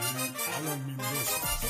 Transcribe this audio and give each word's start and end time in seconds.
Alan 0.00 0.80
Mendoza. 0.86 1.69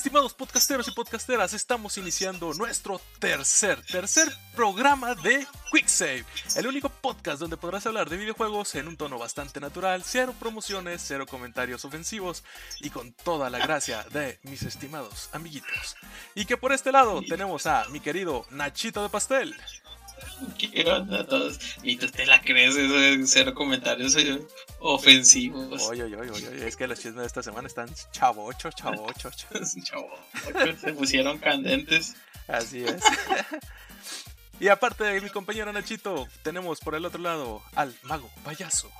Estimados 0.00 0.32
podcasteros 0.32 0.88
y 0.88 0.92
podcasteras, 0.92 1.52
estamos 1.52 1.98
iniciando 1.98 2.54
nuestro 2.54 3.02
tercer, 3.18 3.82
tercer 3.82 4.34
programa 4.56 5.14
de 5.14 5.46
QuickSave, 5.70 6.24
el 6.56 6.66
único 6.66 6.88
podcast 6.88 7.38
donde 7.38 7.58
podrás 7.58 7.84
hablar 7.84 8.08
de 8.08 8.16
videojuegos 8.16 8.74
en 8.76 8.88
un 8.88 8.96
tono 8.96 9.18
bastante 9.18 9.60
natural, 9.60 10.02
cero 10.02 10.34
promociones, 10.40 11.04
cero 11.06 11.26
comentarios 11.28 11.84
ofensivos 11.84 12.44
y 12.80 12.88
con 12.88 13.12
toda 13.12 13.50
la 13.50 13.58
gracia 13.58 14.02
de 14.04 14.40
mis 14.44 14.62
estimados 14.62 15.28
amiguitos. 15.32 15.96
Y 16.34 16.46
que 16.46 16.56
por 16.56 16.72
este 16.72 16.92
lado 16.92 17.20
tenemos 17.20 17.66
a 17.66 17.84
mi 17.90 18.00
querido 18.00 18.46
Nachito 18.48 19.02
de 19.02 19.10
Pastel. 19.10 19.54
¿Qué 20.58 20.84
onda 20.88 21.20
a 21.20 21.26
todos? 21.26 21.58
Y 21.82 21.96
tú 21.96 22.08
te 22.08 22.26
la 22.26 22.40
crees, 22.40 22.76
eso 22.76 22.94
de 22.94 23.26
cero 23.26 23.54
comentarios 23.54 24.16
eh, 24.16 24.40
ofensivos. 24.78 25.82
Oye, 25.88 26.04
oye, 26.04 26.16
oye, 26.16 26.30
oye, 26.30 26.66
es 26.66 26.76
que 26.76 26.86
los 26.86 26.98
chismes 26.98 27.22
de 27.22 27.26
esta 27.26 27.42
semana 27.42 27.68
están 27.68 27.88
chavocho, 28.12 28.70
chavocho. 28.70 29.30
Chavo, 29.82 30.10
se 30.80 30.92
pusieron 30.92 31.38
candentes. 31.38 32.16
Así 32.48 32.84
es. 32.84 33.02
y 34.58 34.68
aparte 34.68 35.04
de 35.04 35.20
mi 35.20 35.30
compañero 35.30 35.72
Nachito, 35.72 36.26
tenemos 36.42 36.80
por 36.80 36.94
el 36.94 37.04
otro 37.04 37.20
lado 37.20 37.62
al 37.74 37.94
mago 38.02 38.30
payaso. 38.44 38.90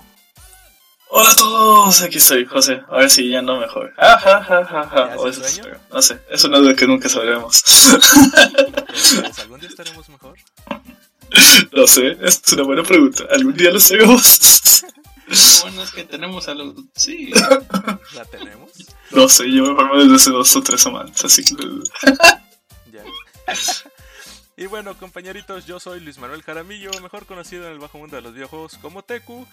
Hola 1.12 1.30
a 1.30 1.34
todos, 1.34 2.02
aquí 2.02 2.18
estoy, 2.18 2.46
José. 2.46 2.82
A 2.88 2.98
ver 2.98 3.10
si 3.10 3.28
ya 3.28 3.42
no 3.42 3.58
mejor. 3.58 3.92
Ah, 3.98 4.16
ja, 4.16 4.44
ja, 4.44 4.64
ja, 4.64 4.86
ja. 4.86 5.08
¿Ya 5.08 5.16
O 5.16 5.26
eso. 5.26 5.42
No 5.92 6.00
sé, 6.00 6.20
es 6.30 6.44
una 6.44 6.58
duda 6.58 6.76
que 6.76 6.86
nunca 6.86 7.08
sabremos. 7.08 7.64
Pues, 7.64 9.38
¿Algún 9.40 9.58
día 9.58 9.68
estaremos 9.68 10.08
mejor? 10.08 10.38
no 11.72 11.86
sé, 11.86 12.16
es 12.20 12.42
una 12.52 12.62
buena 12.62 12.82
pregunta. 12.82 13.24
¿Algún 13.30 13.54
día 13.54 13.70
lo 13.70 13.80
sabemos? 13.80 14.82
Bueno, 15.62 15.82
es 15.82 15.92
que 15.92 16.04
tenemos 16.04 16.48
a 16.48 16.54
los. 16.54 16.74
Sí, 16.96 17.30
¿La 18.14 18.24
tenemos? 18.24 18.70
no 19.12 19.28
sé, 19.28 19.50
yo 19.50 19.62
me 19.64 19.74
formo 19.76 19.96
desde 19.96 20.16
hace 20.16 20.30
dos 20.30 20.54
o 20.56 20.62
tres 20.62 20.80
semanas, 20.80 21.24
así 21.24 21.44
que. 21.44 21.54
Ya. 22.92 23.04
Y 24.56 24.66
bueno, 24.66 24.98
compañeritos, 24.98 25.64
yo 25.64 25.78
soy 25.78 26.00
Luis 26.00 26.18
Manuel 26.18 26.42
Jaramillo, 26.42 26.90
mejor 27.00 27.24
conocido 27.24 27.66
en 27.66 27.72
el 27.72 27.78
bajo 27.78 27.98
mundo 27.98 28.16
de 28.16 28.22
los 28.22 28.34
videojuegos 28.34 28.76
como 28.78 29.02
Teku. 29.02 29.46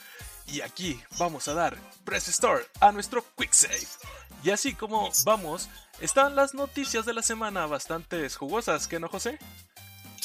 Y 0.48 0.62
aquí 0.62 1.00
vamos 1.20 1.48
a 1.48 1.54
dar 1.54 1.78
Press 2.04 2.26
Start 2.26 2.66
a 2.80 2.92
nuestro 2.92 3.24
Quick 3.38 3.54
Save. 3.54 3.88
Y 4.44 4.50
así 4.50 4.74
como 4.74 5.12
vamos, 5.24 5.70
están 6.00 6.36
las 6.36 6.54
noticias 6.54 7.06
de 7.06 7.14
la 7.14 7.22
semana 7.22 7.66
bastante 7.68 8.28
jugosas, 8.30 8.88
¿qué 8.88 9.00
no, 9.00 9.08
José? 9.08 9.38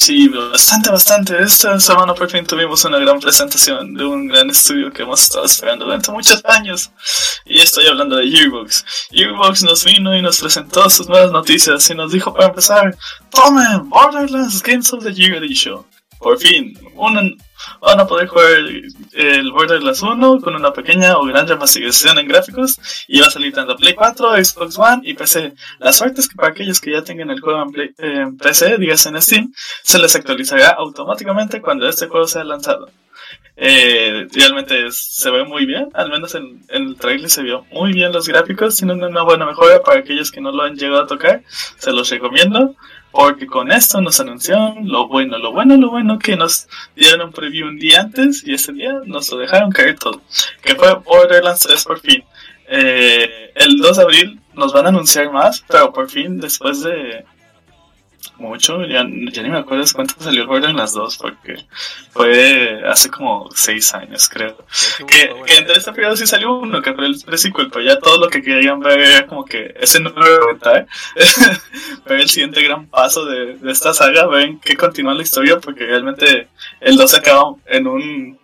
Sí, 0.04 0.28
bastante, 0.28 0.90
bastante. 0.90 1.40
Esta 1.40 1.78
semana 1.78 2.12
por 2.12 2.28
fin 2.28 2.44
tuvimos 2.44 2.84
una 2.84 2.98
gran 2.98 3.20
presentación 3.20 3.94
de 3.94 4.04
un 4.04 4.26
gran 4.26 4.50
estudio 4.50 4.92
que 4.92 5.02
hemos 5.02 5.22
estado 5.22 5.44
esperando 5.44 5.84
durante 5.84 6.10
muchos 6.10 6.42
años. 6.44 6.90
Y 7.44 7.60
estoy 7.60 7.86
hablando 7.86 8.16
de 8.16 8.28
Gearbox. 8.28 8.84
Gearbox 9.12 9.62
nos 9.62 9.84
vino 9.84 10.16
y 10.16 10.20
nos 10.20 10.40
presentó 10.40 10.90
sus 10.90 11.08
nuevas 11.08 11.30
noticias 11.30 11.88
y 11.88 11.94
nos 11.94 12.10
dijo 12.10 12.34
para 12.34 12.48
empezar, 12.48 12.96
tomen 13.30 13.88
Borderlands 13.88 14.60
Games 14.62 14.92
of 14.92 15.04
the 15.04 15.14
Year 15.14 15.34
Edition. 15.36 15.86
Por 16.18 16.36
fin, 16.38 16.76
una- 16.96 17.22
van 17.80 18.00
a 18.00 18.06
poder 18.06 18.28
jugar 18.28 18.50
el 19.12 19.52
Borderlands 19.52 20.02
1 20.02 20.40
con 20.40 20.54
una 20.54 20.72
pequeña 20.72 21.16
o 21.18 21.24
gran 21.24 21.46
remasterización 21.46 22.18
en 22.18 22.28
gráficos 22.28 22.78
y 23.08 23.20
va 23.20 23.26
a 23.26 23.30
salir 23.30 23.52
tanto 23.52 23.76
Play 23.76 23.94
4, 23.94 24.44
Xbox 24.44 24.78
One 24.78 25.02
y 25.04 25.14
PC. 25.14 25.54
La 25.78 25.92
suerte 25.92 26.20
es 26.20 26.28
que 26.28 26.36
para 26.36 26.48
aquellos 26.48 26.80
que 26.80 26.92
ya 26.92 27.02
tengan 27.02 27.30
el 27.30 27.40
juego 27.40 27.64
en, 27.98 28.36
PC, 28.36 28.78
digas 28.78 29.06
en 29.06 29.20
Steam, 29.20 29.52
se 29.82 29.98
les 29.98 30.14
actualizará 30.16 30.70
automáticamente 30.70 31.60
cuando 31.60 31.88
este 31.88 32.06
juego 32.06 32.26
sea 32.26 32.44
lanzado. 32.44 32.90
Eh, 33.56 34.26
realmente 34.32 34.90
se 34.90 35.30
ve 35.30 35.44
muy 35.44 35.66
bien, 35.66 35.88
al 35.94 36.10
menos 36.10 36.34
en, 36.34 36.64
en 36.68 36.88
el 36.88 36.96
trailer 36.96 37.28
se 37.28 37.42
vio 37.42 37.66
muy 37.70 37.92
bien 37.92 38.12
los 38.12 38.26
gráficos, 38.26 38.76
tienen 38.76 39.02
una 39.04 39.22
buena 39.22 39.44
mejora 39.44 39.82
para 39.82 40.00
aquellos 40.00 40.30
que 40.30 40.40
no 40.40 40.52
lo 40.52 40.62
han 40.62 40.76
llegado 40.76 41.02
a 41.02 41.06
tocar, 41.06 41.42
se 41.76 41.92
los 41.92 42.08
recomiendo, 42.08 42.74
porque 43.12 43.46
con 43.46 43.70
esto 43.70 44.00
nos 44.00 44.18
anunciaron 44.18 44.88
lo 44.88 45.06
bueno, 45.06 45.38
lo 45.38 45.52
bueno, 45.52 45.76
lo 45.76 45.90
bueno 45.90 46.18
que 46.18 46.34
nos 46.34 46.66
dieron 46.96 47.30
preview 47.30 47.68
un 47.68 47.78
día 47.78 48.00
antes 48.00 48.42
y 48.44 48.54
ese 48.54 48.72
día 48.72 48.94
nos 49.04 49.30
lo 49.30 49.38
dejaron 49.38 49.70
caer 49.70 49.98
todo, 49.98 50.22
que 50.62 50.74
fue 50.74 50.94
Borderlands 50.94 51.60
3 51.60 51.84
por 51.84 52.00
fin. 52.00 52.24
Eh, 52.68 53.52
el 53.54 53.76
2 53.76 53.96
de 53.98 54.02
abril 54.02 54.40
nos 54.54 54.72
van 54.72 54.86
a 54.86 54.88
anunciar 54.88 55.30
más, 55.30 55.62
pero 55.68 55.92
por 55.92 56.10
fin 56.10 56.40
después 56.40 56.82
de 56.82 57.24
mucho, 58.38 58.84
ya, 58.84 59.06
ya 59.32 59.42
ni 59.42 59.50
me 59.50 59.58
acuerdo 59.58 59.84
de 59.84 59.92
cuánto 59.92 60.14
salió 60.18 60.42
el 60.42 60.48
Borderlands 60.48 60.92
2 60.94 61.18
porque 61.18 61.64
fue 62.10 62.82
hace 62.86 63.10
como 63.10 63.48
6 63.54 63.94
años 63.94 64.28
creo. 64.28 64.56
De 64.98 65.06
Que, 65.06 65.34
que 65.46 65.58
entre 65.58 65.76
este 65.76 65.92
periodo 65.92 66.16
sí 66.16 66.26
salió 66.26 66.54
uno, 66.54 66.82
que 66.82 66.94
fue 66.94 67.06
el 67.06 67.20
pre-sequel, 67.24 67.70
pero 67.70 67.84
ya 67.84 67.98
todo 67.98 68.18
lo 68.18 68.28
que 68.28 68.42
querían 68.42 68.80
ver 68.80 69.00
era 69.00 69.26
como 69.26 69.44
que 69.44 69.74
ese 69.78 70.00
no 70.00 70.10
lo 70.10 70.26
iba 70.26 70.36
a 70.36 70.44
aventar. 70.44 70.86
ver 72.06 72.20
el 72.20 72.28
siguiente 72.28 72.62
gran 72.62 72.86
paso 72.86 73.24
de, 73.24 73.56
de 73.56 73.72
esta 73.72 73.94
saga, 73.94 74.26
ver 74.26 74.42
en 74.42 74.60
qué 74.60 74.76
continúa 74.76 75.14
la 75.14 75.22
historia, 75.22 75.58
porque 75.58 75.86
realmente 75.86 76.48
el 76.80 76.96
2 76.96 77.14
acaba 77.14 77.54
en 77.66 77.86
un 77.86 78.42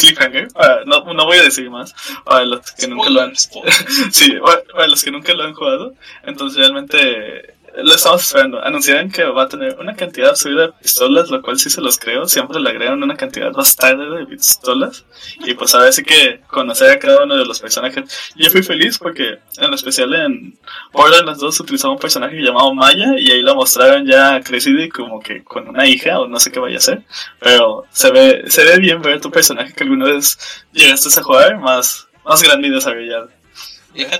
cliffhanger. 0.00 0.48
No, 0.86 1.12
no 1.12 1.24
voy 1.26 1.38
a 1.38 1.42
decir 1.42 1.70
más, 1.70 1.94
para 2.24 2.44
los 2.44 2.72
que 2.72 2.88
nunca 2.88 3.10
lo 3.10 3.20
han 3.20 3.36
sí, 4.10 4.32
para, 4.42 4.62
para 4.62 4.86
los 4.88 5.02
que 5.02 5.10
nunca 5.10 5.34
lo 5.34 5.44
han 5.44 5.54
jugado, 5.54 5.94
entonces 6.24 6.58
realmente 6.58 7.54
lo 7.76 7.94
estamos 7.94 8.22
esperando. 8.22 8.62
Anunciaron 8.62 9.10
que 9.10 9.24
va 9.24 9.44
a 9.44 9.48
tener 9.48 9.78
una 9.78 9.94
cantidad 9.94 10.30
absurda 10.30 10.68
de 10.68 10.72
pistolas, 10.72 11.30
lo 11.30 11.42
cual 11.42 11.58
sí 11.58 11.70
se 11.70 11.80
los 11.80 11.98
creo. 11.98 12.26
Siempre 12.26 12.60
le 12.60 12.70
agregan 12.70 13.02
una 13.02 13.16
cantidad 13.16 13.52
bastante 13.52 14.04
de 14.04 14.26
pistolas. 14.26 15.04
Y 15.40 15.54
pues 15.54 15.74
ahora 15.74 15.92
sí 15.92 16.02
que 16.02 16.40
conocer 16.46 16.90
a 16.90 16.98
cada 16.98 17.24
uno 17.24 17.36
de 17.36 17.44
los 17.44 17.60
personajes. 17.60 18.32
Yo 18.36 18.50
fui 18.50 18.62
feliz 18.62 18.98
porque 18.98 19.38
en 19.58 19.74
especial 19.74 20.14
en 20.14 20.58
Borderlands 20.92 21.40
2 21.40 21.60
utilizaba 21.60 21.94
un 21.94 22.00
personaje 22.00 22.36
llamado 22.36 22.74
Maya 22.74 23.14
y 23.18 23.30
ahí 23.30 23.42
lo 23.42 23.54
mostraron 23.54 24.06
ya 24.06 24.40
crecido 24.40 24.82
y 24.82 24.88
como 24.88 25.20
que 25.20 25.44
con 25.44 25.68
una 25.68 25.86
hija 25.86 26.20
o 26.20 26.26
no 26.26 26.38
sé 26.40 26.50
qué 26.50 26.60
vaya 26.60 26.78
a 26.78 26.80
ser. 26.80 27.02
Pero 27.38 27.84
se 27.90 28.10
ve, 28.10 28.44
se 28.48 28.64
ve 28.64 28.78
bien 28.78 29.02
ver 29.02 29.20
tu 29.20 29.30
personaje 29.30 29.72
que 29.72 29.84
alguna 29.84 30.06
vez 30.06 30.38
llegaste 30.72 31.08
a 31.18 31.22
jugar 31.22 31.58
más, 31.58 32.08
más 32.24 32.42
grande 32.42 32.68
y 32.68 32.70
desarrollado. 32.70 33.30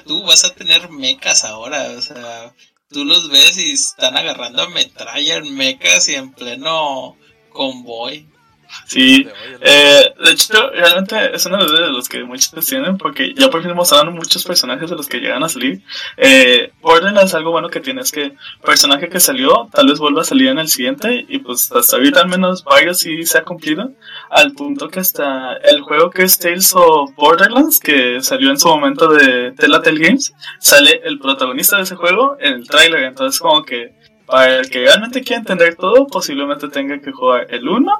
Tú, 0.04 0.24
vas 0.24 0.44
a 0.44 0.54
tener 0.54 0.90
mechas 0.90 1.44
ahora, 1.44 1.90
o 1.96 2.02
sea, 2.02 2.52
tú 2.90 3.04
los 3.04 3.30
ves 3.30 3.56
y 3.58 3.72
están 3.72 4.16
agarrando 4.16 4.68
metralla 4.70 5.36
en 5.36 5.54
mechas 5.54 6.08
y 6.08 6.16
en 6.16 6.32
pleno 6.32 7.16
convoy. 7.50 8.26
Sí, 8.86 9.26
el- 9.28 9.58
Eh, 9.62 10.14
de 10.24 10.30
hecho, 10.32 10.70
realmente 10.70 11.34
es 11.34 11.46
una 11.46 11.58
duda 11.58 11.82
de 11.82 11.92
los 11.92 12.08
que 12.08 12.24
muchos 12.24 12.66
tienen, 12.66 12.98
porque 12.98 13.34
ya 13.34 13.48
por 13.50 13.62
fin 13.62 13.72
mostraron 13.74 14.14
muchos 14.14 14.44
personajes 14.44 14.90
de 14.90 14.96
los 14.96 15.06
que 15.06 15.18
llegan 15.18 15.42
a 15.44 15.48
salir. 15.48 15.82
Eh, 16.16 16.72
Borderlands, 16.80 17.34
algo 17.34 17.50
bueno 17.52 17.68
que 17.68 17.80
tiene 17.80 18.00
es 18.00 18.10
que 18.10 18.32
personaje 18.64 19.08
que 19.08 19.20
salió, 19.20 19.68
tal 19.72 19.86
vez 19.88 19.98
vuelva 19.98 20.22
a 20.22 20.24
salir 20.24 20.48
en 20.48 20.58
el 20.58 20.68
siguiente, 20.68 21.24
y 21.28 21.38
pues 21.38 21.70
hasta 21.72 21.96
ahorita 21.96 22.20
al 22.20 22.28
menos 22.28 22.64
varios 22.64 22.98
sí 22.98 23.24
se 23.24 23.38
ha 23.38 23.44
cumplido, 23.44 23.92
al 24.30 24.52
punto 24.52 24.88
que 24.88 25.00
hasta 25.00 25.54
el 25.56 25.80
juego 25.82 26.10
que 26.10 26.22
es 26.22 26.38
Tales 26.38 26.72
of 26.74 27.14
Borderlands, 27.16 27.78
que 27.80 28.20
salió 28.22 28.50
en 28.50 28.58
su 28.58 28.68
momento 28.68 29.08
de 29.08 29.52
Telltale 29.52 30.00
Games, 30.00 30.32
sale 30.58 31.00
el 31.04 31.18
protagonista 31.18 31.76
de 31.76 31.82
ese 31.82 31.96
juego 31.96 32.36
en 32.40 32.54
el 32.54 32.66
tráiler, 32.68 33.04
entonces 33.04 33.40
como 33.40 33.62
que 33.62 33.92
para 34.26 34.58
el 34.58 34.70
que 34.70 34.80
realmente 34.84 35.22
quiera 35.22 35.40
entender 35.40 35.74
todo, 35.74 36.06
posiblemente 36.06 36.68
tenga 36.68 37.00
que 37.00 37.10
jugar 37.10 37.48
el 37.50 37.68
1, 37.68 37.92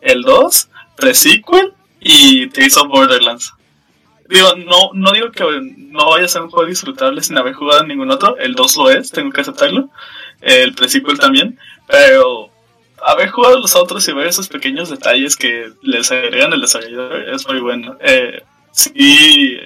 el 0.00 0.22
2, 0.22 0.68
pre-sequel 0.96 1.72
y 2.00 2.48
Tales 2.48 2.76
of 2.76 2.88
Borderlands. 2.88 3.52
Digo, 4.28 4.56
no, 4.56 4.90
no 4.92 5.12
digo 5.12 5.30
que 5.30 5.44
no 5.76 6.10
vaya 6.10 6.24
a 6.24 6.28
ser 6.28 6.42
un 6.42 6.50
juego 6.50 6.68
disfrutable 6.68 7.22
sin 7.22 7.38
haber 7.38 7.54
jugado 7.54 7.84
ningún 7.84 8.10
otro, 8.10 8.36
el 8.38 8.54
2 8.54 8.76
lo 8.76 8.90
es, 8.90 9.10
tengo 9.10 9.30
que 9.30 9.40
aceptarlo, 9.40 9.88
el 10.40 10.74
pre-sequel 10.74 11.18
también, 11.18 11.58
pero 11.86 12.50
haber 13.04 13.30
jugado 13.30 13.60
los 13.60 13.76
otros 13.76 14.06
y 14.08 14.12
ver 14.12 14.26
esos 14.26 14.48
pequeños 14.48 14.90
detalles 14.90 15.36
que 15.36 15.70
les 15.82 16.10
agregan 16.10 16.52
el 16.52 16.60
desarrollador 16.60 17.28
es 17.28 17.46
muy 17.46 17.60
bueno. 17.60 17.96
Eh, 18.00 18.42
sí, 18.72 19.58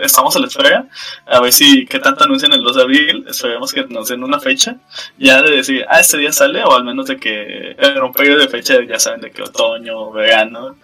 estamos 0.00 0.34
a 0.36 0.38
la 0.38 0.46
espera, 0.46 0.88
a 1.26 1.40
ver 1.40 1.52
si 1.52 1.86
qué 1.86 1.98
tanto 1.98 2.24
anuncian 2.24 2.52
el 2.52 2.62
2 2.62 2.76
de 2.76 2.82
abril, 2.82 3.24
esperemos 3.28 3.72
que 3.72 3.84
nos 3.84 4.08
den 4.08 4.22
una 4.22 4.40
fecha, 4.40 4.76
ya 5.18 5.42
de 5.42 5.56
decir, 5.56 5.84
ah, 5.88 6.00
este 6.00 6.18
día 6.18 6.32
sale, 6.32 6.62
o 6.64 6.74
al 6.74 6.84
menos 6.84 7.06
de 7.06 7.18
que 7.18 7.76
en 7.78 8.02
un 8.02 8.12
periodo 8.12 8.40
de 8.40 8.48
fecha, 8.48 8.74
ya 8.86 8.98
saben, 8.98 9.20
de 9.20 9.30
que 9.30 9.42
otoño, 9.42 10.10
verano. 10.12 10.76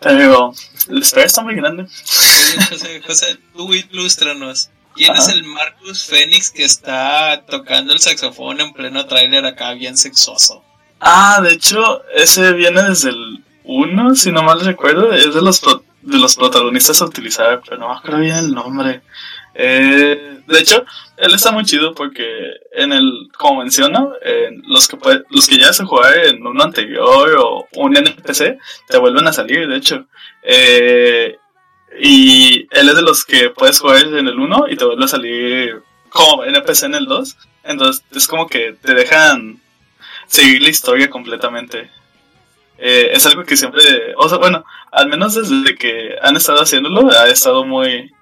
Pero 0.00 0.52
la 0.88 1.00
espera 1.00 1.26
está 1.26 1.42
muy 1.42 1.54
grande. 1.54 1.86
José, 2.70 3.02
José, 3.06 3.38
tú 3.54 3.72
ilústranos. 3.72 4.70
¿Quién 4.94 5.14
es 5.16 5.28
el 5.28 5.42
Marcus 5.42 6.04
Phoenix 6.04 6.50
que 6.50 6.64
está 6.64 7.44
tocando 7.48 7.92
el 7.92 7.98
saxofón 7.98 8.60
en 8.60 8.72
pleno 8.72 9.06
tráiler 9.06 9.44
acá 9.44 9.72
bien 9.72 9.96
sexoso? 9.96 10.62
Ah, 11.00 11.40
de 11.42 11.54
hecho, 11.54 12.02
ese 12.14 12.52
viene 12.52 12.82
desde 12.82 13.10
el 13.10 13.44
uno, 13.64 14.14
si 14.14 14.30
no 14.30 14.42
mal 14.42 14.60
recuerdo, 14.60 15.12
es 15.12 15.34
de 15.34 15.42
los, 15.42 15.60
de 16.04 16.18
los 16.18 16.36
protagonistas 16.36 17.00
a 17.00 17.06
utilizar, 17.06 17.62
pero 17.64 17.78
no 17.78 17.88
me 17.88 17.94
acuerdo 17.94 18.20
bien 18.20 18.36
el 18.36 18.54
nombre. 18.54 19.02
Eh, 19.54 20.40
de 20.46 20.58
hecho, 20.58 20.84
él 21.16 21.34
está 21.34 21.52
muy 21.52 21.64
chido 21.64 21.94
porque 21.94 22.24
en 22.72 22.92
el, 22.92 23.28
como 23.36 23.60
menciono, 23.60 24.12
en 24.22 24.62
los 24.66 24.88
que 24.88 24.96
puede, 24.96 25.22
los 25.30 25.46
que 25.46 25.58
ya 25.58 25.72
se 25.72 25.84
jugar 25.84 26.18
en 26.26 26.46
uno 26.46 26.62
anterior 26.62 27.36
o 27.38 27.66
un 27.76 27.96
NPC, 27.96 28.58
te 28.88 28.98
vuelven 28.98 29.26
a 29.26 29.32
salir, 29.32 29.66
de 29.68 29.76
hecho. 29.76 30.06
Eh, 30.42 31.38
y 32.00 32.66
él 32.70 32.88
es 32.88 32.96
de 32.96 33.02
los 33.02 33.24
que 33.24 33.50
puedes 33.50 33.78
jugar 33.78 34.04
en 34.04 34.26
el 34.26 34.38
1 34.38 34.66
y 34.68 34.76
te 34.76 34.84
vuelve 34.84 35.04
a 35.04 35.08
salir 35.08 35.82
como 36.10 36.44
NPC 36.44 36.84
en 36.84 36.94
el 36.96 37.06
2. 37.06 37.36
Entonces 37.64 38.04
es 38.14 38.26
como 38.26 38.46
que 38.46 38.76
te 38.82 38.94
dejan 38.94 39.60
seguir 40.26 40.62
la 40.62 40.68
historia 40.68 41.08
completamente. 41.08 41.90
Eh, 42.86 43.16
es 43.16 43.24
algo 43.24 43.44
que 43.44 43.56
siempre, 43.56 43.80
o 44.18 44.28
sea, 44.28 44.36
bueno, 44.36 44.62
al 44.92 45.08
menos 45.08 45.32
desde 45.32 45.74
que 45.74 46.16
han 46.20 46.36
estado 46.36 46.60
haciéndolo, 46.60 47.10
ha 47.12 47.28
estado 47.28 47.64
muy 47.64 48.12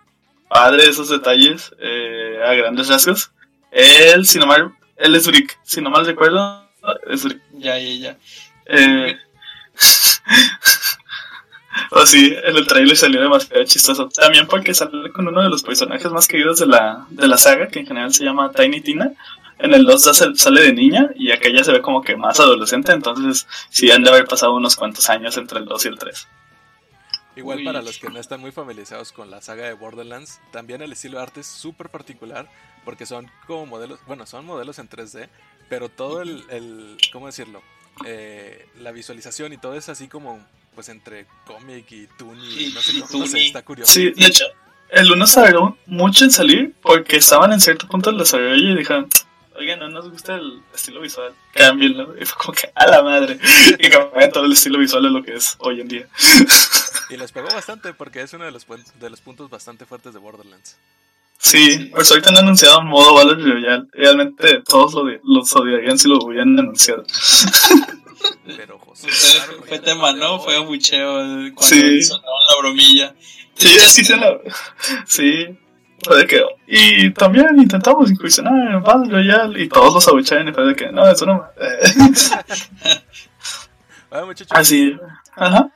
padre 0.49 0.89
esos 0.89 1.09
detalles 1.09 1.75
eh, 1.81 2.41
a 2.47 2.55
grandes 2.55 2.87
rasgos. 2.87 3.33
Él, 3.73 4.25
si 4.25 4.39
no 4.39 4.47
mal, 4.47 4.73
él 4.99 5.17
es 5.17 5.27
Brick, 5.27 5.59
si 5.65 5.81
no 5.81 5.91
mal 5.91 6.07
recuerdo, 6.07 6.65
es 7.11 7.25
Brick. 7.25 7.41
Ya, 7.55 7.77
ya, 7.77 7.95
ya. 7.97 8.17
Eh, 8.67 9.19
o 11.91 12.07
sí, 12.07 12.33
en 12.45 12.57
el 12.57 12.67
trailer 12.69 12.97
salió 12.97 13.21
demasiado 13.21 13.65
chistoso. 13.65 14.11
También 14.11 14.47
porque 14.47 14.75
sale 14.75 15.11
con 15.11 15.27
uno 15.27 15.43
de 15.43 15.49
los 15.49 15.65
personajes 15.65 16.13
más 16.13 16.29
queridos 16.29 16.61
de 16.61 16.67
la, 16.67 17.05
de 17.11 17.27
la 17.27 17.37
saga, 17.37 17.67
que 17.67 17.81
en 17.81 17.87
general 17.89 18.15
se 18.15 18.23
llama 18.23 18.53
Tiny 18.53 18.81
Tina. 18.81 19.11
En 19.59 19.75
el 19.75 19.85
2 19.85 20.03
sale, 20.37 20.61
de 20.63 20.73
niña 20.73 21.11
y 21.15 21.31
acá 21.31 21.49
ya 21.55 21.63
se 21.63 21.73
ve 21.73 21.81
como 21.83 22.03
que 22.03 22.17
más 22.17 22.41
adolescente, 22.41 22.93
entonces 22.93 23.47
sí 23.71 23.91
han 23.91 24.03
de 24.03 24.11
haber 24.11 24.25
pasado 24.27 24.55
unos 24.55 24.77
cuantos 24.77 25.09
años 25.09 25.37
entre 25.37 25.59
el 25.59 25.67
2 25.67 25.85
y 25.85 25.89
el 25.89 25.99
3. 25.99 26.29
Igual 27.37 27.59
Uy. 27.59 27.65
para 27.65 27.81
los 27.81 27.99
que 27.99 28.11
no 28.11 28.19
están 28.19 28.41
muy 28.41 28.53
familiarizados 28.53 29.13
con 29.13 29.31
la 29.31 29.41
saga 29.41 29.67
de 29.67 29.73
Borderlands, 29.73 30.41
también 30.51 30.83
el 30.83 30.93
estilo 30.93 31.17
de 31.19 31.23
arte 31.23 31.41
es 31.41 31.47
súper 31.47 31.89
particular 31.89 32.49
porque 32.85 33.07
son 33.07 33.31
como 33.47 33.67
modelos, 33.67 34.01
bueno, 34.07 34.27
son 34.27 34.45
modelos 34.45 34.79
en 34.79 34.89
3D, 34.89 35.29
pero 35.69 35.89
todo 35.89 36.21
el, 36.21 36.45
el 36.51 36.97
¿cómo 37.13 37.27
decirlo? 37.27 37.63
Eh, 38.05 38.67
la 38.81 38.91
visualización 38.91 39.53
y 39.53 39.59
todo 39.59 39.75
es 39.75 39.89
así 39.89 40.09
como 40.09 40.45
pues 40.75 40.89
entre 40.89 41.27
cómic 41.47 41.91
y 41.93 42.09
Y- 42.59 42.73
no 42.75 42.81
sé 42.81 43.01
cómo, 43.11 43.25
no 43.25 43.27
sé, 43.27 43.47
está 43.47 43.63
curioso. 43.63 43.93
Sí, 43.93 44.11
de 44.11 44.27
hecho, 44.27 44.45
el 44.91 45.11
1 45.11 45.27
se 45.27 45.41
mucho 45.87 46.25
en 46.25 46.31
salir 46.31 46.75
porque 46.83 47.17
estaban 47.17 47.53
en 47.53 47.61
cierto 47.61 47.87
punto 47.89 48.11
del 48.11 48.19
desarrollo 48.19 48.55
y 48.73 48.77
dijeron, 48.77 49.09
oigan, 49.63 49.79
no 49.81 49.89
nos 49.89 50.11
gusta 50.11 50.35
el 50.35 50.61
estilo 50.75 51.01
visual, 51.01 51.33
cámbienlo. 51.55 52.15
Y 52.21 52.25
fue 52.25 52.39
como 52.39 52.53
que, 52.55 52.71
a 52.75 52.87
la 52.87 53.03
madre. 53.03 53.39
Y 53.79 53.89
cambiaron 53.89 54.31
todo 54.33 54.45
el 54.45 54.53
estilo 54.53 54.79
visual 54.79 55.03
de 55.03 55.11
lo 55.11 55.23
que 55.23 55.35
es 55.35 55.57
hoy 55.59 55.81
en 55.81 55.89
día. 55.89 56.07
Y 57.11 57.17
les 57.17 57.33
pegó 57.33 57.49
bastante 57.49 57.93
porque 57.95 58.23
es 58.23 58.33
uno 58.33 58.45
de 58.45 58.51
los, 58.53 58.67
de 59.01 59.11
los 59.11 59.21
puntos 59.21 59.49
bastante 59.51 59.85
fuertes 59.87 60.13
de 60.13 60.19
Borderlands. 60.19 60.77
Sí, 61.39 61.91
pues 61.93 62.09
ahorita 62.11 62.31
han 62.31 62.39
anunciado 62.39 62.79
un 62.81 62.87
modo 62.87 63.15
Battle 63.15 63.35
Royale. 63.35 63.85
Realmente 63.93 64.63
todos 64.63 64.95
lo, 64.95 65.05
los 65.25 65.53
odiarían 65.57 65.99
si 65.99 66.09
lo 66.09 66.19
hubieran 66.25 66.57
anunciado. 66.59 67.03
Pero 68.47 68.79
José, 68.79 69.09
Fue, 69.11 69.31
claro, 69.47 69.63
fue 69.67 69.79
tema, 69.81 70.13
no 70.13 70.39
Fue 70.39 70.57
hoy. 70.57 70.63
abucheo 70.63 71.21
eh, 71.47 71.53
cuando 71.55 71.63
Sí. 71.77 72.03
sonaba 72.03 72.37
la 72.51 72.61
bromilla. 72.61 73.15
Sí, 73.55 73.69
sí 73.81 74.05
se 74.05 74.17
lo... 74.17 74.41
Sí. 75.07 75.59
de 76.11 76.27
que- 76.27 76.45
Y 76.67 77.11
también 77.13 77.57
intentamos 77.61 78.11
incursionar 78.11 78.73
en 78.75 78.83
Battle 78.83 79.13
Royale 79.13 79.63
y 79.63 79.69
todos 79.69 79.95
los 79.95 80.09
abuchean 80.09 80.49
y 80.49 80.53
fue 80.53 80.65
de 80.67 80.75
que 80.77 80.91
no, 80.93 81.09
eso 81.11 81.27
no. 81.27 81.47
Oye, 84.11 84.25
muchachos, 84.27 84.53
Así. 84.57 84.97
Ajá. 85.37 85.71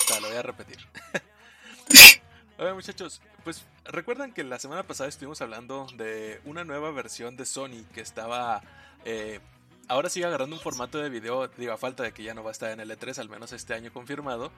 Está, 0.00 0.20
lo 0.20 0.28
voy 0.28 0.36
a 0.36 0.42
repetir. 0.42 0.78
Oye, 2.58 2.74
muchachos, 2.74 3.20
pues 3.44 3.64
recuerdan 3.84 4.32
que 4.32 4.42
la 4.44 4.58
semana 4.58 4.82
pasada 4.82 5.08
estuvimos 5.08 5.40
hablando 5.42 5.86
de 5.96 6.40
una 6.44 6.64
nueva 6.64 6.90
versión 6.90 7.36
de 7.36 7.46
Sony 7.46 7.84
que 7.94 8.00
estaba. 8.00 8.62
eh, 9.04 9.40
ahora 9.88 10.08
sigue 10.10 10.26
agarrando 10.26 10.56
un 10.56 10.62
formato 10.62 10.98
de 10.98 11.08
video, 11.08 11.46
digo, 11.56 11.72
a 11.72 11.78
falta 11.78 12.02
de 12.02 12.12
que 12.12 12.22
ya 12.22 12.34
no 12.34 12.42
va 12.42 12.50
a 12.50 12.52
estar 12.52 12.70
en 12.70 12.80
el 12.80 12.90
E3, 12.90 13.18
al 13.20 13.28
menos 13.28 13.52
este 13.52 13.74
año 13.74 13.92
confirmado. 13.92 14.50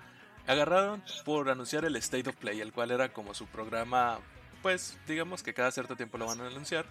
Agarraron 0.47 1.03
por 1.25 1.51
anunciar 1.51 1.85
el 1.85 1.95
State 1.97 2.31
of 2.31 2.37
Play, 2.37 2.61
el 2.61 2.73
cual 2.73 2.91
era 2.91 3.11
como 3.11 3.35
su 3.35 3.47
programa, 3.47 4.19
pues 4.63 4.97
digamos 5.07 5.43
que 5.43 5.55
cada 5.55 5.71
cierto 5.71 5.97
tiempo 5.97 6.19
lo 6.19 6.27
van 6.27 6.41
a 6.41 6.47
anunciar 6.47 6.87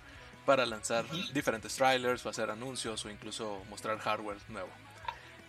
para 0.45 0.65
lanzar 0.65 1.05
diferentes 1.33 1.75
trailers 1.75 2.25
o 2.25 2.29
hacer 2.29 2.49
anuncios 2.49 3.05
o 3.05 3.09
incluso 3.09 3.61
mostrar 3.69 3.99
hardware 3.99 4.37
nuevo. 4.47 4.69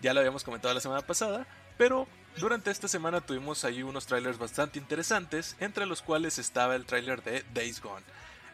Ya 0.00 0.12
lo 0.14 0.20
habíamos 0.20 0.44
comentado 0.44 0.74
la 0.74 0.80
semana 0.80 1.02
pasada, 1.02 1.46
pero 1.78 2.06
durante 2.36 2.70
esta 2.70 2.88
semana 2.88 3.20
tuvimos 3.20 3.64
ahí 3.64 3.82
unos 3.82 4.06
trailers 4.06 4.38
bastante 4.38 4.78
interesantes, 4.78 5.56
entre 5.60 5.86
los 5.86 6.02
cuales 6.02 6.38
estaba 6.38 6.74
el 6.76 6.86
trailer 6.86 7.22
de 7.22 7.44
Days 7.54 7.80
Gone. 7.80 8.04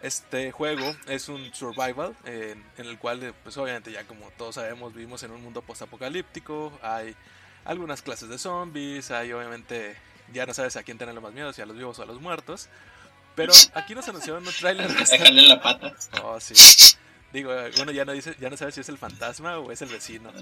Este 0.03 0.53
juego 0.53 0.95
es 1.09 1.29
un 1.29 1.53
survival 1.55 2.15
en, 2.25 2.65
en 2.77 2.87
el 2.87 2.99
cual, 2.99 3.23
eh, 3.23 3.33
pues 3.43 3.57
obviamente 3.57 3.91
ya 3.91 4.05
como 4.05 4.31
todos 4.33 4.57
sabemos, 4.57 4.95
vivimos 4.95 5.23
en 5.23 5.31
un 5.31 5.43
mundo 5.43 5.63
postapocalíptico, 5.63 6.79
hay 6.83 7.17
algunas 7.65 8.03
clases 8.03 8.29
de 8.29 8.39
zombies, 8.39 9.11
hay 9.11 9.33
obviamente, 9.33 9.97
ya 10.33 10.47
no 10.47 10.55
sabes 10.55 10.77
a 10.77 10.83
quién 10.83 10.99
tenerle 10.99 11.21
más 11.21 11.33
miedo, 11.33 11.53
si 11.53 11.63
a 11.63 11.67
los 11.67 11.77
vivos 11.77 11.99
o 11.99 12.03
a 12.03 12.07
los 12.07 12.21
muertos. 12.21 12.69
Pero 13.37 13.53
aquí 13.75 13.95
nos 13.95 14.09
anunciaron 14.09 14.45
un 14.47 14.53
trailer 14.53 14.89
bastante... 14.89 15.19
Déjale 15.19 15.43
la 15.43 15.61
pata. 15.61 15.95
Oh, 16.25 16.41
sí. 16.41 16.55
Digo, 17.33 17.53
uno 17.81 17.93
ya 17.93 18.05
no 18.05 18.13
dice, 18.13 18.35
ya 18.41 18.51
no 18.51 18.57
sabe 18.57 18.73
si 18.73 18.81
es 18.81 18.89
el 18.89 18.99
fantasma 18.99 19.59
o 19.59 19.71
es 19.71 19.83
el 19.83 19.89
vecino. 19.91 20.33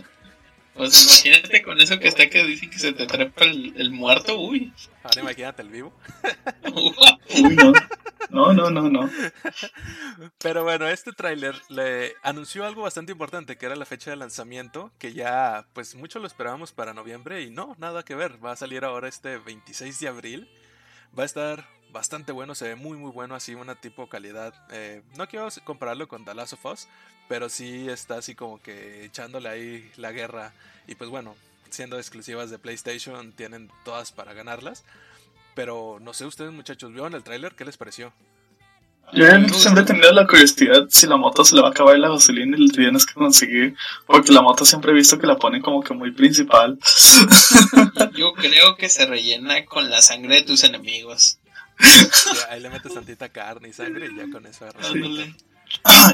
Pues 0.74 1.24
imagínate 1.24 1.62
con 1.62 1.80
eso 1.80 1.98
que 1.98 2.08
está 2.08 2.28
que 2.28 2.44
dicen 2.44 2.70
que 2.70 2.78
se 2.78 2.92
te 2.92 3.06
trepa 3.06 3.44
el, 3.44 3.74
el 3.76 3.90
muerto, 3.90 4.38
uy. 4.40 4.72
Ahora 5.02 5.20
imagínate 5.20 5.62
el 5.62 5.68
vivo. 5.68 5.92
Uy, 7.36 7.56
no. 7.56 7.72
No, 8.30 8.52
no, 8.52 8.70
no, 8.70 8.88
no. 8.88 9.08
Pero 10.38 10.64
bueno, 10.64 10.88
este 10.88 11.12
tráiler 11.12 11.54
le 11.68 12.14
anunció 12.22 12.64
algo 12.64 12.82
bastante 12.82 13.12
importante, 13.12 13.56
que 13.56 13.66
era 13.66 13.76
la 13.76 13.84
fecha 13.84 14.10
de 14.10 14.16
lanzamiento, 14.16 14.90
que 14.98 15.12
ya 15.12 15.66
pues 15.72 15.94
mucho 15.94 16.18
lo 16.18 16.26
esperábamos 16.26 16.72
para 16.72 16.94
noviembre 16.94 17.42
y 17.42 17.50
no, 17.50 17.76
nada 17.78 18.04
que 18.04 18.14
ver, 18.14 18.44
va 18.44 18.52
a 18.52 18.56
salir 18.56 18.84
ahora 18.84 19.08
este 19.08 19.38
26 19.38 20.00
de 20.00 20.08
abril. 20.08 20.48
Va 21.16 21.22
a 21.22 21.26
estar 21.26 21.68
bastante 21.94 22.32
bueno, 22.32 22.54
se 22.54 22.68
ve 22.68 22.74
muy 22.74 22.98
muy 22.98 23.10
bueno, 23.10 23.34
así 23.34 23.54
una 23.54 23.76
tipo 23.76 24.08
calidad. 24.08 24.52
eh, 24.70 25.02
no 25.16 25.26
quiero 25.26 25.48
compararlo 25.62 26.08
con 26.08 26.26
The 26.26 26.34
Last 26.34 26.52
of 26.54 26.66
Us, 26.66 26.88
pero 27.28 27.48
sí 27.48 27.88
está 27.88 28.18
así 28.18 28.34
como 28.34 28.60
que 28.60 29.06
echándole 29.06 29.48
ahí 29.48 29.90
la 29.96 30.12
guerra. 30.12 30.52
Y 30.86 30.96
pues 30.96 31.08
bueno, 31.08 31.34
siendo 31.70 31.96
exclusivas 31.96 32.50
de 32.50 32.58
PlayStation, 32.58 33.32
tienen 33.32 33.70
todas 33.84 34.12
para 34.12 34.34
ganarlas. 34.34 34.84
Pero 35.54 35.98
no 36.00 36.12
sé 36.12 36.26
ustedes 36.26 36.52
muchachos, 36.52 36.92
¿vieron 36.92 37.14
el 37.14 37.22
tráiler? 37.22 37.54
¿Qué 37.54 37.64
les 37.64 37.76
pareció? 37.76 38.12
Yo 39.12 39.26
siempre 39.50 39.82
he 39.82 39.86
tenido 39.86 40.10
la 40.12 40.26
curiosidad 40.26 40.86
si 40.88 41.06
la 41.06 41.16
moto 41.16 41.44
se 41.44 41.54
le 41.54 41.60
va 41.60 41.68
a 41.68 41.70
acabar 41.70 41.96
la 41.98 42.08
gasolina 42.08 42.56
y 42.56 42.66
le 42.66 42.72
tienes 42.72 43.06
que 43.06 43.14
conseguir. 43.14 43.76
Porque 44.06 44.32
la 44.32 44.42
moto 44.42 44.64
siempre 44.64 44.90
he 44.90 44.94
visto 44.94 45.18
que 45.18 45.28
la 45.28 45.36
ponen 45.36 45.62
como 45.62 45.82
que 45.82 45.94
muy 45.94 46.10
principal. 46.10 46.76
Yo 48.16 48.32
creo 48.32 48.76
que 48.76 48.88
se 48.88 49.06
rellena 49.06 49.64
con 49.66 49.90
la 49.90 50.02
sangre 50.02 50.36
de 50.36 50.42
tus 50.42 50.64
enemigos. 50.64 51.38
Sí, 51.78 52.36
ahí 52.50 52.60
le 52.60 52.70
metes 52.70 52.94
tantita 52.94 53.28
carne 53.28 53.68
y 53.68 53.72
sangre 53.72 54.06
y 54.06 54.16
ya 54.16 54.30
con 54.30 54.46
eso 54.46 54.66
arranca. 54.66 54.88
Ándale. 54.88 55.34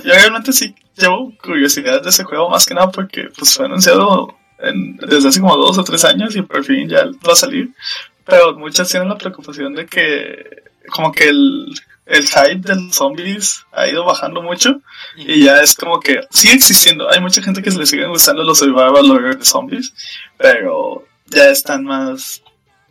Yo 0.04 0.14
realmente 0.14 0.52
sí 0.52 0.74
llevo 0.96 1.32
curiosidad 1.42 2.02
de 2.02 2.10
ese 2.10 2.24
juego 2.24 2.48
más 2.48 2.66
que 2.66 2.74
nada 2.74 2.90
porque 2.90 3.28
pues 3.36 3.54
fue 3.54 3.66
anunciado 3.66 4.36
desde 5.06 5.28
hace 5.28 5.40
como 5.40 5.56
dos 5.56 5.78
o 5.78 5.84
tres 5.84 6.04
años 6.04 6.36
y 6.36 6.42
por 6.42 6.64
fin 6.64 6.88
ya 6.88 7.06
va 7.26 7.32
a 7.32 7.36
salir. 7.36 7.70
Pero 8.24 8.56
muchas 8.58 8.88
tienen 8.88 9.08
la 9.08 9.18
preocupación 9.18 9.74
de 9.74 9.86
que 9.86 10.62
como 10.88 11.12
que 11.12 11.28
el, 11.28 11.74
el 12.06 12.26
hype 12.26 12.60
de 12.60 12.74
los 12.76 12.94
zombies 12.94 13.64
ha 13.72 13.86
ido 13.86 14.04
bajando 14.04 14.42
mucho 14.42 14.80
y 15.16 15.44
ya 15.44 15.60
es 15.62 15.74
como 15.74 16.00
que 16.00 16.20
sigue 16.30 16.54
existiendo. 16.54 17.10
Hay 17.10 17.20
mucha 17.20 17.42
gente 17.42 17.62
que 17.62 17.70
se 17.70 17.78
le 17.78 17.86
siguen 17.86 18.10
gustando 18.10 18.42
los 18.42 18.58
survival 18.58 19.10
horror 19.10 19.38
de 19.38 19.44
zombies, 19.44 19.92
pero 20.36 21.06
ya 21.26 21.50
están 21.50 21.84
más 21.84 22.42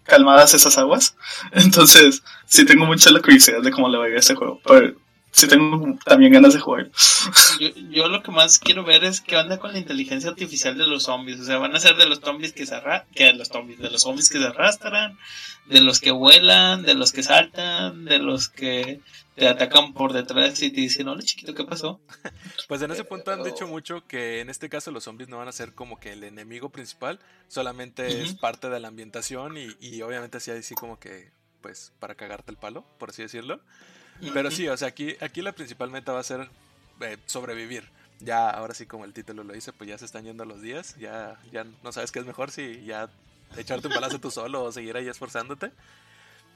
calmadas 0.03 0.53
esas 0.53 0.77
aguas. 0.77 1.15
Entonces, 1.51 2.23
sí 2.49 2.65
tengo 2.65 2.85
mucha 2.85 3.11
la 3.11 3.21
curiosidad 3.21 3.61
de 3.61 3.71
cómo 3.71 3.87
le 3.87 3.97
va 3.97 4.05
a 4.05 4.09
ir 4.09 4.15
a 4.15 4.19
este 4.19 4.35
juego. 4.35 4.59
Pero 4.65 4.95
sí 5.31 5.47
tengo 5.47 5.97
también 6.03 6.33
ganas 6.33 6.53
de 6.53 6.59
jugar. 6.59 6.89
Yo, 7.59 7.69
yo 7.91 8.07
lo 8.07 8.23
que 8.23 8.31
más 8.31 8.59
quiero 8.59 8.83
ver 8.83 9.03
es 9.03 9.21
qué 9.21 9.37
onda 9.37 9.59
con 9.59 9.71
la 9.71 9.79
inteligencia 9.79 10.29
artificial 10.31 10.77
de 10.77 10.87
los 10.87 11.03
zombies. 11.03 11.39
O 11.39 11.45
sea, 11.45 11.59
van 11.59 11.75
a 11.75 11.79
ser 11.79 11.95
de 11.95 12.07
los 12.07 12.19
zombies 12.19 12.51
que 12.53 12.65
se 12.65 12.75
arra 12.75 13.05
que 13.13 13.25
de 13.25 13.33
los 13.33 13.47
zombies, 13.47 13.79
de 13.79 13.91
los 13.91 14.01
zombies 14.01 14.29
que 14.29 14.39
se 14.39 14.47
arrastran, 14.47 15.17
de 15.67 15.81
los 15.81 15.99
que 15.99 16.11
vuelan, 16.11 16.81
de 16.83 16.95
los 16.95 17.13
que 17.13 17.23
saltan, 17.23 18.05
de 18.05 18.17
los 18.17 18.49
que 18.49 18.99
te 19.35 19.47
atacan 19.47 19.93
por 19.93 20.11
detrás 20.11 20.61
y 20.63 20.71
te 20.71 20.81
dicen, 20.81 21.07
hola 21.07 21.21
chiquito, 21.21 21.53
¿qué 21.53 21.63
pasó? 21.63 22.01
Pues 22.67 22.83
en 22.83 22.91
ese 22.91 23.03
punto 23.03 23.31
han 23.31 23.41
dicho 23.41 23.67
mucho 23.67 24.05
que 24.05 24.41
en 24.41 24.49
este 24.51 24.69
caso 24.69 24.91
los 24.91 25.03
zombies 25.05 25.27
no 25.27 25.39
van 25.39 25.47
a 25.47 25.51
ser 25.51 25.73
como 25.73 25.99
que 25.99 26.11
el 26.11 26.23
enemigo 26.23 26.69
principal, 26.69 27.19
solamente 27.47 28.21
es 28.21 28.35
parte 28.35 28.69
de 28.69 28.79
la 28.79 28.89
ambientación 28.89 29.57
y, 29.57 29.75
y 29.79 30.03
obviamente 30.03 30.37
así 30.37 30.51
así 30.51 30.75
como 30.75 30.99
que 30.99 31.31
pues 31.61 31.91
para 31.99 32.15
cagarte 32.15 32.51
el 32.51 32.57
palo, 32.57 32.83
por 32.97 33.09
así 33.09 33.21
decirlo. 33.21 33.59
Pero 34.33 34.51
sí, 34.51 34.67
o 34.67 34.75
sea, 34.75 34.89
aquí, 34.89 35.15
aquí 35.21 35.41
la 35.41 35.53
principal 35.53 35.89
meta 35.91 36.11
va 36.11 36.19
a 36.19 36.23
ser 36.23 36.49
eh, 37.01 37.17
sobrevivir. 37.25 37.89
Ya, 38.19 38.49
ahora 38.49 38.73
sí, 38.73 38.85
como 38.85 39.05
el 39.05 39.13
título 39.13 39.45
lo 39.45 39.53
dice, 39.53 39.71
pues 39.71 39.89
ya 39.89 39.97
se 39.97 40.03
están 40.03 40.25
yendo 40.25 40.43
los 40.43 40.61
días, 40.61 40.97
ya, 40.97 41.39
ya 41.53 41.65
no 41.83 41.91
sabes 41.93 42.11
qué 42.11 42.19
es 42.19 42.25
mejor 42.25 42.51
si 42.51 42.83
ya 42.83 43.09
echarte 43.55 43.87
un 43.87 43.93
balazo 43.93 44.19
tú 44.19 44.29
solo 44.29 44.61
o 44.63 44.71
seguir 44.73 44.97
ahí 44.97 45.07
esforzándote. 45.07 45.71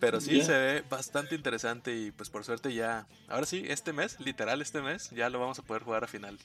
Pero 0.02 0.20
sí 0.20 0.40
Ya. 0.40 0.44
se 0.46 0.52
ve 0.52 0.84
bastante 0.90 1.36
interesante 1.36 1.96
y 1.96 2.12
pues 2.12 2.30
por 2.30 2.44
suerte 2.44 2.74
ya, 2.74 3.08
ahora 3.30 3.46
sí, 3.46 3.64
este 3.66 3.94
mes, 3.94 4.20
literal 4.20 4.62
este 4.62 4.82
mes, 4.82 5.10
ya 5.12 5.30
lo 5.30 5.40
vamos 5.40 5.58
a 5.60 5.62
poder 5.62 5.84
jugar 5.84 6.04
a 6.04 6.08
final. 6.08 6.38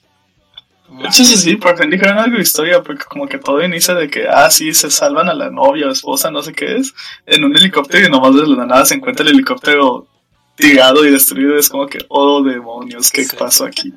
Hecho, 1.05 1.23
sí, 1.23 1.37
sí, 1.37 1.55
por 1.55 1.77
fin 1.77 1.89
dijeron 1.89 2.17
algo 2.17 2.37
de 2.37 2.43
historia, 2.43 2.81
porque 2.83 3.05
como 3.05 3.27
que 3.27 3.37
todo 3.37 3.63
inicia 3.63 3.93
de 3.95 4.09
que, 4.09 4.27
ah, 4.27 4.49
sí, 4.49 4.73
se 4.73 4.89
salvan 4.91 5.29
a 5.29 5.33
la 5.33 5.49
novia 5.49 5.87
o 5.87 5.91
esposa, 5.91 6.29
no 6.31 6.41
sé 6.41 6.53
qué 6.53 6.77
es, 6.77 6.93
en 7.25 7.43
un 7.43 7.55
helicóptero 7.55 8.07
y 8.07 8.09
nomás 8.11 8.35
de 8.35 8.47
la 8.47 8.65
nada 8.65 8.85
se 8.85 8.95
encuentra 8.95 9.23
el 9.25 9.33
helicóptero 9.33 10.07
tirado 10.55 11.05
y 11.05 11.11
destruido. 11.11 11.55
Es 11.57 11.69
como 11.69 11.87
que, 11.87 11.99
oh 12.09 12.43
demonios, 12.43 13.11
¿qué 13.11 13.23
Sí. 13.23 13.35
pasó 13.37 13.65
aquí? 13.65 13.93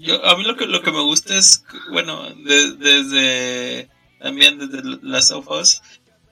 Yo, 0.00 0.24
a 0.24 0.36
mí 0.36 0.44
lo 0.44 0.56
que, 0.56 0.66
lo 0.66 0.82
que 0.82 0.92
me 0.92 1.00
gusta 1.02 1.34
es, 1.36 1.64
bueno, 1.90 2.22
de- 2.30 2.72
desde 2.76 3.88
también 4.20 4.58
desde 4.58 4.82
Last 5.02 5.32
of 5.32 5.48
Us, 5.50 5.82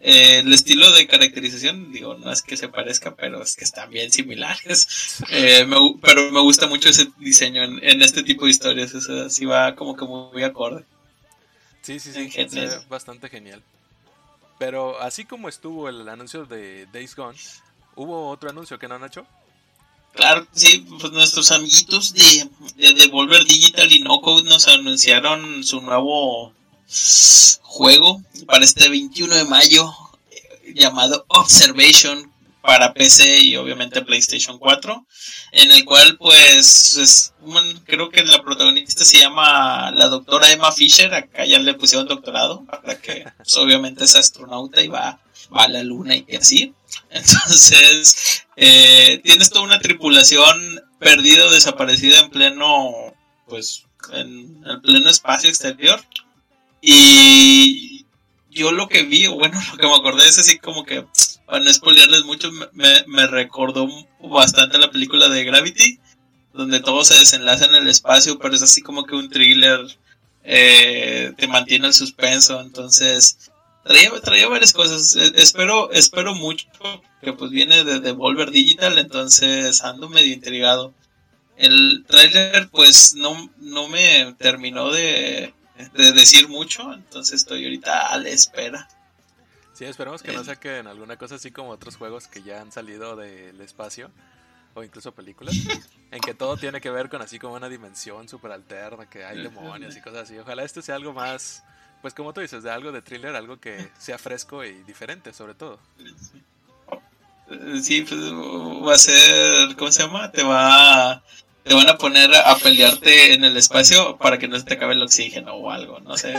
eh, 0.05 0.41
el 0.41 0.53
estilo 0.53 0.91
de 0.91 1.07
caracterización, 1.07 1.93
digo, 1.93 2.15
no 2.17 2.33
es 2.33 2.43
que 2.43 2.57
se 2.57 2.69
parezca, 2.69 3.15
pero 3.15 3.41
es 3.41 3.55
que 3.55 3.65
están 3.65 3.89
bien 3.89 4.11
similares. 4.11 5.23
Eh, 5.31 5.65
me 5.65 5.77
pero 6.03 6.31
me 6.33 6.41
gusta 6.41 6.67
mucho 6.67 6.89
ese 6.89 7.09
diseño 7.19 7.63
en, 7.63 7.79
en 7.83 8.03
este 8.03 8.25
tipo 8.25 8.45
de 8.45 8.51
historias, 8.51 8.93
o 8.95 9.01
sea, 9.01 9.31
sí 9.31 9.45
va 9.45 9.77
como 9.77 9.97
que 9.97 10.05
muy 10.05 10.43
acorde. 10.43 10.85
Sí, 11.83 12.01
sí, 12.01 12.13
sí, 12.13 12.49
bastante 12.89 13.29
genial. 13.29 13.63
Pero 14.59 15.01
así 15.01 15.25
como 15.25 15.49
estuvo 15.49 15.89
el 15.89 16.09
anuncio 16.09 16.47
de 16.47 16.87
Days 16.93 17.15
Gone, 17.15 17.39
¿hubo 17.97 18.29
otro 18.29 18.51
anuncio 18.51 18.79
que 18.79 18.89
no, 18.89 18.99
Nacho? 18.99 19.27
Claro, 20.15 20.47
sí, 20.53 20.85
pues 21.01 21.13
nuestros 21.13 21.51
amiguitos 21.53 22.13
de, 22.13 22.49
de 22.77 22.93
Devolver 22.93 23.45
Digital 23.45 23.91
y 23.91 24.01
No 24.01 24.21
Code 24.21 24.49
nos 24.49 24.69
anunciaron 24.69 25.65
su 25.65 25.81
nuevo 25.81 26.53
juego 27.63 28.23
para 28.47 28.65
este 28.65 28.89
21 28.89 29.35
de 29.35 29.45
mayo 29.45 29.93
eh, 30.31 30.75
llamado 30.75 31.25
Observation 31.29 32.33
para 32.63 32.95
PC 32.95 33.41
y 33.41 33.57
obviamente 33.57 34.03
PlayStation 34.03 34.59
4, 34.59 35.07
en 35.53 35.73
el 35.73 35.85
cual 35.85 36.17
pues 36.17 37.33
creo 37.85 38.09
que 38.09 38.23
la 38.23 38.43
protagonista 38.43 39.05
se 39.05 39.19
llama 39.19 39.91
la 39.91 40.07
doctora 40.07 40.51
Emma 40.51 40.71
Fisher, 40.71 41.13
acá 41.13 41.45
ya 41.45 41.59
le 41.59 41.75
pusieron 41.75 42.07
doctorado, 42.07 42.65
para 42.65 43.01
que 43.01 43.27
pues, 43.37 43.57
obviamente 43.57 44.05
es 44.05 44.15
astronauta 44.15 44.81
y 44.81 44.89
va, 44.89 45.21
va 45.55 45.65
a 45.65 45.69
la 45.69 45.83
luna 45.83 46.15
y 46.17 46.37
así. 46.37 46.73
Entonces, 47.11 48.45
eh, 48.57 49.21
tienes 49.25 49.51
toda 49.51 49.65
una 49.65 49.81
tripulación 49.81 50.81
perdida 50.99 51.47
o 51.47 51.51
desaparecida 51.51 52.21
en 52.21 52.31
pleno, 52.31 52.93
pues, 53.47 53.85
en 54.13 54.63
el 54.67 54.81
pleno 54.81 55.11
espacio 55.11 55.51
exterior. 55.51 56.01
Y 56.83 58.05
yo 58.51 58.73
lo 58.73 58.89
que 58.89 59.05
vi, 59.05 59.29
bueno, 59.29 59.59
lo 59.73 59.79
que 59.79 59.87
me 59.87 59.95
acordé 59.95 60.29
es 60.29 60.39
así 60.39 60.59
como 60.59 60.85
que, 60.85 61.07
para 61.47 61.61
no 61.65 61.73
spoilearles 61.73 62.25
mucho, 62.25 62.51
me, 62.73 63.05
me- 63.07 63.27
recordó 63.29 63.89
bastante 64.21 64.79
la 64.79 64.91
película 64.91 65.29
de 65.29 65.45
Gravity, 65.45 65.99
donde 66.53 66.81
todo 66.81 67.05
se 67.05 67.15
desenlaza 67.19 67.65
en 67.67 67.77
el 67.77 67.89
espacio, 67.89 68.39
pero 68.39 68.55
es 68.55 68.63
así 68.63 68.83
como 68.83 69.05
que 69.05 69.15
un 69.15 69.31
thriller, 69.31 69.81
eh, 70.45 71.33
te 71.39 71.47
mantiene 71.47 71.87
el 71.87 71.95
suspenso, 71.95 72.61
entonces 72.61 73.39
traía, 73.85 74.11
traía 74.21 74.49
varias 74.49 74.73
cosas. 74.73 75.15
Eh, 75.17 75.33
espero, 75.37 75.91
espero 75.93 76.35
mucho 76.35 76.67
que 77.23 77.33
pues 77.33 77.51
viene 77.53 77.85
de 77.85 78.01
Devolver 78.01 78.51
Digital, 78.51 78.99
entonces 78.99 79.83
ando 79.83 80.09
medio 80.09 80.33
intrigado. 80.35 80.93
El 81.57 82.05
trailer 82.09 82.69
pues 82.71 83.15
no, 83.15 83.51
no 83.59 83.89
me 83.89 84.35
terminó 84.39 84.91
de, 84.91 85.55
de 85.95 86.13
decir 86.13 86.49
mucho, 86.49 86.93
entonces 86.93 87.35
estoy 87.37 87.65
ahorita 87.65 88.09
a 88.09 88.19
la 88.19 88.29
espera. 88.29 88.89
Sí, 89.75 89.85
esperemos 89.87 90.23
que 90.23 90.33
no 90.33 90.43
Eh. 90.43 90.45
saquen 90.45 90.87
alguna 90.87 91.17
cosa 91.17 91.37
así 91.37 91.51
como 91.51 91.71
otros 91.71 91.97
juegos 91.97 92.29
que 92.29 92.43
ya 92.43 92.61
han 92.61 92.71
salido 92.73 93.17
del 93.17 93.61
espacio 93.61 94.11
o 94.75 94.83
incluso 94.83 95.13
películas, 95.13 95.55
en 96.11 96.21
que 96.21 96.35
todo 96.35 96.57
tiene 96.57 96.81
que 96.81 96.91
ver 96.91 97.09
con 97.09 97.21
así 97.23 97.39
como 97.39 97.55
una 97.55 97.69
dimensión 97.69 98.29
super 98.29 98.53
alterna, 98.53 99.09
que 99.09 99.25
hay 99.25 99.43
demonios 99.43 99.97
y 99.97 100.01
cosas 100.01 100.25
así. 100.25 100.39
Ojalá 100.39 100.63
este 100.63 100.81
sea 100.83 100.95
algo 100.97 101.13
más, 101.13 101.63
pues 102.01 102.15
como 102.15 102.33
tú 102.33 102.41
dices, 102.41 102.63
de 102.63 102.71
algo 102.71 102.91
de 102.93 103.03
thriller, 103.03 103.35
algo 103.35 103.59
que 103.61 103.91
sea 103.99 104.19
fresco 104.19 104.65
y 104.65 104.83
diferente 104.85 105.33
sobre 105.33 105.55
todo. 105.55 105.79
Sí, 107.83 108.03
pues 108.03 108.21
va 108.33 108.95
a 108.95 108.99
ser, 108.99 109.77
¿cómo 109.77 109.93
se 109.93 110.03
llama? 110.03 110.31
Te 110.33 110.43
va 110.43 111.23
te 111.65 111.75
van 111.75 111.89
a 111.89 111.97
poner 111.99 112.35
a 112.35 112.57
pelearte 112.57 113.35
en 113.35 113.45
el 113.45 113.57
espacio 113.57 114.17
para 114.19 114.39
que 114.39 114.49
no 114.49 114.59
se 114.59 114.65
te 114.65 114.75
acabe 114.75 114.95
el 114.95 115.03
oxígeno 115.03 115.55
o 115.55 115.71
algo, 115.71 116.01
no 116.01 116.17
sé. 116.17 116.35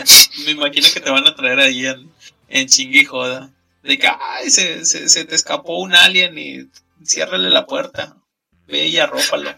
Me 0.46 0.52
imagino 0.52 0.88
que 0.94 1.00
te 1.00 1.10
van 1.12 1.26
a 1.28 1.36
traer 1.36 1.60
ahí 1.60 1.86
en, 1.86 2.12
en 2.50 2.68
chingue 2.68 3.02
y 3.02 3.06
joda. 3.06 3.50
De 3.84 3.98
que, 3.98 4.08
ay, 4.08 4.50
se, 4.50 4.86
se, 4.86 5.10
se 5.10 5.26
te 5.26 5.36
escapó 5.36 5.78
un 5.80 5.94
alien 5.96 6.38
y 6.38 6.68
ciérrale 7.06 7.50
la 7.50 7.66
puerta. 7.66 8.16
Ve 8.68 8.88
y 8.88 8.98
arrópalo. 8.98 9.56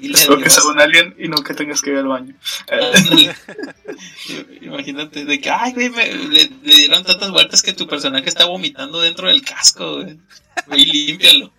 Dile 0.00 0.18
Espero 0.18 0.38
que 0.38 0.50
sea 0.50 0.64
un 0.64 0.80
alien 0.80 1.14
y 1.18 1.28
no 1.28 1.36
que 1.42 1.54
tengas 1.54 1.80
que 1.80 1.90
ir 1.90 1.96
al 1.96 2.08
baño. 2.08 2.34
Imagínate 4.60 5.24
de 5.24 5.40
que, 5.40 5.50
ay, 5.50 5.72
güey, 5.72 5.90
me- 5.90 6.12
le, 6.12 6.50
le 6.62 6.74
dieron 6.74 7.04
tantas 7.04 7.30
vueltas 7.30 7.62
que 7.62 7.72
tu 7.72 7.86
personaje 7.86 8.28
está 8.28 8.44
vomitando 8.46 9.00
dentro 9.00 9.28
del 9.28 9.42
casco, 9.42 9.96
güey. 10.02 10.18
Ve 10.66 10.78
y 10.78 10.84
límpialo. 11.06 11.52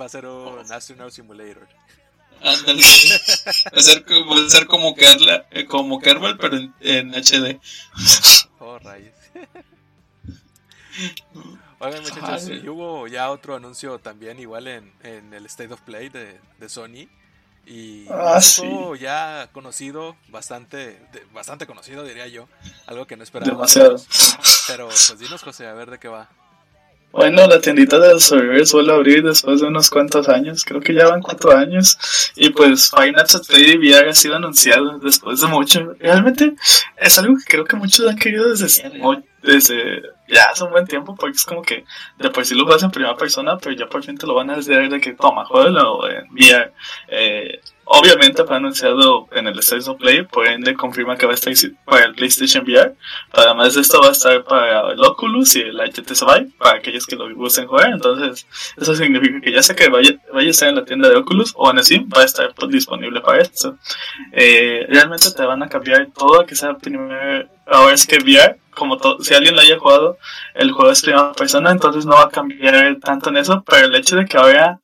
Va 0.00 0.04
a 0.04 0.08
ser 0.08 0.26
un 0.26 0.70
Astronaut 0.72 1.12
Simulator. 1.12 1.66
Ándale. 2.44 2.82
Ser, 2.82 4.04
como- 4.04 4.48
ser 4.48 4.66
como, 4.66 4.94
Kerla, 4.94 5.46
eh, 5.50 5.66
como 5.66 6.00
Kerbal, 6.00 6.36
pero 6.38 6.56
en, 6.56 6.74
en 6.80 7.14
HD. 7.14 7.60
Oh, 8.58 8.78
rayos. 8.78 9.14
Oigan 11.78 12.02
muchachos, 12.02 12.48
y 12.48 12.68
hubo 12.68 13.06
ya 13.08 13.30
otro 13.30 13.56
anuncio 13.56 13.98
también 13.98 14.38
igual 14.38 14.68
en, 14.68 14.92
en 15.02 15.34
el 15.34 15.46
State 15.46 15.72
of 15.72 15.80
Play 15.80 16.08
de, 16.10 16.38
de 16.58 16.68
Sony. 16.68 17.08
Y 17.66 18.06
Ah, 18.10 18.34
un 18.36 18.42
sí. 18.42 18.60
juego 18.60 18.96
ya 18.96 19.48
conocido, 19.52 20.16
bastante, 20.28 20.76
de- 21.12 21.26
bastante 21.32 21.66
conocido 21.66 22.04
diría 22.04 22.26
yo. 22.28 22.48
Algo 22.86 23.06
que 23.06 23.16
no 23.16 23.22
esperábamos. 23.24 23.72
Demasiado. 23.74 24.04
Pero 24.68 24.86
pues 24.88 25.18
dinos 25.18 25.42
José, 25.42 25.66
a 25.66 25.72
ver 25.72 25.90
de 25.90 25.98
qué 25.98 26.08
va. 26.08 26.28
Bueno, 27.12 27.46
la 27.46 27.60
tiendita 27.60 27.98
de 27.98 28.14
los 28.14 28.24
servidores 28.24 28.72
vuelve 28.72 28.92
a 28.92 28.94
abrir 28.94 29.22
después 29.22 29.60
de 29.60 29.66
unos 29.66 29.90
cuantos 29.90 30.30
años, 30.30 30.64
creo 30.64 30.80
que 30.80 30.94
ya 30.94 31.08
van 31.08 31.20
cuatro 31.20 31.54
años, 31.54 31.98
y 32.36 32.48
pues 32.50 32.90
Five 32.90 33.12
Nights 33.12 33.34
at 33.34 33.42
Freddy 33.44 33.92
ha 33.92 34.14
sido 34.14 34.36
anunciado 34.36 34.98
después 34.98 35.42
de 35.42 35.46
mucho. 35.46 35.94
Realmente 36.00 36.54
es 36.96 37.18
algo 37.18 37.36
que 37.36 37.44
creo 37.46 37.64
que 37.66 37.76
muchos 37.76 38.08
han 38.08 38.16
querido 38.16 38.48
desde, 38.48 38.66
desde 39.42 40.02
ya 40.28 40.44
hace 40.44 40.64
un 40.64 40.70
buen 40.70 40.86
tiempo, 40.86 41.14
porque 41.14 41.36
es 41.36 41.44
como 41.44 41.62
que 41.62 41.84
de 42.18 42.30
por 42.30 42.44
sí 42.44 42.54
lo 42.54 42.64
juegas 42.64 42.82
en 42.82 42.90
primera 42.90 43.16
persona, 43.16 43.58
pero 43.58 43.74
ya 43.76 43.86
por 43.86 44.02
fin 44.02 44.16
te 44.16 44.26
lo 44.26 44.34
van 44.34 44.50
a 44.50 44.56
decir 44.56 44.88
de 44.88 45.00
que 45.00 45.12
toma, 45.12 45.44
juégalo 45.44 46.08
en 46.08 46.28
VR. 46.32 46.72
Eh, 47.08 47.60
obviamente 47.84 48.44
fue 48.44 48.56
anunciado 48.56 49.28
en 49.32 49.46
el 49.46 49.58
State 49.58 49.90
of 49.90 49.98
Play, 49.98 50.22
por 50.22 50.46
ende 50.46 50.74
confirma 50.74 51.16
que 51.16 51.26
va 51.26 51.32
a 51.32 51.34
estar 51.34 51.52
para 51.84 52.06
el 52.06 52.14
PlayStation 52.14 52.64
VR. 52.64 52.94
Además 53.32 53.74
de 53.74 53.82
esto 53.82 54.00
va 54.00 54.08
a 54.08 54.12
estar 54.12 54.42
para 54.44 54.92
el 54.92 55.00
Oculus 55.00 55.56
y 55.56 55.60
el 55.60 55.78
HTC 55.78 56.24
Vive, 56.24 56.50
para 56.58 56.78
aquellos 56.78 57.06
que 57.06 57.16
lo 57.16 57.32
gusten 57.34 57.66
jugar. 57.66 57.90
Entonces, 57.90 58.46
eso 58.76 58.94
significa 58.94 59.40
que 59.40 59.52
ya 59.52 59.62
sea 59.62 59.76
que 59.76 59.88
vaya, 59.88 60.14
vaya 60.32 60.48
a 60.48 60.50
estar 60.50 60.68
en 60.68 60.76
la 60.76 60.84
tienda 60.84 61.08
de 61.10 61.16
Oculus 61.16 61.52
o 61.56 61.70
en 61.70 61.84
Steam, 61.84 62.08
va 62.14 62.22
a 62.22 62.24
estar 62.24 62.54
pues, 62.54 62.70
disponible 62.70 63.20
para 63.20 63.42
esto. 63.42 63.76
Eh, 64.32 64.86
realmente 64.88 65.30
te 65.30 65.44
van 65.44 65.62
a 65.62 65.68
cambiar 65.68 66.08
todo 66.16 66.40
a 66.40 66.46
que 66.46 66.56
sea 66.56 66.74
primer, 66.74 67.48
ahora 67.66 67.94
es 67.94 68.06
que 68.06 68.16
VR, 68.16 68.58
como 68.82 68.98
si 69.20 69.34
alguien 69.34 69.54
lo 69.54 69.60
haya 69.60 69.78
jugado, 69.78 70.18
el 70.54 70.72
juego 70.72 70.90
es 70.90 71.02
primera 71.02 71.32
persona, 71.32 71.70
entonces 71.70 72.04
no 72.04 72.16
va 72.16 72.24
a 72.24 72.28
cambiar 72.30 72.96
tanto 72.96 73.30
en 73.30 73.36
eso, 73.36 73.62
pero 73.64 73.86
el 73.86 73.94
hecho 73.94 74.16
de 74.16 74.26
que 74.26 74.36
ahora 74.36 74.80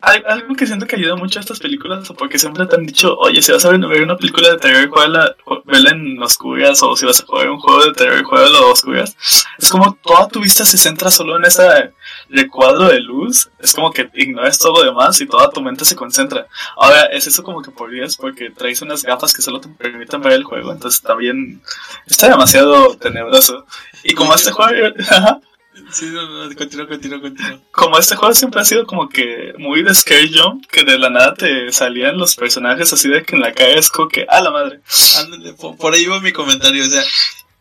algo 0.00 0.54
que 0.54 0.66
siento 0.66 0.86
que 0.86 0.94
ayuda 0.96 1.16
mucho 1.16 1.38
a 1.38 1.42
estas 1.42 1.58
películas, 1.58 2.08
porque 2.16 2.38
siempre 2.38 2.66
te 2.66 2.76
han 2.76 2.86
dicho, 2.86 3.16
oye, 3.18 3.42
si 3.42 3.50
vas 3.50 3.64
a 3.64 3.70
ver 3.70 4.02
una 4.02 4.16
película 4.16 4.50
de 4.50 4.58
terror, 4.58 4.88
juégala, 4.88 5.34
ju- 5.44 5.62
vela 5.64 5.90
en 5.90 6.22
oscuras, 6.22 6.80
o 6.84 6.94
si 6.96 7.04
vas 7.04 7.20
a 7.20 7.26
jugar 7.26 7.50
un 7.50 7.58
juego 7.58 7.84
de 7.84 7.92
terror, 7.94 8.22
juégalo 8.22 8.58
a 8.58 8.72
oscuras. 8.72 9.16
Es 9.58 9.68
como 9.70 9.94
toda 10.02 10.28
tu 10.28 10.40
vista 10.40 10.64
se 10.64 10.78
centra 10.78 11.10
solo 11.10 11.36
en 11.36 11.44
ese 11.46 11.92
recuadro 12.28 12.84
de 12.88 13.00
luz, 13.00 13.50
es 13.58 13.72
como 13.74 13.90
que 13.90 14.08
ignoras 14.14 14.58
todo 14.60 14.84
lo 14.84 14.84
demás 14.84 15.20
y 15.20 15.26
toda 15.26 15.50
tu 15.50 15.60
mente 15.62 15.84
se 15.84 15.96
concentra. 15.96 16.46
Ahora, 16.76 17.06
es 17.06 17.26
eso 17.26 17.42
como 17.42 17.60
que 17.62 17.72
podrías, 17.72 18.16
porque 18.16 18.50
traes 18.50 18.80
unas 18.82 19.02
gafas 19.02 19.32
que 19.34 19.42
solo 19.42 19.60
te 19.60 19.68
permiten 19.68 20.20
ver 20.22 20.34
el 20.34 20.44
juego, 20.44 20.70
entonces 20.72 21.02
también 21.02 21.60
está 22.06 22.28
demasiado 22.28 22.96
tenebroso. 22.96 23.66
Y 24.04 24.14
como 24.14 24.32
este 24.34 24.52
juego, 24.52 24.94
Sí, 25.90 26.06
no, 26.06 26.44
no, 26.44 26.54
continúa, 26.54 26.86
continúa, 26.86 27.20
continúa. 27.20 27.60
como 27.70 27.98
este 27.98 28.16
juego 28.16 28.34
siempre 28.34 28.60
ha 28.60 28.64
sido 28.64 28.86
como 28.86 29.08
que 29.08 29.54
muy 29.58 29.82
de 29.82 29.94
scare 29.94 30.30
jump, 30.32 30.66
que 30.66 30.84
de 30.84 30.98
la 30.98 31.10
nada 31.10 31.34
te 31.34 31.72
salían 31.72 32.18
los 32.18 32.36
personajes 32.36 32.92
así 32.92 33.08
de 33.08 33.22
que 33.24 33.36
en 33.36 33.42
la 33.42 33.52
cara 33.52 33.72
es 33.72 33.90
como 33.90 34.08
que, 34.08 34.26
a 34.28 34.40
la 34.40 34.50
madre. 34.50 34.80
Ándale, 35.18 35.54
por, 35.54 35.76
por 35.76 35.94
ahí 35.94 36.06
va 36.06 36.20
mi 36.20 36.32
comentario. 36.32 36.84
O 36.84 36.88
sea, 36.88 37.02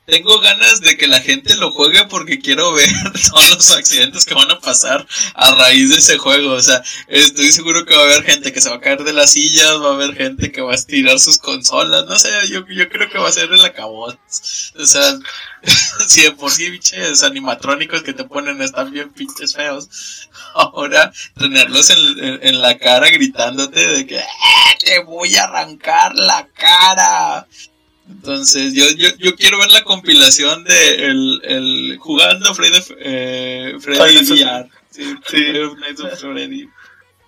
tengo 0.07 0.39
ganas 0.39 0.79
de 0.79 0.95
que 0.97 1.05
la 1.05 1.19
gente 1.19 1.53
lo 1.57 1.69
juegue 1.71 2.05
porque 2.05 2.39
quiero 2.39 2.71
ver 2.71 2.87
todos 3.29 3.49
los 3.51 3.71
accidentes 3.71 4.23
que 4.25 4.33
van 4.35 4.49
a 4.49 4.59
pasar 4.59 5.05
a 5.33 5.53
raíz 5.55 5.89
de 5.89 5.97
ese 5.97 6.17
juego. 6.17 6.53
O 6.53 6.61
sea, 6.61 6.81
estoy 7.09 7.51
seguro 7.51 7.85
que 7.85 7.93
va 7.93 8.03
a 8.03 8.05
haber 8.05 8.23
gente 8.23 8.53
que 8.53 8.61
se 8.61 8.69
va 8.69 8.77
a 8.77 8.79
caer 8.79 9.03
de 9.03 9.11
las 9.11 9.33
sillas, 9.33 9.81
va 9.81 9.89
a 9.91 9.93
haber 9.95 10.15
gente 10.15 10.51
que 10.53 10.61
va 10.61 10.71
a 10.71 10.75
estirar 10.75 11.19
sus 11.19 11.37
consolas. 11.39 12.05
No 12.05 12.17
sé, 12.17 12.29
yo, 12.49 12.65
yo 12.69 12.87
creo 12.87 13.09
que 13.09 13.17
va 13.17 13.27
a 13.27 13.33
ser 13.33 13.51
el 13.51 13.59
acabot. 13.65 14.17
O 14.79 14.85
sea, 14.85 15.03
si 16.07 16.21
de 16.21 16.31
por 16.31 16.51
sí, 16.51 16.69
pinches 16.69 17.23
animatrónicos 17.23 18.01
que 18.01 18.13
te 18.13 18.23
ponen 18.23 18.61
están 18.61 18.91
bien 18.91 19.09
pinches 19.11 19.55
feos. 19.55 20.29
Ahora, 20.53 21.11
tenerlos 21.37 21.89
en, 21.89 22.23
en- 22.23 22.39
en 22.43 22.61
la 22.61 22.77
cara 22.77 23.09
gritándote 23.09 23.85
de 23.85 24.07
que 24.07 24.19
"¡Eh, 24.19 24.23
te 24.79 24.99
voy 25.03 25.35
a 25.35 25.43
arrancar 25.43 26.15
la 26.15 26.47
cara. 26.55 27.45
Entonces, 28.09 28.73
yo, 28.73 28.89
yo, 28.91 29.09
yo 29.17 29.35
quiero 29.35 29.57
ver 29.59 29.69
la 29.71 29.83
compilación 29.83 30.63
de 30.63 31.05
el, 31.07 31.41
el 31.43 31.97
jugando 31.99 32.53
Freddy, 32.55 32.79
eh, 32.99 33.75
Freddy 33.79 34.17
VR. 34.31 34.69
Sí, 34.91 35.03
Sí. 35.27 35.43
Freddy 36.19 36.69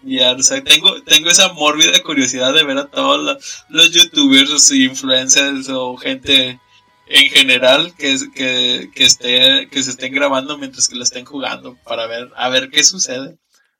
VR. 0.03 0.39
O 0.39 0.43
sea, 0.43 0.63
tengo, 0.63 1.01
tengo 1.03 1.29
esa 1.29 1.51
mórbida 1.53 2.01
curiosidad 2.03 2.53
de 2.53 2.63
ver 2.63 2.77
a 2.77 2.87
todos 2.87 3.21
los, 3.21 3.63
los 3.69 3.91
youtubers, 3.91 4.71
influencers 4.71 5.67
o 5.69 5.97
gente 5.97 6.59
en 7.07 7.29
general 7.29 7.93
que, 7.97 8.17
que, 8.33 8.89
que, 8.95 9.03
esté, 9.03 9.67
que 9.69 9.83
se 9.83 9.89
estén 9.91 10.13
grabando 10.13 10.57
mientras 10.57 10.87
que 10.87 10.95
lo 10.95 11.03
estén 11.03 11.25
jugando 11.25 11.75
para 11.83 12.07
ver, 12.07 12.31
a 12.35 12.49
ver 12.49 12.69
qué 12.69 12.83
sucede. 12.83 13.37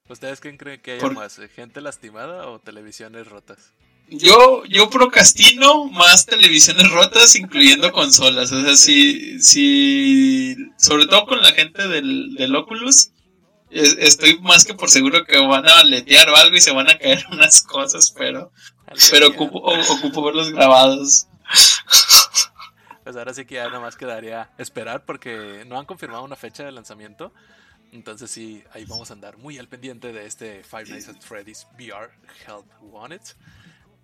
¿Ustedes 0.10 0.40
quién 0.40 0.58
creen 0.58 0.82
que 0.82 0.94
haya 0.94 1.02
Por- 1.02 1.14
más? 1.14 1.38
eh, 1.40 1.48
¿Gente 1.48 1.80
lastimada 1.82 2.48
o 2.48 2.60
televisiones 2.60 3.28
rotas? 3.28 3.72
Yo, 4.12 4.64
yo 4.66 4.90
procrastino 4.90 5.86
más 5.86 6.26
televisiones 6.26 6.90
rotas, 6.90 7.36
incluyendo 7.36 7.92
consolas. 7.92 8.52
O 8.52 8.62
sea, 8.64 8.76
si, 8.76 9.40
si, 9.42 10.56
sobre 10.78 11.06
todo 11.08 11.26
con 11.26 11.42
la 11.42 11.52
gente 11.52 11.88
del, 11.88 12.34
del 12.36 12.56
Oculus, 12.56 13.10
es- 13.70 13.98
estoy 14.00 14.40
más 14.40 14.66
que 14.66 14.74
por 14.74 14.90
seguro 14.90 15.26
que 15.26 15.38
van 15.38 15.68
a 15.68 15.84
letear 15.84 16.28
o 16.30 16.36
algo 16.36 16.56
y 16.56 16.62
se 16.62 16.72
van 16.72 16.90
a 16.90 16.98
caer 16.98 17.24
unas 17.32 17.62
cosas, 17.64 18.12
pero, 18.12 18.52
pero 19.12 19.28
ocupo, 19.28 19.60
o- 19.60 19.94
ocupo 19.94 20.24
verlos 20.24 20.50
grabados. 20.52 21.28
Pues 23.04 23.16
ahora 23.16 23.34
sí 23.34 23.46
que 23.46 23.56
ya 23.56 23.66
nada 23.68 23.80
más 23.80 23.96
quedaría 23.96 24.50
esperar 24.58 25.04
porque 25.06 25.64
no 25.68 25.80
han 25.80 25.86
confirmado 25.86 26.24
una 26.24 26.36
fecha 26.36 26.64
de 26.64 26.72
lanzamiento. 26.72 27.34
Entonces 27.92 28.30
sí, 28.30 28.64
ahí 28.72 28.86
vamos 28.86 29.10
a 29.10 29.14
andar 29.14 29.38
muy 29.38 29.58
al 29.58 29.68
pendiente 29.68 30.14
de 30.14 30.28
este 30.28 30.64
Five 30.64 30.86
Nights 30.90 31.10
at 31.10 31.20
Freddy's 31.22 31.66
VR 31.78 32.12
Help 32.48 32.66
Wanted. 32.82 33.22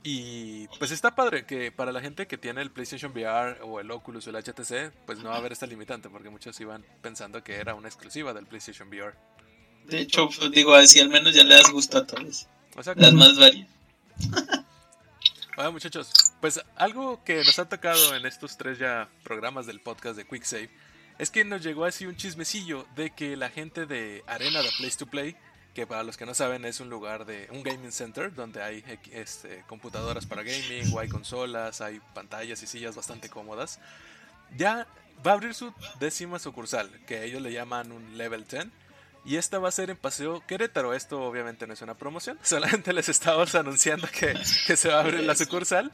Y 0.08 0.68
pues 0.78 0.92
está 0.92 1.16
padre 1.16 1.48
que 1.48 1.72
para 1.72 1.92
la 1.92 2.00
gente 2.00 2.28
que 2.28 2.38
tiene 2.38 2.62
el 2.62 2.70
PlayStation 2.70 3.12
VR 3.12 3.62
o 3.64 3.80
el 3.80 3.90
Oculus 3.90 4.28
o 4.28 4.30
el 4.30 4.36
HTC, 4.36 4.94
pues 5.04 5.18
no 5.18 5.30
va 5.30 5.36
a 5.36 5.38
haber 5.40 5.52
esta 5.52 5.66
limitante 5.66 6.10
porque 6.10 6.30
muchos 6.30 6.60
iban 6.60 6.86
pensando 7.02 7.44
que 7.44 7.56
era 7.56 7.74
una 7.74 7.88
exclusiva 7.88 8.32
del 8.32 8.46
PlayStation 8.46 8.88
VR. 8.88 9.16
De 9.88 10.02
hecho, 10.02 10.30
digo, 10.52 10.76
así 10.76 11.00
al 11.00 11.10
menos 11.10 11.34
ya 11.34 11.44
le 11.44 11.56
das 11.56 11.72
gusto 11.72 11.98
a 11.98 12.06
todos. 12.06 12.48
O 12.76 12.84
sea, 12.84 12.94
Las 12.96 13.14
más 13.14 13.38
varias. 13.38 13.68
Bueno, 15.56 15.72
muchachos, 15.72 16.12
pues 16.42 16.60
algo 16.76 17.24
que 17.24 17.38
nos 17.38 17.58
ha 17.60 17.70
tocado 17.70 18.14
en 18.14 18.26
estos 18.26 18.58
tres 18.58 18.78
ya 18.78 19.08
programas 19.24 19.66
del 19.66 19.80
podcast 19.80 20.18
de 20.18 20.28
Quick 20.28 20.44
Save 20.44 20.70
es 21.18 21.32
que 21.32 21.46
nos 21.46 21.64
llegó 21.64 21.86
así 21.86 22.06
un 22.06 22.18
chismecillo 22.18 22.86
de 22.98 23.12
que 23.12 23.38
la 23.38 23.50
gente 23.50 23.86
de 23.86 24.22
Arena 24.28 24.62
de 24.62 24.70
Place 24.78 24.98
to 24.98 25.06
Play, 25.06 25.38
que 25.76 25.86
para 25.86 26.04
los 26.04 26.16
que 26.16 26.26
no 26.26 26.34
saben 26.34 26.64
es 26.64 26.80
un 26.80 26.90
lugar 26.90 27.26
de 27.26 27.48
un 27.52 27.62
gaming 27.62 27.92
center 27.92 28.34
donde 28.34 28.64
hay 28.64 28.84
este, 29.12 29.64
computadoras 29.68 30.26
para 30.26 30.42
gaming, 30.42 30.98
hay 30.98 31.10
consolas, 31.10 31.82
hay 31.82 32.00
pantallas 32.14 32.64
y 32.64 32.68
sillas 32.68 32.96
bastante 32.96 33.30
cómodas, 33.30 33.80
ya 34.56 34.88
va 35.26 35.32
a 35.32 35.34
abrir 35.34 35.54
su 35.54 35.74
décima 36.00 36.40
sucursal, 36.40 36.90
que 37.06 37.26
ellos 37.26 37.42
le 37.42 37.52
llaman 37.52 37.92
un 37.92 38.18
level 38.18 38.48
10. 38.48 38.68
Y 39.26 39.38
esta 39.38 39.60
va 39.60 39.70
a 39.70 39.72
ser 39.72 39.90
en 39.90 39.98
Paseo 39.98 40.44
Querétaro. 40.46 40.94
Esto 40.94 41.24
obviamente 41.24 41.66
no 41.66 41.74
es 41.74 41.82
una 41.82 41.96
promoción. 41.96 42.38
Solamente 42.44 42.94
les 42.94 43.10
estamos 43.10 43.56
anunciando 43.56 44.08
que, 44.08 44.36
que 44.68 44.78
se 44.78 44.90
va 44.90 44.98
a 44.98 45.00
abrir 45.00 45.22
la 45.22 45.36
sucursal. 45.36 45.92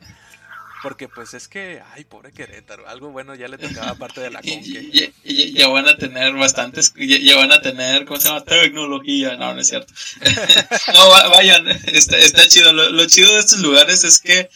Porque 0.81 1.07
pues 1.07 1.33
es 1.35 1.47
que, 1.47 1.81
ay, 1.93 2.05
pobre 2.05 2.31
Querétaro. 2.31 2.87
Algo 2.89 3.11
bueno 3.11 3.35
ya 3.35 3.47
le 3.47 3.57
tocaba 3.59 3.89
aparte 3.91 4.19
de 4.21 4.31
la 4.31 4.41
conque. 4.43 5.13
ya 5.53 5.67
van 5.67 5.87
a 5.87 5.95
tener 5.97 6.33
bastantes, 6.33 6.93
ya, 6.97 7.17
ya 7.19 7.35
van 7.37 7.51
a 7.51 7.61
tener, 7.61 8.05
¿cómo 8.05 8.19
se 8.19 8.29
llama? 8.29 8.43
Tecnología, 8.43 9.35
no, 9.37 9.53
no 9.53 9.61
es 9.61 9.67
cierto. 9.67 9.93
no, 10.93 11.09
va- 11.09 11.27
vayan, 11.29 11.67
está, 11.67 12.17
está 12.17 12.47
chido. 12.47 12.73
Lo, 12.73 12.89
lo 12.89 13.05
chido 13.05 13.31
de 13.33 13.39
estos 13.39 13.59
lugares 13.59 14.03
es 14.03 14.19
que 14.19 14.49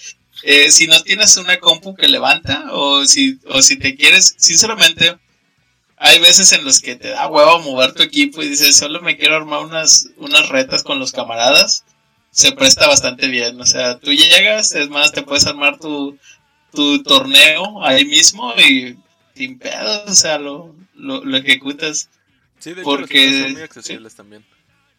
eh, 0.43 0.71
si 0.71 0.87
no 0.87 1.01
tienes 1.03 1.37
una 1.37 1.59
compu 1.59 1.95
que 1.95 2.07
levanta, 2.07 2.65
o 2.71 3.05
si, 3.05 3.39
o 3.47 3.61
si 3.61 3.77
te 3.77 3.95
quieres, 3.95 4.35
sinceramente, 4.37 5.17
hay 5.97 6.19
veces 6.19 6.51
en 6.53 6.65
los 6.65 6.81
que 6.81 6.95
te 6.95 7.09
da 7.09 7.27
huevo 7.27 7.59
mover 7.59 7.93
tu 7.93 8.03
equipo 8.03 8.41
y 8.43 8.49
dices, 8.49 8.75
solo 8.75 9.01
me 9.01 9.17
quiero 9.17 9.35
armar 9.35 9.59
unas, 9.63 10.09
unas 10.17 10.49
retas 10.49 10.83
con 10.83 10.99
los 10.99 11.11
camaradas. 11.11 11.83
Se 12.35 12.51
presta 12.51 12.85
bastante 12.87 13.29
bien, 13.29 13.59
o 13.61 13.65
sea, 13.65 13.97
tú 13.97 14.11
llegas, 14.11 14.75
es 14.75 14.89
más, 14.89 15.13
te 15.13 15.21
puedes 15.21 15.47
armar 15.47 15.79
tu, 15.79 16.17
tu 16.73 17.01
torneo 17.01 17.81
ahí 17.81 18.03
mismo 18.03 18.53
y 18.57 18.97
sin 19.35 19.57
pedos, 19.57 20.03
o 20.05 20.13
sea, 20.13 20.37
lo, 20.37 20.75
lo, 20.95 21.23
lo 21.23 21.37
ejecutas. 21.37 22.09
Sí, 22.59 22.71
de 22.73 22.81
hecho 22.81 22.89
porque- 22.89 23.41
son 23.43 23.53
muy 23.53 23.61
accesibles 23.61 24.15
también. 24.15 24.43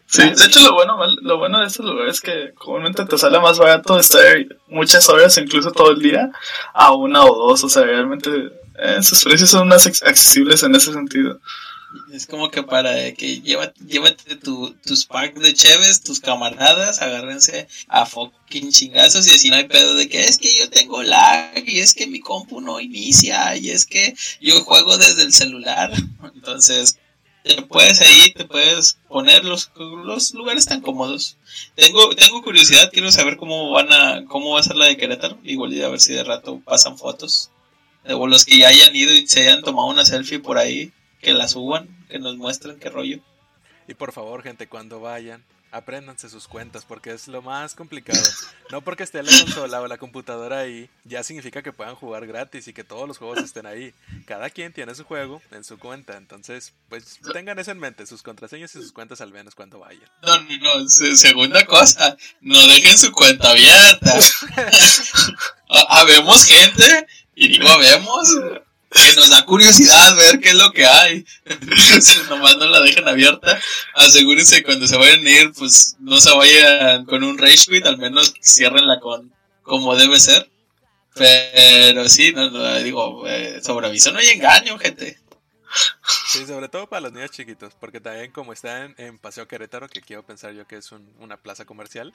Sí, 0.07 0.22
de 0.22 0.46
hecho 0.46 0.61
lo 0.61 0.72
bueno, 0.72 0.96
lo 1.20 1.37
bueno 1.37 1.59
de 1.59 1.66
estos 1.66 1.85
lugares 1.85 2.14
es 2.14 2.20
que 2.22 2.55
comúnmente 2.55 3.05
te 3.05 3.18
sale 3.18 3.38
más 3.40 3.59
barato 3.59 3.99
estar 3.99 4.22
muchas 4.68 5.07
horas, 5.11 5.37
incluso 5.37 5.72
todo 5.72 5.90
el 5.90 6.01
día, 6.01 6.31
a 6.72 6.92
una 6.94 7.22
o 7.25 7.35
dos. 7.49 7.64
O 7.64 7.68
sea, 7.68 7.83
realmente 7.83 8.31
eh, 8.79 9.03
sus 9.03 9.22
precios 9.25 9.51
son 9.51 9.66
más 9.68 9.85
accesibles 9.87 10.62
en 10.62 10.75
ese 10.77 10.92
sentido. 10.92 11.40
Es 12.12 12.26
como 12.26 12.50
que 12.50 12.62
para 12.62 13.12
que 13.12 13.40
lleva, 13.40 13.72
llévate 13.87 14.37
tu, 14.37 14.74
tus 14.85 15.04
packs 15.04 15.40
de 15.40 15.54
cheves, 15.54 16.02
tus 16.02 16.20
camaradas, 16.20 17.00
agárrense 17.00 17.68
a 17.88 18.06
fucking 18.06 18.70
chingazos 18.70 19.26
y 19.26 19.30
así 19.32 19.50
no 19.50 19.56
hay 19.56 19.64
pedo 19.64 19.94
de 19.94 20.09
que 20.09 20.24
es 20.24 20.38
que 20.38 20.56
yo 20.56 20.70
tengo 20.70 21.02
lag 21.02 21.62
y 21.66 21.80
es 21.80 21.94
que 21.94 22.06
mi 22.06 22.20
compu 22.20 22.61
no 22.61 22.80
inicia 22.80 23.56
y 23.56 23.70
es 23.70 23.87
que 23.87 24.14
yo 24.40 24.62
juego 24.62 24.96
desde 24.98 25.22
el 25.22 25.32
celular. 25.32 25.92
Entonces, 26.35 26.98
te 27.46 27.62
puedes 27.62 28.00
ahí, 28.00 28.32
te 28.32 28.44
puedes 28.44 28.98
poner 29.09 29.44
los, 29.44 29.70
los 29.76 30.35
lugares 30.35 30.66
tan 30.66 30.80
cómodos. 30.80 31.37
Tengo, 31.74 32.14
tengo 32.14 32.42
curiosidad, 32.42 32.90
quiero 32.92 33.12
saber 33.12 33.37
cómo 33.37 33.70
van 33.70 33.92
a, 33.92 34.24
cómo 34.26 34.54
va 34.54 34.61
a 34.61 34.64
ser 34.64 34.76
la 34.76 34.87
de 34.87 34.96
Querétaro. 34.96 35.38
Igual 35.44 35.72
y 35.72 35.82
a 35.82 35.88
ver 35.88 36.00
si 36.00 36.12
de 36.12 36.24
rato 36.24 36.61
pasan 36.64 36.98
fotos. 36.98 37.50
O 38.09 38.26
los 38.26 38.44
que 38.44 38.59
ya 38.59 38.68
hayan 38.68 38.94
ido 38.94 39.12
y 39.12 39.26
se 39.26 39.42
hayan 39.42 39.62
tomado 39.62 39.88
una 39.88 40.04
selfie 40.04 40.38
por 40.38 40.59
ahí, 40.59 40.92
que 41.20 41.33
la 41.33 41.48
suban, 41.48 41.88
que 42.09 42.18
nos 42.18 42.37
muestren 42.37 42.79
qué 42.79 42.88
rollo. 42.90 43.20
Y 43.88 43.94
por 43.94 44.12
favor, 44.12 44.42
gente, 44.42 44.66
cuando 44.68 45.00
vayan, 45.00 45.44
apréndanse 45.72 46.29
sus 46.31 46.48
cuentas 46.48 46.85
porque 46.85 47.11
es 47.11 47.29
lo 47.29 47.42
más 47.42 47.74
complicado. 47.74 48.18
No 48.70 48.81
porque 48.81 49.02
esté 49.02 49.22
la 49.22 49.31
consola 49.31 49.81
o 49.81 49.87
la 49.87 49.98
computadora 49.98 50.61
ahí, 50.61 50.88
ya 51.05 51.22
significa 51.22 51.62
que 51.62 51.72
puedan 51.72 51.94
jugar 51.94 52.26
gratis 52.26 52.66
y 52.66 52.72
que 52.72 52.83
todos 52.83 53.07
los 53.07 53.18
juegos 53.18 53.38
estén 53.38 53.66
ahí. 53.66 53.92
Cada 54.24 54.50
quien 54.50 54.72
tiene 54.72 54.94
su 54.94 55.05
juego 55.05 55.40
en 55.52 55.62
su 55.64 55.79
cuenta, 55.79 56.16
entonces, 56.16 56.72
pues 56.88 57.20
tengan 57.33 57.59
eso 57.59 57.70
en 57.72 57.79
mente, 57.79 58.07
sus 58.07 58.22
contraseñas 58.22 58.74
y 58.74 58.81
sus 58.81 58.92
cuentas 58.92 59.20
al 59.20 59.33
menos 59.33 59.55
cuando 59.55 59.79
vayan. 59.81 60.09
No, 60.22 60.37
no, 60.40 60.81
no. 60.81 60.88
se- 60.88 61.14
segunda 61.16 61.64
cosa, 61.66 62.16
no 62.40 62.66
dejen 62.68 62.96
su 62.98 63.12
cuenta 63.12 63.50
abierta. 63.50 64.18
Ha- 65.68 66.00
Habemos 66.00 66.44
gente, 66.46 67.07
y 67.35 67.48
digo 67.48 67.68
habemos, 67.68 68.29
que 68.96 69.14
nos 69.16 69.30
da 69.30 69.44
curiosidad 69.44 70.16
ver 70.16 70.40
qué 70.40 70.50
es 70.50 70.54
lo 70.54 70.72
que 70.72 70.87
hay. 70.87 71.24
Si 72.00 72.18
nomás 72.28 72.56
no 72.56 72.66
la 72.66 72.80
dejen 72.80 73.06
abierta, 73.09 73.61
asegúrense 73.94 74.62
cuando 74.62 74.87
se 74.87 74.96
vayan 74.96 75.26
a 75.26 75.30
ir, 75.30 75.52
pues 75.52 75.96
no 76.00 76.20
se 76.20 76.35
vayan 76.35 77.04
con 77.06 77.24
un 77.24 77.38
rage 77.38 77.66
quit, 77.70 77.87
al 77.87 77.98
menos 77.98 78.35
ciérrenla 78.42 79.00
con 79.00 79.32
como 79.62 79.96
debe 79.96 80.18
ser. 80.20 80.50
Pero 81.14 82.09
sí, 82.09 82.32
no, 82.32 82.50
no, 82.50 82.74
digo, 82.78 83.26
eh, 83.26 83.61
sobre 83.64 83.87
aviso 83.87 84.12
no 84.12 84.18
hay 84.18 84.28
engaño, 84.28 84.78
gente. 84.78 85.18
Sí, 86.28 86.46
sobre 86.46 86.68
todo 86.68 86.88
para 86.88 87.00
los 87.02 87.12
niños 87.12 87.30
chiquitos, 87.30 87.74
porque 87.80 88.00
también 88.00 88.30
como 88.32 88.52
está 88.52 88.85
en, 88.85 88.94
en 88.98 89.18
Paseo 89.18 89.48
Querétaro, 89.48 89.88
que 89.88 90.00
quiero 90.02 90.24
pensar 90.24 90.52
yo 90.52 90.66
que 90.66 90.76
es 90.76 90.92
un- 90.92 91.11
una 91.18 91.37
plaza 91.38 91.64
comercial, 91.64 92.12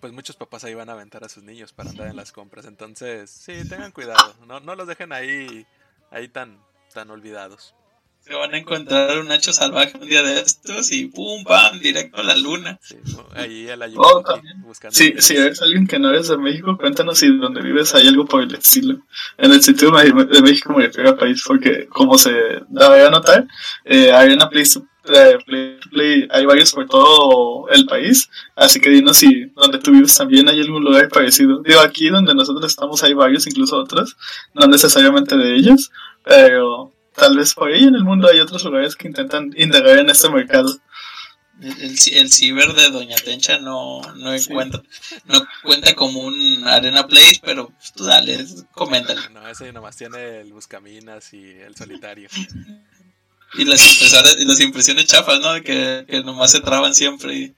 pues 0.00 0.12
muchos 0.12 0.36
papás 0.36 0.64
ahí 0.64 0.74
van 0.74 0.88
a 0.88 0.92
aventar 0.92 1.24
a 1.24 1.28
sus 1.28 1.42
niños 1.44 1.72
para 1.72 1.90
andar 1.90 2.08
en 2.08 2.16
las 2.16 2.32
compras. 2.32 2.64
Entonces, 2.66 3.30
sí, 3.30 3.52
tengan 3.68 3.92
cuidado, 3.92 4.34
no, 4.46 4.60
no 4.60 4.74
los 4.74 4.88
dejen 4.88 5.12
ahí, 5.12 5.66
ahí 6.12 6.28
tan, 6.28 6.58
tan 6.92 7.10
olvidados. 7.10 7.74
Se 8.20 8.34
van 8.34 8.54
a 8.54 8.58
encontrar 8.58 9.18
un 9.18 9.26
Nacho 9.26 9.52
salvaje 9.52 9.98
un 10.00 10.08
día 10.08 10.22
de 10.22 10.38
estos 10.38 10.92
y 10.92 11.06
pum, 11.06 11.42
pam, 11.42 11.80
directo 11.80 12.20
a 12.20 12.22
la 12.22 12.36
luna. 12.36 12.78
Sí, 12.80 12.96
ahí 13.34 13.68
a 13.68 13.76
la 13.76 13.88
Oh, 13.96 14.22
buscando. 14.58 14.94
Sí, 14.94 15.14
si 15.18 15.34
eres 15.34 15.60
alguien 15.60 15.88
que 15.88 15.98
no 15.98 16.10
eres 16.10 16.28
de 16.28 16.38
México, 16.38 16.78
cuéntanos 16.78 17.18
si 17.18 17.36
donde 17.36 17.60
vives 17.62 17.92
hay 17.96 18.06
algo 18.06 18.24
por 18.24 18.42
el 18.42 18.54
estilo. 18.54 19.00
En 19.38 19.50
el 19.50 19.60
sitio 19.60 19.90
de 19.90 20.40
México 20.40 20.72
me 20.72 20.86
refiero 20.86 21.10
al 21.10 21.16
país, 21.16 21.42
porque 21.44 21.88
como 21.88 22.16
se 22.16 22.60
da 22.68 23.04
a 23.04 23.10
notar, 23.10 23.48
eh, 23.84 24.12
hay 24.12 24.32
una 24.32 24.48
Play, 24.48 24.66
eh, 25.04 25.38
Play- 25.44 25.78
Play- 25.90 26.28
hay 26.30 26.46
varios 26.46 26.72
por 26.72 26.86
todo 26.88 27.68
el 27.70 27.86
país, 27.86 28.28
así 28.56 28.80
que 28.80 28.90
dinos 28.90 29.16
si 29.16 29.46
donde 29.56 29.78
tú 29.78 29.90
vives 29.92 30.16
también 30.16 30.48
hay 30.48 30.60
algún 30.60 30.84
lugar 30.84 31.08
parecido. 31.08 31.62
Digo, 31.62 31.80
aquí 31.80 32.08
donde 32.08 32.34
nosotros 32.34 32.66
estamos 32.70 33.02
hay 33.02 33.14
varios, 33.14 33.46
incluso 33.46 33.76
otros, 33.76 34.16
no 34.54 34.66
necesariamente 34.66 35.36
de 35.36 35.54
ellos, 35.56 35.90
Pero 36.24 36.92
tal 37.16 37.36
vez 37.36 37.52
por 37.52 37.72
ahí 37.72 37.82
en 37.84 37.96
el 37.96 38.04
mundo 38.04 38.28
hay 38.28 38.38
otros 38.40 38.62
lugares 38.64 38.94
que 38.94 39.08
intentan 39.08 39.52
indagar 39.56 39.98
en 39.98 40.08
este 40.08 40.30
mercado. 40.30 40.72
El, 41.60 41.68
el, 41.80 41.96
ci- 41.96 42.16
el 42.16 42.30
ciber 42.30 42.72
de 42.74 42.90
Doña 42.90 43.16
Tencha 43.16 43.58
no, 43.58 44.00
no 44.16 44.36
Sí. 44.38 44.46
encuentra, 44.50 44.82
no 45.26 45.44
cuenta 45.62 45.94
como 45.94 46.20
un 46.20 46.62
Arena 46.66 47.06
Place, 47.08 47.40
pero 47.44 47.68
pues, 47.70 47.92
tú 47.92 48.04
dale, 48.04 48.44
coméntale. 48.72 49.20
No, 49.32 49.46
ese 49.48 49.72
nomás 49.72 49.96
tiene 49.96 50.40
el 50.40 50.52
Buscaminas 50.52 51.32
y 51.34 51.42
el 51.50 51.74
Solitario. 51.76 52.28
Y 53.54 53.64
las 53.64 53.80
impresoras, 53.92 54.36
y 54.38 54.44
las 54.46 54.60
impresiones 54.60 55.06
chafas, 55.06 55.40
¿no? 55.40 55.54
Que, 55.62 56.04
que 56.08 56.22
nomás 56.22 56.50
se 56.52 56.60
traban 56.60 56.94
siempre. 56.94 57.34
y-. 57.36 57.54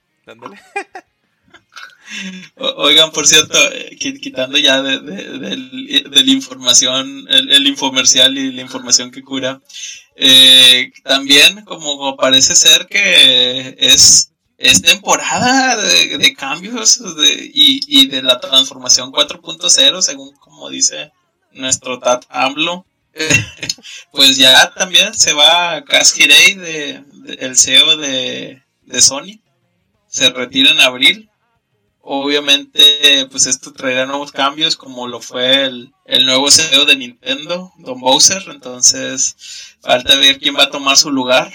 O- 2.57 2.83
Oigan, 2.83 3.11
por 3.11 3.25
cierto, 3.27 3.57
eh, 3.71 3.95
qui- 3.99 4.19
quitando 4.19 4.57
ya 4.57 4.81
de, 4.81 4.99
de- 4.99 5.39
del- 5.39 6.07
de 6.11 6.23
la 6.23 6.31
información, 6.31 7.25
el, 7.29 7.51
el 7.51 7.67
infomercial 7.67 8.37
y 8.37 8.51
la 8.51 8.61
información 8.61 9.09
que 9.11 9.23
cura, 9.23 9.61
eh, 10.15 10.91
también 11.03 11.63
como 11.65 12.15
parece 12.15 12.55
ser 12.55 12.87
que 12.87 13.75
es, 13.79 14.31
es 14.57 14.81
temporada 14.81 15.75
de, 15.81 16.17
de 16.17 16.33
cambios 16.35 16.99
de- 17.17 17.51
y, 17.53 17.81
y 17.87 18.07
de 18.07 18.21
la 18.21 18.39
transformación 18.39 19.11
4.0, 19.11 20.01
según 20.01 20.31
como 20.35 20.69
dice 20.69 21.11
nuestro 21.53 21.99
Tat 21.99 22.25
AMLO. 22.29 22.85
Pues 24.11 24.37
ya 24.37 24.71
también 24.73 25.13
se 25.13 25.33
va 25.33 25.83
Cass 25.85 26.17
Hirey, 26.17 26.55
de, 26.55 27.03
de- 27.13 27.33
el 27.45 27.55
CEO 27.57 27.97
de, 27.97 28.63
de 28.83 29.01
Sony. 29.01 29.41
Se 30.07 30.29
retira 30.31 30.71
en 30.71 30.81
abril 30.81 31.29
Obviamente, 32.07 33.27
pues 33.31 33.47
esto 33.47 33.73
traerá 33.73 34.05
nuevos 34.05 34.31
cambios, 34.31 34.75
como 34.77 35.07
lo 35.07 35.21
fue 35.21 35.65
el, 35.65 35.93
el 36.05 36.25
nuevo 36.25 36.51
CEO 36.51 36.85
de 36.85 36.95
Nintendo, 36.95 37.71
Don 37.79 37.99
Bowser. 37.99 38.43
Entonces, 38.49 39.77
falta 39.81 40.15
ver 40.17 40.39
quién 40.39 40.55
va 40.55 40.63
a 40.63 40.69
tomar 40.71 40.97
su 40.97 41.11
lugar 41.11 41.51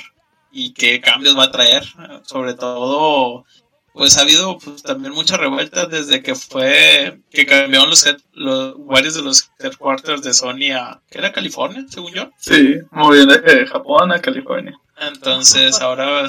y 0.53 0.73
qué 0.75 1.01
cambios 1.01 1.39
va 1.39 1.45
a 1.45 1.51
traer. 1.53 1.85
Sobre 2.25 2.55
todo, 2.55 3.45
pues 3.93 4.17
ha 4.17 4.23
habido 4.23 4.59
pues, 4.59 4.83
también 4.83 5.13
muchas 5.13 5.39
revueltas 5.39 5.89
desde 5.89 6.23
que 6.23 6.35
fue 6.35 7.21
que 7.31 7.45
cambiaron 7.47 7.91
los, 7.91 8.05
los 8.33 8.87
varios 8.87 9.15
de 9.15 9.23
los 9.23 9.51
headquarters 9.59 10.23
de 10.23 10.33
Sony 10.35 10.71
a, 10.73 11.01
¿qué 11.11 11.19
era 11.19 11.33
California, 11.33 11.85
según 11.89 12.13
yo? 12.13 12.31
Sí, 12.39 12.77
moviendo 12.91 13.37
de 13.37 13.67
Japón 13.67 14.13
a 14.13 14.21
California. 14.21 14.75
Entonces 15.01 15.81
ahora 15.81 16.29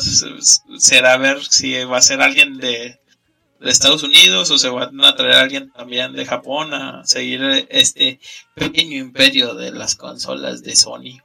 será 0.77 1.17
ver 1.17 1.43
si 1.43 1.83
va 1.83 1.97
a 1.97 2.01
ser 2.01 2.21
alguien 2.21 2.57
de, 2.57 2.99
de 3.59 3.69
Estados 3.69 4.03
Unidos 4.03 4.49
o 4.49 4.57
se 4.57 4.69
van 4.69 4.99
a 5.03 5.15
traer 5.15 5.33
a 5.35 5.41
alguien 5.41 5.71
también 5.71 6.13
de 6.13 6.25
Japón 6.25 6.73
a 6.73 7.03
seguir 7.05 7.67
este 7.69 8.19
pequeño 8.55 8.97
imperio 8.97 9.53
de 9.55 9.71
las 9.71 9.95
consolas 9.95 10.63
de 10.63 10.75
Sony. 10.75 11.19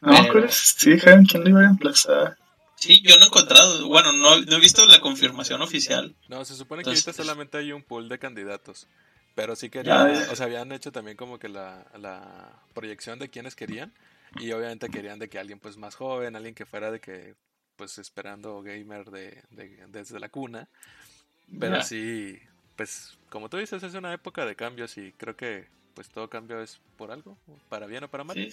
No, 0.00 0.12
Pero- 0.20 0.32
pero 0.32 0.48
sí 0.50 0.96
quién 0.98 1.26
lo 1.44 1.48
iba 1.48 1.60
a 1.60 1.62
reemplazar. 1.62 2.36
Sí, 2.84 3.00
yo 3.02 3.16
no 3.16 3.24
he 3.24 3.26
encontrado, 3.26 3.86
bueno, 3.88 4.12
no, 4.12 4.38
no 4.40 4.56
he 4.56 4.60
visto 4.60 4.84
la 4.86 5.00
confirmación 5.00 5.62
oficial. 5.62 6.14
No, 6.28 6.44
se 6.44 6.54
supone 6.54 6.82
que 6.82 6.90
Entonces- 6.90 7.06
ahorita 7.08 7.22
solamente 7.22 7.58
hay 7.58 7.72
un 7.72 7.82
pool 7.82 8.08
de 8.08 8.18
candidatos. 8.18 8.86
Pero 9.34 9.56
sí 9.56 9.68
querían, 9.68 10.14
Ya, 10.14 10.30
o 10.32 10.36
sea, 10.36 10.46
habían 10.46 10.70
hecho 10.70 10.92
también 10.92 11.16
como 11.16 11.38
que 11.40 11.48
la, 11.48 11.86
la 11.98 12.62
proyección 12.72 13.18
de 13.18 13.30
quienes 13.30 13.56
querían. 13.56 13.92
Y 14.38 14.52
obviamente 14.52 14.88
querían 14.88 15.18
de 15.18 15.28
que 15.28 15.38
alguien 15.38 15.58
pues 15.58 15.76
más 15.76 15.94
joven, 15.96 16.36
alguien 16.36 16.54
que 16.54 16.66
fuera 16.66 16.90
de 16.92 17.00
que, 17.00 17.34
pues 17.76 17.98
esperando 17.98 18.62
gamer 18.62 19.10
de, 19.10 19.42
de- 19.50 19.86
desde 19.88 20.20
la 20.20 20.28
cuna. 20.28 20.68
Pero 21.58 21.76
Ya. 21.76 21.82
sí, 21.82 22.38
pues 22.76 23.18
como 23.28 23.48
tú 23.48 23.56
dices, 23.56 23.82
es 23.82 23.94
una 23.94 24.12
época 24.12 24.46
de 24.46 24.54
cambios 24.56 24.96
y 24.98 25.12
creo 25.12 25.36
que 25.36 25.66
pues 25.94 26.08
todo 26.08 26.28
cambio 26.28 26.60
es 26.60 26.80
por 26.96 27.10
algo, 27.12 27.36
para 27.68 27.86
bien 27.86 28.04
o 28.04 28.08
para 28.08 28.24
mal. 28.24 28.36
Sí, 28.36 28.50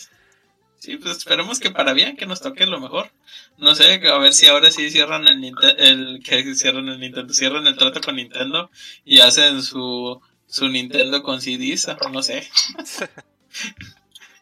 sí, 0.82 0.98
pues 0.98 1.17
esperemos 1.17 1.62
que 1.62 1.72
para 1.72 1.94
bien, 1.94 2.17
que 2.17 2.26
nos 2.26 2.41
toque 2.41 2.65
lo 2.65 2.82
mejor. 2.82 3.12
No 3.58 3.76
sé, 3.76 4.06
a 4.08 4.17
ver 4.17 4.34
si 4.34 4.48
ahora 4.48 4.72
sí 4.72 4.89
cierran 4.89 5.28
el 5.28 5.39
Nintendo, 5.39 5.76
el 5.78 6.22
que 6.24 6.56
cierran 6.56 6.89
el 6.89 7.00
Nintendo, 7.00 7.34
cierran 7.34 7.67
el 7.67 7.78
trato 7.78 8.02
con 8.02 8.17
Nintendo 8.17 8.70
y 9.06 9.20
hacen 9.20 9.63
su 9.63 10.22
su 10.52 10.67
Nintendo 10.67 11.24
con 11.24 11.41
CDs, 11.41 11.88
o 11.88 12.10
no 12.10 12.22
sé. 12.22 12.48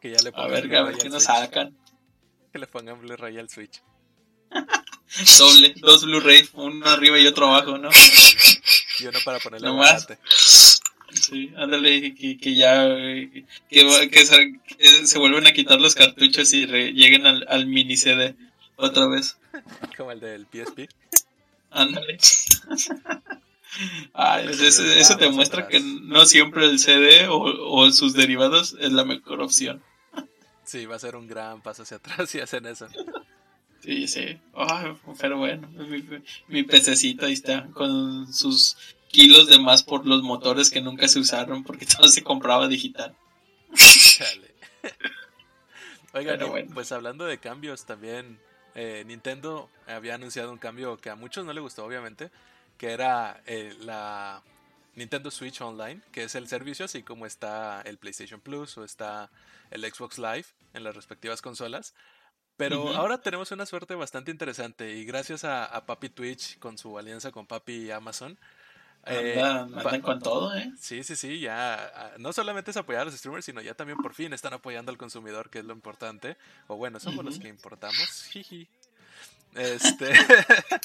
Que 0.01 0.11
ya 0.11 0.17
le 0.23 0.31
A 0.33 0.47
ver, 0.47 0.73
a 0.75 0.83
ver 0.83 0.97
qué 0.97 1.09
nos 1.09 1.23
sacan. 1.23 1.77
Que 2.53 2.57
le 2.57 2.67
pongan 2.67 2.99
Blu-ray 2.99 3.37
al 3.37 3.49
Switch. 3.49 3.81
Doble, 5.37 5.75
dos 5.77 6.05
Blu-ray, 6.05 6.49
uno 6.53 6.85
arriba 6.87 7.19
y 7.19 7.27
otro 7.27 7.47
abajo, 7.47 7.77
¿no? 7.77 7.89
Y 8.99 9.05
uno 9.05 9.19
para 9.23 9.39
ponerle 9.39 9.67
No 9.67 9.75
más. 9.75 10.07
Sí, 11.29 11.51
ándale, 11.57 12.15
que, 12.15 12.37
que 12.37 12.55
ya 12.55 12.87
que, 13.69 14.09
que 14.11 14.25
se, 14.25 14.59
que 14.77 15.05
se 15.05 15.19
vuelven 15.19 15.45
a 15.47 15.51
quitar 15.53 15.79
los 15.79 15.93
cartuchos 15.95 16.53
y 16.53 16.65
re- 16.65 16.91
lleguen 16.93 17.27
al, 17.27 17.45
al 17.49 17.67
mini 17.67 17.97
CD 17.97 18.35
otra 18.77 19.07
vez. 19.07 19.37
Como 19.95 20.11
el 20.11 20.19
del 20.19 20.45
PSP. 20.47 20.89
Ándale. 21.71 22.17
Eso, 24.49 24.63
eso- 24.65 24.83
eso 24.85 25.17
te 25.17 25.29
muestra 25.29 25.67
que 25.67 25.79
no 25.79 26.25
siempre 26.25 26.65
el 26.65 26.79
CD 26.79 27.27
o, 27.27 27.37
o 27.37 27.91
sus 27.91 28.13
derivados 28.13 28.75
es 28.79 28.91
la 28.91 29.05
mejor 29.05 29.41
opción. 29.41 29.81
Sí, 30.63 30.85
va 30.85 30.95
a 30.95 30.99
ser 30.99 31.15
un 31.15 31.27
gran 31.27 31.61
paso 31.61 31.83
hacia 31.83 31.97
atrás 32.03 32.29
si 32.29 32.39
hacen 32.39 32.65
eso. 32.65 32.87
Sí, 33.83 34.07
sí. 34.07 34.37
Ay, 34.55 34.91
pero 35.19 35.37
bueno, 35.37 35.67
mi, 35.69 36.03
mi 36.47 36.63
pececito 36.63 37.25
ahí 37.25 37.33
está, 37.33 37.67
con 37.67 38.31
sus 38.33 38.75
kilos 39.09 39.47
de 39.47 39.59
más 39.59 39.83
por 39.83 40.05
los 40.05 40.21
motores 40.21 40.69
que 40.69 40.81
nunca 40.81 41.07
se 41.07 41.19
usaron 41.19 41.63
porque 41.63 41.85
todo 41.97 42.07
se 42.07 42.23
compraba 42.23 42.67
digital. 42.67 43.15
Chale. 43.75 44.55
Oigan, 46.13 46.39
bueno. 46.49 46.71
pues 46.73 46.91
hablando 46.91 47.25
de 47.25 47.37
cambios 47.37 47.85
también, 47.85 48.39
eh, 48.73 49.03
Nintendo 49.05 49.69
había 49.87 50.15
anunciado 50.15 50.51
un 50.51 50.57
cambio 50.57 50.97
que 50.97 51.09
a 51.09 51.15
muchos 51.15 51.45
no 51.45 51.53
le 51.53 51.61
gustó, 51.61 51.85
obviamente, 51.85 52.31
que 52.77 52.91
era 52.91 53.43
eh, 53.45 53.75
la 53.81 54.41
Nintendo 54.95 55.29
Switch 55.29 55.61
Online, 55.61 56.01
que 56.11 56.23
es 56.23 56.35
el 56.35 56.47
servicio 56.47 56.85
así 56.85 57.03
como 57.03 57.25
está 57.25 57.81
el 57.81 57.97
PlayStation 57.97 58.41
Plus 58.41 58.77
o 58.77 58.83
está 58.83 59.29
el 59.69 59.81
Xbox 59.83 60.17
Live 60.17 60.45
en 60.73 60.83
las 60.83 60.95
respectivas 60.95 61.41
consolas. 61.41 61.93
Pero 62.57 62.89
ahora 62.89 63.21
tenemos 63.21 63.51
una 63.51 63.65
suerte 63.65 63.95
bastante 63.95 64.31
interesante 64.31 64.91
y 64.91 65.05
gracias 65.05 65.45
a, 65.45 65.63
a 65.63 65.85
Papi 65.85 66.09
Twitch 66.09 66.59
con 66.59 66.77
su 66.77 66.97
alianza 66.97 67.31
con 67.31 67.47
Papi 67.47 67.89
Amazon. 67.91 68.37
Eh, 69.05 69.41
Andan, 69.41 69.79
andan 69.79 70.01
con 70.01 70.19
todo, 70.19 70.55
¿eh? 70.55 70.71
Sí, 70.79 71.03
sí, 71.03 71.15
sí, 71.15 71.39
ya 71.39 72.13
no 72.17 72.31
solamente 72.33 72.71
es 72.71 72.77
apoyar 72.77 73.01
a 73.03 73.05
los 73.05 73.15
streamers, 73.15 73.45
sino 73.45 73.61
ya 73.61 73.73
también 73.73 73.97
por 73.97 74.13
fin 74.13 74.33
están 74.33 74.53
apoyando 74.53 74.91
al 74.91 74.97
consumidor, 74.97 75.49
que 75.49 75.59
es 75.59 75.65
lo 75.65 75.73
importante. 75.73 76.37
O 76.67 76.75
bueno, 76.77 76.99
somos 76.99 77.23
los 77.25 77.35
Ujú. 77.35 77.43
que 77.43 77.47
importamos. 77.49 78.23
jiji. 78.31 78.67
Este. 79.55 80.11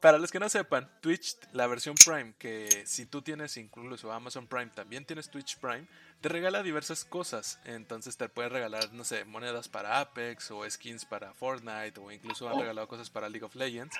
Para 0.00 0.18
los 0.18 0.30
que 0.30 0.38
no 0.38 0.48
sepan, 0.48 0.88
Twitch, 1.00 1.36
la 1.52 1.66
versión 1.66 1.94
Prime, 2.04 2.34
que 2.38 2.84
si 2.86 3.06
tú 3.06 3.22
tienes 3.22 3.56
incluso 3.56 4.12
Amazon 4.12 4.46
Prime, 4.46 4.70
también 4.74 5.04
tienes 5.04 5.30
Twitch 5.30 5.56
Prime, 5.58 5.86
te 6.20 6.28
regala 6.28 6.62
diversas 6.62 7.04
cosas. 7.04 7.58
Entonces 7.64 8.16
te 8.16 8.28
puede 8.28 8.48
regalar, 8.50 8.92
no 8.92 9.02
sé, 9.04 9.24
monedas 9.24 9.68
para 9.68 9.98
Apex 10.00 10.50
o 10.52 10.68
skins 10.70 11.04
para 11.04 11.32
Fortnite 11.34 11.98
o 11.98 12.12
incluso 12.12 12.48
han 12.48 12.54
Oh. 12.56 12.60
regalado 12.60 12.86
cosas 12.86 13.10
para 13.10 13.28
League 13.28 13.44
of 13.44 13.54
Legends. 13.56 13.96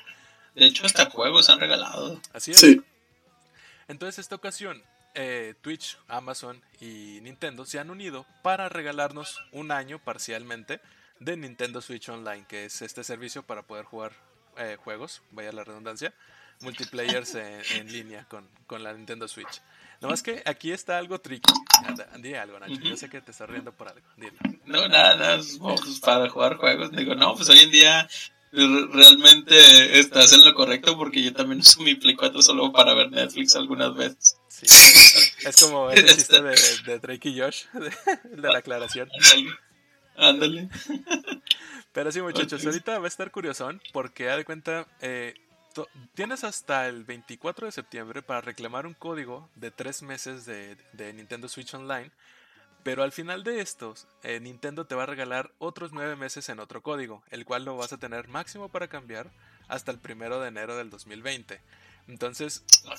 De 0.54 0.66
hecho, 0.66 0.86
hasta 0.86 1.10
juegos 1.10 1.48
han 1.50 1.60
regalado. 1.60 2.20
Así 2.32 2.50
es. 2.50 2.58
Sí. 2.58 2.80
Entonces, 3.88 4.18
esta 4.18 4.34
ocasión, 4.34 4.82
eh, 5.14 5.54
Twitch, 5.60 5.98
Amazon 6.08 6.62
y 6.80 7.20
Nintendo 7.22 7.64
se 7.64 7.78
han 7.78 7.90
unido 7.90 8.26
para 8.42 8.68
regalarnos 8.68 9.42
un 9.52 9.70
año 9.70 9.98
parcialmente 9.98 10.80
de 11.20 11.36
Nintendo 11.36 11.80
Switch 11.80 12.08
Online, 12.08 12.44
que 12.48 12.64
es 12.66 12.82
este 12.82 13.04
servicio 13.04 13.42
para 13.42 13.62
poder 13.62 13.84
jugar 13.84 14.12
eh, 14.58 14.76
juegos, 14.82 15.22
vaya 15.30 15.52
la 15.52 15.64
redundancia, 15.64 16.12
multiplayers 16.60 17.34
en, 17.34 17.60
en 17.76 17.92
línea 17.92 18.26
con, 18.28 18.48
con 18.66 18.82
la 18.82 18.92
Nintendo 18.92 19.28
Switch. 19.28 19.62
Nomás 20.00 20.22
que 20.22 20.42
aquí 20.44 20.72
está 20.72 20.98
algo 20.98 21.20
tricky. 21.20 21.52
Anda, 21.86 22.08
Di 22.18 22.34
algo, 22.34 22.58
Nacho. 22.58 22.74
Yo 22.74 22.88
Ujú. 22.88 22.96
sé 22.96 23.08
que 23.08 23.20
te 23.20 23.30
estás 23.30 23.48
riendo 23.48 23.72
por 23.72 23.88
algo. 23.88 24.04
Dilo. 24.16 24.36
No, 24.64 24.88
nada, 24.88 25.14
nada, 25.14 25.34
es, 25.36 25.58
para 26.00 26.28
jugar 26.28 26.56
juegos. 26.56 26.90
Digo, 26.90 27.14
no, 27.14 27.36
pues 27.36 27.48
hoy 27.50 27.60
en 27.60 27.70
día 27.70 28.08
realmente 28.52 29.98
estás 29.98 30.32
en 30.32 30.44
lo 30.44 30.54
correcto 30.54 30.96
porque 30.96 31.22
yo 31.22 31.32
también 31.32 31.60
uso 31.60 31.80
mi 31.82 31.94
Play 31.94 32.14
4 32.14 32.42
solo 32.42 32.70
para 32.70 32.94
ver 32.94 33.10
Netflix 33.10 33.56
algunas 33.56 33.94
veces. 33.94 34.36
Sí. 34.48 34.66
Es 35.46 35.56
como 35.60 35.90
ese 35.90 36.14
chiste 36.14 36.42
de, 36.42 36.56
de 36.84 36.98
Drake 36.98 37.28
y 37.30 37.40
Josh, 37.40 37.64
de, 37.72 38.36
de 38.36 38.48
la 38.48 38.58
aclaración. 38.58 39.08
Ándale. 40.16 40.68
Pero 41.92 42.12
sí, 42.12 42.20
muchachos, 42.20 42.64
ahorita 42.64 42.98
va 42.98 43.06
a 43.06 43.08
estar 43.08 43.30
curiosón 43.30 43.80
porque, 43.92 44.30
haz 44.30 44.36
de 44.36 44.44
cuenta, 44.44 44.86
eh, 45.00 45.34
tienes 46.14 46.44
hasta 46.44 46.88
el 46.88 47.04
24 47.04 47.66
de 47.66 47.72
septiembre 47.72 48.22
para 48.22 48.40
reclamar 48.40 48.86
un 48.86 48.94
código 48.94 49.48
de 49.54 49.70
tres 49.70 50.02
meses 50.02 50.44
de, 50.44 50.76
de 50.92 51.12
Nintendo 51.12 51.48
Switch 51.48 51.72
Online. 51.74 52.10
Pero 52.82 53.02
al 53.02 53.12
final 53.12 53.44
de 53.44 53.60
estos, 53.60 54.06
eh, 54.22 54.40
Nintendo 54.40 54.86
te 54.86 54.94
va 54.94 55.04
a 55.04 55.06
regalar 55.06 55.52
otros 55.58 55.92
nueve 55.92 56.16
meses 56.16 56.48
en 56.48 56.58
otro 56.58 56.82
código, 56.82 57.22
el 57.30 57.44
cual 57.44 57.64
lo 57.64 57.76
vas 57.76 57.92
a 57.92 57.98
tener 57.98 58.28
máximo 58.28 58.68
para 58.68 58.88
cambiar 58.88 59.30
hasta 59.68 59.92
el 59.92 59.98
primero 59.98 60.40
de 60.40 60.48
enero 60.48 60.76
del 60.76 60.90
2020. 60.90 61.60
Entonces, 62.08 62.64
Ah, 62.88 62.94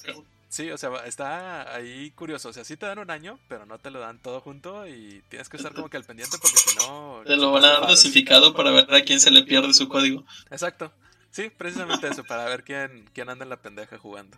sí, 0.48 0.72
o 0.72 0.78
sea, 0.78 0.90
está 1.06 1.76
ahí 1.76 2.12
curioso. 2.12 2.50
O 2.50 2.54
sea, 2.54 2.64
sí 2.64 2.78
te 2.78 2.86
dan 2.86 3.00
un 3.00 3.12
año, 3.12 3.38
pero 3.48 3.66
no 3.66 3.78
te 3.80 3.92
lo 3.92 4.00
dan 4.00 4.20
todo 4.20 4.40
junto 4.40 4.88
y 4.88 5.22
tienes 5.30 5.50
que 5.50 5.58
estar 5.58 5.74
como 5.74 5.90
que 5.90 5.98
al 5.98 6.06
pendiente 6.06 6.38
porque 6.42 6.58
si 6.58 6.78
no... 6.78 7.22
Te 7.26 7.36
lo 7.36 7.52
van 7.52 7.66
a 7.66 7.74
dar 7.74 7.88
dosificado 7.88 8.54
para 8.54 8.72
ver 8.72 8.94
a 8.94 9.02
quién 9.04 9.20
se 9.20 9.32
le 9.32 9.44
pierde 9.44 9.74
su 9.74 9.90
código. 9.90 10.24
Exacto. 10.50 10.94
Sí, 11.32 11.50
precisamente 11.50 12.08
eso, 12.08 12.24
para 12.24 12.46
ver 12.46 12.64
quién, 12.64 13.10
quién 13.14 13.30
anda 13.30 13.44
en 13.44 13.50
la 13.50 13.62
pendeja 13.62 13.98
jugando. 13.98 14.38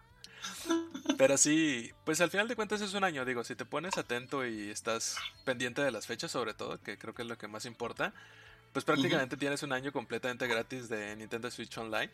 Pero 1.18 1.38
sí, 1.38 1.92
pues 2.04 2.20
al 2.22 2.30
final 2.30 2.48
de 2.48 2.56
cuentas 2.56 2.82
es 2.82 2.94
un 2.94 3.04
año, 3.04 3.24
digo, 3.26 3.44
si 3.44 3.56
te 3.56 3.66
pones 3.66 3.98
atento 3.98 4.46
y 4.46 4.70
estás 4.70 5.18
pendiente 5.46 5.82
de 5.82 5.92
las 5.92 6.06
fechas 6.08 6.32
sobre 6.32 6.54
todo, 6.54 6.82
que 6.82 6.98
creo 6.98 7.14
que 7.14 7.22
es 7.22 7.28
lo 7.28 7.38
que 7.38 7.48
más 7.48 7.66
importa, 7.66 8.14
pues 8.74 8.84
prácticamente 8.84 9.38
tienes 9.38 9.64
un 9.64 9.72
año 9.72 9.94
completamente 9.94 10.48
gratis 10.48 10.90
de 10.90 11.16
Nintendo 11.16 11.50
Switch 11.50 11.78
Online. 11.78 12.12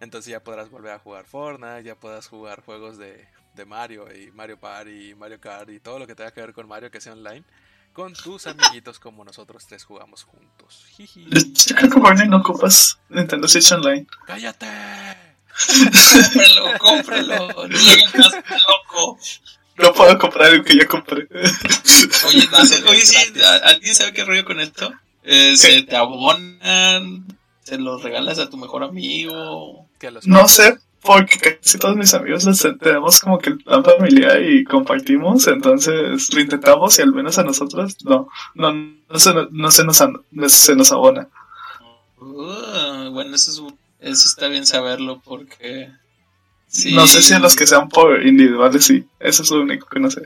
Entonces 0.00 0.30
ya 0.30 0.42
podrás 0.42 0.70
volver 0.70 0.92
a 0.92 0.98
jugar 0.98 1.24
Fortnite, 1.24 1.82
ya 1.82 1.94
podrás 1.96 2.28
jugar 2.28 2.62
juegos 2.62 2.98
de, 2.98 3.26
de 3.54 3.64
Mario 3.64 4.06
y 4.14 4.30
Mario 4.32 4.58
Party, 4.58 5.10
y 5.10 5.14
Mario 5.14 5.40
Kart 5.40 5.70
y 5.70 5.80
todo 5.80 5.98
lo 5.98 6.06
que 6.06 6.14
tenga 6.14 6.30
que 6.30 6.40
ver 6.40 6.52
con 6.52 6.68
Mario 6.68 6.90
que 6.90 7.00
sea 7.00 7.12
online, 7.12 7.44
con 7.92 8.12
tus 8.12 8.46
amiguitos 8.46 8.98
como 9.00 9.24
nosotros 9.24 9.66
tres 9.66 9.84
jugamos 9.84 10.24
juntos. 10.24 10.86
Jiji. 10.96 11.26
Yo 11.30 11.76
creo 11.76 11.90
que 11.90 12.00
Barney 12.00 12.28
no 12.28 12.38
ocupas 12.38 12.98
Nintendo 13.08 13.48
Switch 13.48 13.72
Online. 13.72 14.06
¡Cállate! 14.26 15.33
Cómpralo, 16.12 16.78
cómpralo. 16.78 17.48
No 17.48 17.66
le 17.68 18.04
hagas 18.04 18.32
loco. 18.92 19.18
No 19.76 19.92
puedo 19.92 20.18
comprar 20.18 20.52
el 20.54 20.64
que 20.64 20.76
ya 20.76 20.86
compré. 20.86 21.26
Oye, 22.26 22.48
no 22.50 22.64
sé, 22.66 22.82
oye, 22.84 23.00
sí, 23.04 23.16
¿a- 23.42 23.68
¿alguien 23.68 23.94
sabe 23.94 24.12
qué 24.12 24.24
rollo 24.24 24.44
con 24.44 24.60
esto? 24.60 24.92
Eh, 25.24 25.56
se 25.56 25.82
te 25.82 25.96
abonan, 25.96 27.26
se 27.62 27.78
los 27.78 28.02
regalas 28.02 28.38
a 28.38 28.48
tu 28.50 28.56
mejor 28.56 28.84
amigo. 28.84 29.86
Que 29.98 30.10
los 30.10 30.26
No 30.28 30.46
sé, 30.48 30.76
porque 31.02 31.38
casi 31.38 31.78
todos 31.78 31.96
mis 31.96 32.14
amigos 32.14 32.44
los 32.44 32.60
tenemos 32.80 33.20
como 33.20 33.38
que 33.38 33.50
el 33.50 33.58
plan 33.58 33.82
familiar 33.84 34.40
y 34.42 34.64
compartimos, 34.64 35.46
entonces 35.48 36.32
lo 36.32 36.40
intentamos 36.40 36.98
y 36.98 37.02
al 37.02 37.12
menos 37.12 37.38
a 37.38 37.42
nosotros 37.44 37.96
no, 38.04 38.28
no, 38.54 38.72
no, 38.72 39.18
se, 39.18 39.32
no 39.50 39.70
se, 39.70 39.84
nos, 39.84 40.52
se 40.52 40.76
nos 40.76 40.92
abona. 40.92 41.28
Uh, 42.20 43.10
bueno, 43.10 43.34
eso, 43.34 43.50
es, 43.50 43.58
un- 43.58 43.76
eso 44.04 44.28
está 44.28 44.48
bien 44.48 44.66
saberlo 44.66 45.20
porque... 45.22 45.90
sí. 46.66 46.94
No 46.94 47.06
sé 47.06 47.22
si 47.22 47.34
a 47.34 47.38
los 47.38 47.56
que 47.56 47.66
sean 47.66 47.88
por 47.88 48.24
individuales 48.26 48.84
sí, 48.84 49.06
eso 49.20 49.42
es 49.42 49.50
lo 49.50 49.62
único 49.62 49.86
que 49.86 50.00
no 50.00 50.10
sé. 50.10 50.22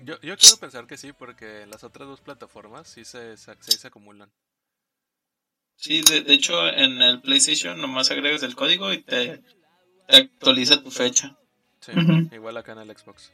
Yo, 0.00 0.20
yo 0.20 0.36
quiero 0.36 0.56
pensar 0.58 0.86
que 0.86 0.96
sí, 0.96 1.12
porque 1.12 1.62
en 1.62 1.70
las 1.70 1.82
otras 1.82 2.06
dos 2.08 2.20
plataformas 2.20 2.88
sí 2.88 3.04
se, 3.04 3.36
se, 3.36 3.54
se 3.60 3.86
acumulan. 3.86 4.30
Sí, 5.76 6.02
de, 6.02 6.22
de 6.22 6.32
hecho 6.32 6.68
en 6.68 7.02
el 7.02 7.20
PlayStation 7.20 7.80
nomás 7.80 8.10
agregas 8.10 8.42
el 8.42 8.54
código 8.54 8.92
y 8.92 9.02
te, 9.02 9.42
te 10.08 10.16
actualiza 10.16 10.82
tu 10.82 10.90
fecha. 10.90 11.36
Sí, 11.80 11.92
igual 12.32 12.56
acá 12.56 12.72
en 12.72 12.78
el 12.78 12.96
Xbox. 12.96 13.32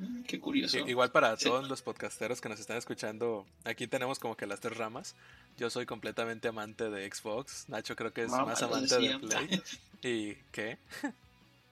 Mm, 0.00 0.22
Qué 0.22 0.40
curioso. 0.40 0.78
Igual 0.78 1.12
para 1.12 1.36
Sí. 1.36 1.44
todos 1.44 1.68
los 1.68 1.82
podcasteros 1.82 2.40
que 2.40 2.48
nos 2.48 2.58
están 2.58 2.78
escuchando, 2.78 3.46
aquí 3.64 3.86
tenemos 3.86 4.18
como 4.18 4.36
que 4.36 4.46
las 4.46 4.60
tres 4.60 4.76
ramas. 4.76 5.14
Yo 5.58 5.68
soy 5.68 5.84
completamente 5.84 6.48
amante 6.48 6.88
de 6.88 7.10
Xbox. 7.12 7.68
Nacho 7.68 7.94
creo 7.96 8.12
que 8.12 8.22
es 8.24 8.30
Mamá 8.30 8.46
más 8.46 8.62
amante 8.62 8.98
de. 8.98 9.18
Play. 9.18 9.62
¿Y 10.02 10.34
qué? 10.52 10.78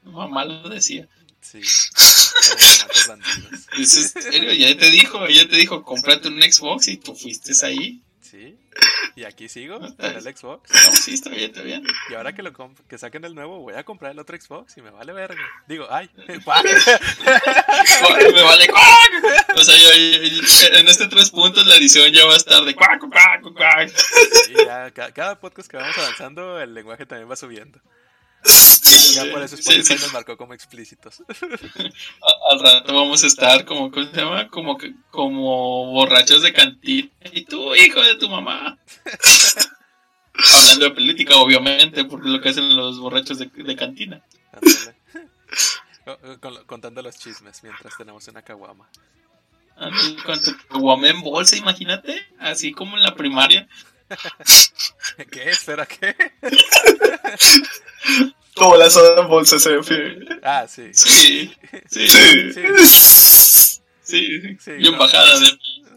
Mamá 0.03 0.45
lo 0.45 0.69
decía. 0.69 1.09
Sí, 1.41 1.63
somos 1.63 2.83
amantes 2.83 3.07
bandidos. 3.09 3.67
¿Es 3.79 4.17
en 4.17 4.23
serio? 4.23 4.53
Ya 4.53 4.77
te 4.77 4.91
dijo, 4.91 5.27
ya 5.29 5.49
te 5.49 5.57
dijo, 5.57 5.83
cómprate 5.85 6.29
un 6.29 6.43
Xbox 6.43 6.89
y 6.89 6.97
tú 6.99 7.15
fuiste 7.15 7.53
ahí. 7.65 8.03
Sí, 8.31 8.59
y 9.17 9.25
aquí 9.25 9.49
sigo 9.49 9.79
con 9.97 9.97
el 10.05 10.23
Xbox. 10.23 10.71
No, 10.71 10.93
sí, 10.93 11.15
está 11.15 11.31
bien, 11.31 11.51
está 11.51 11.63
bien. 11.63 11.83
Y 12.11 12.15
ahora 12.15 12.35
que 12.35 12.43
lo 12.43 12.53
que 12.89 12.99
saquen 12.99 13.25
el 13.25 13.35
nuevo, 13.35 13.61
voy 13.61 13.75
a 13.75 13.85
comprar 13.85 14.13
el 14.13 14.19
otro 14.19 14.37
Xbox 14.39 14.77
y 14.77 14.83
me 14.83 14.91
vale 14.91 15.13
verga. 15.13 15.41
Digo, 15.67 15.87
ay. 15.91 16.11
Ay, 16.29 16.39
Me 18.33 18.43
vale 18.43 18.67
cuac. 18.69 19.57
O 19.57 19.65
sea, 19.65 19.75
yo- 19.77 19.95
yo- 19.95 20.79
en 20.79 20.89
este 20.89 21.07
tres 21.09 21.31
puntos 21.31 21.67
la 21.67 21.77
edición 21.77 22.13
ya 22.13 22.27
va 22.27 22.35
a 22.35 22.37
estar 22.37 22.63
de 22.65 22.75
cuac, 22.75 23.01
cuac, 23.01 23.43
cuac. 23.55 23.93
Y 24.51 24.65
ya, 24.65 24.91
ca- 24.91 25.13
cada 25.13 25.41
podcast 25.41 25.71
que 25.71 25.77
vamos 25.77 25.97
avanzando, 25.99 26.61
el 26.61 26.75
lenguaje 26.75 27.07
también 27.07 27.31
va 27.31 27.37
subiendo. 27.37 27.81
Ya 29.15 29.31
por 29.33 29.43
eso 29.43 29.57
Sí, 29.57 29.63
Spotify 29.63 29.97
sí. 29.99 30.03
nos 30.05 30.13
marcó 30.13 30.37
como 30.37 30.55
explícitos. 30.55 31.23
Al 32.51 32.61
rato 32.61 32.95
vamos 32.95 33.23
a 33.25 33.27
estar 33.27 33.65
como, 33.65 33.91
¿cómo 33.91 34.07
se 34.07 34.17
llama? 34.17 34.49
Como, 34.49 34.79
como 35.11 35.93
borrachos 35.93 36.43
de 36.43 36.53
cantina. 36.53 37.09
Y 37.33 37.45
tú, 37.45 37.75
hijo 37.75 38.01
de 38.03 38.15
tu 38.17 38.29
mamá. 38.29 38.79
Hablando 40.55 40.85
de 40.85 40.91
política, 40.93 41.37
obviamente, 41.37 42.05
porque 42.05 42.27
es 42.29 42.33
lo 42.33 42.41
que 42.41 42.49
hacen 42.51 42.77
los 42.77 42.99
borrachos 43.01 43.39
de, 43.39 43.47
de 43.47 43.77
cantina. 43.77 44.23
Con- 46.41 46.65
contando 46.65 47.03
los 47.03 47.19
chismes 47.19 47.63
mientras 47.63 47.97
tenemos 47.97 48.27
una 48.29 48.41
caguama. 48.43 48.89
Con 50.25 50.43
tu 50.43 50.57
caguama 50.69 51.09
en 51.09 51.21
bolsa, 51.23 51.57
imagínate. 51.57 52.27
Así 52.39 52.73
como 52.73 52.97
en 52.97 53.03
la 53.03 53.15
primaria. 53.15 53.69
¿Qué? 55.31 55.51
¿Espera 55.51 55.85
qué? 55.87 56.17
Como 58.59 58.77
la 58.77 58.91
soda 58.91 59.23
en 59.23 59.29
bolsa 59.29 59.59
se 59.59 59.77
refiere. 59.77 60.19
Ah, 60.43 60.67
sí. 60.69 60.91
Sí, 60.93 61.53
sí, 61.89 62.09
Sí. 62.09 62.09
Sí. 62.09 63.81
sí. 64.03 64.59
Sí, 64.59 64.71
y 64.79 64.87
en 64.87 64.93
no. 64.93 64.99
bajada 64.99 65.39
de 65.39 65.47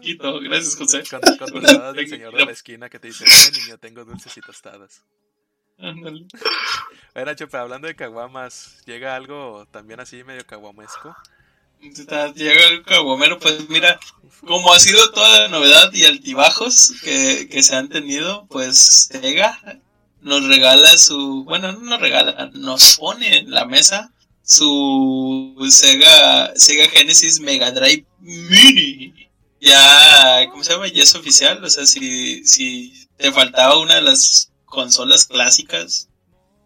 Quito. 0.00 0.40
Gracias, 0.40 0.76
José. 0.76 1.02
Con, 1.08 1.20
con 1.38 1.62
tostadas 1.62 1.94
del 1.94 2.08
señor 2.08 2.34
de 2.36 2.44
la 2.44 2.52
esquina 2.52 2.90
que 2.90 2.98
te 2.98 3.08
dice, 3.08 3.24
"Ven, 3.24 3.62
niño, 3.62 3.78
tengo 3.78 4.04
dulces 4.04 4.36
y 4.36 4.40
tostadas. 4.40 5.02
Ándale. 5.78 6.26
Oye, 7.14 7.24
Nacho, 7.24 7.48
pero 7.48 7.62
hablando 7.64 7.88
de 7.88 7.96
caguamas, 7.96 8.82
¿llega 8.84 9.16
algo 9.16 9.66
también 9.70 10.00
así 10.00 10.22
medio 10.24 10.44
caguamesco? 10.46 11.16
Llega 12.34 12.68
el 12.68 12.82
caguamero, 12.84 13.38
pues 13.40 13.68
mira, 13.68 13.98
como 14.46 14.72
ha 14.72 14.78
sido 14.78 15.10
toda 15.10 15.40
la 15.40 15.48
novedad 15.48 15.92
y 15.92 16.04
altibajos 16.04 16.92
que, 17.02 17.48
que 17.50 17.62
se 17.62 17.74
han 17.74 17.88
tenido, 17.88 18.46
pues 18.46 19.08
Sega 19.10 19.58
nos 20.22 20.46
regala 20.46 20.96
su, 20.96 21.44
bueno, 21.44 21.72
no 21.72 21.80
nos 21.80 22.00
regala, 22.00 22.50
nos 22.54 22.96
pone 22.96 23.38
en 23.38 23.50
la 23.50 23.66
mesa 23.66 24.12
su 24.42 25.56
Sega, 25.70 26.52
Sega 26.56 26.88
Genesis 26.88 27.40
Mega 27.40 27.70
Drive 27.70 28.06
Mini. 28.20 29.28
Ya, 29.60 30.48
¿cómo 30.50 30.64
se 30.64 30.72
llama? 30.72 30.88
Ya 30.88 31.02
es 31.02 31.14
oficial, 31.14 31.62
o 31.62 31.70
sea, 31.70 31.86
si, 31.86 32.44
si 32.44 33.06
te 33.16 33.30
faltaba 33.30 33.78
una 33.78 33.96
de 33.96 34.02
las 34.02 34.52
consolas 34.64 35.26
clásicas, 35.26 36.08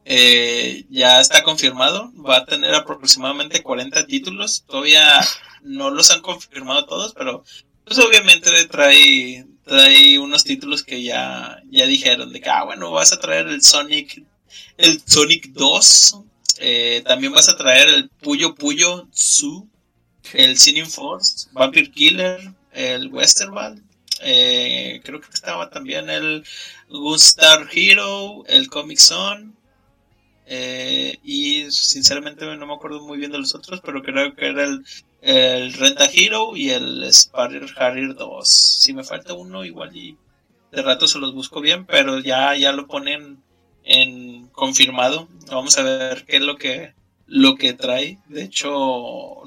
eh, 0.04 0.86
ya 0.88 1.20
está 1.20 1.42
confirmado, 1.42 2.12
va 2.14 2.38
a 2.38 2.46
tener 2.46 2.74
aproximadamente 2.74 3.62
40 3.62 4.06
títulos, 4.06 4.64
todavía 4.66 5.20
no 5.62 5.90
los 5.90 6.10
han 6.10 6.22
confirmado 6.22 6.86
todos, 6.86 7.12
pero 7.12 7.44
pues 7.84 7.98
obviamente 7.98 8.50
trae, 8.66 9.44
trae 9.66 10.18
unos 10.18 10.44
títulos 10.44 10.84
que 10.84 11.02
ya, 11.02 11.60
ya 11.70 11.86
dijeron 11.86 12.32
de 12.32 12.40
que, 12.40 12.48
ah, 12.48 12.64
bueno, 12.64 12.92
vas 12.92 13.12
a 13.12 13.18
traer 13.18 13.48
el 13.48 13.62
Sonic, 13.62 14.22
el 14.78 15.02
Sonic 15.04 15.48
2, 15.48 16.18
eh, 16.58 17.02
también 17.04 17.32
vas 17.32 17.48
a 17.48 17.56
traer 17.56 17.88
el 17.88 18.08
Puyo 18.08 18.54
Puyo 18.54 19.08
Zoo, 19.12 19.66
el 20.32 20.56
Sinning 20.56 20.86
Force, 20.86 21.48
Vampire 21.52 21.90
Killer, 21.90 22.52
el 22.72 23.08
Westerwald, 23.08 23.82
eh, 24.20 25.00
creo 25.04 25.20
que 25.20 25.28
estaba 25.34 25.68
también 25.68 26.08
el 26.10 26.44
Gunstar 26.88 27.68
Hero, 27.72 28.44
el 28.46 28.68
Comic 28.68 28.98
Zone, 28.98 29.52
eh, 30.46 31.18
y 31.24 31.70
sinceramente 31.70 32.46
no 32.56 32.66
me 32.66 32.74
acuerdo 32.74 33.02
muy 33.02 33.18
bien 33.18 33.32
de 33.32 33.38
los 33.38 33.54
otros, 33.54 33.80
pero 33.84 34.02
creo 34.02 34.34
que 34.34 34.46
era 34.46 34.64
el, 34.64 34.84
el 35.20 35.72
Renta 35.72 36.08
Hero 36.12 36.56
y 36.56 36.70
el 36.70 37.12
Spire 37.12 37.66
Harrier 37.76 38.14
2. 38.14 38.48
Si 38.48 38.92
me 38.92 39.04
falta 39.04 39.34
uno, 39.34 39.64
igual 39.64 39.96
y 39.96 40.16
de 40.70 40.82
rato 40.82 41.08
se 41.08 41.18
los 41.18 41.34
busco 41.34 41.60
bien, 41.60 41.84
pero 41.86 42.20
ya, 42.20 42.54
ya 42.56 42.72
lo 42.72 42.86
ponen 42.86 43.42
en 43.84 44.46
confirmado. 44.48 45.28
Vamos 45.50 45.78
a 45.78 45.82
ver 45.82 46.24
qué 46.26 46.36
es 46.36 46.42
lo 46.42 46.56
que 46.56 46.94
lo 47.26 47.56
que 47.56 47.72
trae. 47.72 48.18
De 48.28 48.44
hecho, 48.44 48.70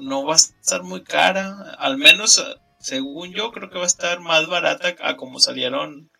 no 0.00 0.24
va 0.24 0.34
a 0.34 0.36
estar 0.36 0.82
muy 0.82 1.02
cara, 1.02 1.74
al 1.78 1.96
menos 1.96 2.44
según 2.78 3.32
yo 3.32 3.52
creo 3.52 3.70
que 3.70 3.78
va 3.78 3.84
a 3.84 3.86
estar 3.86 4.20
más 4.20 4.48
barata 4.48 4.94
a 5.02 5.16
como 5.16 5.40
salieron 5.40 6.10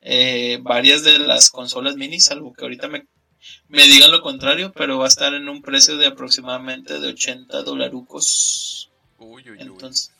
eh, 0.00 0.58
varias 0.62 1.02
de 1.02 1.18
las 1.18 1.50
consolas 1.50 1.96
mini, 1.96 2.20
salvo 2.20 2.52
que 2.52 2.64
ahorita 2.64 2.88
me 2.88 3.06
me 3.68 3.84
digan 3.84 4.10
lo 4.10 4.20
contrario, 4.20 4.72
pero 4.72 4.98
va 4.98 5.06
a 5.06 5.08
estar 5.08 5.34
en 5.34 5.48
un 5.48 5.62
precio 5.62 5.96
de 5.96 6.06
aproximadamente 6.06 7.00
de 7.00 7.08
80 7.08 7.62
dolarucos. 7.62 8.90
Uy, 9.18 9.42
uy, 9.44 9.50
uy. 9.50 9.58
Entonces, 9.60 10.12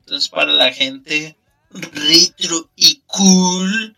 entonces 0.00 0.28
para 0.28 0.52
la 0.52 0.72
gente 0.72 1.36
retro 1.70 2.70
y 2.76 3.02
cool, 3.06 3.96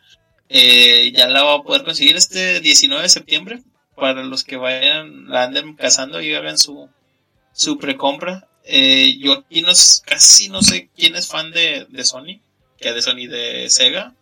eh, 0.48 1.12
ya 1.14 1.28
la 1.28 1.42
va 1.42 1.54
a 1.54 1.62
poder 1.62 1.84
conseguir 1.84 2.16
este 2.16 2.60
19 2.60 3.02
de 3.02 3.08
septiembre. 3.08 3.62
Para 3.94 4.22
los 4.22 4.44
que 4.44 4.56
vayan, 4.56 5.28
la 5.28 5.42
anden 5.44 5.74
cazando 5.76 6.22
y 6.22 6.34
hagan 6.34 6.58
su, 6.58 6.88
su 7.52 7.78
precompra. 7.78 8.48
Eh, 8.64 9.18
yo 9.18 9.32
aquí 9.34 9.62
no, 9.62 9.72
casi 10.06 10.48
no 10.48 10.62
sé 10.62 10.88
quién 10.96 11.16
es 11.16 11.28
fan 11.28 11.50
de, 11.50 11.86
de 11.88 12.04
Sony, 12.04 12.40
que 12.78 12.92
de 12.92 13.02
Sony 13.02 13.26
de 13.28 13.68
Sega 13.68 14.14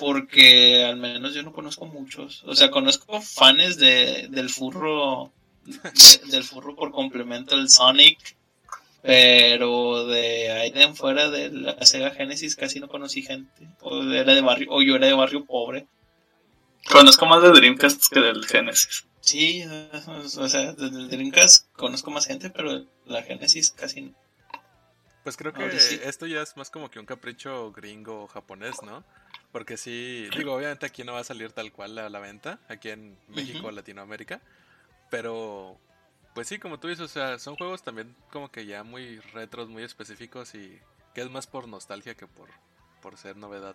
porque 0.00 0.84
al 0.84 0.96
menos 0.96 1.34
yo 1.34 1.42
no 1.44 1.52
conozco 1.52 1.86
muchos. 1.86 2.42
O 2.44 2.56
sea, 2.56 2.70
conozco 2.70 3.20
fans 3.20 3.76
de, 3.76 4.26
del 4.30 4.48
furro 4.48 5.30
de- 5.64 6.30
del 6.30 6.42
furro 6.42 6.74
por 6.74 6.90
complemento 6.90 7.54
el 7.54 7.68
Sonic. 7.68 8.36
Pero 9.02 10.04
de 10.06 10.50
ahí 10.50 10.72
en 10.74 10.94
fuera 10.94 11.30
de 11.30 11.50
la 11.50 11.86
Sega 11.86 12.10
Genesis 12.10 12.54
casi 12.54 12.80
no 12.80 12.88
conocí 12.88 13.22
gente. 13.22 13.66
O, 13.80 14.02
era 14.02 14.34
de 14.34 14.42
barrio, 14.42 14.68
o 14.70 14.82
yo 14.82 14.96
era 14.96 15.06
de 15.06 15.14
barrio 15.14 15.46
pobre. 15.46 15.86
Conozco 16.90 17.24
más 17.26 17.42
de 17.42 17.50
Dreamcast 17.50 18.02
que 18.12 18.20
del 18.20 18.44
Genesis. 18.46 19.06
Sí, 19.20 19.62
o 20.36 20.48
sea, 20.48 20.72
desde 20.72 20.98
el 20.98 21.08
Dreamcast 21.08 21.72
conozco 21.72 22.10
más 22.10 22.26
gente, 22.26 22.50
pero 22.50 22.84
la 23.06 23.22
Genesis 23.22 23.70
casi 23.70 24.02
no. 24.02 24.14
Pues 25.22 25.36
creo 25.36 25.52
que 25.52 25.78
sí. 25.78 25.98
esto 26.02 26.26
ya 26.26 26.42
es 26.42 26.56
más 26.56 26.70
como 26.70 26.90
que 26.90 26.98
un 26.98 27.06
capricho 27.06 27.72
gringo 27.72 28.24
o 28.24 28.26
japonés, 28.26 28.76
¿no? 28.82 29.04
Porque 29.52 29.76
sí, 29.76 30.28
digo, 30.36 30.54
obviamente 30.54 30.86
aquí 30.86 31.02
no 31.02 31.12
va 31.12 31.20
a 31.20 31.24
salir 31.24 31.52
tal 31.52 31.72
cual 31.72 31.98
a 31.98 32.08
la 32.08 32.20
venta, 32.20 32.60
aquí 32.68 32.90
en 32.90 33.18
México 33.28 33.58
o 33.58 33.68
Ujú. 33.68 33.72
Latinoamérica, 33.72 34.40
pero 35.10 35.76
pues 36.34 36.46
sí, 36.48 36.58
como 36.58 36.78
tú 36.78 36.88
dices, 36.88 37.04
o 37.04 37.08
sea, 37.08 37.38
son 37.38 37.56
juegos 37.56 37.82
también 37.82 38.14
como 38.30 38.50
que 38.50 38.64
ya 38.66 38.84
muy 38.84 39.18
retros, 39.32 39.68
muy 39.68 39.82
específicos 39.82 40.54
y 40.54 40.78
que 41.14 41.22
es 41.22 41.30
más 41.30 41.46
por 41.46 41.66
nostalgia 41.66 42.14
que 42.14 42.26
por, 42.26 42.48
por 43.02 43.16
ser 43.16 43.36
novedad. 43.36 43.74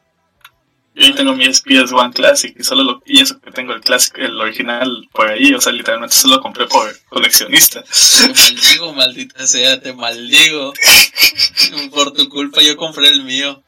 Yo 0.96 1.04
ahí 1.04 1.14
tengo 1.14 1.34
mi 1.34 1.46
PS1 1.46 2.14
Classic 2.14 2.56
y 2.58 2.64
solo 2.64 2.84
lo, 2.84 3.04
y 3.06 3.20
eso 3.20 3.42
que 3.42 3.52
tengo 3.52 3.74
el 3.74 3.82
Classic, 3.82 4.18
el 4.18 4.40
original 4.40 5.10
por 5.12 5.28
ahí, 5.28 5.54
o 5.54 5.60
sea, 5.60 5.74
literalmente 5.74 6.16
solo 6.16 6.38
lo 6.38 6.42
compré 6.42 6.68
por 6.68 6.98
coleccionista. 7.10 7.84
Te 7.84 8.34
maldigo, 8.34 8.94
maldita 8.94 9.46
sea, 9.46 9.82
te 9.82 9.92
maldigo. 9.92 10.74
Por 11.92 12.14
tu 12.14 12.30
culpa 12.30 12.62
yo 12.62 12.78
compré 12.78 13.10
el 13.10 13.24
mío. 13.24 13.64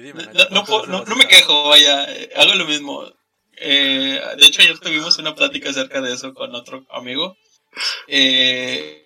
Dime, 0.00 0.24
No, 0.26 0.32
no, 0.50 0.64
puedo- 0.64 0.84
¿cuántos 0.84 0.88
no- 0.88 0.98
vas 1.00 1.08
no 1.08 1.14
a 1.14 1.18
me 1.18 1.28
quejo, 1.28 1.68
vaya, 1.68 2.04
eh, 2.14 2.30
hago 2.36 2.54
lo 2.54 2.66
mismo. 2.66 3.04
Eh, 3.60 4.20
de 4.38 4.46
hecho, 4.46 4.62
ayer 4.62 4.78
tuvimos 4.78 5.18
una 5.18 5.34
plática 5.34 5.70
acerca 5.70 6.00
de 6.00 6.14
eso 6.14 6.32
con 6.34 6.54
otro 6.54 6.86
amigo. 6.90 7.36
Eh, 8.06 9.04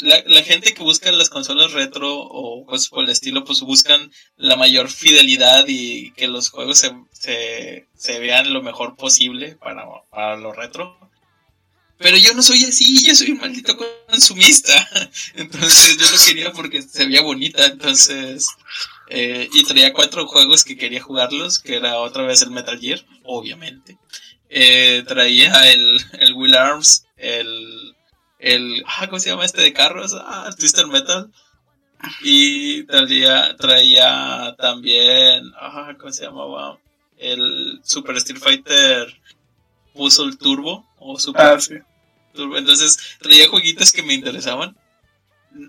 la, 0.00 0.22
la 0.26 0.42
gente 0.42 0.74
que 0.74 0.82
busca 0.82 1.12
las 1.12 1.30
consolas 1.30 1.72
retro 1.72 2.16
o 2.18 2.64
cosas 2.66 2.88
por 2.88 3.04
el 3.04 3.10
estilo, 3.10 3.44
pues 3.44 3.60
buscan 3.60 4.10
la 4.36 4.56
mayor 4.56 4.88
fidelidad 4.90 5.64
y 5.68 6.12
que 6.12 6.26
los 6.26 6.50
juegos 6.50 6.78
se, 6.78 6.92
se, 7.12 7.86
se 7.96 8.18
vean 8.18 8.52
lo 8.52 8.62
mejor 8.62 8.96
posible 8.96 9.56
para, 9.56 9.84
para 10.10 10.36
lo 10.36 10.52
retro. 10.52 10.98
Pero 11.98 12.16
yo 12.16 12.32
no 12.32 12.42
soy 12.42 12.64
así, 12.64 13.04
yo 13.06 13.14
soy 13.14 13.32
un 13.32 13.38
maldito 13.38 13.76
consumista. 13.76 14.72
Entonces 15.34 15.96
yo 15.96 16.08
lo 16.10 16.24
quería 16.24 16.52
porque 16.52 16.80
se 16.82 17.06
veía 17.06 17.22
bonita. 17.22 17.66
Entonces 17.66 18.46
eh, 19.10 19.48
y 19.52 19.64
traía 19.64 19.92
cuatro 19.92 20.26
juegos 20.26 20.64
que 20.64 20.76
quería 20.76 21.02
jugarlos, 21.02 21.58
que 21.58 21.76
era 21.76 21.98
otra 21.98 22.24
vez 22.24 22.42
el 22.42 22.50
Metal 22.50 22.78
Gear, 22.78 23.04
obviamente. 23.24 23.98
Eh, 24.50 25.04
traía 25.06 25.70
el, 25.72 26.00
el 26.18 26.32
Will 26.34 26.54
Arms, 26.54 27.06
el, 27.16 27.94
el, 28.38 28.82
ah, 28.86 29.06
¿cómo 29.08 29.20
se 29.20 29.30
llama 29.30 29.44
este 29.44 29.62
de 29.62 29.72
carros? 29.72 30.14
Ah, 30.14 30.46
el 30.48 30.56
Twister 30.56 30.86
Metal. 30.86 31.30
Y 32.22 32.84
traía, 32.84 33.56
traía 33.56 34.54
también, 34.58 35.52
ah, 35.60 35.94
¿cómo 35.98 36.12
se 36.12 36.24
llamaba? 36.24 36.78
El 37.16 37.80
Super 37.82 38.16
Street 38.16 38.40
Fighter 38.40 39.20
Puzzle 39.94 40.36
Turbo, 40.36 40.86
o 40.98 41.18
Super 41.18 41.42
Ah, 41.42 41.60
sí. 41.60 41.74
Turbo. 42.32 42.56
Entonces 42.56 43.16
traía 43.18 43.48
jueguitos 43.48 43.92
que 43.92 44.02
me 44.04 44.14
interesaban. 44.14 44.76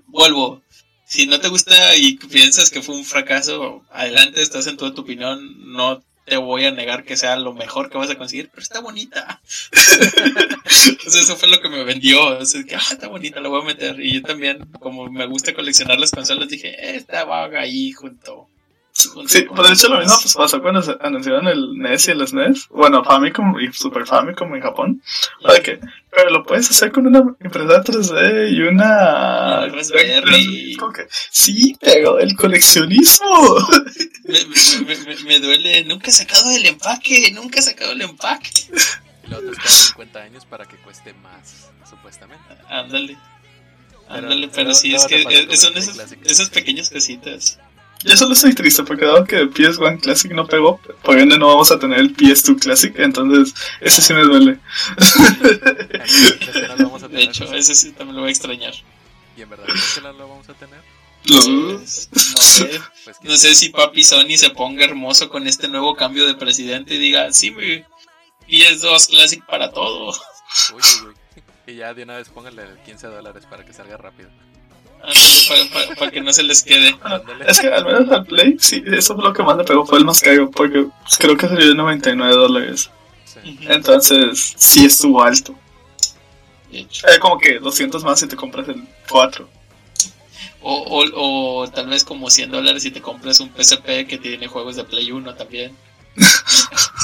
Vuelvo. 0.08 0.62
Si 1.10 1.26
no 1.26 1.40
te 1.40 1.48
gusta 1.48 1.96
y 1.96 2.18
piensas 2.18 2.70
que 2.70 2.84
fue 2.84 2.96
un 2.96 3.04
fracaso, 3.04 3.84
adelante, 3.90 4.44
estás 4.44 4.68
en 4.68 4.78
toda 4.78 4.94
tu 4.94 5.02
opinión. 5.02 5.74
No 5.74 6.04
te 6.26 6.38
voy 6.38 6.66
a 6.66 6.72
negar 6.72 7.04
que 7.04 7.18
sea 7.18 7.36
lo 7.36 7.52
mejor 7.52 7.90
que 7.90 7.98
vas 7.98 8.12
a 8.12 8.16
conseguir, 8.16 8.52
pero 8.52 8.62
está 8.62 8.80
bonita. 8.80 9.42
Entonces 10.88 11.24
eso 11.24 11.36
fue 11.36 11.50
lo 11.50 11.62
que 11.62 11.70
me 11.70 11.84
vendió. 11.84 12.38
O 12.38 12.46
sea, 12.46 12.64
que, 12.64 12.76
ah, 12.76 12.84
está 12.92 13.08
bonita, 13.08 13.40
la 13.40 13.50
voy 13.50 13.64
a 13.64 13.66
meter. 13.66 14.00
Y 14.00 14.14
yo 14.14 14.22
también, 14.22 14.60
como 14.80 15.10
me 15.10 15.26
gusta 15.26 15.56
coleccionar 15.56 16.00
las 16.00 16.12
consolas, 16.12 16.48
dije, 16.48 16.96
esta 16.96 17.26
va 17.26 17.46
ahí 17.46 17.92
junto. 17.92 18.48
Sí, 19.28 19.46
con 19.46 19.56
por 19.58 19.68
de 19.68 19.74
hecho 19.74 19.88
lo 19.90 19.96
otras". 19.96 20.08
mismo 20.10 20.22
pues, 20.22 20.34
pasó 20.36 20.62
cuando 20.62 20.82
se 20.82 20.96
anunciaron 21.02 21.48
el 21.48 21.78
NES 21.78 22.08
y 22.08 22.12
el 22.12 22.28
SNES. 22.28 22.68
Bueno, 22.70 23.04
Famicom 23.04 23.60
y 23.60 23.72
Super 23.74 24.06
Famicom 24.06 24.54
en 24.56 24.62
Japón. 24.62 25.02
¿Para 25.42 25.62
qué? 25.62 25.80
Pero 26.12 26.30
lo 26.32 26.44
puedes 26.44 26.70
hacer 26.70 26.92
con 26.92 27.06
una 27.08 27.20
impresora 27.44 27.84
3D 27.84 28.52
y 28.52 28.62
una... 28.62 29.66
Y 29.66 29.70
una 29.70 29.76
Raspberry. 29.76 30.78
Sí, 31.32 31.76
pero 31.80 32.20
el 32.20 32.36
coleccionismo. 32.36 33.58
Me, 34.30 34.38
me- 34.46 34.86
me- 34.86 35.16
me- 35.16 35.24
me 35.24 35.40
duele, 35.40 35.84
nunca 35.86 36.10
he 36.10 36.14
sacado 36.14 36.52
el 36.52 36.64
empaque, 36.68 37.32
nunca 37.34 37.60
he 37.60 37.64
sacado 37.64 37.94
el 37.94 38.02
empaque. 38.04 38.52
Y 39.24 39.28
luego 39.28 39.44
te 39.46 39.52
esperas 39.54 39.74
50 39.88 40.20
años 40.20 40.46
para 40.46 40.66
que 40.66 40.76
cueste 40.78 41.14
más, 41.16 41.70
supuestamente. 41.90 42.44
Ándale. 42.70 43.18
Pero- 44.08 44.18
Ándale, 44.24 44.48
pero, 44.50 44.52
pero 44.56 44.74
sí, 44.76 44.94
es 44.94 45.06
que 45.08 45.24
son 45.58 45.76
esas, 45.78 46.16
esas 46.26 46.50
pequeñas 46.50 46.92
cositas. 46.92 47.58
Yo 48.04 48.16
solo 48.16 48.34
estoy 48.34 48.54
triste 48.54 48.84
porque 48.84 49.06
dado 49.06 49.26
que 49.26 49.36
el 49.38 49.54
PS1 49.54 50.02
Classic 50.02 50.32
no 50.32 50.48
pegó, 50.48 50.80
por 51.04 51.20
ende 51.20 51.38
no 51.38 51.48
vamos 51.48 51.70
a 51.72 51.80
tener 51.80 52.00
el 52.00 52.16
PS2 52.16 52.60
Classic, 52.60 52.98
entonces 52.98 53.54
ese 53.82 54.02
sí 54.02 54.14
me 54.14 54.24
duele. 54.24 54.60
No 56.80 57.00
De 57.10 57.24
hecho, 57.24 57.44
ese 57.54 57.76
sí 57.76 57.92
también 57.92 58.16
lo 58.16 58.22
voy 58.22 58.30
a 58.30 58.32
extrañar. 58.32 58.74
¿Y 59.36 59.42
en 59.42 59.50
verdad 59.50 59.66
no 60.02 60.14
lo 60.14 60.30
vamos 60.30 60.48
a 60.48 60.54
tener? 60.54 60.80
Pues, 61.28 61.48
no 61.48 62.42
sé, 62.42 62.82
Pues 63.04 63.18
no 63.24 63.36
sé 63.36 63.54
si 63.54 63.70
papi 63.70 64.04
Sony 64.04 64.38
se 64.38 64.50
ponga 64.52 64.86
hermoso 64.86 65.28
con 65.30 65.46
este 65.48 65.68
nuevo 65.68 65.96
cambio 65.96 66.26
de 66.26 66.36
presidente 66.36 66.96
y 66.96 66.98
diga, 66.98 67.32
sí, 67.34 67.52
mi 67.52 67.84
PS2 68.48 69.10
Classic 69.10 69.46
para 69.46 69.72
todo. 69.72 70.12
Uy, 70.74 70.82
uy, 70.82 71.08
uy. 71.08 71.14
Y 71.68 71.76
ya 71.76 71.94
de 71.94 72.04
una 72.04 72.16
vez 72.16 72.30
póngale 72.30 72.64
15 72.86 73.08
dólares 73.08 73.46
para 73.48 73.66
que 73.66 73.74
salga 73.74 73.98
rápido. 73.98 74.30
Para 75.98 76.12
que 76.12 76.22
no 76.22 76.32
se 76.34 76.44
les 76.44 76.64
quede. 76.64 76.96
Ándale. 77.02 77.46
Es 77.48 77.60
que 77.60 77.68
al 77.68 77.86
menos 77.86 78.10
al 78.12 78.26
Play, 78.26 78.58
sí, 78.60 78.84
eso 78.86 79.16
fue 79.16 79.24
lo 79.24 79.34
que 79.34 79.44
más 79.44 79.58
le 79.58 79.64
pegó, 79.64 79.86
fue 79.86 79.98
el 80.00 80.06
más 80.06 80.20
caro, 80.22 80.50
porque 80.52 80.86
pues, 81.04 81.18
creo 81.18 81.38
que 81.38 81.48
salió 81.48 81.68
de 81.68 81.76
99 81.76 82.34
dólares. 82.34 82.90
Sí. 83.26 83.58
Entonces, 83.62 84.54
sí 84.58 84.86
estuvo 84.86 85.22
alto. 85.24 85.56
Era 86.72 87.20
como 87.20 87.40
que 87.40 87.60
200 87.60 88.04
más 88.04 88.20
si 88.20 88.28
te 88.28 88.36
compras 88.36 88.68
el 88.70 88.84
4. 89.10 89.50
O, 90.62 90.74
o, 90.74 91.62
o 91.64 91.68
tal 91.70 91.88
vez 91.88 92.04
como 92.04 92.30
100 92.30 92.52
dólares 92.52 92.84
si 92.84 92.92
te 92.92 93.02
compras 93.02 93.40
un 93.40 93.50
PSP 93.56 94.06
que 94.08 94.18
tiene 94.22 94.48
juegos 94.48 94.76
de 94.76 94.84
Play 94.84 95.12
1 95.12 95.34
también. 95.36 95.76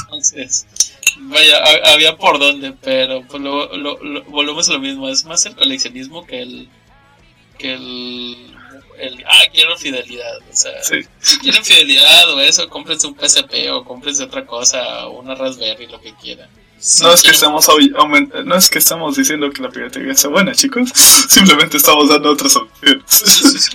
Entonces, 0.04 0.66
vaya, 1.20 1.56
ha- 1.64 1.92
había 1.94 2.16
por 2.16 2.38
dónde, 2.38 2.72
pero 2.80 3.22
pues 3.26 3.42
lo, 3.42 3.74
lo- 3.76 3.98
lo- 4.02 4.22
volvemos 4.24 4.68
a 4.68 4.74
lo 4.74 4.78
mismo. 4.80 5.08
Es 5.08 5.24
más 5.24 5.46
el 5.46 5.54
coleccionismo 5.56 6.26
que 6.26 6.42
el. 6.42 6.68
Que 7.56 7.74
el. 7.74 8.56
el 8.98 9.24
ah, 9.26 9.44
quiero 9.52 9.76
fidelidad. 9.76 10.38
O 10.50 10.56
sea, 10.56 10.82
Sí. 10.82 11.00
si 11.20 11.38
quieren 11.38 11.64
fidelidad 11.64 12.30
o 12.32 12.40
eso, 12.40 12.68
cómprense 12.68 13.06
un 13.06 13.16
PSP 13.16 13.70
o 13.72 13.84
cómprense 13.84 14.22
otra 14.24 14.46
cosa, 14.46 15.06
o 15.06 15.20
una 15.20 15.34
Raspberry, 15.34 15.86
lo 15.86 16.00
que 16.00 16.14
quieran. 16.14 16.48
Si 16.78 17.02
No 17.02 17.12
es 17.12 17.22
que 17.22 17.30
estamos 17.30 17.66
no 18.44 18.54
es 18.54 18.68
que 18.68 18.78
estamos 18.78 19.16
diciendo 19.16 19.50
que 19.50 19.62
la 19.62 19.70
piratería 19.70 20.14
sea 20.14 20.30
buena, 20.30 20.54
chicos. 20.54 20.90
Simplemente 20.94 21.78
estamos 21.78 22.08
dando 22.08 22.30
otras 22.32 22.54
opciones. 22.56 23.02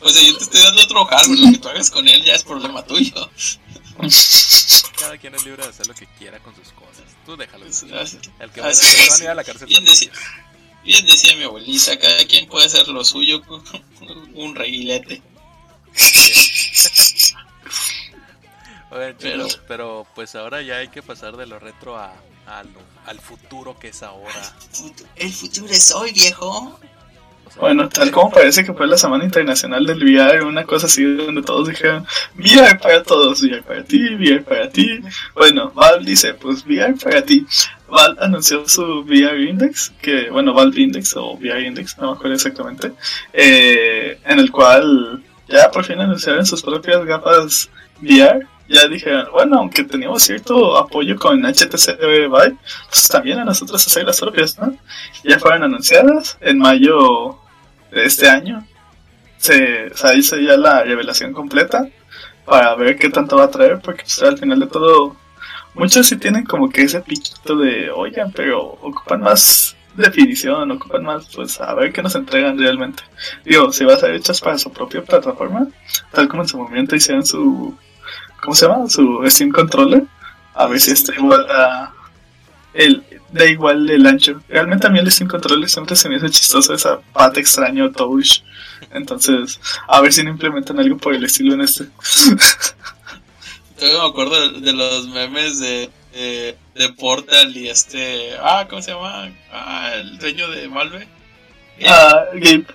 O 0.00 0.08
sea, 0.08 0.22
yo 0.22 0.36
te 0.36 0.44
estoy 0.44 0.60
dando 0.60 0.82
otro 0.82 1.04
hardware, 1.06 1.38
lo 1.38 1.52
que 1.52 1.58
tú 1.58 1.68
hagas 1.68 1.90
con 1.90 2.06
él 2.06 2.22
ya 2.22 2.34
es 2.34 2.44
problema 2.44 2.84
tuyo. 2.84 3.28
Cada 5.00 5.18
quien 5.18 5.34
es 5.34 5.44
libre 5.44 5.62
de 5.62 5.68
hacer 5.68 5.86
lo 5.86 5.94
que 5.94 6.06
quiera 6.18 6.38
con 6.40 6.54
sus 6.54 6.72
cosas. 6.72 7.04
Tú 7.24 7.36
déjalo. 7.36 7.66
El 7.66 8.50
que 8.50 8.60
va 8.60 8.68
a 8.68 9.34
la 9.34 9.44
cárcel. 9.44 9.66
Bien 9.66 9.84
bien 10.86 11.04
decía 11.04 11.36
mi 11.36 11.42
abuelita, 11.44 11.98
cada 11.98 12.24
quien 12.24 12.46
puede 12.46 12.66
hacer 12.66 12.88
lo 12.88 13.04
suyo 13.04 13.42
con 13.42 13.62
un 14.34 14.54
reguilete. 14.54 15.20
Oigan, 18.90 19.16
Pero- 19.18 19.46
chicos, 19.48 19.60
pero 19.66 20.06
pues 20.14 20.34
ahora 20.34 20.62
ya 20.62 20.76
hay 20.76 20.88
que 20.88 21.02
pasar 21.02 21.36
de 21.36 21.46
lo 21.46 21.58
retro 21.58 21.96
a, 21.96 22.14
a 22.46 22.62
lo- 22.62 22.80
al 23.06 23.18
futuro 23.20 23.78
que 23.78 23.88
es 23.88 24.02
ahora. 24.02 24.54
El 25.16 25.32
futuro 25.32 25.66
es 25.72 25.92
hoy, 25.92 26.12
viejo. 26.12 26.78
O 27.46 27.50
sea, 27.50 27.60
Bueno, 27.60 27.88
tal 27.88 28.10
como 28.10 28.30
parece 28.30 28.64
que 28.64 28.72
fue 28.72 28.86
la 28.86 28.96
Semana 28.98 29.24
Internacional 29.24 29.84
del 29.86 30.02
VR, 30.02 30.42
una 30.44 30.64
cosa 30.64 30.86
así 30.86 31.02
donde 31.04 31.42
todos 31.42 31.68
dijeron 31.68 32.06
VR 32.36 32.78
para 32.78 33.02
todos, 33.02 33.42
VR 33.42 33.62
para 33.62 33.84
ti, 33.84 33.98
VR 34.14 34.42
para 34.42 34.68
ti. 34.70 35.00
Bueno, 35.34 35.70
Valve 35.72 36.04
dice, 36.04 36.34
pues 36.34 36.64
VR 36.64 36.94
para 36.94 37.22
ti. 37.24 37.44
Valve 37.88 38.20
anunció 38.20 38.68
su 38.68 39.00
VR 39.00 39.42
Index, 39.42 39.92
que 40.00 40.30
bueno, 40.30 40.52
Valve 40.52 40.80
Index 40.80 41.16
o 41.16 41.34
VR 41.34 41.66
Index, 41.66 41.96
no 41.98 42.10
me 42.10 42.12
acuerdo 42.16 42.34
exactamente, 42.34 42.92
eh, 43.32 44.18
en 44.24 44.38
el 44.38 44.50
cual 44.50 45.22
ya 45.48 45.70
por 45.70 45.84
fin 45.84 46.00
anunciaron 46.00 46.44
sus 46.44 46.62
propias 46.62 47.04
gafas 47.04 47.70
VR. 48.02 48.46
Ya 48.68 48.88
dijeron, 48.88 49.28
bueno, 49.30 49.58
aunque 49.58 49.84
teníamos 49.84 50.24
cierto 50.24 50.76
apoyo 50.76 51.16
con 51.16 51.44
HTC 51.44 52.00
Vive, 52.00 52.56
pues 52.88 53.08
también 53.08 53.38
a 53.38 53.44
nosotros 53.44 53.86
hacer 53.86 54.04
las 54.04 54.18
propias, 54.20 54.58
¿no? 54.58 54.76
Ya 55.22 55.38
fueron 55.38 55.62
anunciadas 55.62 56.36
en 56.40 56.58
mayo 56.58 57.38
de 57.92 58.04
este 58.04 58.28
año. 58.28 58.66
Se, 59.38 59.86
o 59.86 60.12
hizo 60.14 60.36
ya 60.36 60.56
la 60.56 60.82
revelación 60.82 61.32
completa 61.32 61.88
para 62.44 62.74
ver 62.74 62.98
qué 62.98 63.08
tanto 63.08 63.36
va 63.36 63.44
a 63.44 63.50
traer, 63.50 63.80
porque 63.80 64.02
pues, 64.02 64.20
al 64.22 64.36
final 64.36 64.58
de 64.58 64.66
todo 64.66 65.16
muchos 65.76 66.06
sí 66.06 66.16
tienen 66.16 66.44
como 66.44 66.68
que 66.70 66.82
ese 66.82 67.00
piquito 67.00 67.56
de, 67.56 67.90
oigan, 67.90 68.32
pero 68.32 68.62
ocupan 68.62 69.20
más 69.20 69.76
definición, 69.94 70.70
ocupan 70.70 71.04
más, 71.04 71.28
pues 71.34 71.60
a 71.60 71.74
ver 71.74 71.92
qué 71.92 72.02
nos 72.02 72.14
entregan 72.14 72.58
realmente. 72.58 73.02
Digo, 73.44 73.72
si 73.72 73.84
va 73.84 73.94
a 73.94 73.98
ser 73.98 74.14
hechas 74.14 74.40
para 74.40 74.58
su 74.58 74.72
propia 74.72 75.02
plataforma, 75.02 75.68
tal 76.12 76.28
como 76.28 76.42
en 76.42 76.48
su 76.48 76.58
momento 76.58 76.96
hicieron 76.96 77.24
su, 77.24 77.76
¿cómo 78.42 78.54
se 78.54 78.66
llama? 78.66 78.88
Su 78.88 79.22
Steam 79.26 79.50
Controller, 79.50 80.04
a 80.54 80.66
ver 80.66 80.80
si 80.80 80.92
está 80.92 81.14
igual 81.14 81.46
a, 81.50 81.92
el, 82.74 83.04
da 83.30 83.46
igual 83.46 83.88
el 83.90 84.06
ancho. 84.06 84.42
Realmente 84.48 84.86
a 84.86 84.90
mí 84.90 84.98
el 84.98 85.10
Steam 85.10 85.28
Controller 85.28 85.68
siempre 85.68 85.96
se 85.96 86.08
me 86.08 86.16
hizo 86.16 86.28
chistoso 86.28 86.74
esa 86.74 87.00
pata 87.12 87.40
extraño 87.40 87.90
touch. 87.90 88.42
Entonces, 88.90 89.60
a 89.88 90.00
ver 90.00 90.12
si 90.12 90.22
no 90.22 90.30
implementan 90.30 90.78
algo 90.78 90.96
por 90.96 91.14
el 91.14 91.24
estilo 91.24 91.54
en 91.54 91.62
este. 91.62 91.86
Todavía 93.78 94.02
me 94.02 94.08
acuerdo 94.08 94.48
de, 94.60 94.72
los 94.72 95.08
memes 95.08 95.58
de, 95.58 95.90
de, 96.12 96.56
de 96.74 96.88
Portal 96.94 97.56
y 97.56 97.68
este. 97.68 98.34
Ah, 98.40 98.66
¿cómo 98.68 98.80
se 98.82 98.92
llama? 98.92 99.32
Ah, 99.52 99.92
el 99.94 100.18
dueño 100.18 100.48
de 100.50 100.66
Valve. 100.68 101.06
Ah, 101.86 102.24
Gabe. 102.34 102.66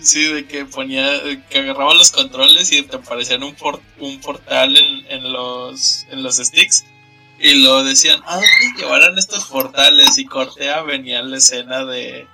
Sí, 0.00 0.24
de 0.32 0.46
que 0.46 0.64
ponía, 0.64 1.20
que 1.50 1.58
agarraba 1.58 1.92
los 1.94 2.10
controles 2.10 2.72
y 2.72 2.82
te 2.82 2.96
aparecían 2.96 3.42
un, 3.42 3.54
por- 3.54 3.82
un 3.98 4.18
portal 4.20 4.74
en, 4.76 5.06
en 5.10 5.32
los 5.32 6.06
en 6.10 6.22
los 6.22 6.36
sticks 6.38 6.84
y 7.38 7.62
lo 7.62 7.84
decían, 7.84 8.20
¿a 8.26 8.34
dónde 8.36 8.48
llevarán 8.78 9.18
estos 9.18 9.44
portales? 9.46 10.16
Y 10.18 10.24
cortea 10.24 10.82
venía 10.82 11.22
la 11.22 11.36
escena 11.36 11.84
de 11.84 12.26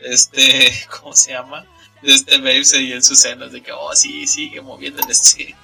este, 0.00 0.72
¿cómo 1.00 1.14
se 1.14 1.32
llama? 1.32 1.64
De 2.02 2.12
este 2.14 2.38
Babes 2.38 2.74
ahí 2.74 2.92
en 2.92 3.02
sus 3.02 3.18
senos, 3.20 3.52
de 3.52 3.60
que, 3.62 3.72
oh, 3.72 3.94
sí, 3.94 4.26
sigue 4.26 4.60
moviendo 4.60 5.00
el 5.06 5.14
stick. 5.14 5.56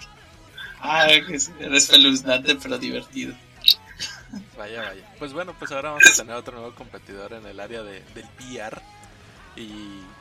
Ah, 0.87 1.07
era 1.11 1.77
espeluznante 1.77 2.55
pero 2.57 2.79
divertido. 2.79 3.35
Vaya, 4.59 4.83
vaya. 4.83 5.15
Pues 5.19 5.33
bueno, 5.33 5.55
pues 5.59 5.73
ahora 5.73 5.91
vamos 5.93 6.05
a 6.07 6.15
tener 6.15 6.35
otro 6.37 6.59
nuevo 6.59 6.75
competidor 6.75 7.33
en 7.33 7.47
el 7.47 7.59
área 7.59 7.83
de, 7.83 8.01
del 8.15 8.27
PR. 8.39 8.83
Y 9.57 9.69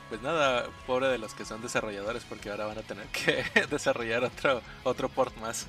pues 0.08 0.22
nada, 0.22 0.68
pobre 0.86 1.08
de 1.08 1.18
los 1.18 1.34
que 1.34 1.44
son 1.44 1.60
desarrolladores 1.60 2.22
porque 2.28 2.48
ahora 2.50 2.66
van 2.66 2.78
a 2.78 2.82
tener 2.82 3.06
que 3.08 3.44
desarrollar 3.70 4.24
otro, 4.24 4.62
otro 4.84 5.08
port 5.08 5.36
más. 5.38 5.66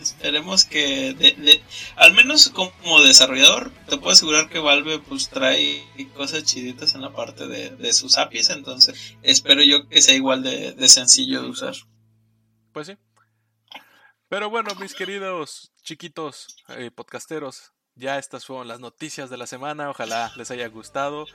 Esperemos 0.00 0.64
que, 0.64 1.14
de- 1.14 1.32
de- 1.32 1.62
al 1.96 2.12
menos 2.14 2.48
como 2.48 3.00
desarrollador, 3.02 3.70
te 3.88 3.96
puedo 3.98 4.10
asegurar 4.12 4.48
que 4.48 4.58
Valve 4.58 4.98
pues 4.98 5.28
trae 5.28 5.84
cosas 6.14 6.44
chiditas 6.44 6.94
en 6.94 7.02
la 7.02 7.12
parte 7.12 7.46
de, 7.46 7.70
de 7.70 7.92
sus 7.92 8.18
APIs, 8.18 8.50
entonces 8.50 9.14
espero 9.22 9.62
yo 9.62 9.88
que 9.88 10.02
sea 10.02 10.14
igual 10.14 10.42
de, 10.42 10.72
de 10.72 10.88
sencillo 10.88 11.42
de 11.42 11.48
usar. 11.48 11.74
Pues 12.72 12.88
sí. 12.88 12.96
Pero 14.32 14.48
bueno, 14.48 14.74
mis 14.76 14.94
queridos 14.94 15.72
chiquitos 15.82 16.64
eh, 16.68 16.90
podcasteros, 16.90 17.70
ya 17.96 18.16
estas 18.16 18.46
fueron 18.46 18.66
las 18.66 18.80
noticias 18.80 19.28
de 19.28 19.36
la 19.36 19.46
semana. 19.46 19.90
Ojalá 19.90 20.32
les 20.36 20.50
haya 20.50 20.66
gustado. 20.68 21.26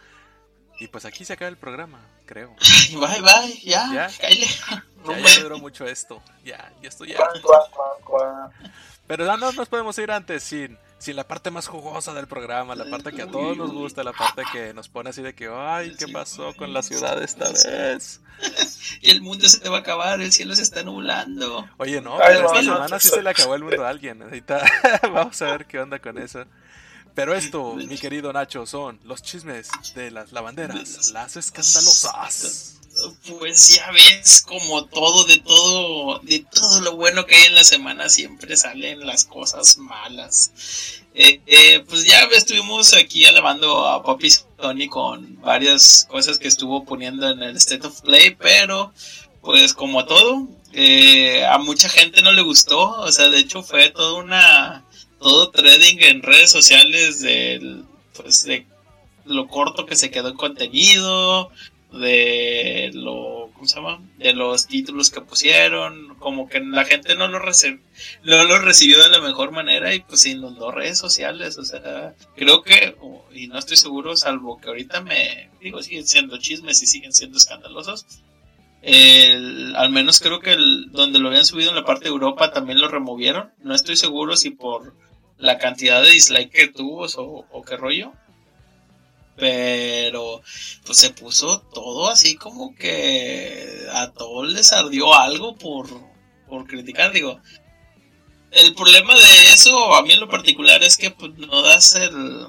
Y 0.79 0.87
pues 0.87 1.05
aquí 1.05 1.23
se 1.23 1.33
acaba 1.33 1.49
el 1.49 1.57
programa, 1.57 1.99
creo. 2.25 2.55
Bye, 2.93 3.21
bye, 3.21 3.61
ya, 3.63 3.87
Ya. 3.93 4.09
Ya, 5.07 5.19
ya 5.19 5.23
me 5.23 5.43
duró 5.43 5.59
mucho 5.59 5.85
esto. 5.85 6.23
Ya, 6.43 6.73
ya 6.81 6.89
estoy 6.89 7.09
ya. 7.09 7.19
Pero 9.05 9.25
no, 9.25 9.37
no 9.37 9.51
nos 9.51 9.69
podemos 9.69 9.95
ir 9.99 10.09
antes 10.11 10.41
sin, 10.41 10.75
sin 10.99 11.15
la 11.15 11.27
parte 11.27 11.51
más 11.51 11.67
jugosa 11.67 12.13
del 12.13 12.27
programa, 12.27 12.75
la 12.75 12.89
parte 12.89 13.11
que 13.11 13.21
a 13.21 13.27
todos 13.27 13.55
nos 13.55 13.71
gusta, 13.71 14.03
la 14.03 14.13
parte 14.13 14.43
que 14.51 14.73
nos 14.73 14.89
pone 14.89 15.11
así 15.11 15.21
de 15.21 15.35
que, 15.35 15.47
ay, 15.47 15.95
¿qué 15.97 16.07
pasó 16.07 16.55
con 16.55 16.73
la 16.73 16.81
ciudad 16.81 17.21
esta 17.21 17.49
vez? 17.49 18.21
Y 19.01 19.09
el 19.09 19.21
mundo 19.21 19.49
se 19.49 19.59
te 19.59 19.67
va 19.67 19.77
a 19.77 19.79
acabar, 19.79 20.21
el 20.21 20.31
cielo 20.31 20.55
se 20.55 20.61
está 20.61 20.83
nublando. 20.83 21.67
Oye, 21.77 22.01
no, 22.01 22.19
pero 22.19 22.41
no, 22.43 22.47
esta 22.49 22.61
semana 22.61 22.99
sí 22.99 23.09
se 23.09 23.23
le 23.23 23.31
acabó 23.31 23.55
el 23.55 23.63
mundo 23.63 23.83
a 23.83 23.89
alguien. 23.89 24.21
Ahorita 24.21 24.63
vamos 25.11 25.41
a 25.41 25.45
ver 25.45 25.65
qué 25.65 25.79
onda 25.79 25.97
con 25.97 26.19
eso. 26.19 26.45
Pero 27.15 27.33
esto, 27.33 27.73
mi 27.73 27.97
querido 27.97 28.31
Nacho, 28.31 28.67
son 28.67 28.99
los 29.03 29.23
chismes 29.23 29.69
de 29.95 30.11
las 30.11 30.31
lavanderas, 30.33 31.11
las 31.13 31.35
escandalosas. 31.35 32.76
Pues 33.39 33.75
ya 33.75 33.91
ves, 33.91 34.43
como 34.47 34.85
todo, 34.85 35.25
de 35.25 35.37
todo, 35.37 36.19
de 36.19 36.39
todo 36.39 36.81
lo 36.81 36.95
bueno 36.95 37.25
que 37.25 37.35
hay 37.35 37.43
en 37.45 37.55
la 37.55 37.63
semana, 37.63 38.09
siempre 38.09 38.57
salen 38.57 39.05
las 39.05 39.25
cosas 39.25 39.77
malas. 39.77 40.51
Eh, 41.13 41.41
eh, 41.47 41.83
pues 41.87 42.05
ya 42.05 42.23
estuvimos 42.25 42.93
aquí 42.93 43.25
alabando 43.25 43.87
a 43.87 44.03
Papi 44.03 44.29
Sony 44.29 44.87
con 44.89 45.41
varias 45.41 46.05
cosas 46.09 46.37
que 46.37 46.47
estuvo 46.47 46.85
poniendo 46.85 47.27
en 47.29 47.41
el 47.41 47.57
State 47.57 47.87
of 47.87 48.01
Play, 48.01 48.35
pero 48.35 48.93
pues 49.41 49.73
como 49.73 50.05
todo, 50.05 50.47
eh, 50.73 51.45
a 51.45 51.57
mucha 51.57 51.89
gente 51.89 52.21
no 52.21 52.31
le 52.33 52.41
gustó, 52.41 52.99
o 52.99 53.11
sea, 53.11 53.29
de 53.29 53.39
hecho 53.39 53.63
fue 53.63 53.89
toda 53.89 54.13
una, 54.13 54.85
todo 55.19 55.49
trading 55.49 55.97
en 56.01 56.21
redes 56.21 56.51
sociales 56.51 57.21
del, 57.21 57.83
pues 58.13 58.43
de 58.43 58.67
lo 59.25 59.47
corto 59.47 59.85
que 59.85 59.95
se 59.95 60.11
quedó 60.11 60.29
en 60.29 60.37
contenido, 60.37 61.49
de 61.91 62.91
lo 62.93 63.49
¿cómo 63.53 63.65
se 63.65 63.75
llama? 63.77 64.01
de 64.17 64.33
los 64.33 64.67
títulos 64.67 65.09
que 65.09 65.21
pusieron 65.21 66.15
como 66.19 66.49
que 66.49 66.59
la 66.59 66.83
gente 66.83 67.15
no 67.15 67.27
lo 67.29 67.39
reci- 67.39 67.79
no 68.23 68.43
lo 68.43 68.59
recibió 68.59 69.01
de 69.01 69.09
la 69.09 69.21
mejor 69.21 69.51
manera 69.51 69.93
y 69.95 70.01
pues 70.01 70.25
inundó 70.25 70.71
redes 70.71 70.97
sociales 70.97 71.57
o 71.57 71.63
sea 71.63 72.13
creo 72.35 72.61
que 72.61 72.95
y 73.33 73.47
no 73.47 73.57
estoy 73.57 73.77
seguro 73.77 74.17
salvo 74.17 74.59
que 74.59 74.67
ahorita 74.67 74.99
me 75.01 75.49
digo 75.61 75.81
siguen 75.81 76.05
siendo 76.05 76.37
chismes 76.37 76.81
y 76.81 76.87
siguen 76.87 77.13
siendo 77.13 77.37
escandalosos 77.37 78.05
al 78.83 79.89
menos 79.89 80.19
creo 80.19 80.39
que 80.39 80.51
el, 80.53 80.91
donde 80.91 81.19
lo 81.19 81.29
habían 81.29 81.45
subido 81.45 81.69
en 81.69 81.75
la 81.75 81.85
parte 81.85 82.05
de 82.05 82.09
Europa 82.09 82.51
también 82.51 82.79
lo 82.81 82.89
removieron 82.89 83.49
no 83.63 83.73
estoy 83.73 83.95
seguro 83.95 84.35
si 84.35 84.49
por 84.51 84.93
la 85.37 85.57
cantidad 85.57 86.01
de 86.03 86.11
dislike 86.11 86.51
que 86.51 86.67
tuvo 86.67 87.05
o, 87.05 87.45
o 87.51 87.63
qué 87.63 87.77
rollo 87.77 88.11
pero 89.37 90.41
pues 90.85 90.97
se 90.97 91.11
puso 91.11 91.61
todo 91.73 92.09
así 92.09 92.35
como 92.35 92.75
que 92.75 93.85
a 93.93 94.11
todos 94.11 94.51
les 94.51 94.73
ardió 94.73 95.13
algo 95.13 95.55
por, 95.55 95.87
por 96.47 96.65
criticar, 96.65 97.11
digo. 97.13 97.39
El 98.51 98.73
problema 98.73 99.13
de 99.13 99.47
eso, 99.53 99.93
a 99.93 100.01
mí 100.01 100.13
en 100.13 100.21
lo 100.21 100.29
particular, 100.29 100.81
es 100.81 100.97
que 100.97 101.11
pues, 101.11 101.33
no 101.37 101.61
das 101.61 101.95
el, 101.95 102.47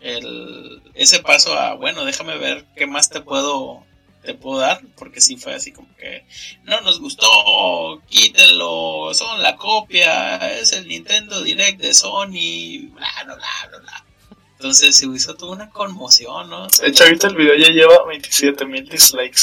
el, 0.00 0.82
ese 0.94 1.20
paso 1.20 1.58
a, 1.58 1.74
bueno, 1.74 2.04
déjame 2.04 2.38
ver 2.38 2.66
qué 2.76 2.86
más 2.86 3.10
te 3.10 3.20
puedo, 3.20 3.84
te 4.22 4.34
puedo 4.34 4.60
dar, 4.60 4.80
porque 4.96 5.20
sí 5.20 5.36
fue 5.36 5.54
así 5.54 5.72
como 5.72 5.88
que 5.96 6.24
no 6.64 6.80
nos 6.82 7.00
gustó, 7.00 8.00
quítenlo, 8.08 9.12
son 9.14 9.42
la 9.42 9.56
copia, 9.56 10.52
es 10.60 10.72
el 10.72 10.86
Nintendo 10.86 11.42
Direct 11.42 11.80
de 11.80 11.94
Sony, 11.94 12.90
bla, 12.92 13.08
bla, 13.24 13.34
bla, 13.34 13.78
bla. 13.80 14.07
Entonces 14.58 14.96
se 14.96 15.06
hizo 15.06 15.34
toda 15.36 15.52
una 15.52 15.70
conmoción, 15.70 16.50
¿no? 16.50 16.66
De 16.66 16.88
hecho, 16.88 17.04
ahorita 17.04 17.28
el 17.28 17.36
video 17.36 17.54
ya 17.56 17.68
lleva 17.68 18.04
27.000 18.06 18.88
dislikes. 18.90 19.40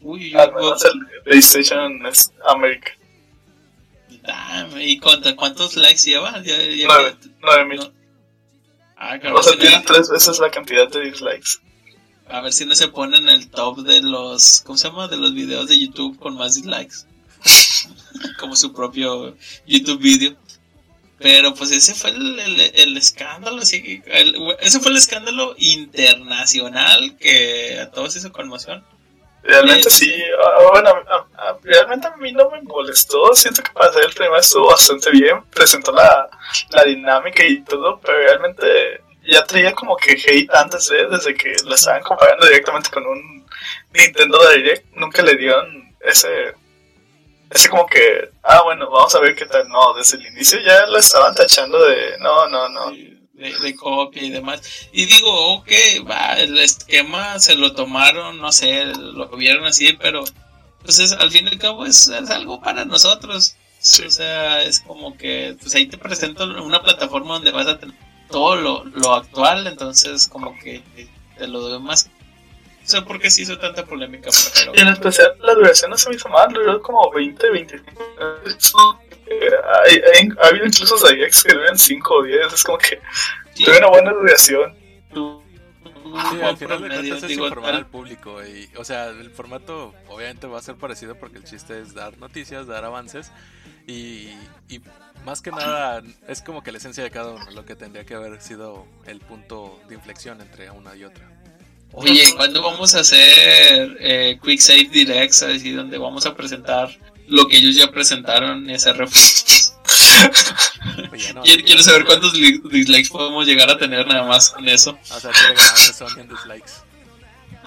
Uy, 0.00 0.34
Al 0.34 0.48
uy, 0.50 0.54
menos 0.56 0.84
el 0.84 0.98
de 1.00 1.20
PlayStation 1.24 2.06
es 2.06 2.32
America. 2.48 2.90
Dame, 4.22 4.84
¿Y 4.86 4.98
contra 4.98 5.34
cuántos 5.36 5.76
likes 5.76 6.02
lleva? 6.10 6.42
Ya, 6.42 6.56
ya- 6.62 6.86
Nueve. 6.88 7.16
9.000. 7.40 7.76
no. 7.76 7.92
Ah, 8.96 9.18
O 9.32 9.42
sea, 9.42 9.52
si 9.52 9.58
tiene 9.60 9.76
no- 9.76 9.84
tres 9.84 10.10
veces 10.10 10.38
la 10.40 10.50
cantidad 10.50 10.88
de 10.88 11.00
dislikes. 11.02 11.50
a 12.28 12.40
ver 12.40 12.52
si 12.52 12.66
no 12.66 12.74
se 12.74 12.88
pone 12.88 13.16
en 13.16 13.28
el 13.28 13.48
top 13.48 13.78
de 13.82 14.02
los, 14.02 14.60
¿cómo 14.62 14.76
se 14.76 14.88
llama? 14.88 15.06
De 15.08 15.16
los 15.16 15.32
videos 15.34 15.68
de 15.68 15.78
YouTube 15.78 16.18
con 16.18 16.34
más 16.36 16.56
dislikes. 16.56 17.06
Como 18.40 18.56
su 18.56 18.72
propio 18.72 19.36
YouTube 19.66 20.00
video. 20.00 20.36
Pero 21.20 21.52
pues 21.54 21.70
ese 21.72 21.94
fue 21.94 22.10
el, 22.10 22.38
el- 22.38 22.72
el 22.74 22.96
escándalo, 22.96 23.62
sí, 23.62 23.82
que- 23.82 24.02
el- 24.06 24.36
ese 24.60 24.78
fue 24.80 24.92
el 24.92 24.98
escándalo 24.98 25.54
internacional 25.58 27.16
que 27.18 27.78
a 27.80 27.90
todos 27.90 28.16
hizo 28.16 28.32
conmoción. 28.32 28.84
Realmente 29.42 29.88
Eh, 29.88 29.90
sí, 29.90 30.12
ah, 30.44 30.68
bueno, 30.72 30.90
a- 30.90 31.48
a- 31.50 31.58
realmente 31.62 32.06
a 32.08 32.16
mí 32.16 32.32
no 32.32 32.50
me 32.50 32.60
molestó, 32.62 33.34
siento 33.34 33.62
que 33.62 33.70
para 33.72 33.92
ser 33.92 34.04
el 34.04 34.12
primer 34.12 34.40
estuvo 34.40 34.68
bastante 34.68 35.10
bien, 35.10 35.42
presentó 35.54 35.92
la, 35.92 36.28
la 36.70 36.84
dinámica 36.84 37.44
y 37.44 37.62
todo, 37.64 38.00
pero 38.00 38.18
realmente 38.18 39.00
ya 39.26 39.44
traía 39.44 39.72
como 39.72 39.96
que 39.96 40.12
hate 40.12 40.50
antes 40.54 40.88
de, 40.88 41.06
desde 41.06 41.34
que 41.34 41.54
lo 41.64 41.74
estaban 41.74 42.02
comparando 42.02 42.46
directamente 42.46 42.90
con 42.90 43.06
un 43.06 43.46
Nintendo 43.94 44.38
Direct, 44.50 44.86
nunca 44.96 45.22
le 45.22 45.34
dieron 45.36 45.94
ese, 46.00 46.54
ese 47.50 47.68
como 47.68 47.86
que, 47.86 48.30
ah 48.42 48.62
bueno, 48.62 48.90
vamos 48.90 49.14
a 49.14 49.20
ver 49.20 49.34
qué 49.34 49.46
tal, 49.46 49.68
no, 49.68 49.94
desde 49.94 50.18
el 50.18 50.26
inicio 50.26 50.58
ya 50.60 50.86
lo 50.86 50.98
estaban 50.98 51.34
tachando 51.34 51.78
de, 51.84 52.18
no, 52.18 52.48
no, 52.48 52.68
no, 52.68 52.90
de, 52.90 53.58
de 53.58 53.76
copia 53.76 54.22
y 54.22 54.30
demás. 54.30 54.88
Y 54.92 55.06
digo, 55.06 55.54
ok, 55.54 55.70
va, 56.08 56.34
el 56.34 56.58
esquema 56.58 57.38
se 57.38 57.54
lo 57.54 57.72
tomaron, 57.72 58.38
no 58.38 58.52
sé, 58.52 58.84
lo 58.86 59.28
vieron 59.30 59.64
así, 59.64 59.92
pero 59.94 60.24
pues 60.82 60.98
es, 60.98 61.12
al 61.12 61.30
fin 61.30 61.46
y 61.46 61.48
al 61.48 61.58
cabo 61.58 61.86
es, 61.86 62.08
es 62.08 62.30
algo 62.30 62.60
para 62.60 62.84
nosotros. 62.84 63.56
Sí. 63.80 64.04
O 64.04 64.10
sea, 64.10 64.62
es 64.62 64.80
como 64.80 65.16
que 65.16 65.56
pues 65.60 65.74
ahí 65.74 65.86
te 65.86 65.98
presento 65.98 66.44
una 66.44 66.82
plataforma 66.82 67.34
donde 67.34 67.52
vas 67.52 67.68
a 67.68 67.78
tener 67.78 67.94
todo 68.28 68.56
lo, 68.56 68.84
lo 68.84 69.14
actual, 69.14 69.66
entonces 69.66 70.26
como 70.28 70.58
que 70.58 70.82
te 71.38 71.46
lo 71.46 71.60
doy 71.60 71.80
más. 71.80 72.10
No 72.90 73.00
sé 73.00 73.02
por 73.02 73.20
qué 73.20 73.28
se 73.30 73.42
hizo 73.42 73.58
tanta 73.58 73.84
polémica, 73.84 74.30
pero 74.54 74.72
Y 74.74 74.80
en 74.80 74.88
especial 74.88 75.34
la 75.40 75.54
duración 75.54 75.90
no 75.90 75.98
se 75.98 76.08
me 76.08 76.16
hizo 76.16 76.28
mal, 76.30 76.50
duró 76.52 76.80
como 76.80 77.10
20, 77.12 77.50
25 77.50 77.90
minutos. 77.90 78.72
Eh, 79.26 79.50
hay, 79.84 79.94
hay- 80.14 80.28
ha 80.42 80.46
habido 80.48 80.64
incluso 80.64 80.96
Zayaks 80.96 81.42
que 81.44 81.52
duran 81.52 81.76
5 81.78 82.14
o 82.14 82.22
10, 82.22 82.50
es 82.52 82.64
como 82.64 82.78
que 82.78 82.98
Sí, 83.52 83.64
tiene 83.64 83.78
una 83.80 83.88
buena 83.88 84.12
duración. 84.12 84.74
Sí, 85.12 86.40
al 86.42 86.56
final 86.56 86.80
de 86.82 86.88
cuentas 86.88 87.22
es 87.24 87.30
informar 87.32 87.70
al- 87.72 87.76
al 87.76 87.86
público 87.86 88.42
y, 88.42 88.70
o 88.76 88.84
sea, 88.84 89.08
el 89.08 89.30
formato 89.30 89.94
obviamente 90.08 90.46
va 90.46 90.58
a 90.58 90.62
ser 90.62 90.76
parecido 90.76 91.14
porque 91.16 91.36
el 91.36 91.44
chiste 91.44 91.78
es 91.82 91.92
dar 91.92 92.16
noticias, 92.16 92.66
dar 92.66 92.86
avances 92.86 93.30
y, 93.86 94.30
y 94.70 94.80
más 95.26 95.42
que 95.42 95.50
nada 95.50 96.02
es 96.26 96.40
como 96.40 96.62
que 96.62 96.72
la 96.72 96.78
esencia 96.78 97.04
de 97.04 97.10
cada 97.10 97.32
uno, 97.32 97.50
lo 97.50 97.66
que 97.66 97.76
tendría 97.76 98.06
que 98.06 98.14
haber 98.14 98.40
sido 98.40 98.86
el 99.04 99.20
punto 99.20 99.78
de 99.88 99.94
inflexión 99.96 100.40
entre 100.40 100.70
una 100.70 100.96
y 100.96 101.04
otra. 101.04 101.30
Oye, 101.92 102.34
¿cuándo 102.36 102.62
vamos 102.62 102.94
a 102.94 103.00
hacer 103.00 103.96
eh, 104.00 104.38
Quick 104.42 104.60
Save 104.60 104.88
Directs? 104.92 105.42
Así 105.42 105.72
donde 105.72 105.98
vamos 105.98 106.26
a 106.26 106.34
presentar 106.36 106.96
lo 107.26 107.46
que 107.48 107.56
ellos 107.58 107.74
ya 107.76 107.90
presentaron 107.90 108.68
en 108.70 108.78
SRF. 108.78 109.12
Oye, 111.12 111.32
no, 111.34 111.42
quiero, 111.44 111.64
quiero 111.64 111.82
saber 111.82 112.04
cuántos 112.04 112.34
li- 112.34 112.60
dislikes 112.70 113.08
podemos 113.10 113.46
llegar 113.46 113.70
a 113.70 113.78
tener 113.78 114.06
nada 114.06 114.22
más 114.24 114.50
con 114.50 114.68
eso. 114.68 114.98
O 115.10 115.20
sea, 115.20 115.32
Sony 115.92 116.20
en 116.20 116.28
dislikes. 116.28 116.72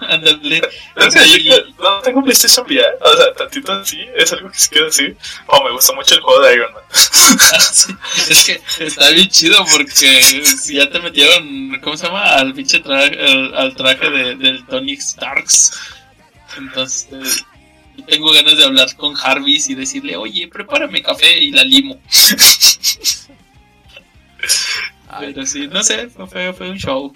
Ándale. 0.08 0.62
O 0.96 1.10
sea, 1.10 1.24
yo 1.24 1.54
no 1.78 2.00
tengo 2.00 2.22
PlayStation 2.22 2.66
VR, 2.66 2.98
o 3.00 3.16
sea, 3.16 3.32
tantito 3.34 3.72
así, 3.72 3.98
es 4.16 4.32
algo 4.32 4.50
que 4.50 4.58
sí 4.58 4.68
quiero 4.70 4.86
decir. 4.86 5.16
Oh, 5.46 5.64
me 5.64 5.72
gustó 5.72 5.94
mucho 5.94 6.14
el 6.14 6.20
juego 6.20 6.42
de 6.42 6.54
Iron 6.54 6.72
Man. 6.72 6.82
Ah, 6.92 7.60
sí. 7.60 7.94
Es 8.28 8.44
que 8.44 8.84
está 8.84 9.10
bien 9.10 9.28
chido 9.28 9.64
porque 9.70 10.44
si 10.44 10.74
ya 10.74 10.90
te 10.90 11.00
metieron, 11.00 11.80
¿cómo 11.82 11.96
se 11.96 12.06
llama? 12.06 12.24
Al 12.34 12.52
pinche 12.52 12.80
traje, 12.80 13.18
al, 13.18 13.54
al 13.54 13.74
traje 13.74 14.10
de, 14.10 14.34
del 14.36 14.66
Tony 14.66 14.96
Starks. 14.96 15.72
Entonces, 16.58 17.44
yo 17.96 18.04
tengo 18.04 18.32
ganas 18.32 18.56
de 18.56 18.64
hablar 18.64 18.94
con 18.96 19.14
Jarvis 19.14 19.68
y 19.70 19.74
decirle, 19.74 20.16
oye, 20.16 20.48
prepárame 20.48 21.02
café 21.02 21.38
y 21.38 21.50
la 21.52 21.64
limo. 21.64 22.00
Ay, 25.08 25.32
Pero 25.34 25.46
sí, 25.46 25.68
no 25.68 25.82
sé, 25.82 26.08
fue, 26.08 26.52
fue 26.52 26.70
un 26.70 26.78
show. 26.78 27.12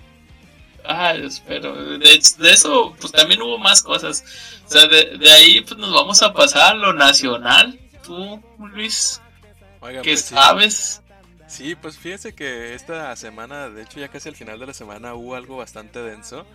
Ah, 0.89 1.14
pero 1.47 1.74
de, 1.99 1.99
de 2.39 2.51
eso, 2.51 2.95
pues 3.01 3.12
también 3.12 3.43
hubo 3.43 3.59
más 3.59 3.82
cosas. 3.82 4.24
O 4.66 4.70
sea, 4.70 4.87
de, 4.87 5.16
de 5.18 5.30
ahí 5.30 5.61
pues 5.62 5.76
nos 5.78 5.93
vamos 5.93 6.22
a 6.22 6.32
pasar 6.32 6.72
a 6.72 6.74
lo 6.74 6.93
nacional. 6.93 7.78
Tú, 8.05 8.43
Luis, 8.59 9.20
oigan, 9.80 10.03
¿qué 10.03 10.11
pues 10.12 10.22
sí. 10.24 10.34
sabes? 10.34 11.03
Sí, 11.49 11.74
pues 11.76 11.97
fíjense 11.97 12.34
que 12.34 12.74
esta 12.74 13.14
semana, 13.16 13.68
de 13.68 13.82
hecho 13.82 14.01
ya 14.01 14.09
casi 14.09 14.28
al 14.28 14.37
final 14.37 14.59
de 14.59 14.66
la 14.66 14.74
semana 14.74 15.14
hubo 15.14 15.34
algo 15.37 15.57
bastante 15.57 16.01
denso. 16.03 16.47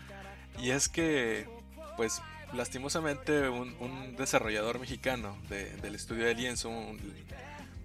Y 0.61 0.71
es 0.71 0.89
que, 0.89 1.47
pues 1.97 2.21
lastimosamente 2.53 3.47
un, 3.47 3.75
un 3.79 4.15
desarrollador 4.17 4.79
mexicano 4.79 5.37
de- 5.49 5.71
del 5.77 5.95
estudio 5.95 6.25
de 6.25 6.35
Lienzo, 6.35 6.67
un- 6.69 6.99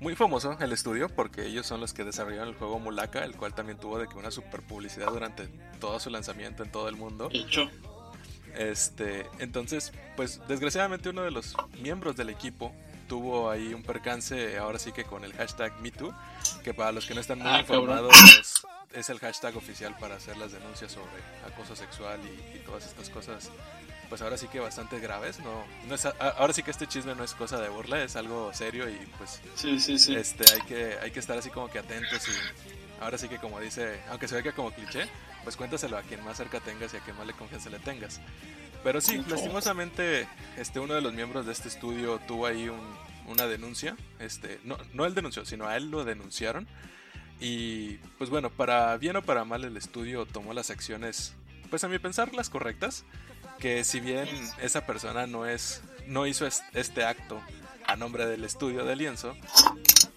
muy 0.00 0.14
famoso 0.14 0.56
el 0.60 0.72
estudio 0.72 1.08
porque 1.08 1.46
ellos 1.46 1.66
son 1.66 1.80
los 1.80 1.92
que 1.94 2.04
desarrollaron 2.04 2.48
el 2.48 2.54
juego 2.54 2.78
Mulaka, 2.78 3.24
el 3.24 3.36
cual 3.36 3.54
también 3.54 3.78
tuvo 3.78 3.98
de 3.98 4.08
que 4.08 4.14
una 4.16 4.30
super 4.30 4.62
publicidad 4.62 5.08
durante 5.10 5.48
todo 5.80 5.98
su 6.00 6.10
lanzamiento 6.10 6.62
en 6.62 6.70
todo 6.70 6.88
el 6.88 6.96
mundo. 6.96 7.28
Hecho, 7.32 7.70
Este, 8.56 9.26
entonces, 9.38 9.92
pues 10.16 10.40
desgraciadamente 10.48 11.10
uno 11.10 11.22
de 11.22 11.30
los 11.30 11.54
miembros 11.82 12.16
del 12.16 12.30
equipo 12.30 12.72
tuvo 13.08 13.50
ahí 13.50 13.72
un 13.74 13.82
percance, 13.82 14.56
ahora 14.58 14.78
sí 14.78 14.92
que 14.92 15.04
con 15.04 15.24
el 15.24 15.32
hashtag 15.34 15.78
MeToo, 15.80 16.12
que 16.64 16.72
para 16.74 16.90
los 16.92 17.06
que 17.06 17.14
no 17.14 17.20
están 17.20 17.38
muy 17.38 17.48
Ah, 17.48 17.60
informados 17.60 18.12
es, 18.40 18.66
es 18.92 19.10
el 19.10 19.18
hashtag 19.20 19.56
oficial 19.56 19.96
para 19.98 20.16
hacer 20.16 20.36
las 20.38 20.52
denuncias 20.52 20.92
sobre 20.92 21.22
acoso 21.46 21.76
sexual 21.76 22.18
y, 22.24 22.56
y 22.56 22.60
todas 22.64 22.86
estas 22.86 23.10
cosas, 23.10 23.50
pues 24.08 24.22
ahora 24.22 24.36
sí 24.36 24.48
que 24.48 24.60
bastante 24.60 24.98
graves, 25.00 25.38
no, 25.40 25.64
no 25.88 25.94
es, 25.94 26.04
ahora 26.06 26.52
sí 26.52 26.62
que 26.62 26.70
este 26.70 26.86
chisme 26.86 27.14
no 27.14 27.24
es 27.24 27.34
cosa 27.34 27.60
de 27.60 27.68
burla, 27.68 28.02
es 28.02 28.16
algo 28.16 28.52
serio 28.54 28.88
y 28.88 28.96
pues 29.18 29.40
sí, 29.54 29.78
sí, 29.80 29.98
sí. 29.98 30.14
este, 30.14 30.44
hay 30.52 30.60
que, 30.62 30.98
hay 31.02 31.10
que 31.10 31.18
estar 31.20 31.36
así 31.38 31.50
como 31.50 31.68
que 31.68 31.78
atentos 31.78 32.26
y 32.28 33.02
ahora 33.02 33.18
sí 33.18 33.28
que 33.28 33.38
como 33.38 33.60
dice, 33.60 34.00
aunque 34.08 34.28
se 34.28 34.36
oiga 34.36 34.52
como 34.52 34.70
cliché, 34.72 35.08
pues 35.44 35.56
cuéntaselo 35.56 35.96
a 35.98 36.02
quien 36.02 36.24
más 36.24 36.36
cerca 36.36 36.60
tengas 36.60 36.92
y 36.94 36.96
a 36.96 37.00
quien 37.00 37.16
más 37.16 37.26
le 37.26 37.32
confianza 37.34 37.68
le 37.70 37.78
tengas. 37.78 38.20
Pero 38.84 39.00
sí, 39.00 39.22
lastimosamente, 39.28 40.28
este, 40.56 40.78
uno 40.78 40.94
de 40.94 41.00
los 41.00 41.12
miembros 41.12 41.44
de 41.46 41.52
este 41.52 41.66
estudio 41.68 42.18
tuvo 42.26 42.46
ahí 42.46 42.68
un- 42.68 42.96
una 43.26 43.46
denuncia, 43.46 43.96
este, 44.20 44.60
no, 44.62 44.78
no 44.92 45.04
él 45.06 45.14
denunció, 45.14 45.44
sino 45.44 45.66
a 45.66 45.76
él 45.76 45.90
lo 45.90 46.04
denunciaron. 46.04 46.68
Y 47.40 47.94
pues 48.18 48.30
bueno, 48.30 48.50
para 48.50 48.96
bien 48.96 49.16
o 49.16 49.22
para 49.22 49.44
mal 49.44 49.64
el 49.64 49.76
estudio 49.76 50.24
tomó 50.26 50.54
las 50.54 50.70
acciones, 50.70 51.34
pues 51.68 51.84
a 51.84 51.88
mi 51.88 51.98
pensar 51.98 52.32
las 52.34 52.48
correctas, 52.48 53.04
que 53.58 53.84
si 53.84 54.00
bien 54.00 54.28
esa 54.60 54.86
persona 54.86 55.26
no 55.26 55.46
es, 55.46 55.82
no 56.06 56.26
hizo 56.26 56.46
es- 56.46 56.62
este 56.74 57.04
acto 57.04 57.40
a 57.86 57.96
nombre 57.96 58.26
del 58.26 58.44
estudio 58.44 58.84
de 58.84 58.96
lienzo, 58.96 59.34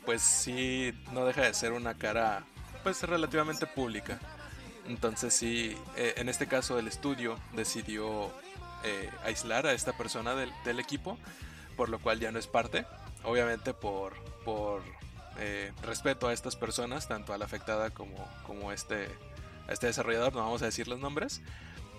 pues 0.05 0.21
sí 0.21 0.93
no 1.13 1.25
deja 1.25 1.41
de 1.43 1.53
ser 1.53 1.71
una 1.71 1.93
cara 1.95 2.43
pues 2.83 3.03
relativamente 3.03 3.65
pública. 3.67 4.19
Entonces 4.87 5.33
sí, 5.35 5.77
eh, 5.95 6.15
en 6.17 6.29
este 6.29 6.47
caso 6.47 6.79
el 6.79 6.87
estudio 6.87 7.37
decidió 7.53 8.31
eh, 8.83 9.09
aislar 9.23 9.67
a 9.67 9.73
esta 9.73 9.93
persona 9.93 10.33
del, 10.35 10.51
del 10.65 10.79
equipo, 10.79 11.17
por 11.77 11.89
lo 11.89 11.99
cual 11.99 12.19
ya 12.19 12.31
no 12.31 12.39
es 12.39 12.47
parte. 12.47 12.85
Obviamente 13.23 13.73
por, 13.73 14.13
por 14.45 14.81
eh, 15.37 15.71
respeto 15.83 16.27
a 16.27 16.33
estas 16.33 16.55
personas, 16.55 17.07
tanto 17.07 17.33
a 17.33 17.37
la 17.37 17.45
afectada 17.45 17.91
como, 17.91 18.15
como 18.47 18.71
este, 18.71 19.09
a 19.67 19.73
este 19.73 19.87
desarrollador, 19.87 20.33
no 20.33 20.39
vamos 20.39 20.61
a 20.63 20.65
decir 20.65 20.87
los 20.87 20.99
nombres. 20.99 21.41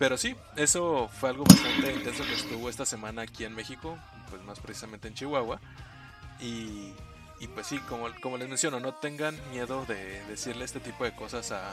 Pero 0.00 0.16
sí, 0.16 0.34
eso 0.56 1.10
fue 1.20 1.28
algo 1.28 1.44
bastante 1.44 1.92
intenso 1.92 2.24
que 2.24 2.32
estuvo 2.32 2.70
esta 2.70 2.86
semana 2.86 3.20
aquí 3.20 3.44
en 3.44 3.54
México, 3.54 3.98
pues 4.30 4.42
más 4.44 4.58
precisamente 4.58 5.08
en 5.08 5.14
Chihuahua. 5.14 5.60
Y, 6.40 6.94
y 7.38 7.46
pues 7.48 7.66
sí, 7.66 7.78
como, 7.80 8.08
como 8.22 8.38
les 8.38 8.48
menciono, 8.48 8.80
no 8.80 8.94
tengan 8.94 9.38
miedo 9.50 9.84
de 9.84 10.24
decirle 10.24 10.64
este 10.64 10.80
tipo 10.80 11.04
de 11.04 11.14
cosas 11.14 11.52
a, 11.52 11.72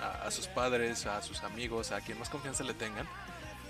a, 0.00 0.26
a 0.26 0.30
sus 0.30 0.46
padres, 0.46 1.04
a 1.04 1.20
sus 1.20 1.42
amigos, 1.42 1.92
a 1.92 2.00
quien 2.00 2.18
más 2.18 2.30
confianza 2.30 2.64
le 2.64 2.72
tengan. 2.72 3.06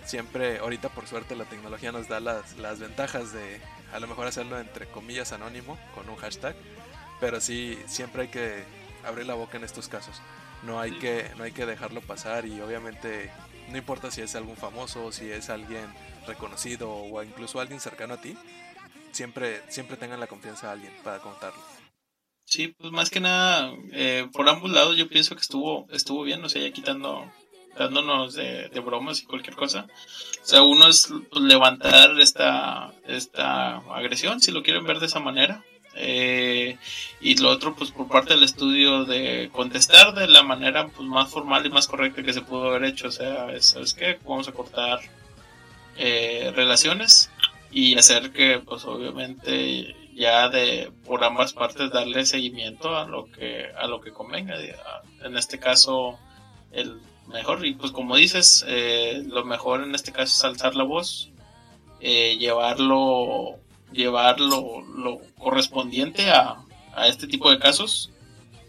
Siempre, 0.05 0.59
ahorita 0.61 0.88
por 0.91 1.09
suerte 1.09 1.34
la 1.34 1.47
tecnología 1.47 1.91
nos 1.91 2.07
da 2.07 2.20
las, 2.20 2.57
las 2.59 2.78
ventajas 2.78 3.32
de 3.32 3.61
a 3.93 3.99
lo 3.99 4.07
mejor 4.07 4.28
hacerlo 4.28 4.61
entre 4.61 4.86
comillas 4.86 5.32
anónimo 5.32 5.76
con 5.97 6.09
un 6.09 6.14
hashtag. 6.14 6.55
Pero 7.18 7.41
sí, 7.41 7.76
siempre 7.88 8.22
hay 8.22 8.28
que 8.28 8.62
abrir 9.05 9.26
la 9.26 9.34
boca 9.34 9.57
en 9.57 9.64
estos 9.64 9.88
casos. 9.88 10.22
No 10.62 10.78
hay, 10.78 10.93
que, 11.01 11.28
no 11.36 11.43
hay 11.43 11.51
que 11.51 11.66
dejarlo 11.66 12.03
pasar 12.03 12.47
y 12.47 12.61
obviamente 12.61 13.32
no 13.71 13.79
importa 13.79 14.11
si 14.11 14.21
es 14.21 14.35
algún 14.35 14.57
famoso, 14.57 15.12
si 15.12 15.31
es 15.31 15.51
alguien 15.51 15.87
reconocido 16.27 16.91
o 16.91 17.23
incluso 17.23 17.61
alguien 17.61 17.81
cercano 17.81 18.14
a 18.14 18.21
ti, 18.21 18.37
siempre, 19.12 19.62
siempre 19.68 19.97
tengan 19.97 20.21
la 20.21 20.27
confianza 20.27 20.68
a 20.68 20.73
alguien 20.73 20.93
para 21.03 21.18
contarlo. 21.18 21.61
Sí, 22.45 22.68
pues 22.68 22.91
más 22.93 23.11
que 23.11 23.21
nada, 23.21 23.73
eh, 23.93 24.29
por 24.33 24.49
ambos 24.49 24.71
lados 24.71 24.97
yo 24.97 25.09
pienso 25.09 25.37
que 25.37 25.41
estuvo 25.41 25.87
estuvo 25.91 26.25
bien, 26.25 26.45
o 26.45 26.49
sea, 26.49 26.61
ya 26.61 26.73
quitando, 26.73 27.31
dándonos 27.79 28.35
de, 28.35 28.68
de 28.68 28.81
bromas 28.81 29.23
y 29.23 29.27
cualquier 29.27 29.55
cosa. 29.55 29.87
O 30.43 30.47
sea, 30.47 30.62
uno 30.62 30.89
es 30.89 31.12
levantar 31.33 32.18
esta, 32.18 32.93
esta 33.07 33.77
agresión, 33.95 34.41
si 34.41 34.51
lo 34.51 34.64
quieren 34.64 34.85
ver 34.85 34.99
de 34.99 35.07
esa 35.07 35.21
manera. 35.21 35.64
Eh, 35.95 36.78
y 37.20 37.36
lo 37.36 37.51
otro, 37.51 37.74
pues 37.74 37.91
por 37.91 38.09
parte 38.09 38.34
del 38.34 38.45
estudio, 38.45 39.05
de 39.05 39.51
contestar 39.53 40.14
de 40.14 40.28
la 40.28 40.43
manera 40.43 40.86
pues, 40.88 41.09
más 41.09 41.30
formal 41.30 41.66
y 41.66 41.70
más 41.70 41.86
correcta 41.86 42.22
que 42.22 42.32
se 42.32 42.43
pudo 42.43 42.68
haber 42.68 42.84
hecho. 42.84 43.09
O 43.09 43.12
sea, 43.12 43.53
es, 43.53 43.66
¿sabes 43.66 43.95
qué? 43.95 44.18
Vamos 44.24 44.49
a 44.49 44.53
cortar 44.53 45.01
eh, 45.97 46.53
relaciones 46.55 47.30
y 47.70 47.97
hacer 47.97 48.32
que, 48.32 48.59
pues 48.59 48.84
obviamente, 48.84 49.95
ya 50.14 50.49
de 50.49 50.93
por 51.05 51.24
ambas 51.24 51.53
partes 51.53 51.91
darle 51.91 52.26
seguimiento 52.26 52.97
a 52.97 53.07
lo 53.07 53.30
que 53.30 53.66
a 53.76 53.86
lo 53.86 54.01
que 54.01 54.12
convenga. 54.12 54.57
En 55.22 55.36
este 55.36 55.59
caso, 55.59 56.18
el 56.72 57.01
mejor 57.28 57.64
y 57.64 57.74
pues 57.74 57.93
como 57.93 58.16
dices, 58.16 58.64
eh, 58.68 59.22
lo 59.26 59.45
mejor 59.45 59.82
en 59.82 59.95
este 59.95 60.12
caso 60.12 60.36
es 60.36 60.45
alzar 60.45 60.74
la 60.74 60.84
voz, 60.84 61.30
eh, 62.01 62.36
llevarlo 62.38 63.59
llevar 63.93 64.41
lo, 64.41 64.82
lo 64.82 65.20
correspondiente 65.38 66.30
a, 66.30 66.57
a 66.95 67.07
este 67.09 67.26
tipo 67.26 67.51
de 67.51 67.59
casos 67.59 68.11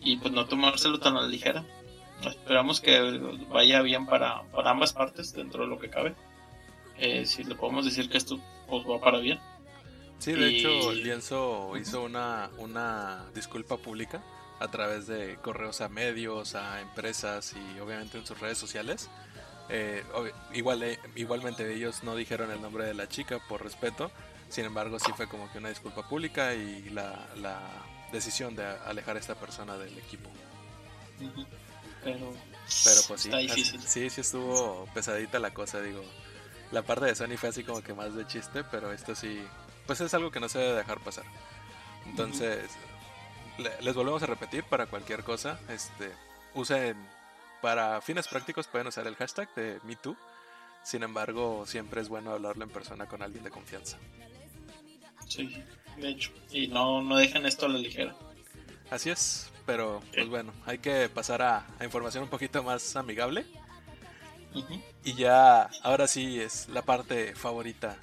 y 0.02 0.18
pues 0.18 0.34
no 0.34 0.46
tomárselo 0.46 1.00
tan 1.00 1.18
a 1.18 1.22
la 1.22 1.28
ligera. 1.28 1.66
Esperamos 2.26 2.82
que 2.82 3.00
vaya 3.50 3.82
bien 3.82 4.06
para, 4.06 4.44
para 4.52 4.72
ambas 4.72 4.94
partes 4.94 5.34
dentro 5.34 5.64
de 5.64 5.70
lo 5.70 5.80
que 5.80 5.90
cabe. 5.90 6.14
Eh, 6.98 7.26
si 7.26 7.44
le 7.44 7.56
podemos 7.56 7.84
decir 7.86 8.10
que 8.10 8.18
esto 8.18 8.40
pues, 8.68 8.84
va 8.88 9.00
para 9.00 9.18
bien. 9.20 9.40
Sí, 10.20 10.34
de 10.34 10.52
Y- 10.52 10.60
hecho, 10.60 10.92
Lienzo 10.94 11.76
hizo 11.78 12.04
una, 12.04 12.52
una 12.60 13.26
disculpa 13.34 13.78
pública 13.78 14.22
a 14.60 14.68
través 14.70 15.08
de 15.08 15.38
correos 15.38 15.82
a 15.82 15.90
medios, 15.90 16.54
a 16.54 16.80
empresas 16.82 17.56
y 17.56 17.80
obviamente 17.80 18.20
en 18.20 18.26
sus 18.28 18.40
redes 18.40 18.60
sociales. 18.60 19.10
Eh, 19.70 20.04
igual, 20.54 20.84
eh, 20.84 21.00
igualmente 21.16 21.74
ellos 21.74 22.04
no 22.04 22.16
dijeron 22.16 22.52
el 22.52 22.62
nombre 22.62 22.86
de 22.86 22.94
la 22.94 23.08
chica 23.08 23.40
por 23.50 23.64
respeto, 23.64 24.12
sin 24.52 24.66
embargo 24.66 25.00
sí 25.00 25.12
fue 25.16 25.28
como 25.28 25.52
que 25.52 25.58
una 25.58 25.70
disculpa 25.70 26.08
pública 26.08 26.54
y 26.54 26.90
la, 26.90 27.28
la 27.38 27.60
decisión 28.12 28.56
de 28.56 28.66
alejar 28.66 29.16
a 29.16 29.20
esta 29.20 29.36
persona 29.36 29.78
del 29.78 29.98
equipo. 29.98 30.30
Pero 32.04 32.34
Pero 32.84 33.02
pues 33.08 33.22
sí, 33.22 33.30
Está 33.30 33.38
así- 33.38 33.48
difícil. 33.48 33.82
sí, 33.82 34.10
sí 34.10 34.22
estuvo 34.22 34.88
pesadita 34.94 35.40
la 35.40 35.54
cosa, 35.54 35.82
digo. 35.82 36.04
La 36.72 36.82
parte 36.84 37.06
de 37.06 37.16
Sony 37.16 37.38
fue 37.38 37.50
así 37.50 37.64
como 37.64 37.82
que 37.82 37.94
más 37.94 38.16
de 38.16 38.26
chiste, 38.28 38.64
pero 38.64 38.92
esto 38.92 39.14
sí, 39.14 39.44
pues 39.86 40.02
es 40.02 40.14
algo 40.14 40.32
que 40.32 40.40
no 40.40 40.48
se 40.50 40.60
debe 40.60 40.78
dejar 40.78 41.00
pasar. 41.02 41.26
Entonces, 42.06 42.70
le- 43.58 43.82
les 43.82 43.94
volvemos 43.96 44.24
a 44.24 44.26
repetir 44.26 44.64
para 44.64 44.86
cualquier 44.88 45.24
cosa. 45.24 45.60
Este, 45.70 46.12
usen, 46.56 46.96
para 47.62 48.02
fines 48.02 48.28
prácticos 48.28 48.68
pueden 48.68 48.88
usar 48.88 49.06
el 49.06 49.16
hashtag 49.16 49.54
de 49.56 49.80
MeToo. 49.84 50.16
Sin 50.84 51.04
embargo, 51.04 51.66
siempre 51.68 52.02
es 52.02 52.10
bueno 52.10 52.32
hablarlo 52.32 52.64
en 52.64 52.72
persona 52.72 53.06
con 53.06 53.22
alguien 53.22 53.44
de 53.44 53.52
confianza. 53.52 53.98
Sí, 55.28 55.50
de 55.98 56.10
hecho. 56.10 56.32
Y 56.52 56.68
no, 56.68 57.02
no 57.02 57.18
dejen 57.18 57.46
esto 57.46 57.66
a 57.66 57.70
la 57.70 57.78
ligera. 57.80 58.16
Así 58.90 59.10
es, 59.10 59.50
pero 59.66 60.02
pues 60.14 60.28
bueno, 60.28 60.52
hay 60.66 60.80
que 60.80 61.08
pasar 61.10 61.42
a, 61.42 61.66
a 61.80 61.84
información 61.86 62.24
un 62.24 62.30
poquito 62.30 62.62
más 62.64 62.96
amigable. 62.96 63.46
Y 65.06 65.14
ya, 65.14 65.70
ahora 65.82 66.08
sí 66.08 66.40
es 66.40 66.68
la 66.70 66.82
parte 66.82 67.34
favorita. 67.36 67.98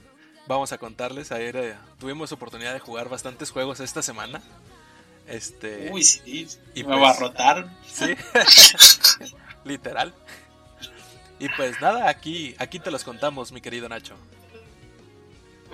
Vamos 0.47 0.73
a 0.73 0.79
contarles, 0.79 1.31
ayer 1.31 1.57
eh, 1.57 1.75
tuvimos 1.99 2.33
oportunidad 2.33 2.73
de 2.73 2.81
jugar 2.81 3.11
bastantes 3.11 3.51
juegos 3.51 3.81
esta 3.81 4.01
semana. 4.01 4.41
Este, 5.27 5.91
Uy, 5.93 6.03
sí. 6.03 6.49
y 6.75 6.85
me 6.85 6.97
pues- 6.97 6.99
abarrotaron. 6.99 7.71
sí, 7.87 8.15
literal. 9.65 10.15
Y 11.39 11.49
pues 11.51 11.79
nada, 11.83 12.09
aquí, 12.09 12.55
aquí 12.59 12.79
te 12.79 12.91
los 12.91 13.05
contamos, 13.05 13.53
mi 13.53 13.61
querido 13.61 13.89
Nacho. 13.89 14.15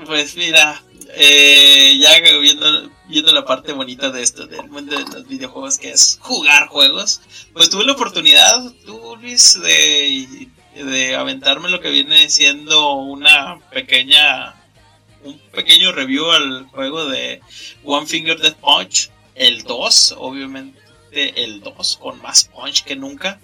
Pues 0.06 0.36
mira, 0.36 0.82
eh, 1.14 1.96
ya 1.98 2.20
viendo, 2.40 2.90
viendo 3.08 3.32
la 3.32 3.44
parte 3.44 3.72
bonita 3.72 4.10
de 4.10 4.22
esto, 4.22 4.46
del 4.46 4.68
mundo 4.68 4.96
de 4.96 5.04
los 5.04 5.28
videojuegos, 5.28 5.78
que 5.78 5.90
es 5.90 6.18
jugar 6.20 6.68
juegos, 6.68 7.20
pues 7.52 7.70
tuve 7.70 7.84
la 7.84 7.92
oportunidad, 7.92 8.72
tú 8.84 9.16
Luis, 9.20 9.60
de, 9.62 10.48
de 10.74 11.14
aventarme 11.14 11.68
lo 11.68 11.80
que 11.80 11.90
viene 11.90 12.28
siendo 12.28 12.94
una 12.94 13.60
pequeña, 13.70 14.54
un 15.22 15.38
pequeño 15.52 15.92
review 15.92 16.30
al 16.30 16.66
juego 16.66 17.06
de 17.06 17.40
One 17.84 18.06
Finger 18.06 18.38
Death 18.40 18.56
Punch, 18.56 19.10
el 19.36 19.62
2, 19.62 20.16
obviamente 20.18 20.78
el 21.12 21.60
2, 21.60 21.98
con 22.00 22.20
más 22.20 22.44
punch 22.44 22.82
que 22.84 22.96
nunca. 22.96 23.40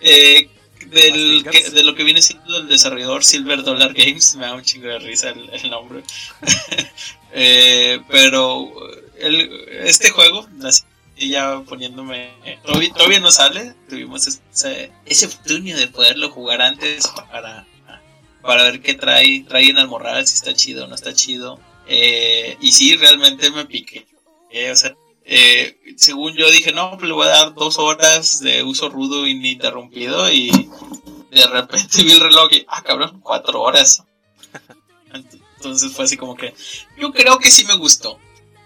Eh, 0.00 0.48
del 0.90 1.44
que- 1.50 1.70
de 1.70 1.82
lo 1.84 1.94
que 1.94 2.04
viene 2.04 2.22
siendo 2.22 2.56
el 2.58 2.68
desarrollador 2.68 3.24
Silver 3.24 3.62
Dollar 3.62 3.92
Games, 3.94 4.34
me 4.36 4.46
da 4.46 4.54
un 4.54 4.62
chingo 4.62 4.88
de 4.88 4.98
risa 4.98 5.30
el, 5.30 5.48
el 5.50 5.70
nombre. 5.70 6.02
Eh, 7.34 7.98
pero 8.10 8.70
el- 9.18 9.50
este 9.84 10.10
juego, 10.10 10.46
así 10.64 10.82
ya 11.16 11.60
poniéndome. 11.60 12.30
Todavía, 12.64 12.92
todavía 12.92 13.20
no 13.20 13.30
sale, 13.30 13.74
tuvimos 13.88 14.26
ese, 14.26 14.92
ese 15.06 15.28
fortunio 15.28 15.76
de 15.78 15.86
poderlo 15.88 16.28
jugar 16.30 16.60
antes 16.60 17.06
para, 17.30 17.66
para 18.42 18.64
ver 18.64 18.82
qué 18.82 18.94
trae, 18.94 19.44
trae 19.48 19.70
en 19.70 19.78
Almorral, 19.78 20.26
si 20.26 20.34
está 20.34 20.52
chido 20.52 20.84
o 20.84 20.88
no 20.88 20.94
está 20.94 21.14
chido. 21.14 21.58
Eh, 21.86 22.56
y 22.60 22.72
sí, 22.72 22.96
realmente 22.96 23.50
me 23.50 23.64
piqué. 23.64 24.06
Eh, 24.50 24.70
o 24.70 24.76
sea, 24.76 24.94
eh, 25.24 25.78
según 25.96 26.34
yo 26.34 26.50
dije, 26.50 26.72
no, 26.72 26.92
pues 26.96 27.08
le 27.08 27.12
voy 27.14 27.26
a 27.26 27.30
dar 27.30 27.54
dos 27.54 27.78
horas 27.78 28.40
de 28.40 28.62
uso 28.62 28.88
rudo 28.88 29.26
ininterrumpido 29.26 30.30
y 30.32 30.50
de 31.30 31.46
repente 31.46 32.02
vi 32.02 32.12
el 32.12 32.20
reloj 32.20 32.48
y, 32.52 32.64
ah, 32.68 32.82
cabrón, 32.82 33.20
cuatro 33.22 33.60
horas. 33.62 34.02
Entonces 35.56 35.92
fue 35.92 36.04
así 36.04 36.16
como 36.16 36.34
que, 36.36 36.54
yo 36.98 37.12
creo 37.12 37.38
que 37.38 37.50
sí 37.50 37.64
me 37.64 37.76
gustó. 37.76 38.18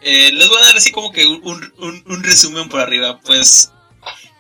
Eh, 0.03 0.31
les 0.33 0.49
voy 0.49 0.59
a 0.59 0.67
dar 0.67 0.77
así 0.77 0.93
como 0.93 1.11
que 1.13 1.27
un, 1.27 1.73
un- 1.79 2.23
resumen 2.23 2.69
por 2.69 2.81
arriba. 2.81 3.21
Pues 3.21 3.73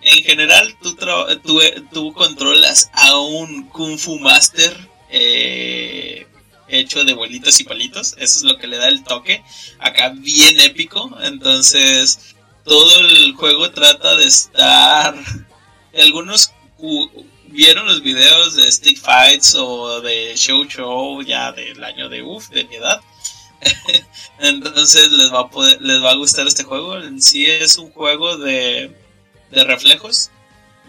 en 0.00 0.22
general 0.22 0.76
tú, 0.80 0.96
tú, 1.44 1.60
tú 1.92 2.12
controlas 2.12 2.90
a 2.94 3.18
un 3.18 3.68
Kung 3.68 3.98
Fu 3.98 4.18
Master 4.18 4.74
eh, 5.10 6.25
hecho 6.68 7.04
de 7.04 7.14
bolitas 7.14 7.60
y 7.60 7.64
palitos. 7.64 8.14
Eso 8.18 8.38
es 8.38 8.42
lo 8.42 8.58
que 8.58 8.66
le 8.66 8.78
da 8.78 8.88
el 8.88 9.04
toque. 9.04 9.42
Acá 9.78 10.10
bien 10.10 10.60
épico. 10.60 11.16
Entonces 11.22 12.34
todo 12.64 13.00
el 13.00 13.34
juego 13.34 13.70
trata 13.70 14.16
de 14.16 14.24
estar... 14.24 15.14
Algunos 15.98 16.52
vieron 17.46 17.86
los 17.86 18.02
videos 18.02 18.54
de 18.54 18.70
Stick 18.70 18.98
Fights 18.98 19.54
o 19.54 20.00
de 20.00 20.34
Show 20.36 20.64
Show 20.64 21.22
ya 21.22 21.52
del 21.52 21.82
año 21.82 22.08
de 22.08 22.22
uff, 22.22 22.48
de 22.50 22.64
mi 22.64 22.76
edad. 22.76 23.00
Entonces 24.38 25.10
les 25.12 25.32
va 25.32 25.40
a 25.40 25.50
les 25.80 26.02
va 26.02 26.10
a 26.10 26.16
gustar 26.16 26.46
este 26.46 26.64
juego. 26.64 26.98
En 26.98 27.22
sí 27.22 27.46
es 27.46 27.78
un 27.78 27.90
juego 27.90 28.36
de, 28.36 28.94
de 29.50 29.64
reflejos 29.64 30.30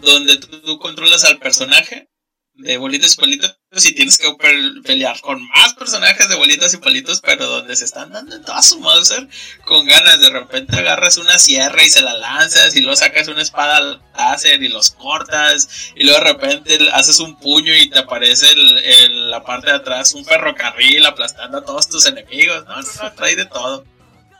donde 0.02 0.36
tú, 0.36 0.60
tú 0.60 0.78
controlas 0.78 1.24
al 1.24 1.38
personaje 1.38 2.08
de 2.54 2.76
bolitas 2.76 3.14
y 3.14 3.16
palitos 3.16 3.57
y 3.70 3.92
tienes 3.92 4.16
que 4.16 4.32
pe- 4.34 4.80
pelear 4.82 5.20
con 5.20 5.46
más 5.48 5.74
personajes 5.74 6.28
de 6.28 6.36
bolitas 6.36 6.72
y 6.72 6.78
palitos, 6.78 7.20
pero 7.20 7.46
donde 7.46 7.76
se 7.76 7.84
están 7.84 8.10
dando 8.10 8.34
en 8.34 8.42
toda 8.42 8.62
su 8.62 8.80
Mauser 8.80 9.28
con 9.66 9.86
ganas. 9.86 10.20
De 10.20 10.30
repente 10.30 10.76
agarras 10.78 11.18
una 11.18 11.38
sierra 11.38 11.82
y 11.84 11.90
se 11.90 12.00
la 12.00 12.14
lanzas 12.14 12.74
y 12.74 12.80
luego 12.80 12.96
sacas 12.96 13.28
una 13.28 13.42
espada 13.42 14.00
láser 14.16 14.62
y 14.62 14.68
los 14.68 14.90
cortas 14.92 15.68
y 15.94 16.04
luego 16.04 16.18
de 16.24 16.32
repente 16.32 16.78
haces 16.94 17.20
un 17.20 17.36
puño 17.38 17.74
y 17.76 17.90
te 17.90 17.98
aparece 17.98 18.50
el- 18.50 18.78
en 18.78 19.30
la 19.30 19.44
parte 19.44 19.66
de 19.70 19.76
atrás 19.76 20.14
un 20.14 20.24
ferrocarril 20.24 21.04
aplastando 21.04 21.58
a 21.58 21.64
todos 21.64 21.88
tus 21.88 22.06
enemigos. 22.06 22.64
No, 22.66 22.80
no, 22.80 22.88
no, 23.02 23.12
trae 23.12 23.36
de 23.36 23.44
todo. 23.46 23.84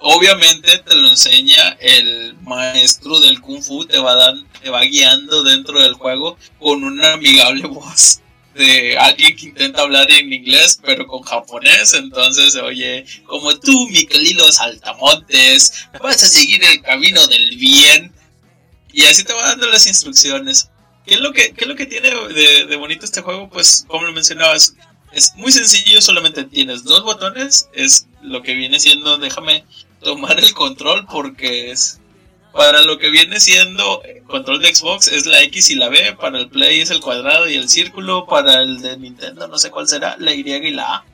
Obviamente 0.00 0.78
te 0.78 0.94
lo 0.94 1.08
enseña 1.08 1.76
el 1.80 2.34
maestro 2.42 3.20
del 3.20 3.40
kung 3.40 3.62
fu, 3.62 3.84
te 3.84 3.98
va, 3.98 4.14
dan, 4.14 4.46
te 4.62 4.70
va 4.70 4.80
guiando 4.82 5.42
dentro 5.42 5.80
del 5.82 5.94
juego 5.94 6.38
con 6.58 6.82
una 6.84 7.12
amigable 7.14 7.66
voz 7.66 8.20
de 8.58 8.98
alguien 8.98 9.36
que 9.36 9.46
intenta 9.46 9.82
hablar 9.82 10.10
en 10.10 10.32
inglés 10.32 10.78
pero 10.84 11.06
con 11.06 11.22
japonés, 11.22 11.94
entonces 11.94 12.56
oye 12.56 13.06
como 13.24 13.58
tú, 13.58 13.88
mi 13.88 14.04
querido 14.06 14.50
saltamontes, 14.52 15.88
vas 16.02 16.22
a 16.22 16.28
seguir 16.28 16.62
el 16.64 16.82
camino 16.82 17.26
del 17.28 17.56
bien 17.56 18.12
y 18.92 19.04
así 19.04 19.24
te 19.24 19.32
va 19.32 19.48
dando 19.48 19.68
las 19.68 19.86
instrucciones. 19.86 20.70
¿Qué 21.06 21.14
es 21.14 21.20
lo 21.20 21.32
que, 21.32 21.52
qué 21.54 21.64
es 21.64 21.68
lo 21.68 21.76
que 21.76 21.86
tiene 21.86 22.10
de, 22.10 22.66
de 22.66 22.76
bonito 22.76 23.04
este 23.04 23.22
juego? 23.22 23.48
Pues 23.48 23.86
como 23.88 24.04
lo 24.04 24.12
mencionabas, 24.12 24.74
es 25.12 25.34
muy 25.36 25.52
sencillo, 25.52 26.02
solamente 26.02 26.44
tienes 26.44 26.84
dos 26.84 27.02
botones, 27.02 27.68
es 27.72 28.08
lo 28.22 28.42
que 28.42 28.54
viene 28.54 28.78
siendo, 28.80 29.16
déjame 29.16 29.64
tomar 30.02 30.38
el 30.38 30.52
control 30.52 31.06
porque 31.10 31.70
es 31.70 32.00
para 32.58 32.82
lo 32.82 32.98
que 32.98 33.08
viene 33.08 33.38
siendo 33.38 34.02
control 34.26 34.60
de 34.60 34.74
Xbox 34.74 35.06
es 35.06 35.26
la 35.26 35.44
X 35.44 35.70
y 35.70 35.76
la 35.76 35.88
B, 35.88 36.16
para 36.20 36.40
el 36.40 36.48
Play 36.48 36.80
es 36.80 36.90
el 36.90 36.98
cuadrado 36.98 37.48
y 37.48 37.54
el 37.54 37.68
círculo, 37.68 38.26
para 38.26 38.62
el 38.62 38.82
de 38.82 38.96
Nintendo 38.96 39.46
no 39.46 39.58
sé 39.58 39.70
cuál 39.70 39.86
será, 39.86 40.16
la 40.18 40.34
Y 40.34 40.40
y 40.40 40.70
la 40.72 40.96
A. 40.96 41.04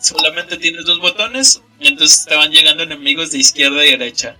Solamente 0.00 0.56
tienes 0.56 0.84
dos 0.84 0.98
botones, 0.98 1.62
entonces 1.78 2.26
te 2.26 2.34
van 2.34 2.50
llegando 2.50 2.82
enemigos 2.82 3.30
de 3.30 3.38
izquierda 3.38 3.86
y 3.86 3.92
derecha. 3.92 4.36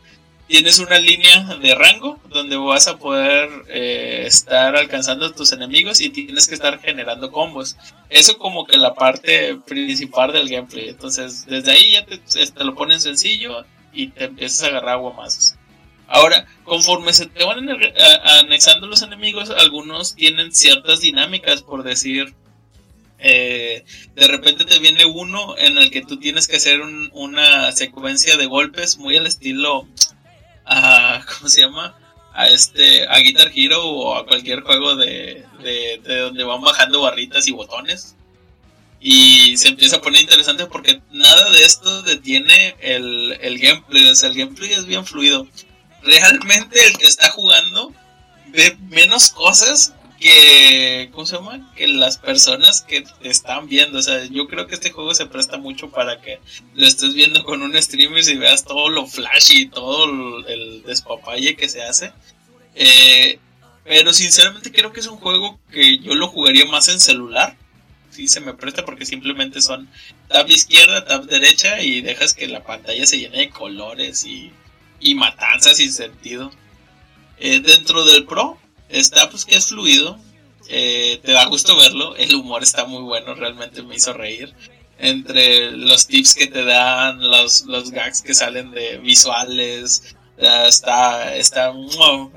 Tienes 0.49 0.81
una 0.81 0.99
línea 0.99 1.55
de 1.63 1.73
rango 1.77 2.19
donde 2.31 2.57
vas 2.57 2.89
a 2.89 2.99
poder 2.99 3.49
eh, 3.69 4.25
estar 4.27 4.75
alcanzando 4.75 5.27
a 5.27 5.33
tus 5.33 5.53
enemigos 5.53 6.01
y 6.01 6.11
tienes 6.11 6.49
que 6.49 6.57
estar 6.57 6.81
generando 6.81 7.31
combos. 7.31 7.77
Eso 8.11 8.39
como 8.39 8.67
que 8.67 8.77
la 8.77 8.95
parte 8.95 9.57
principal 9.69 10.33
del 10.33 10.49
gameplay. 10.49 10.89
Entonces 10.89 11.47
desde 11.47 11.71
ahí 11.71 11.93
ya 11.93 12.05
te, 12.05 12.19
te 12.19 12.65
lo 12.65 12.75
ponen 12.75 13.01
sencillo 13.01 13.65
y 13.93 14.09
te 14.09 14.25
empiezas 14.25 14.65
a 14.65 14.67
agarrar 14.67 14.95
aguamazos. 14.95 15.55
Ahora, 16.15 16.47
conforme 16.65 17.15
se 17.15 17.25
te 17.25 17.43
van 17.43 17.67
anexando 18.41 18.87
los 18.87 19.01
enemigos, 19.01 19.49
algunos 19.49 20.15
tienen 20.15 20.53
ciertas 20.53 21.01
dinámicas, 21.01 21.63
por 21.63 21.85
decir, 21.85 22.35
eh, 23.19 23.83
de 24.15 24.29
repente 24.29 24.67
te 24.67 24.79
viene 24.79 25.07
uno 25.07 25.57
en 25.57 25.79
el 25.79 25.91
que 25.91 26.03
tú 26.03 26.19
tienes 26.19 26.49
que 26.49 26.57
hacer 26.57 26.83
un- 26.83 27.09
una 27.15 27.73
secuencia 27.73 28.37
de 28.37 28.45
golpes 28.45 28.99
muy 28.99 29.17
al 29.17 29.27
estilo, 29.27 29.89
a, 30.67 31.25
¿cómo 31.39 31.49
se 31.49 31.63
llama? 31.63 31.97
A 32.35 32.49
este, 32.49 33.07
a 33.09 33.19
Guitar 33.21 33.51
Hero 33.55 33.83
o 33.83 34.15
a 34.17 34.27
cualquier 34.27 34.61
juego 34.61 34.97
de, 34.97 35.45
de, 35.63 35.99
de 36.05 36.19
donde 36.19 36.45
van 36.45 36.61
bajando 36.61 37.01
barritas 37.01 37.49
y 37.49 37.53
botones. 37.53 38.17
Y 39.01 39.57
se 39.57 39.69
empieza 39.69 39.97
a 39.97 40.01
poner 40.03 40.21
interesante 40.21 40.67
porque 40.67 41.01
nada 41.11 41.51
de 41.51 41.65
esto 41.65 42.03
detiene 42.03 42.77
el, 42.81 43.33
el 43.41 43.59
gameplay. 43.59 44.07
O 44.09 44.15
sea, 44.15 44.29
el 44.29 44.37
gameplay 44.37 44.73
es 44.73 44.85
bien 44.87 45.05
fluido 45.07 45.49
realmente 46.03 46.85
el 46.87 46.99
que 46.99 47.07
está 47.07 47.31
jugando 47.31 47.93
ve 48.49 48.77
menos 48.89 49.31
cosas 49.31 49.95
que 50.23 51.11
¿cómo 51.13 51.27
se 51.27 51.37
llama? 51.37 51.73
que 51.75 51.89
las 51.89 52.17
personas 52.17 52.81
que 52.83 53.05
están 53.23 53.69
viendo, 53.69 53.99
o 53.99 54.03
sea, 54.03 54.25
yo 54.27 54.47
creo 54.47 54.69
que 54.69 54.75
este 54.75 54.93
juego 54.93 55.15
se 55.15 55.27
presta 55.27 55.59
mucho 55.59 55.91
para 55.91 56.21
que 56.21 56.39
lo 56.75 56.87
estés 56.87 57.15
viendo 57.15 57.43
con 57.45 57.61
un 57.61 57.81
streamer 57.83 58.23
y 58.29 58.37
veas 58.37 58.65
todo 58.65 58.89
lo 58.89 59.07
flashy 59.07 59.67
todo 59.67 60.47
el, 60.47 60.85
despapalle 60.85 61.57
que 61.57 61.69
se 61.69 61.83
hace. 61.83 62.13
Eh, 62.75 63.41
pero 63.85 64.13
sinceramente 64.13 64.71
creo 64.71 64.93
que 64.93 65.01
es 65.01 65.09
un 65.09 65.19
juego 65.19 65.59
que 65.73 65.99
yo 65.99 66.15
lo 66.15 66.29
jugaría 66.29 66.67
más 66.67 66.89
en 66.89 67.01
celular. 67.01 67.57
Sí, 68.11 68.29
se 68.29 68.41
me 68.41 68.55
presta 68.55 68.85
porque 68.85 69.07
simplemente 69.07 69.61
son 69.61 69.89
tab 70.29 70.49
izquierda, 70.49 71.05
tab 71.05 71.25
derecha 71.25 71.81
y 71.83 72.01
dejas 72.01 72.35
que 72.35 72.47
la 72.47 72.63
pantalla 72.63 73.07
se 73.07 73.19
llene 73.19 73.39
de 73.39 73.51
colores 73.51 74.25
y 74.25 74.53
y 75.03 75.15
matanzas 75.15 75.77
sin 75.79 75.93
sentido. 75.93 76.51
Eh, 77.39 77.61
dentro 77.61 78.05
del 78.05 78.25
Pro 78.25 78.59
está 78.89 79.29
pues 79.31 79.45
que 79.45 79.57
es 79.57 79.67
fluido, 79.67 80.19
eh, 80.69 81.21
te 81.25 81.33
da 81.33 81.45
gusto 81.47 81.77
verlo, 81.77 82.15
el 82.17 82.35
humor 82.35 82.63
está 82.63 82.85
muy 82.85 83.03
bueno, 83.03 83.35
realmente 83.35 83.83
me 83.83 83.97
hizo 83.97 84.13
reír. 84.13 84.55
Entre 84.99 85.73
los 85.73 86.07
tips 86.07 86.35
que 86.37 86.47
te 86.47 86.65
dan, 86.65 87.21
los, 87.21 87.63
los 87.67 87.91
gags 87.91 88.23
que 88.23 88.35
salen 88.35 88.71
de 88.71 88.99
visuales, 88.99 90.15
Ya 90.41 90.67
está, 90.67 91.37
está 91.37 91.73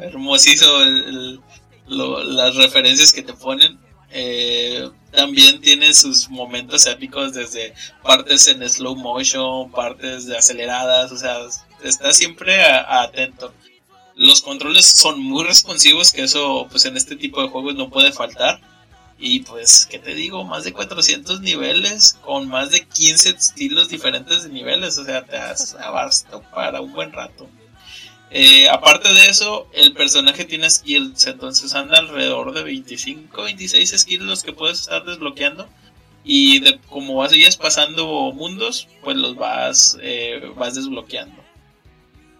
hermosísimo 0.02 0.78
el- 0.82 1.40
las 1.88 2.56
referencias 2.56 3.14
que 3.14 3.22
te 3.24 3.34
ponen. 3.34 3.80
Eh, 4.12 4.90
también 5.12 5.60
tiene 5.62 5.94
sus 5.94 6.30
momentos 6.30 6.86
épicos 6.88 7.34
desde 7.34 7.74
partes 8.04 8.48
en 8.48 8.68
slow 8.70 8.96
motion, 8.96 9.72
partes 9.72 10.26
de 10.26 10.38
aceleradas, 10.38 11.12
o 11.12 11.18
sea, 11.18 11.38
está 11.90 12.14
siempre 12.14 12.64
atento. 12.64 13.54
Los 14.16 14.42
controles 14.42 14.86
son 14.86 15.20
muy 15.20 15.44
responsivos, 15.44 16.12
que 16.12 16.24
eso 16.24 16.68
pues 16.70 16.86
en 16.86 16.96
este 16.96 17.16
tipo 17.16 17.42
de 17.42 17.50
juegos 17.50 17.76
no 17.76 17.90
puede 17.90 18.12
faltar. 18.12 18.62
Y 19.18 19.42
pues, 19.42 19.88
¿qué 19.90 19.98
te 19.98 20.14
digo? 20.14 20.44
Más 20.44 20.66
de 20.66 20.74
400 20.74 21.42
niveles 21.42 22.18
con 22.22 22.50
más 22.50 22.72
de 22.72 22.86
15 22.86 23.30
estilos 23.30 23.88
diferentes 23.88 24.44
de 24.44 24.50
niveles, 24.50 24.98
o 24.98 25.06
sea, 25.06 25.26
te 25.26 25.38
das 25.38 25.76
abasto 25.76 26.44
para 26.54 26.82
un 26.82 26.92
buen 26.94 27.14
rato. 27.14 27.48
Eh, 28.32 28.68
aparte 28.68 29.14
de 29.14 29.30
eso, 29.30 29.70
el 29.74 29.94
personaje 29.94 30.44
tiene 30.44 30.70
skills, 30.70 31.28
entonces 31.28 31.74
anda 31.74 32.00
alrededor 32.00 32.54
de 32.54 32.64
25, 32.64 33.44
26 33.44 33.96
skills 33.98 34.24
los 34.24 34.44
que 34.44 34.52
puedes 34.52 34.82
estar 34.82 35.06
desbloqueando. 35.06 35.70
Y 36.26 36.60
de, 36.60 36.80
como 36.90 37.16
vas 37.16 37.32
pasando 37.56 38.32
mundos, 38.34 38.88
pues 39.04 39.16
los 39.16 39.36
vas, 39.36 39.98
eh, 40.02 40.52
vas 40.58 40.76
desbloqueando. 40.76 41.45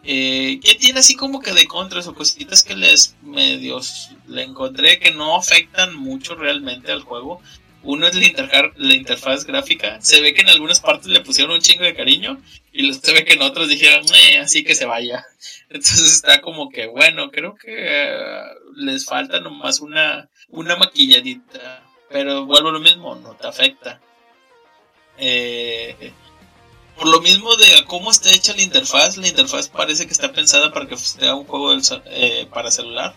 Eh, 0.06 0.60
¿Qué 0.64 0.76
tiene 0.76 1.00
así 1.00 1.16
como 1.16 1.42
que 1.42 1.54
de 1.54 1.66
contras 1.66 2.08
o 2.08 2.14
cositas 2.14 2.64
que 2.64 2.76
les 2.76 3.16
medios 3.24 4.12
le 4.28 4.44
encontré 4.44 5.00
que 5.00 5.12
no 5.12 5.36
afectan 5.36 5.96
mucho 5.96 6.36
realmente 6.36 6.92
al 6.92 7.02
juego? 7.02 7.42
Uno 7.82 8.08
es 8.08 8.16
la 8.16 8.96
interfaz 8.96 9.46
gráfica. 9.46 10.02
Se 10.02 10.20
ve 10.22 10.34
que 10.34 10.42
en 10.42 10.50
algunas 10.50 10.80
partes 10.80 11.08
le 11.08 11.22
pusieron 11.22 11.54
un 11.54 11.62
chingo 11.62 11.84
de 11.84 11.96
cariño 11.96 12.42
y 12.74 12.92
se 12.94 13.14
ve 13.14 13.26
que 13.26 13.34
en 13.34 13.44
otras 13.44 13.68
dijeron, 13.68 14.06
"Eh, 14.32 14.38
así 14.40 14.64
que 14.64 14.74
se 14.76 14.86
vaya. 14.86 15.26
Entonces 15.70 16.14
está 16.14 16.42
como 16.42 16.70
que, 16.70 16.88
bueno, 16.88 17.30
creo 17.32 17.56
que 17.56 17.74
eh, 17.78 18.42
les 18.76 19.06
falta 19.06 19.40
nomás 19.40 19.80
una, 19.82 20.30
una 20.50 20.76
maquilladita. 20.76 21.84
Pero 22.10 22.46
vuelvo 22.46 22.70
a 22.70 22.74
lo 22.74 22.80
mismo, 22.80 23.16
no 23.16 23.34
te 23.36 23.48
afecta. 23.48 24.00
Eh, 25.18 26.12
por 26.98 27.08
lo 27.08 27.22
mismo 27.22 27.56
de 27.56 27.84
cómo 27.86 28.10
está 28.10 28.32
hecha 28.32 28.54
la 28.54 28.62
interfaz, 28.62 29.18
la 29.18 29.28
interfaz 29.28 29.68
parece 29.68 30.06
que 30.06 30.14
está 30.14 30.32
pensada 30.32 30.72
para 30.72 30.88
que 30.88 30.98
sea 30.98 31.36
un 31.36 31.46
juego 31.46 31.74
eh, 32.06 32.48
para 32.54 32.72
celular. 32.72 33.14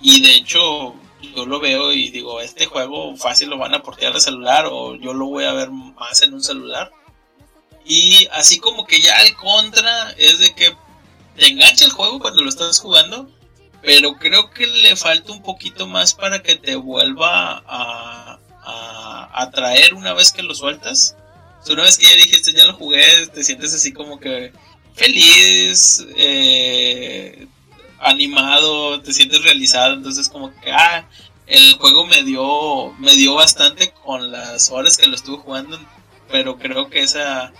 Y 0.00 0.20
de 0.22 0.34
hecho, 0.34 0.94
yo 1.34 1.46
lo 1.46 1.60
veo 1.60 1.92
y 1.92 2.10
digo, 2.10 2.40
este 2.40 2.66
juego 2.66 3.16
fácil 3.16 3.50
lo 3.50 3.58
van 3.58 3.74
a 3.74 3.82
portear 3.82 4.12
de 4.12 4.20
celular 4.20 4.66
o 4.70 4.94
yo 4.96 5.14
lo 5.14 5.26
voy 5.26 5.44
a 5.44 5.52
ver 5.52 5.70
más 5.70 6.22
en 6.22 6.34
un 6.34 6.42
celular. 6.42 6.92
Y 7.84 8.28
así 8.32 8.58
como 8.60 8.86
que 8.86 9.00
ya 9.00 9.16
el 9.22 9.34
contra 9.34 10.12
es 10.12 10.38
de 10.38 10.54
que 10.54 10.76
te 11.36 11.48
engancha 11.48 11.84
el 11.84 11.90
juego 11.90 12.20
cuando 12.20 12.42
lo 12.42 12.48
estás 12.48 12.78
jugando, 12.78 13.28
pero 13.80 14.14
creo 14.14 14.50
que 14.50 14.66
le 14.68 14.94
falta 14.94 15.32
un 15.32 15.42
poquito 15.42 15.88
más 15.88 16.14
para 16.14 16.42
que 16.42 16.54
te 16.54 16.76
vuelva 16.76 17.64
a 17.66 18.38
atraer 19.32 19.94
una 19.94 20.12
vez 20.12 20.32
que 20.32 20.42
lo 20.42 20.54
sueltas. 20.54 21.16
Sea, 21.62 21.74
una 21.74 21.84
vez 21.84 21.98
que 21.98 22.06
ya 22.06 22.16
dijiste, 22.16 22.52
ya 22.52 22.66
lo 22.66 22.74
jugué, 22.74 23.26
te 23.32 23.44
sientes 23.44 23.74
así 23.74 23.92
como 23.92 24.18
que 24.18 24.52
feliz, 24.94 26.06
eh, 26.16 27.46
animado, 28.00 29.00
te 29.00 29.12
sientes 29.12 29.42
realizado, 29.42 29.94
entonces 29.94 30.28
como 30.28 30.52
que, 30.60 30.72
ah, 30.72 31.08
el 31.46 31.74
juego 31.74 32.06
me 32.06 32.22
dio, 32.22 32.92
me 32.98 33.14
dio 33.14 33.34
bastante 33.34 33.92
con 33.92 34.30
las 34.32 34.70
horas 34.70 34.96
que 34.96 35.06
lo 35.06 35.14
estuve 35.14 35.38
jugando, 35.38 35.78
pero 36.30 36.58
creo 36.58 36.88
que 36.88 37.00
esa 37.00 37.52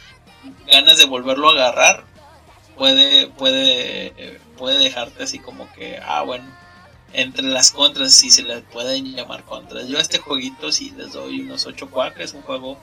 ganas 0.67 0.99
de 0.99 1.05
volverlo 1.05 1.49
a 1.49 1.53
agarrar 1.53 2.05
puede, 2.77 3.29
puede, 3.29 4.41
puede 4.57 4.79
dejarte 4.79 5.23
así 5.23 5.39
como 5.39 5.71
que, 5.73 5.99
ah, 6.03 6.23
bueno, 6.23 6.45
entre 7.13 7.45
las 7.45 7.71
contras, 7.71 8.15
si 8.15 8.31
se 8.31 8.43
le 8.43 8.61
pueden 8.61 9.15
llamar 9.15 9.45
contras. 9.45 9.87
Yo 9.89 9.99
a 9.99 10.01
este 10.01 10.19
jueguito 10.19 10.73
sí 10.73 10.93
les 10.97 11.13
doy 11.13 11.41
unos 11.43 11.67
8 11.67 11.91
cuacas, 11.91 12.25
es 12.25 12.35
un 12.35 12.43
juego 12.43 12.81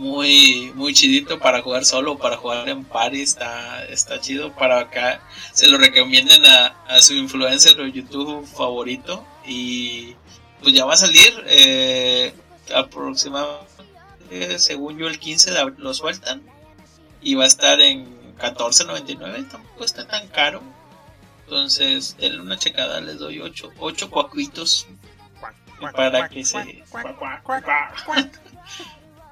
muy, 0.00 0.72
muy 0.74 0.94
chidito 0.94 1.38
para 1.38 1.60
jugar 1.60 1.84
solo, 1.84 2.16
para 2.16 2.38
jugar 2.38 2.66
en 2.70 2.84
party, 2.84 3.20
está, 3.20 3.84
está 3.84 4.18
chido. 4.18 4.50
Para 4.54 4.80
acá 4.80 5.20
se 5.52 5.68
lo 5.68 5.76
recomienden 5.76 6.44
a, 6.46 6.68
a 6.88 7.00
su 7.02 7.12
influencer 7.14 7.78
o 7.78 7.86
YouTube 7.86 8.46
favorito. 8.46 9.22
Y 9.46 10.16
pues 10.62 10.74
ya 10.74 10.86
va 10.86 10.94
a 10.94 10.96
salir 10.96 11.44
eh, 11.46 12.32
aproximadamente, 12.74 14.58
según 14.58 14.96
yo, 14.96 15.06
el 15.06 15.18
15 15.18 15.50
de 15.50 15.58
abril 15.58 15.84
lo 15.84 15.92
sueltan. 15.92 16.42
Y 17.20 17.34
va 17.34 17.44
a 17.44 17.48
estar 17.48 17.78
en 17.82 18.34
14.99, 18.38 19.50
tampoco 19.50 19.84
está 19.84 20.08
tan 20.08 20.28
caro. 20.28 20.62
Entonces, 21.44 22.16
denle 22.18 22.40
una 22.40 22.56
checada, 22.56 23.02
les 23.02 23.18
doy 23.18 23.40
8, 23.40 23.72
8 23.78 24.08
cuacuitos 24.08 24.86
para 25.94 26.28
que 26.30 26.42
se 26.44 26.84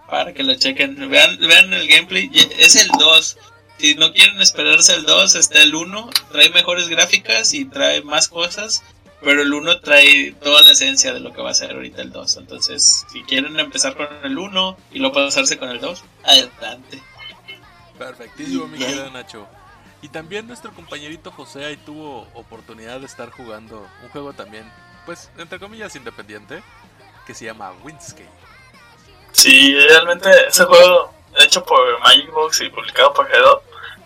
para 0.09 0.33
que 0.33 0.43
lo 0.43 0.55
chequen. 0.55 1.11
Vean, 1.11 1.39
vean 1.39 1.73
el 1.73 1.89
gameplay. 1.89 2.31
Es 2.59 2.77
el 2.77 2.89
2. 2.89 3.39
Si 3.79 3.95
no 3.95 4.13
quieren 4.13 4.41
esperarse 4.41 4.95
el 4.95 5.05
2, 5.05 5.35
está 5.35 5.63
el 5.63 5.75
1. 5.75 6.11
Trae 6.33 6.51
mejores 6.51 6.89
gráficas 6.89 7.55
y 7.55 7.65
trae 7.65 8.03
más 8.03 8.29
cosas. 8.29 8.83
Pero 9.21 9.43
el 9.43 9.53
1 9.53 9.81
trae 9.81 10.33
toda 10.33 10.63
la 10.63 10.73
esencia 10.73 11.13
de 11.13 11.21
lo 11.21 11.33
que 11.33 11.43
va 11.43 11.51
a 11.51 11.55
ser 11.55 11.73
ahorita 11.73 12.03
el 12.03 12.13
2. 12.13 12.37
Entonces, 12.37 13.05
si 13.13 13.23
quieren 13.23 13.59
empezar 13.59 13.97
con 13.97 14.09
el 14.23 14.39
1 14.39 14.77
y 14.93 14.99
luego 15.01 15.15
pasarse 15.15 15.59
con 15.59 15.71
el 15.71 15.81
2, 15.81 16.05
adelante. 16.25 17.03
Perfectísimo, 17.99 18.69
mi 18.69 18.79
querido 18.79 19.11
Nacho. 19.11 19.49
Y 20.03 20.09
también 20.09 20.47
nuestro 20.47 20.73
compañerito 20.73 21.33
José 21.33 21.65
ahí 21.65 21.77
tuvo 21.77 22.29
oportunidad 22.35 23.01
de 23.01 23.07
estar 23.07 23.31
jugando 23.31 23.85
un 24.05 24.09
juego 24.11 24.33
también, 24.33 24.71
pues, 25.05 25.31
entre 25.37 25.59
comillas, 25.59 25.97
independiente, 25.97 26.63
que 27.27 27.35
se 27.35 27.47
llama 27.47 27.73
Windscape. 27.83 28.48
Sí, 29.33 29.75
realmente 29.89 30.31
ese 30.49 30.65
juego 30.65 31.13
hecho 31.39 31.65
por 31.65 32.01
Magic 32.01 32.31
Box 32.33 32.61
y 32.61 32.71
publicado 32.71 33.13
por 33.13 33.31
Head 33.31 33.43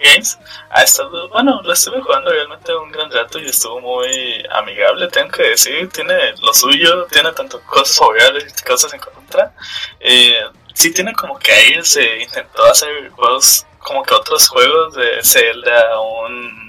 Games 0.01 0.39
ha 0.71 0.83
estado, 0.83 1.29
bueno, 1.29 1.63
lo 1.63 1.73
estuve 1.73 2.01
jugando 2.01 2.31
realmente 2.31 2.75
un 2.75 2.91
gran 2.91 3.11
rato 3.11 3.39
y 3.39 3.47
estuvo 3.47 3.81
muy 3.81 4.45
amigable, 4.51 5.09
tengo 5.09 5.31
que 5.31 5.51
decir, 5.51 5.89
tiene 5.91 6.35
lo 6.43 6.53
suyo, 6.53 7.07
tiene 7.07 7.33
tanto 7.33 7.61
cosas 7.63 7.97
favorables 7.97 8.53
y 8.59 8.65
cosas 8.65 8.93
en 8.95 9.01
contra. 9.01 9.55
Eh, 10.01 10.43
sí 10.75 10.93
tiene 10.93 11.13
como 11.13 11.39
que 11.39 11.53
ahí 11.53 11.85
se 11.85 12.19
intentó 12.21 12.65
hacer 12.65 13.11
juegos 13.11 13.65
como 13.79 14.03
que 14.03 14.15
otros 14.15 14.49
juegos 14.49 14.95
de 14.95 15.23
Zelda, 15.23 16.01
un 16.01 16.62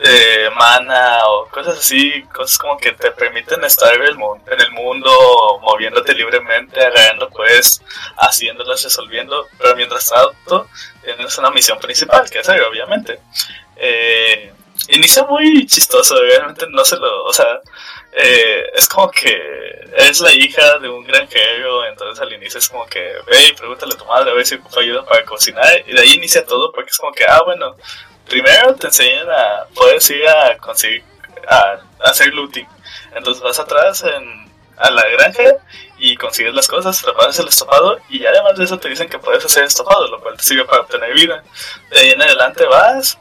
eh, 0.00 0.50
mana 0.54 1.26
o 1.26 1.46
cosas 1.48 1.78
así, 1.78 2.22
cosas 2.24 2.58
como 2.58 2.76
que 2.76 2.92
te 2.92 3.10
permiten 3.12 3.64
estar 3.64 3.94
en 3.94 4.02
el, 4.02 4.16
mu- 4.16 4.36
en 4.46 4.60
el 4.60 4.70
mundo, 4.72 5.10
moviéndote 5.62 6.14
libremente, 6.14 6.84
agarrando 6.84 7.30
quests, 7.30 7.82
haciéndolas, 8.18 8.82
resolviendo, 8.84 9.46
pero 9.58 9.74
mientras 9.74 10.08
tanto 10.10 10.68
tienes 11.02 11.38
una 11.38 11.50
misión 11.50 11.78
principal, 11.78 12.28
que 12.28 12.38
ahí, 12.38 12.60
obviamente. 12.60 13.20
Eh, 13.76 14.52
inicia 14.88 15.24
muy 15.24 15.66
chistoso, 15.66 16.20
realmente 16.20 16.66
no 16.68 16.84
se 16.84 16.96
lo, 16.96 17.24
o 17.24 17.32
sea, 17.32 17.60
eh, 18.12 18.70
es 18.74 18.88
como 18.88 19.10
que 19.10 19.34
es 19.96 20.20
la 20.20 20.32
hija 20.32 20.78
de 20.78 20.88
un 20.88 21.04
granjero, 21.04 21.84
entonces 21.86 22.20
al 22.20 22.32
inicio 22.32 22.58
es 22.58 22.68
como 22.68 22.86
que, 22.86 23.00
ve 23.26 23.46
y 23.48 23.52
pregúntale 23.52 23.94
a 23.94 23.98
tu 23.98 24.04
madre 24.04 24.30
a 24.30 24.34
ver 24.34 24.46
si 24.46 24.56
ocupa 24.56 24.80
ayuda 24.80 25.04
para 25.04 25.24
cocinar, 25.24 25.82
y 25.86 25.92
de 25.92 26.00
ahí 26.00 26.12
inicia 26.14 26.44
todo 26.44 26.70
porque 26.72 26.90
es 26.90 26.98
como 26.98 27.12
que, 27.12 27.24
ah, 27.24 27.42
bueno, 27.44 27.76
primero 28.28 28.74
te 28.74 28.88
enseñan 28.88 29.28
a, 29.30 29.66
puedes 29.74 30.08
ir 30.10 30.26
a 30.28 30.56
conseguir, 30.58 31.04
a, 31.48 31.78
a 32.04 32.10
hacer 32.10 32.32
looting, 32.34 32.66
entonces 33.14 33.42
vas 33.42 33.58
atrás 33.58 34.02
en, 34.04 34.45
a 34.76 34.90
la 34.90 35.08
granja 35.08 35.56
y 35.98 36.16
consigues 36.16 36.54
las 36.54 36.68
cosas, 36.68 37.02
preparas 37.02 37.38
el 37.38 37.48
estofado 37.48 37.98
y 38.08 38.24
además 38.26 38.56
de 38.56 38.64
eso 38.64 38.78
te 38.78 38.88
dicen 38.88 39.08
que 39.08 39.18
puedes 39.18 39.44
hacer 39.44 39.64
estofado, 39.64 40.06
lo 40.08 40.20
cual 40.20 40.36
te 40.36 40.42
sirve 40.42 40.64
para 40.64 40.82
obtener 40.82 41.14
vida. 41.14 41.42
De 41.90 41.98
ahí 41.98 42.10
en 42.10 42.20
adelante 42.20 42.66
vas, 42.66 43.18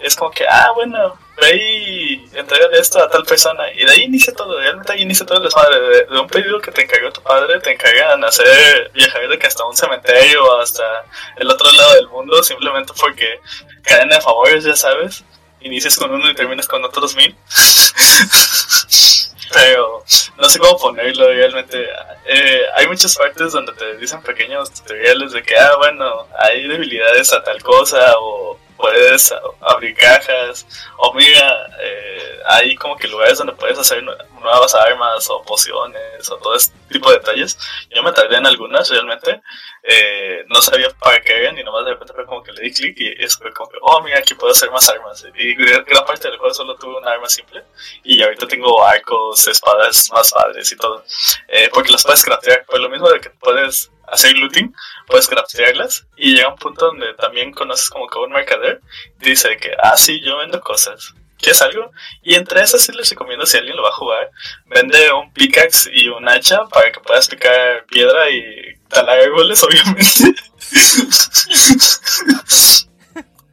es 0.00 0.16
como 0.16 0.30
que, 0.30 0.46
ah, 0.48 0.70
bueno, 0.74 1.18
ve 1.36 1.56
y 1.56 2.30
entrega 2.34 2.66
esto 2.72 3.02
a 3.02 3.10
tal 3.10 3.24
persona. 3.24 3.70
Y 3.72 3.84
de 3.84 3.90
ahí 3.90 4.02
inicia 4.02 4.32
todo, 4.34 4.58
realmente 4.58 4.92
ahí 4.92 5.02
inicia 5.02 5.26
todo 5.26 5.38
el 5.38 5.44
desmadre. 5.44 5.80
De, 5.80 6.06
de 6.06 6.18
un 6.18 6.26
pedido 6.28 6.60
que 6.60 6.70
te 6.70 6.82
encargó 6.82 7.12
tu 7.12 7.22
padre, 7.22 7.60
te 7.60 7.72
encargan 7.72 8.24
hacer 8.24 8.90
viajar 8.94 9.28
de 9.28 9.46
hasta 9.46 9.64
un 9.64 9.76
cementerio 9.76 10.44
o 10.44 10.60
hasta 10.60 11.04
el 11.36 11.50
otro 11.50 11.70
lado 11.72 11.94
del 11.94 12.08
mundo, 12.08 12.42
simplemente 12.42 12.92
porque 12.98 13.40
cadena 13.82 14.16
de 14.16 14.22
favores, 14.22 14.64
ya 14.64 14.76
sabes. 14.76 15.24
Inicias 15.60 15.96
con 15.96 16.12
uno 16.12 16.30
y 16.30 16.34
terminas 16.34 16.68
con 16.68 16.84
otros 16.84 17.14
mil. 17.16 17.34
Pero 19.54 20.04
no 20.36 20.48
sé 20.48 20.58
cómo 20.58 20.78
ponerlo 20.78 21.28
realmente. 21.28 21.88
Eh, 22.26 22.62
hay 22.74 22.86
muchas 22.86 23.16
partes 23.16 23.52
donde 23.52 23.72
te 23.72 23.96
dicen 23.96 24.20
pequeños 24.22 24.70
tutoriales 24.72 25.32
de 25.32 25.42
que, 25.42 25.56
ah, 25.56 25.76
bueno, 25.78 26.26
hay 26.38 26.66
debilidades 26.66 27.32
a 27.32 27.42
tal 27.42 27.62
cosa 27.62 28.14
o 28.18 28.58
puedes 28.76 29.32
abrir 29.60 29.96
cajas 29.96 30.66
o 30.96 31.12
mira, 31.14 31.66
eh, 31.80 32.40
hay 32.46 32.74
como 32.76 32.96
que 32.96 33.08
lugares 33.08 33.38
donde 33.38 33.52
puedes 33.52 33.78
hacer 33.78 34.02
nuevas 34.02 34.74
armas 34.74 35.28
o 35.30 35.42
pociones 35.42 36.30
o 36.30 36.36
todo 36.36 36.54
ese 36.54 36.72
tipo 36.90 37.10
de 37.10 37.18
detalles. 37.18 37.58
Yo 37.90 38.02
me 38.02 38.12
tardé 38.12 38.36
en 38.36 38.46
algunas 38.46 38.88
realmente. 38.90 39.40
Eh, 39.82 40.44
no 40.48 40.62
sabía 40.62 40.88
para 40.90 41.20
qué 41.20 41.40
eran 41.40 41.58
y 41.58 41.64
nomás 41.64 41.84
de 41.84 41.92
repente 41.92 42.14
fue 42.14 42.24
como 42.26 42.42
que 42.42 42.52
le 42.52 42.62
di 42.62 42.72
clic 42.72 42.96
y 42.98 43.22
es 43.22 43.36
como 43.36 43.68
que, 43.68 43.76
oh, 43.82 44.00
mira, 44.02 44.18
aquí 44.18 44.34
puedo 44.34 44.52
hacer 44.52 44.70
más 44.70 44.88
armas. 44.88 45.24
Y 45.34 45.54
gran 45.54 46.04
parte 46.04 46.28
del 46.28 46.38
juego 46.38 46.54
solo 46.54 46.76
tuve 46.76 46.96
un 46.96 47.06
arma 47.06 47.28
simple 47.28 47.64
y 48.02 48.22
ahorita 48.22 48.46
tengo 48.46 48.84
arcos, 48.84 49.46
espadas 49.46 50.10
más 50.12 50.32
padres 50.32 50.70
y 50.72 50.76
todo. 50.76 51.04
Eh, 51.48 51.70
porque 51.72 51.92
las 51.92 52.02
puedes 52.02 52.24
craftear. 52.24 52.64
Pues 52.66 52.80
lo 52.80 52.88
mismo 52.88 53.08
de 53.10 53.20
que 53.20 53.30
puedes 53.30 53.90
hacer 54.08 54.36
looting, 54.36 54.74
puedes 55.06 55.28
craftearlas 55.28 56.06
y 56.16 56.34
llega 56.34 56.48
un 56.48 56.56
punto 56.56 56.86
donde 56.86 57.14
también 57.14 57.52
conoces 57.52 57.90
como 57.90 58.06
que 58.08 58.18
un 58.18 58.32
mercader 58.32 58.80
dice 59.18 59.56
que, 59.56 59.72
ah, 59.82 59.96
sí, 59.96 60.20
yo 60.20 60.38
vendo 60.38 60.60
cosas. 60.60 61.14
¿Quieres 61.38 61.60
algo? 61.62 61.90
Y 62.22 62.36
entre 62.36 62.62
esas 62.62 62.80
sí 62.82 62.92
les 62.92 63.10
recomiendo 63.10 63.44
si 63.44 63.58
alguien 63.58 63.76
lo 63.76 63.82
va 63.82 63.90
a 63.90 63.92
jugar, 63.92 64.30
vende 64.66 65.12
un 65.12 65.32
pickaxe 65.32 65.90
y 65.92 66.08
un 66.08 66.26
hacha 66.28 66.64
para 66.66 66.90
que 66.90 67.00
puedas 67.00 67.28
picar 67.28 67.84
piedra 67.86 68.30
y 68.30 68.78
talar 68.88 69.18
árboles, 69.18 69.62
obviamente. 69.64 70.40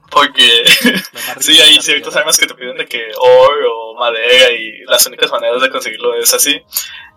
Porque 0.09 0.65
sí, 1.39 1.59
hay 1.59 1.81
ciertas 1.81 2.15
armas 2.15 2.37
que 2.37 2.45
te 2.45 2.53
piden 2.53 2.77
de 2.77 2.85
que 2.85 3.11
ore 3.17 3.65
o 3.69 3.95
madera 3.95 4.51
y 4.51 4.83
las 4.85 5.05
únicas 5.05 5.31
maneras 5.31 5.61
de 5.61 5.69
conseguirlo 5.69 6.15
es 6.15 6.33
así. 6.33 6.61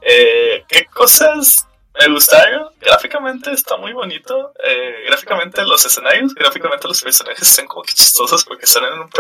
Eh, 0.01 0.65
¿Qué 0.69 0.87
cosas 0.87 1.69
me 1.99 2.09
gustaron. 2.09 2.69
Gráficamente 2.81 3.53
está 3.53 3.77
muy 3.77 3.93
bonito. 3.93 4.53
Eh, 4.63 5.05
gráficamente 5.07 5.65
los 5.65 5.85
escenarios, 5.85 6.35
gráficamente 6.35 6.89
los 6.89 7.01
personajes 7.03 7.49
están 7.49 7.67
como 7.67 7.83
que 7.83 7.93
chistosos 7.93 8.45
porque 8.45 8.65
están 8.65 8.85
en 8.85 8.99
un 8.99 9.11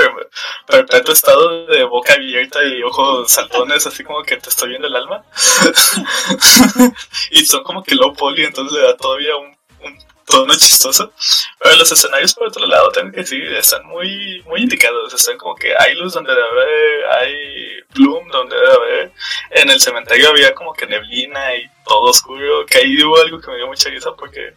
perpetuo 0.67 1.13
estado 1.13 1.67
de 1.67 1.85
boca 1.85 2.15
abierta 2.15 2.63
y 2.65 2.83
ojos 2.83 3.31
saltones, 3.31 3.87
así 3.87 4.03
como 4.03 4.23
que 4.23 4.37
te 4.37 4.49
estoy 4.49 4.71
viendo 4.71 4.89
el 4.89 4.97
alma. 4.97 5.25
y 7.31 7.45
son 7.45 7.63
como 7.63 7.83
que 7.83 7.95
low 7.95 8.13
poly, 8.13 8.45
entonces 8.45 8.77
le 8.77 8.85
da 8.85 8.97
todavía 8.97 9.37
un, 9.37 9.57
un 9.81 10.14
tono 10.27 10.55
chistoso. 10.57 11.13
Pero 11.59 11.77
los 11.77 11.91
escenarios, 11.93 12.35
por 12.35 12.49
otro 12.49 12.67
lado, 12.67 12.91
tengo 12.91 13.11
que 13.13 13.21
decir, 13.21 13.43
están 13.55 13.85
muy, 13.87 14.43
muy 14.47 14.63
indicados. 14.63 15.13
Están 15.13 15.37
como 15.39 15.55
que 15.55 15.75
hay 15.77 15.95
luz 15.97 16.15
donde 16.15 16.35
debe 16.35 16.49
haber, 16.49 17.07
hay 17.13 17.83
bloom 17.95 18.29
donde 18.29 18.57
debe 18.57 18.73
haber. 18.73 19.13
En 19.51 19.71
el 19.71 19.81
cementerio 19.81 20.29
había 20.31 20.55
como 20.55 20.73
que 20.73 20.87
neblina 20.87 21.55
y 21.57 21.65
todo 21.87 22.03
oscuro. 22.11 22.65
Que 22.67 22.79
ahí 22.79 23.03
hubo 23.03 23.19
algo 23.21 23.41
que 23.41 23.51
me 23.51 23.57
dio 23.57 23.67
mucha 23.67 23.89
risa 23.91 24.11
porque 24.17 24.55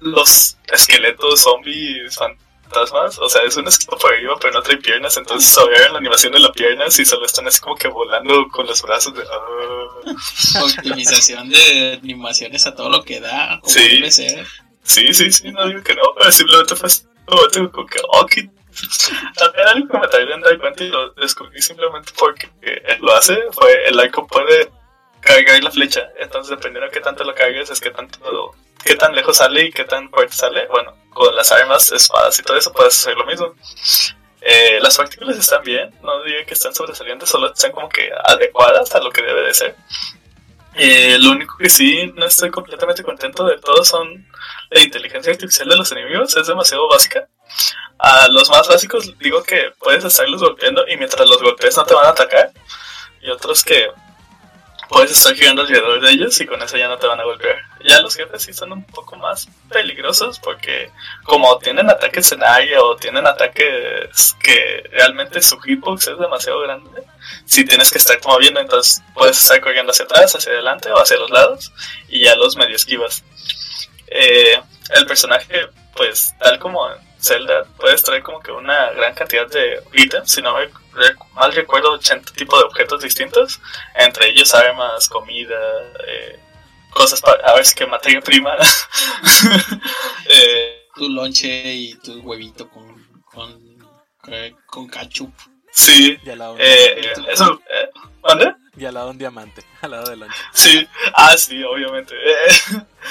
los 0.00 0.56
esqueletos 0.72 1.40
zombies 1.42 2.16
fantasmas, 2.16 3.18
o 3.18 3.28
sea, 3.28 3.42
es 3.42 3.56
un 3.56 3.66
esqueleto 3.68 3.98
por 3.98 4.14
arriba, 4.14 4.36
pero 4.40 4.54
no 4.54 4.62
trae 4.62 4.76
piernas. 4.78 5.16
Entonces, 5.16 5.54
todavía 5.54 5.88
la 5.90 5.98
animación 5.98 6.32
de 6.32 6.38
las 6.40 6.52
piernas 6.52 6.98
y 6.98 7.04
solo 7.04 7.26
están 7.26 7.46
así 7.46 7.60
como 7.60 7.76
que 7.76 7.88
volando 7.88 8.48
con 8.48 8.66
los 8.66 8.80
brazos. 8.82 9.14
De, 9.14 9.22
ah. 9.22 10.62
Optimización 10.62 11.48
de 11.50 11.98
animaciones 12.02 12.66
a 12.66 12.74
todo 12.74 12.88
lo 12.88 13.02
que 13.04 13.20
da, 13.20 13.58
como 13.60 13.72
Sí. 13.72 13.96
debe 13.96 14.10
ser. 14.10 14.46
Sí, 14.82 15.12
sí, 15.14 15.30
sí, 15.30 15.52
no 15.52 15.66
digo 15.66 15.82
que 15.82 15.94
no, 15.94 16.02
pero 16.18 16.32
simplemente 16.32 16.74
fue 16.76 16.88
así, 16.88 17.04
como 17.26 17.86
que, 17.86 17.98
oh, 18.08 18.26
qué- 18.26 18.50
También 19.36 19.68
algo 19.68 19.88
que 19.88 19.98
me 19.98 20.32
en 20.34 20.40
dar 20.40 20.58
cuenta 20.58 20.84
y 20.84 20.88
lo 20.88 21.10
descubrí 21.12 21.60
simplemente 21.60 22.12
porque 22.18 22.48
él 22.62 22.98
lo 23.00 23.14
hace, 23.14 23.36
fue 23.52 23.88
el 23.88 23.98
arco 24.00 24.26
puede 24.26 24.70
cargar 25.20 25.62
la 25.62 25.70
flecha, 25.70 26.08
entonces 26.18 26.50
dependiendo 26.50 26.86
de 26.86 26.92
qué 26.92 27.00
tanto 27.00 27.24
lo 27.24 27.34
cargues 27.34 27.68
es 27.70 27.80
qué 27.80 27.90
tanto, 27.90 28.18
qué 28.84 28.94
tan 28.96 29.14
lejos 29.14 29.36
sale 29.36 29.66
y 29.66 29.70
qué 29.72 29.84
tan 29.84 30.08
fuerte 30.10 30.34
sale, 30.34 30.66
bueno, 30.68 30.94
con 31.10 31.34
las 31.36 31.52
armas, 31.52 31.92
espadas 31.92 32.38
y 32.38 32.42
todo 32.42 32.56
eso 32.56 32.72
puedes 32.72 32.98
hacer 32.98 33.16
lo 33.16 33.26
mismo. 33.26 33.54
Eh, 34.40 34.78
las 34.80 34.96
partículas 34.96 35.36
están 35.36 35.62
bien, 35.62 35.94
no 36.02 36.22
diría 36.22 36.46
que 36.46 36.54
están 36.54 36.74
sobresalientes, 36.74 37.28
solo 37.28 37.52
están 37.52 37.72
como 37.72 37.88
que 37.90 38.10
adecuadas 38.24 38.94
a 38.94 39.00
lo 39.00 39.10
que 39.10 39.22
debe 39.22 39.42
de 39.42 39.52
ser. 39.54 39.76
Eh, 40.74 41.18
lo 41.18 41.32
único 41.32 41.56
que 41.58 41.68
sí 41.68 42.12
no 42.14 42.26
estoy 42.26 42.50
completamente 42.50 43.02
contento 43.02 43.44
de 43.44 43.58
todo 43.58 43.84
son 43.84 44.26
la 44.70 44.80
inteligencia 44.80 45.32
artificial 45.32 45.68
de 45.68 45.76
los 45.76 45.90
enemigos, 45.92 46.36
es 46.36 46.46
demasiado 46.46 46.88
básica. 46.88 47.28
A 47.98 48.28
los 48.28 48.48
más 48.48 48.66
básicos 48.68 49.12
digo 49.18 49.42
que 49.42 49.72
puedes 49.78 50.04
estarlos 50.04 50.40
golpeando 50.40 50.86
y 50.88 50.96
mientras 50.96 51.28
los 51.28 51.42
golpes 51.42 51.76
no 51.76 51.84
te 51.84 51.94
van 51.94 52.06
a 52.06 52.10
atacar. 52.10 52.50
Y 53.20 53.30
otros 53.30 53.64
que 53.64 53.88
puedes 54.88 55.10
estar 55.10 55.34
girando 55.34 55.62
alrededor 55.62 56.00
de 56.00 56.10
ellos 56.10 56.40
y 56.40 56.46
con 56.46 56.62
eso 56.62 56.76
ya 56.76 56.88
no 56.88 56.98
te 56.98 57.06
van 57.06 57.20
a 57.20 57.24
golpear. 57.24 57.69
Ya 57.82 58.00
los 58.00 58.14
jefes 58.14 58.42
sí 58.42 58.52
son 58.52 58.72
un 58.72 58.84
poco 58.84 59.16
más 59.16 59.48
peligrosos 59.70 60.38
porque 60.38 60.90
como 61.24 61.58
tienen 61.58 61.88
ataques 61.88 62.30
en 62.32 62.42
área 62.42 62.82
o 62.82 62.96
tienen 62.96 63.26
ataques 63.26 64.36
que 64.42 64.88
realmente 64.90 65.40
su 65.40 65.58
hitbox 65.58 66.08
es 66.08 66.18
demasiado 66.18 66.60
grande, 66.60 67.02
si 67.46 67.64
tienes 67.64 67.90
que 67.90 67.98
estar 67.98 68.18
moviendo 68.26 68.60
entonces 68.60 69.02
puedes 69.14 69.40
estar 69.40 69.60
corriendo 69.60 69.92
hacia 69.92 70.04
atrás, 70.04 70.34
hacia 70.34 70.52
adelante 70.52 70.90
o 70.92 71.00
hacia 71.00 71.16
los 71.16 71.30
lados 71.30 71.72
y 72.08 72.24
ya 72.24 72.34
los 72.36 72.56
medio 72.56 72.76
esquivas. 72.76 73.24
Eh, 74.08 74.60
el 74.90 75.06
personaje, 75.06 75.68
pues 75.94 76.34
tal 76.38 76.58
como 76.58 76.86
Zelda, 77.20 77.64
puedes 77.76 78.02
traer 78.02 78.22
como 78.22 78.40
que 78.40 78.50
una 78.50 78.90
gran 78.92 79.14
cantidad 79.14 79.46
de 79.48 79.82
ítems, 79.92 80.32
si 80.32 80.42
no 80.42 80.56
mal 81.34 81.52
recuerdo, 81.52 81.92
80 81.92 82.32
tipos 82.32 82.58
de 82.58 82.64
objetos 82.64 83.02
distintos, 83.02 83.60
entre 83.94 84.28
ellos 84.28 84.54
armas, 84.54 85.08
comida, 85.08 85.58
eh, 86.06 86.38
cosas 86.90 87.20
para 87.20 87.42
a 87.50 87.54
ver 87.54 87.64
si 87.64 87.74
que 87.74 87.86
materia 87.86 88.20
prima. 88.20 88.56
eh, 90.28 90.86
Tu 90.94 91.08
lonche 91.08 91.72
y 91.74 91.94
tu 91.94 92.20
huevito 92.20 92.68
con, 92.68 93.22
con, 93.24 93.78
con, 94.66 94.88
ketchup. 94.88 95.32
sí, 95.72 96.18
Y 96.24 96.30
al 96.30 96.38
lado, 96.38 96.52
un 96.54 96.60
eh, 96.60 96.98
diamante. 97.00 97.32
eso, 97.32 97.60
eh, 97.72 97.88
¿dónde? 98.22 98.54
Y 98.76 98.84
al 98.84 98.94
lado 98.94 99.10
un 99.10 99.18
diamante, 99.18 99.62
al 99.82 99.90
lado 99.92 100.10
del 100.10 100.20
lonche. 100.20 100.36
Sí, 100.52 100.86
ah, 101.14 101.36
sí, 101.36 101.62
obviamente. 101.64 102.14
Eh, 102.14 102.46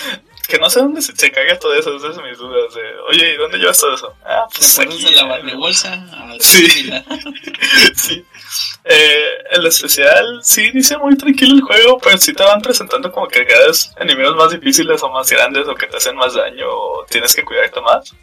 que 0.47 0.57
no 0.57 0.69
sé 0.69 0.79
dónde 0.79 1.01
se, 1.01 1.15
se 1.15 1.31
carga 1.31 1.57
todo 1.59 1.73
eso, 1.75 1.95
esas 1.95 2.15
son 2.15 2.23
mis 2.27 2.37
dudas. 2.37 2.73
De, 2.73 2.81
Oye, 3.09 3.33
¿y 3.33 3.37
dónde 3.37 3.57
llevas 3.59 3.79
todo 3.79 3.93
eso? 3.93 4.15
Ah, 4.25 4.45
¿Te 4.51 4.57
pues 4.59 4.79
aquí. 4.79 5.03
de 5.05 5.11
la 5.11 5.21
eh, 5.21 5.25
barra 5.27 5.55
bolsa? 5.55 6.05
Ah, 6.11 6.33
Sí. 6.39 6.91
sí. 7.95 8.25
Eh, 8.83 9.43
el 9.51 9.65
especial 9.65 10.39
sí 10.43 10.67
inicia 10.67 10.97
muy 10.97 11.15
tranquilo 11.17 11.55
el 11.55 11.61
juego, 11.61 11.99
pero 11.99 12.17
sí 12.17 12.33
te 12.33 12.43
van 12.43 12.61
presentando 12.61 13.11
como 13.11 13.27
que 13.27 13.45
cada 13.45 13.67
vez 13.67 13.91
enemigos 13.97 14.35
más 14.35 14.51
difíciles 14.51 15.01
o 15.03 15.09
más 15.09 15.29
grandes 15.29 15.67
o 15.67 15.75
que 15.75 15.87
te 15.87 15.97
hacen 15.97 16.15
más 16.15 16.33
daño 16.33 16.65
o 16.67 17.05
tienes 17.09 17.35
que 17.35 17.43
cuidarte 17.43 17.81
más. 17.81 18.13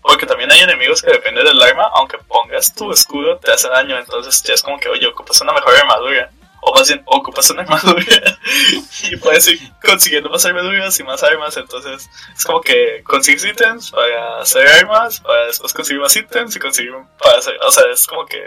Porque 0.00 0.24
también 0.24 0.52
hay 0.52 0.60
enemigos 0.60 1.02
que 1.02 1.10
dependen 1.10 1.44
del 1.44 1.60
arma, 1.60 1.90
aunque 1.94 2.18
pongas 2.18 2.72
tu 2.74 2.92
escudo 2.92 3.38
te 3.38 3.50
hace 3.50 3.68
daño, 3.68 3.98
entonces 3.98 4.40
ya 4.42 4.54
es 4.54 4.62
como 4.62 4.78
que, 4.78 4.88
oye, 4.88 5.06
ocupas 5.06 5.40
una 5.40 5.52
mejor 5.52 5.74
armadura. 5.74 6.30
O 6.68 6.74
más 6.74 6.88
bien, 6.88 7.00
ocupas 7.06 7.48
una 7.50 7.62
armadura 7.62 8.04
y 9.10 9.16
puedes 9.18 9.46
ir 9.46 9.60
consiguiendo 9.84 10.28
más 10.30 10.44
armaduras 10.46 10.98
y 10.98 11.04
más 11.04 11.22
armas. 11.22 11.56
Entonces, 11.56 12.08
es 12.36 12.44
como 12.44 12.60
que 12.60 13.02
consigues 13.04 13.44
ítems 13.44 13.92
para 13.92 14.40
hacer 14.40 14.66
armas, 14.66 15.20
para 15.20 15.46
después 15.46 15.72
conseguir 15.72 16.00
más 16.00 16.16
ítems 16.16 16.56
y 16.56 16.58
conseguir 16.58 16.90
para 17.22 17.38
hacer. 17.38 17.56
O 17.62 17.70
sea, 17.70 17.84
es 17.92 18.04
como 18.08 18.26
que 18.26 18.44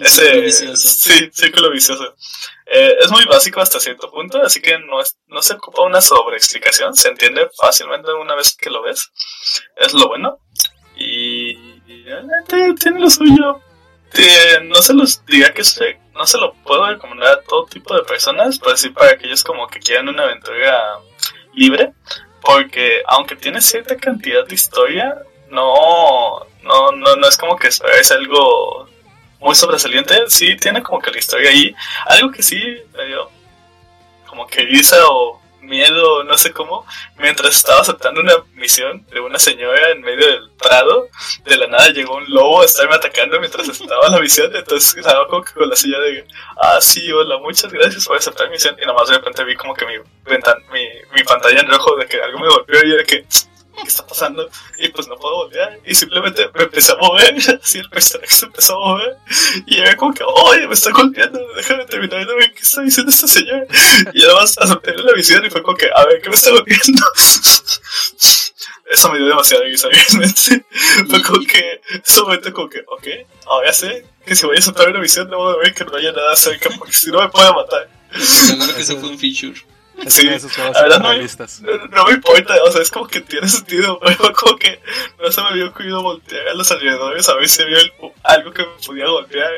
ese 0.00 0.22
círculo 0.22 0.42
vicioso. 0.42 0.88
sí 0.88 1.30
círculo 1.32 1.70
vicioso 1.72 2.14
Eh, 2.66 2.94
es 3.00 3.10
muy 3.10 3.24
básico 3.24 3.60
hasta 3.60 3.78
cierto 3.80 4.10
punto 4.10 4.42
así 4.42 4.60
que 4.60 4.78
no 4.78 5.00
es 5.00 5.16
no 5.28 5.40
se 5.42 5.54
ocupa 5.54 5.82
una 5.82 6.00
sobreexplicación 6.00 6.94
se 6.94 7.08
entiende 7.08 7.48
fácilmente 7.56 8.12
una 8.12 8.34
vez 8.34 8.56
que 8.56 8.70
lo 8.70 8.82
ves 8.82 9.10
es 9.76 9.92
lo 9.92 10.08
bueno 10.08 10.38
y 10.96 11.54
realmente 12.04 12.74
tiene 12.80 13.00
lo 13.00 13.08
suyo 13.10 13.60
Eh, 14.14 14.60
no 14.64 14.80
se 14.82 14.94
los 14.94 15.24
diría 15.26 15.52
que 15.54 15.62
se- 15.62 16.00
no 16.16 16.26
se 16.26 16.38
lo 16.38 16.54
puedo 16.54 16.86
recomendar 16.86 17.38
a 17.38 17.42
todo 17.42 17.66
tipo 17.66 17.94
de 17.94 18.02
personas 18.02 18.58
pero 18.58 18.76
sí 18.76 18.90
para 18.90 19.12
aquellos 19.12 19.44
como 19.44 19.66
que 19.66 19.80
quieran 19.80 20.08
una 20.08 20.24
aventura 20.24 20.98
libre 21.54 21.92
porque 22.40 23.02
aunque 23.06 23.36
tiene 23.36 23.60
cierta 23.60 23.96
cantidad 23.96 24.46
de 24.46 24.54
historia 24.54 25.16
no 25.48 26.40
no 26.62 26.92
no, 26.92 27.16
no 27.16 27.28
es 27.28 27.36
como 27.36 27.56
que 27.56 27.68
esperes 27.68 28.10
algo 28.10 28.88
muy 29.40 29.54
sobresaliente. 29.54 30.24
Sí, 30.28 30.56
tiene 30.56 30.82
como 30.82 31.00
que 31.00 31.10
la 31.10 31.18
historia 31.18 31.50
ahí. 31.50 31.74
Algo 32.06 32.30
que 32.30 32.42
sí 32.42 32.60
como 34.26 34.46
que 34.46 34.62
risa 34.62 34.96
o 35.08 35.40
miedo, 35.66 36.24
no 36.24 36.36
sé 36.38 36.52
cómo, 36.52 36.86
mientras 37.18 37.56
estaba 37.56 37.80
aceptando 37.80 38.20
una 38.20 38.34
misión 38.54 39.04
de 39.06 39.20
una 39.20 39.38
señora 39.38 39.90
en 39.90 40.00
medio 40.00 40.26
del 40.26 40.50
prado, 40.58 41.08
de 41.44 41.56
la 41.56 41.66
nada 41.66 41.88
llegó 41.88 42.16
un 42.16 42.24
lobo 42.28 42.62
a 42.62 42.64
estarme 42.64 42.94
atacando 42.94 43.38
mientras 43.38 43.68
estaba 43.68 44.08
la 44.08 44.20
misión, 44.20 44.54
entonces 44.54 44.96
estaba 44.96 45.26
como 45.28 45.42
que 45.42 45.52
con 45.52 45.68
la 45.68 45.76
silla 45.76 45.98
de, 45.98 46.26
ah, 46.56 46.80
sí, 46.80 47.10
hola, 47.12 47.38
muchas 47.38 47.72
gracias 47.72 48.06
por 48.06 48.16
aceptar 48.16 48.46
mi 48.46 48.52
misión, 48.52 48.76
y 48.80 48.86
nomás 48.86 49.08
de 49.08 49.16
repente 49.16 49.44
vi 49.44 49.54
como 49.54 49.74
que 49.74 49.86
mi, 49.86 49.94
mi, 50.72 50.88
mi 51.14 51.22
pantalla 51.24 51.60
en 51.60 51.68
rojo 51.68 51.96
de 51.96 52.06
que 52.06 52.22
algo 52.22 52.38
me 52.38 52.48
golpeó 52.48 52.82
y 52.82 52.96
de 52.96 53.04
que, 53.04 53.24
¿qué 53.76 53.88
está 53.88 54.06
pasando? 54.06 54.48
Y 54.78 54.88
pues 54.88 55.08
no 55.08 55.16
puedo 55.16 55.36
voltear. 55.36 55.78
Y 55.84 55.94
simplemente 55.94 56.48
me 56.54 56.64
empecé 56.64 56.92
a 56.92 56.96
mover. 56.96 57.34
Así 57.62 57.78
el 57.78 57.88
personaje 57.88 58.34
se 58.34 58.46
empezó 58.46 58.76
a 58.76 58.88
mover. 58.88 59.16
Y 59.66 59.78
era 59.78 59.96
como 59.96 60.12
que, 60.12 60.24
oye, 60.24 60.66
me 60.66 60.74
está 60.74 60.90
golpeando. 60.90 61.40
Déjame 61.56 61.84
terminar 61.86 62.26
de 62.26 62.34
ver 62.34 62.52
qué 62.52 62.60
está 62.60 62.82
diciendo 62.82 63.12
esta 63.12 63.26
señora. 63.26 63.66
Y 64.12 64.24
además 64.24 64.56
acepté 64.58 64.96
la 64.96 65.12
visión 65.12 65.44
y 65.44 65.50
fue 65.50 65.62
como 65.62 65.76
que, 65.76 65.88
a 65.94 66.04
ver, 66.04 66.20
¿qué 66.20 66.28
me 66.28 66.34
está 66.34 66.50
golpeando? 66.50 67.02
eso 68.90 69.10
me 69.10 69.18
dio 69.18 69.28
demasiada 69.28 69.64
risa, 69.64 69.88
realmente. 69.88 70.64
Fue 71.08 71.22
como 71.22 71.46
que, 71.46 71.80
ese 72.04 72.20
momento 72.22 72.52
como 72.52 72.68
que, 72.68 72.84
ok, 72.86 73.06
ahora 73.46 73.72
sé 73.72 74.06
que 74.24 74.34
si 74.34 74.46
voy 74.46 74.56
a 74.56 74.62
soltar 74.62 74.88
una 74.88 75.00
visión 75.00 75.28
debo 75.28 75.52
de 75.52 75.58
ver 75.58 75.74
que 75.74 75.84
no 75.84 75.96
haya 75.96 76.12
nada 76.12 76.34
cerca, 76.36 76.70
porque 76.78 76.92
si 76.92 77.10
no 77.10 77.20
me 77.20 77.28
puede 77.28 77.52
matar. 77.52 77.88
Seguro 78.18 78.74
que 78.74 78.82
eso 78.82 78.98
fue 78.98 79.10
un 79.10 79.18
feature. 79.18 79.60
Sí, 80.08 80.28
esos 80.28 80.52
juegos 80.52 80.76
no, 80.76 80.98
realistas. 81.10 81.60
no, 81.62 81.76
no 81.86 82.04
me 82.06 82.12
importa, 82.12 82.54
o 82.64 82.70
sea, 82.70 82.82
es 82.82 82.90
como 82.90 83.06
que 83.06 83.20
tiene 83.22 83.48
sentido, 83.48 83.98
pero 84.04 84.32
como 84.34 84.56
que 84.56 84.80
no 85.22 85.32
se 85.32 85.40
me 85.42 85.48
había 85.48 85.66
ocurrido 85.66 86.02
voltear 86.02 86.48
a 86.48 86.54
los 86.54 86.70
alrededores 86.70 87.28
a 87.28 87.34
ver 87.34 87.48
si 87.48 87.62
había 87.62 87.78
algo 88.24 88.52
que 88.52 88.62
me 88.62 88.72
podía 88.86 89.06
golpear. 89.06 89.50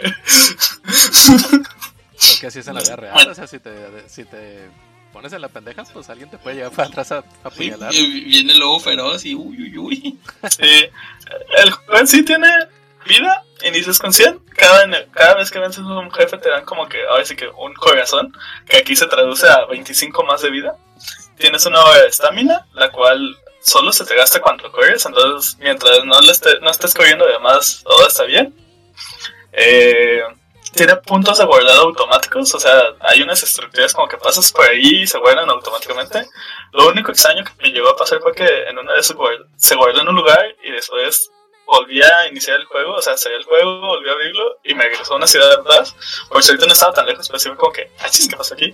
Porque 2.31 2.47
así 2.47 2.59
es 2.61 2.69
en 2.69 2.75
la 2.75 2.81
vida 2.81 2.97
real. 2.97 3.29
O 3.29 3.35
sea, 3.35 3.47
si 3.47 3.59
te, 3.59 3.71
si 4.09 4.25
te 4.25 4.69
pones 5.13 5.33
en 5.33 5.41
la 5.41 5.49
pendeja, 5.49 5.85
pues 5.85 6.09
alguien 6.11 6.31
te 6.31 6.39
puede 6.39 6.57
llegar 6.57 6.73
para 6.73 6.89
atrás 6.89 7.13
a, 7.13 7.19
a 7.19 7.23
Sí, 7.23 7.71
apuñalar. 7.71 7.95
y 7.95 8.25
viene 8.25 8.53
el 8.53 8.59
lobo 8.59 8.81
feroz 8.81 9.25
y 9.25 9.35
uy, 9.35 9.63
uy, 9.63 9.79
uy. 9.79 10.19
Sí, 10.51 10.87
el 11.63 11.71
juego 11.71 11.99
en 12.01 12.07
sí 12.07 12.23
tiene 12.25 12.49
vida, 13.09 13.43
inicias 13.65 13.99
con 13.99 14.13
100, 14.13 14.39
cada, 14.57 15.11
cada 15.11 15.35
vez 15.35 15.51
que 15.51 15.59
vences 15.59 15.83
a 15.83 15.99
un 15.99 16.13
jefe 16.13 16.39
te 16.39 16.49
dan 16.49 16.65
como 16.65 16.89
que, 16.89 17.05
ahora 17.07 17.25
sí 17.25 17.35
que 17.35 17.49
un 17.49 17.75
corazón, 17.75 18.33
que 18.69 18.77
aquí 18.77 18.95
se 18.95 19.07
traduce 19.07 19.49
a 19.49 19.65
25 19.67 20.23
más 20.25 20.43
de 20.43 20.51
vida. 20.51 20.77
Tienes 21.37 21.67
una 21.67 21.83
hora 21.85 22.03
de 22.03 22.09
estamina, 22.09 22.67
la 22.75 22.91
cual 22.93 23.37
solo 23.61 23.93
se 23.93 24.05
te 24.05 24.15
gasta 24.15 24.41
cuando 24.41 24.71
corres, 24.71 25.05
entonces 25.07 25.57
mientras 25.59 26.05
no, 26.05 26.21
le 26.21 26.33
no 26.61 26.71
estés 26.71 26.95
corriendo 26.95 27.25
además 27.25 27.83
todo 27.85 28.07
está 28.07 28.25
bien. 28.25 28.55
Eh, 29.53 30.23
tiene 30.75 30.97
puntos 30.97 31.39
de 31.39 31.45
guardado 31.45 31.83
automáticos, 31.83 32.55
o 32.55 32.61
sea, 32.61 32.83
hay 33.01 33.23
unas 33.23 33.43
estructuras 33.43 33.95
como 33.95 34.07
que 34.09 34.17
pasas 34.19 34.53
por 34.53 34.67
ahí 34.67 35.03
y 35.03 35.07
se 35.07 35.19
guardan 35.19 35.49
automáticamente. 35.51 36.27
Lo 36.73 36.89
único 36.89 37.11
extraño 37.11 37.43
que 37.45 37.53
me 37.63 37.71
llegó 37.71 37.89
a 37.89 37.97
pasar 37.97 38.21
fue 38.21 38.35
que 38.35 38.47
en 38.69 38.79
una 38.79 38.93
de 38.93 39.01
esas 39.01 39.17
guard- 39.17 39.47
se 39.57 39.75
guardó 39.75 40.01
en 40.03 40.09
un 40.09 40.15
lugar 40.17 40.45
y 40.63 40.71
después 40.71 41.31
volví 41.69 42.03
a 42.03 42.27
iniciar 42.29 42.59
el 42.59 42.65
juego, 42.65 42.95
o 42.95 43.03
sea, 43.03 43.17
salí 43.19 43.35
el 43.35 43.45
juego, 43.45 43.81
volví 43.81 44.09
a 44.09 44.13
abrirlo 44.13 44.59
y 44.65 44.75
me 44.75 44.85
regresó 44.85 45.13
a 45.13 45.17
una 45.17 45.27
ciudad 45.27 45.53
atrás. 45.53 45.95
Por 46.31 46.43
suerte 46.43 46.67
no 46.67 46.73
estaba 46.73 46.95
tan 46.95 47.07
lejos, 47.07 47.29
pero 47.29 47.39
sí 47.39 47.51
como 47.51 47.73
que, 47.73 47.91
chis, 48.11 48.27
¿qué 48.27 48.37
pasó 48.37 48.55
aquí? 48.55 48.73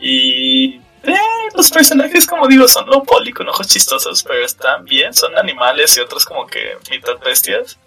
Y 0.00 0.80
eh, 1.04 1.16
los 1.54 1.70
personajes, 1.70 2.26
como 2.26 2.48
digo, 2.48 2.66
son 2.66 2.86
low 2.86 3.04
poly 3.04 3.32
con 3.32 3.48
ojos 3.48 3.68
chistosos, 3.68 4.24
pero 4.24 4.44
están 4.44 4.84
bien, 4.84 5.14
son 5.14 5.38
animales 5.38 5.96
y 5.96 6.00
otros 6.00 6.24
como 6.24 6.44
que 6.48 6.76
mitad 6.90 7.18
bestias. 7.20 7.78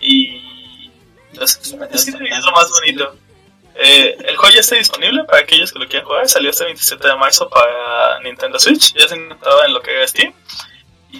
Y 0.00 0.90
los 1.32 1.56
es 1.56 2.04
que 2.04 2.28
es 2.28 2.44
lo 2.44 2.52
más 2.52 2.70
bonito. 2.70 3.16
Eh, 3.74 4.16
el 4.28 4.36
juego 4.36 4.54
ya 4.54 4.60
está 4.60 4.76
disponible 4.76 5.24
para 5.24 5.40
aquellos 5.40 5.72
que 5.72 5.80
lo 5.80 5.88
quieran 5.88 6.06
jugar. 6.06 6.28
Salió 6.28 6.50
este 6.50 6.64
27 6.64 7.08
de 7.08 7.16
marzo 7.16 7.48
para 7.48 8.20
Nintendo 8.20 8.56
Switch. 8.60 8.94
Ya 8.94 9.08
se 9.08 9.16
encontraba 9.16 9.66
en 9.66 9.74
lo 9.74 9.82
que 9.82 9.96
era 9.96 10.06
Steam. 10.06 10.32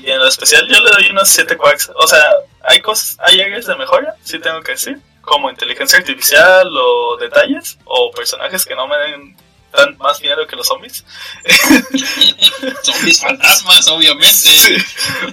Y 0.03 0.11
en 0.11 0.19
lo 0.19 0.27
especial 0.27 0.67
yo 0.69 0.81
le 0.81 0.91
doy 0.91 1.11
unos 1.11 1.29
7 1.29 1.57
quacks. 1.57 1.91
O 1.95 2.07
sea, 2.07 2.23
hay 2.63 2.81
cosas, 2.81 3.17
hay 3.21 3.41
áreas 3.41 3.67
de 3.67 3.77
mejora, 3.77 4.15
sí 4.23 4.39
tengo 4.39 4.61
que 4.63 4.73
decir. 4.73 4.99
Como 5.21 5.49
inteligencia 5.49 5.99
artificial 5.99 6.69
o 6.77 7.17
detalles. 7.17 7.79
O 7.85 8.11
personajes 8.11 8.65
que 8.65 8.75
no 8.75 8.87
me 8.87 8.97
den 8.99 9.37
dan 9.75 9.97
más 9.99 10.21
dinero 10.21 10.47
que 10.47 10.57
los 10.57 10.67
zombies. 10.67 11.05
Zombies 12.83 13.21
fantasmas, 13.21 13.89
obviamente. 13.89 14.33
Sí, 14.33 14.77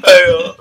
pero, 0.03 0.57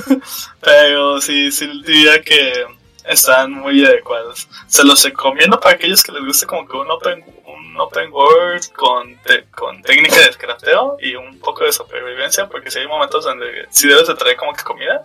pero 0.60 1.20
sí, 1.20 1.52
sí 1.52 1.70
diría 1.84 2.20
que 2.22 2.66
están 3.04 3.52
muy 3.52 3.84
adecuados. 3.84 4.48
Se 4.66 4.84
los 4.84 5.02
recomiendo 5.04 5.58
para 5.60 5.74
aquellos 5.76 6.02
que 6.02 6.12
les 6.12 6.24
guste 6.24 6.46
como 6.46 6.66
que 6.66 6.76
un 6.76 6.90
open, 6.90 7.24
un 7.46 7.76
open 7.80 8.12
world 8.12 8.72
con, 8.72 9.16
te- 9.22 9.44
con 9.50 9.82
técnica 9.82 10.16
de 10.20 10.30
crafteo 10.36 10.96
y 11.00 11.14
un 11.14 11.38
poco 11.40 11.64
de 11.64 11.72
supervivencia, 11.72 12.48
porque 12.48 12.70
si 12.70 12.78
hay 12.80 12.86
momentos 12.88 13.24
donde 13.24 13.66
si 13.70 13.88
debes 13.88 14.08
de 14.08 14.14
traer 14.14 14.36
como 14.36 14.52
que 14.54 14.62
comida, 14.64 15.02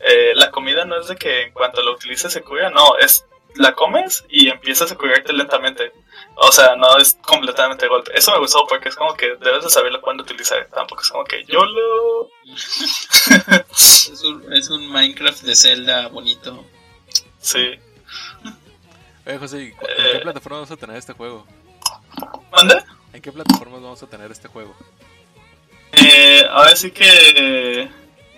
eh, 0.00 0.32
la 0.34 0.50
comida 0.50 0.84
no 0.84 0.98
es 1.00 1.08
de 1.08 1.16
que 1.16 1.42
en 1.42 1.52
cuanto 1.52 1.82
lo 1.82 1.92
utilices 1.92 2.32
se 2.32 2.42
cura, 2.42 2.70
no, 2.70 2.96
es 2.98 3.26
la 3.56 3.72
comes 3.72 4.24
y 4.28 4.48
empiezas 4.48 4.90
a 4.90 4.96
curarte 4.96 5.32
lentamente. 5.32 5.92
O 6.36 6.50
sea, 6.50 6.74
no 6.74 6.96
es 6.98 7.16
completamente 7.22 7.86
golpe. 7.86 8.10
Eso 8.18 8.32
me 8.32 8.38
gustó 8.40 8.66
porque 8.66 8.88
es 8.88 8.96
como 8.96 9.14
que 9.14 9.36
debes 9.36 9.62
de 9.62 9.70
saberlo 9.70 10.00
cuándo 10.00 10.24
utilizar. 10.24 10.66
Tampoco 10.74 11.02
es 11.02 11.08
como 11.10 11.22
que 11.24 11.44
yo 11.44 11.64
lo... 11.64 12.30
Es 13.70 14.22
un, 14.24 14.52
es 14.52 14.68
un 14.70 14.90
Minecraft 14.90 15.42
de 15.42 15.54
Zelda 15.54 16.08
bonito. 16.08 16.64
Sí. 17.44 17.78
Oye, 19.26 19.38
José, 19.38 19.62
¿y 19.64 19.70
cu- 19.72 19.86
¿en 19.86 20.06
Eh. 20.06 20.10
qué 20.14 20.18
plataforma 20.20 20.56
vamos 20.58 20.70
a 20.70 20.76
tener 20.76 20.96
este 20.96 21.12
juego? 21.12 21.46
¿Manda? 22.50 22.84
¿En 23.12 23.20
qué 23.20 23.30
plataformas 23.32 23.82
vamos 23.82 24.02
a 24.02 24.06
tener 24.06 24.30
este 24.30 24.48
juego? 24.48 24.74
Eh, 25.92 26.46
ahora 26.50 26.74
sí 26.74 26.90
que 26.90 27.88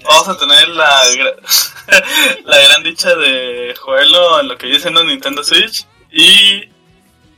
vamos 0.04 0.28
a 0.28 0.36
tener 0.36 0.68
la, 0.68 1.02
la 2.44 2.58
gran 2.60 2.82
dicha 2.82 3.14
de 3.14 3.74
jugarlo 3.80 4.40
en 4.40 4.48
lo 4.48 4.58
que 4.58 4.66
viene 4.66 4.80
siendo 4.80 5.04
Nintendo 5.04 5.42
Switch 5.44 5.86
y 6.10 6.68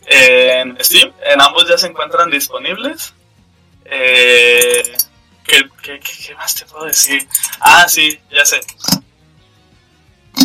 en 0.06 0.82
Steam. 0.82 1.12
En 1.22 1.40
ambos 1.40 1.68
ya 1.68 1.76
se 1.76 1.86
encuentran 1.88 2.30
disponibles. 2.30 3.12
Eh, 3.84 4.82
¿qué, 5.44 5.68
qué, 5.82 6.00
qué- 6.00 6.26
qué 6.28 6.34
más 6.34 6.54
te 6.54 6.64
puedo 6.64 6.86
decir? 6.86 7.26
Ah, 7.60 7.86
sí, 7.88 8.18
ya 8.30 8.44
sé. 8.44 8.60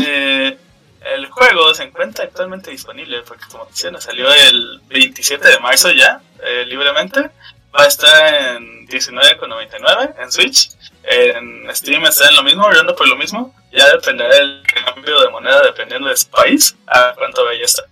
Eh, 0.05 0.57
el 1.05 1.27
juego 1.27 1.73
se 1.73 1.83
encuentra 1.83 2.25
actualmente 2.25 2.71
disponible 2.71 3.21
porque 3.23 3.45
como 3.51 3.65
mencioné 3.65 3.99
salió 4.01 4.31
el 4.33 4.81
27 4.87 5.47
de 5.47 5.59
marzo 5.59 5.91
ya 5.91 6.21
eh, 6.43 6.65
libremente 6.65 7.31
va 7.75 7.83
a 7.83 7.87
estar 7.87 8.55
en 8.55 8.87
19,99 8.87 10.15
en 10.19 10.31
Switch. 10.31 10.69
En 11.03 11.75
Steam 11.75 12.05
está 12.05 12.29
en 12.29 12.35
lo 12.35 12.43
mismo, 12.43 12.63
rondando 12.63 12.95
por 12.95 13.07
lo 13.07 13.15
mismo. 13.15 13.53
Ya 13.71 13.89
dependerá 13.91 14.35
del 14.35 14.63
cambio 14.85 15.19
de 15.21 15.29
moneda 15.29 15.61
dependiendo 15.63 16.07
de 16.07 16.17
su 16.17 16.29
país 16.29 16.75
a 16.87 17.13
cuánto 17.15 17.43
vaya 17.43 17.61
a 17.61 17.65
estar. 17.65 17.85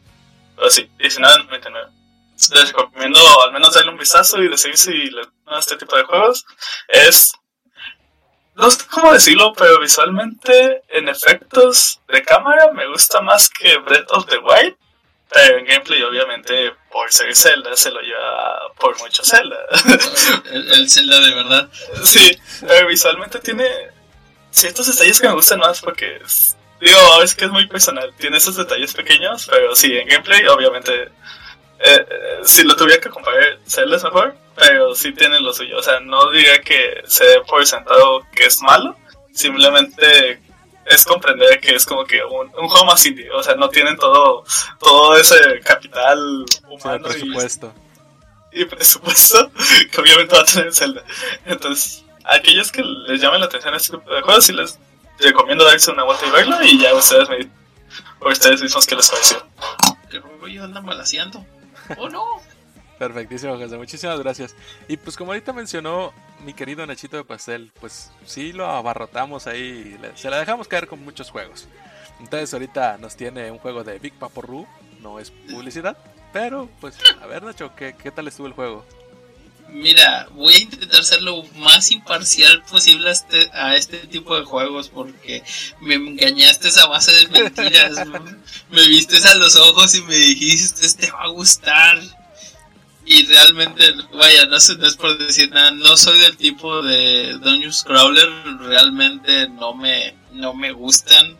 Pero 0.55 0.69
sí, 0.69 0.89
19,99. 0.99 1.89
Les 2.53 2.73
recomiendo 2.73 3.19
al 3.43 3.51
menos 3.51 3.73
darle 3.73 3.91
un 3.91 3.97
vistazo 3.97 4.41
y 4.41 4.47
decir 4.47 4.75
si 4.77 4.91
les 4.91 5.27
gusta 5.27 5.59
este 5.59 5.77
tipo 5.77 5.95
de 5.95 6.03
juegos. 6.03 6.45
Es. 6.87 7.33
No 8.55 8.69
sé 8.69 8.85
cómo 8.89 9.13
decirlo, 9.13 9.53
pero 9.53 9.79
visualmente, 9.79 10.83
en 10.89 11.07
efectos 11.07 12.01
de 12.07 12.23
cámara, 12.23 12.71
me 12.73 12.87
gusta 12.87 13.21
más 13.21 13.49
que 13.49 13.77
Breath 13.77 14.11
of 14.11 14.25
the 14.27 14.37
Wild. 14.37 14.75
Pero 15.33 15.59
en 15.59 15.65
gameplay, 15.65 16.03
obviamente, 16.03 16.73
por 16.91 17.09
ser 17.11 17.33
Zelda, 17.33 17.73
se 17.77 17.89
lo 17.89 18.01
lleva 18.01 18.73
por 18.77 18.99
mucho 18.99 19.23
Zelda. 19.23 19.55
El, 20.51 20.73
el 20.73 20.89
Zelda 20.89 21.21
de 21.21 21.33
verdad. 21.33 21.69
sí, 22.03 22.37
pero 22.67 22.87
visualmente 22.87 23.39
tiene 23.39 23.65
ciertos 24.49 24.87
detalles 24.87 25.21
que 25.21 25.27
me 25.27 25.33
gustan 25.33 25.59
más 25.59 25.79
porque, 25.79 26.21
digo, 26.81 27.23
es 27.23 27.33
que 27.33 27.45
es 27.45 27.51
muy 27.51 27.65
personal. 27.67 28.13
Tiene 28.17 28.37
esos 28.37 28.57
detalles 28.57 28.93
pequeños, 28.93 29.47
pero 29.49 29.73
sí, 29.73 29.95
en 29.97 30.07
gameplay, 30.07 30.45
obviamente, 30.47 31.09
eh, 31.83 32.05
si 32.43 32.63
lo 32.63 32.75
tuviera 32.75 33.01
que 33.01 33.09
comparar, 33.09 33.59
Zelda 33.67 33.97
es 33.97 34.03
mejor, 34.03 34.35
pero 34.55 34.93
sí 34.95 35.11
tiene 35.13 35.39
lo 35.39 35.53
suyo. 35.53 35.77
O 35.77 35.83
sea, 35.83 35.99
no 35.99 36.29
diría 36.31 36.61
que 36.61 37.01
se 37.05 37.25
dé 37.25 37.41
por 37.41 37.65
sentado 37.65 38.21
que 38.33 38.45
es 38.45 38.61
malo, 38.61 38.95
simplemente 39.33 40.39
es 40.85 41.05
comprender 41.05 41.59
que 41.59 41.75
es 41.75 41.85
como 41.85 42.03
que 42.05 42.23
un, 42.23 42.51
un 42.57 42.67
juego 42.67 42.85
más 42.85 43.05
indie. 43.05 43.29
O 43.31 43.41
sea, 43.43 43.55
no 43.55 43.69
tienen 43.69 43.97
todo, 43.97 44.43
todo 44.79 45.17
ese 45.17 45.59
capital 45.63 46.45
Sí, 46.49 46.59
humano 46.67 47.07
y 47.07 47.11
presupuesto. 47.11 47.73
y 48.51 48.65
presupuesto 48.65 49.51
que 49.91 50.01
obviamente 50.01 50.35
va 50.35 50.41
a 50.41 50.45
tener 50.45 50.73
Zelda. 50.73 51.03
Entonces, 51.45 52.03
a 52.23 52.35
aquellos 52.35 52.71
que 52.71 52.83
les 52.83 53.21
llamen 53.21 53.39
la 53.39 53.45
atención 53.47 53.73
este 53.75 53.97
tipo 53.97 54.13
de 54.13 54.21
juegos, 54.21 54.45
sí 54.45 54.53
les 54.53 54.77
recomiendo 55.19 55.63
darse 55.65 55.91
una 55.91 56.03
vuelta 56.03 56.25
y 56.27 56.31
verlo 56.31 56.57
y 56.63 56.79
ya 56.79 56.93
ustedes 56.95 57.29
me 57.29 57.37
dicen 57.37 57.53
por 58.19 58.31
ustedes 58.31 58.61
mismos 58.61 58.85
qué 58.85 58.95
les 58.95 59.09
pareció. 59.09 59.43
¿Qué 60.09 60.19
rollo 60.19 60.63
andan 60.63 60.85
balaseando? 60.85 61.45
¡Oh 61.97 62.09
no! 62.09 62.25
Perfectísimo, 62.97 63.57
José. 63.57 63.77
Muchísimas 63.77 64.19
gracias. 64.19 64.55
Y 64.87 64.97
pues 64.97 65.17
como 65.17 65.31
ahorita 65.31 65.53
mencionó 65.53 66.13
mi 66.45 66.53
querido 66.53 66.85
Nachito 66.85 67.17
de 67.17 67.23
Pastel, 67.23 67.71
pues 67.79 68.11
sí 68.25 68.53
lo 68.53 68.67
abarrotamos 68.67 69.47
ahí. 69.47 69.99
Se 70.13 70.29
la 70.29 70.37
dejamos 70.39 70.67
caer 70.67 70.87
con 70.87 71.03
muchos 71.03 71.31
juegos. 71.31 71.67
Entonces 72.19 72.53
ahorita 72.53 72.99
nos 72.99 73.15
tiene 73.15 73.49
un 73.49 73.57
juego 73.57 73.83
de 73.83 73.97
Big 73.97 74.13
Papo 74.13 74.43
Ru. 74.43 74.67
No 75.01 75.19
es 75.19 75.31
publicidad. 75.31 75.97
Pero 76.31 76.69
pues, 76.79 76.95
a 77.21 77.25
ver 77.25 77.41
Nacho, 77.41 77.75
¿qué, 77.75 77.95
qué 77.95 78.11
tal 78.11 78.27
estuvo 78.27 78.45
el 78.45 78.53
juego? 78.53 78.85
Mira, 79.71 80.27
voy 80.33 80.53
a 80.53 80.59
intentar 80.59 81.03
ser 81.03 81.21
lo 81.21 81.43
más 81.55 81.91
imparcial 81.91 82.61
posible 82.63 83.07
a 83.09 83.11
este, 83.13 83.49
a 83.53 83.75
este 83.75 83.99
tipo 83.99 84.37
de 84.37 84.43
juegos 84.43 84.89
porque 84.89 85.43
me 85.79 85.95
engañaste 85.95 86.69
a 86.79 86.87
base 86.87 87.11
de 87.13 87.27
mentiras. 87.29 88.05
me 88.69 88.87
viste 88.87 89.17
a 89.25 89.35
los 89.35 89.55
ojos 89.55 89.95
y 89.95 90.01
me 90.01 90.15
dijiste, 90.15 90.87
te 90.93 91.11
va 91.11 91.23
a 91.23 91.29
gustar. 91.29 92.01
Y 93.05 93.25
realmente, 93.25 93.93
vaya, 94.13 94.45
no, 94.45 94.59
sé, 94.59 94.75
no 94.77 94.87
es 94.87 94.95
por 94.95 95.17
decir 95.17 95.49
nada, 95.49 95.71
no 95.71 95.97
soy 95.97 96.19
del 96.19 96.37
tipo 96.37 96.81
de 96.81 97.37
Dungeons 97.41 97.83
Crawler, 97.83 98.29
realmente 98.59 99.49
no 99.49 99.73
me, 99.73 100.15
no 100.33 100.53
me 100.53 100.71
gustan. 100.71 101.37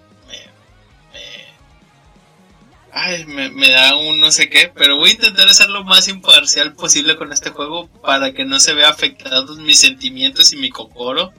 Ay, 2.94 3.26
me, 3.26 3.50
me 3.50 3.70
da 3.70 3.96
un 3.96 4.20
no 4.20 4.32
sé 4.32 4.50
qué, 4.50 4.70
pero 4.76 4.98
voy 4.98 5.12
a 5.12 5.14
intentar 5.14 5.48
hacer 5.48 5.70
lo 5.70 5.84
más 5.86 6.08
imparcial 6.10 6.74
posible 6.74 7.16
con 7.16 7.32
este 7.32 7.50
juego 7.52 7.88
para 8.02 8.34
que 8.34 8.44
no 8.44 8.60
se 8.60 8.74
vea 8.74 8.90
afectados 8.90 9.58
mis 9.60 9.80
sentimientos 9.80 10.52
y 10.52 10.58
mi 10.58 10.70
cocoro 10.70 11.32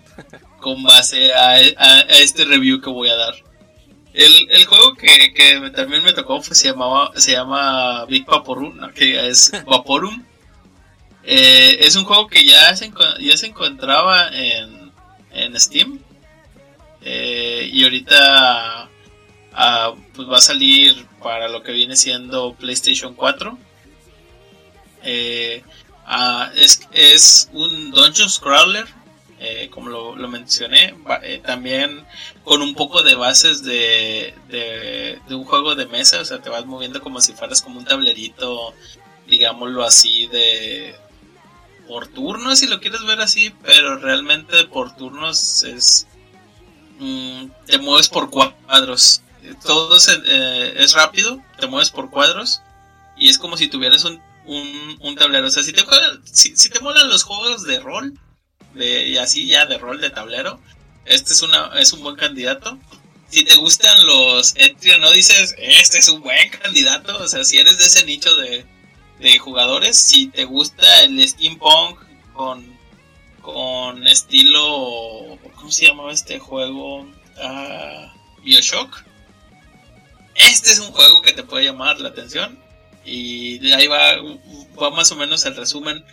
con 0.61 0.83
base 0.83 1.33
a, 1.35 1.51
a- 1.51 1.99
a 1.99 2.01
este 2.21 2.45
review 2.47 2.81
que 2.81 2.89
voy 2.89 3.11
a 3.11 3.17
dar. 3.17 3.35
El, 4.15 4.49
el 4.51 4.65
juego 4.67 4.95
que, 4.95 5.33
que 5.35 5.71
también 5.75 6.03
me 6.03 6.13
tocó 6.15 6.41
fue- 6.41 6.55
se 6.57 6.69
llamaba 6.69 7.11
se 7.17 7.33
llama 7.33 8.05
Big 8.07 8.25
Vaporum, 8.25 8.77
¿no? 8.77 8.93
que 8.93 9.29
es 9.29 9.53
Vaporum. 9.67 10.25
Eh, 11.25 11.79
es 11.81 11.97
un 11.97 12.05
juego 12.05 12.27
que 12.29 12.45
ya 12.47 12.75
se, 12.75 12.91
ya 13.21 13.37
se 13.37 13.47
encontraba 13.47 14.29
en, 14.33 14.91
en 15.33 15.61
Steam. 15.61 15.99
Eh, 17.03 17.69
y 17.73 17.83
ahorita 17.85 18.89
ah, 19.55 19.95
pues 20.15 20.29
va 20.29 20.39
a 20.39 20.41
salir 20.41 21.07
para 21.23 21.49
lo 21.49 21.63
que 21.63 21.73
viene 21.73 21.97
siendo 21.97 22.55
PlayStation 22.55 23.15
4. 23.15 23.59
Eh, 25.05 25.63
ah, 26.07 26.51
es, 26.55 26.89
es 26.93 27.49
un 27.53 27.91
Dungeons 27.91 28.39
Crawler, 28.39 28.87
eh, 29.41 29.69
como 29.71 29.89
lo, 29.89 30.17
lo 30.17 30.29
mencioné, 30.29 30.95
eh, 31.23 31.41
también 31.45 32.05
con 32.45 32.63
un 32.63 32.75
poco 32.75 33.03
de 33.03 33.15
bases 33.17 33.63
de, 33.65 34.35
de, 34.49 35.19
de 35.29 35.35
un 35.35 35.45
juego 35.45 35.75
de 35.75 35.87
mesa, 35.87 36.21
o 36.21 36.25
sea, 36.25 36.41
te 36.41 36.49
vas 36.51 36.65
moviendo 36.65 37.01
como 37.01 37.21
si 37.21 37.33
fueras 37.33 37.61
como 37.63 37.79
un 37.81 37.85
tablerito, 37.85 38.73
digámoslo 39.27 39.83
así, 39.83 40.27
de 40.29 40.95
por 41.89 42.07
turnos, 42.07 42.61
si 42.61 42.67
lo 42.69 42.81
quieres 42.81 43.05
ver 43.05 43.21
así, 43.21 43.53
pero 43.63 43.99
realmente 43.99 44.65
por 44.65 44.95
turnos 44.97 45.65
es... 45.65 46.07
mm, 47.01 47.47
te 47.67 47.79
mueves 47.79 48.09
por 48.09 48.31
cuadros. 48.31 49.22
Todo 49.65 49.99
se- 50.01 50.23
eh, 50.27 50.75
es 50.79 50.93
rápido, 50.93 51.43
te 51.59 51.67
mueves 51.67 51.91
por 51.91 52.11
cuadros 52.11 52.63
y 53.17 53.29
es 53.29 53.39
como 53.39 53.57
si 53.57 53.69
tuvieras 53.69 54.05
un, 54.05 54.21
un, 54.47 55.17
tablero. 55.17 55.47
O 55.47 55.51
sea, 55.51 55.63
si 55.63 55.73
te, 55.73 55.85
si, 56.25 56.69
te 56.69 56.81
molan 56.81 57.09
los 57.09 57.25
juegos 57.25 57.65
de 57.65 57.81
rol, 57.81 58.19
y 58.75 59.17
así 59.17 59.47
ya 59.47 59.67
de 59.67 59.79
rol 59.79 60.01
de 60.01 60.11
tablero, 60.11 60.61
este 61.05 61.33
es, 61.33 61.43
una, 61.43 61.73
es 61.79 61.93
un 61.93 62.03
buen 62.03 62.17
candidato. 62.17 62.79
Si 63.29 63.45
te 63.45 63.57
gustan 63.57 64.07
los 64.07 64.55
Etrian 64.57 65.01
no 65.01 65.11
dices, 65.11 65.55
este 65.59 65.99
es 65.99 66.09
un 66.09 66.21
buen 66.23 66.51
candidato. 66.51 67.17
O 67.19 67.29
sea, 67.29 67.45
si 67.45 67.59
eres 67.59 67.79
de 67.79 67.85
ese 67.87 68.05
nicho 68.05 68.35
de, 68.37 68.67
de 69.21 69.39
jugadores, 69.39 69.97
si 69.97 70.27
te 70.29 70.45
gusta 70.45 71.03
el 71.03 71.27
steampunk 71.27 71.99
con, 72.35 72.77
con 73.41 74.07
estilo, 74.07 75.39
¿cómo 75.57 75.71
se 75.71 75.87
llamaba 75.87 76.13
este 76.13 76.39
juego? 76.39 77.07
Ah, 77.39 78.13
Bioshock. 78.43 79.03
Este 80.35 80.73
es 80.73 80.79
un 80.81 80.93
juego 80.93 81.23
que 81.23 81.33
te 81.33 81.43
puede 81.43 81.65
llamar 81.65 82.01
la 82.01 82.11
atención. 82.11 82.59
Y 83.05 83.59
de 83.59 83.75
ahí 83.75 83.87
va, 83.87 84.17
va 84.81 84.91
más 84.91 85.11
o 85.13 85.17
menos 85.17 85.45
el 85.45 85.57
resumen. 85.57 86.05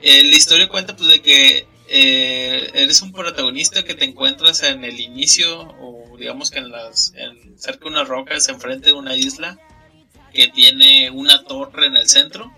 Eh, 0.00 0.24
la 0.24 0.36
historia 0.36 0.68
cuenta 0.68 0.96
pues 0.96 1.08
de 1.08 1.20
que 1.20 1.66
eh, 1.88 2.70
eres 2.74 3.02
un 3.02 3.12
protagonista 3.12 3.82
que 3.82 3.94
te 3.94 4.04
encuentras 4.04 4.62
en 4.62 4.84
el 4.84 5.00
inicio 5.00 5.60
o 5.80 6.16
digamos 6.18 6.50
que 6.50 6.58
en 6.58 6.70
las 6.70 7.14
cerca 7.56 7.84
de 7.84 7.90
unas 7.90 8.06
rocas 8.06 8.48
enfrente 8.48 8.86
de 8.86 8.92
una 8.92 9.16
isla 9.16 9.58
que 10.32 10.48
tiene 10.48 11.10
una 11.10 11.42
torre 11.44 11.86
en 11.86 11.96
el 11.96 12.08
centro 12.08 12.52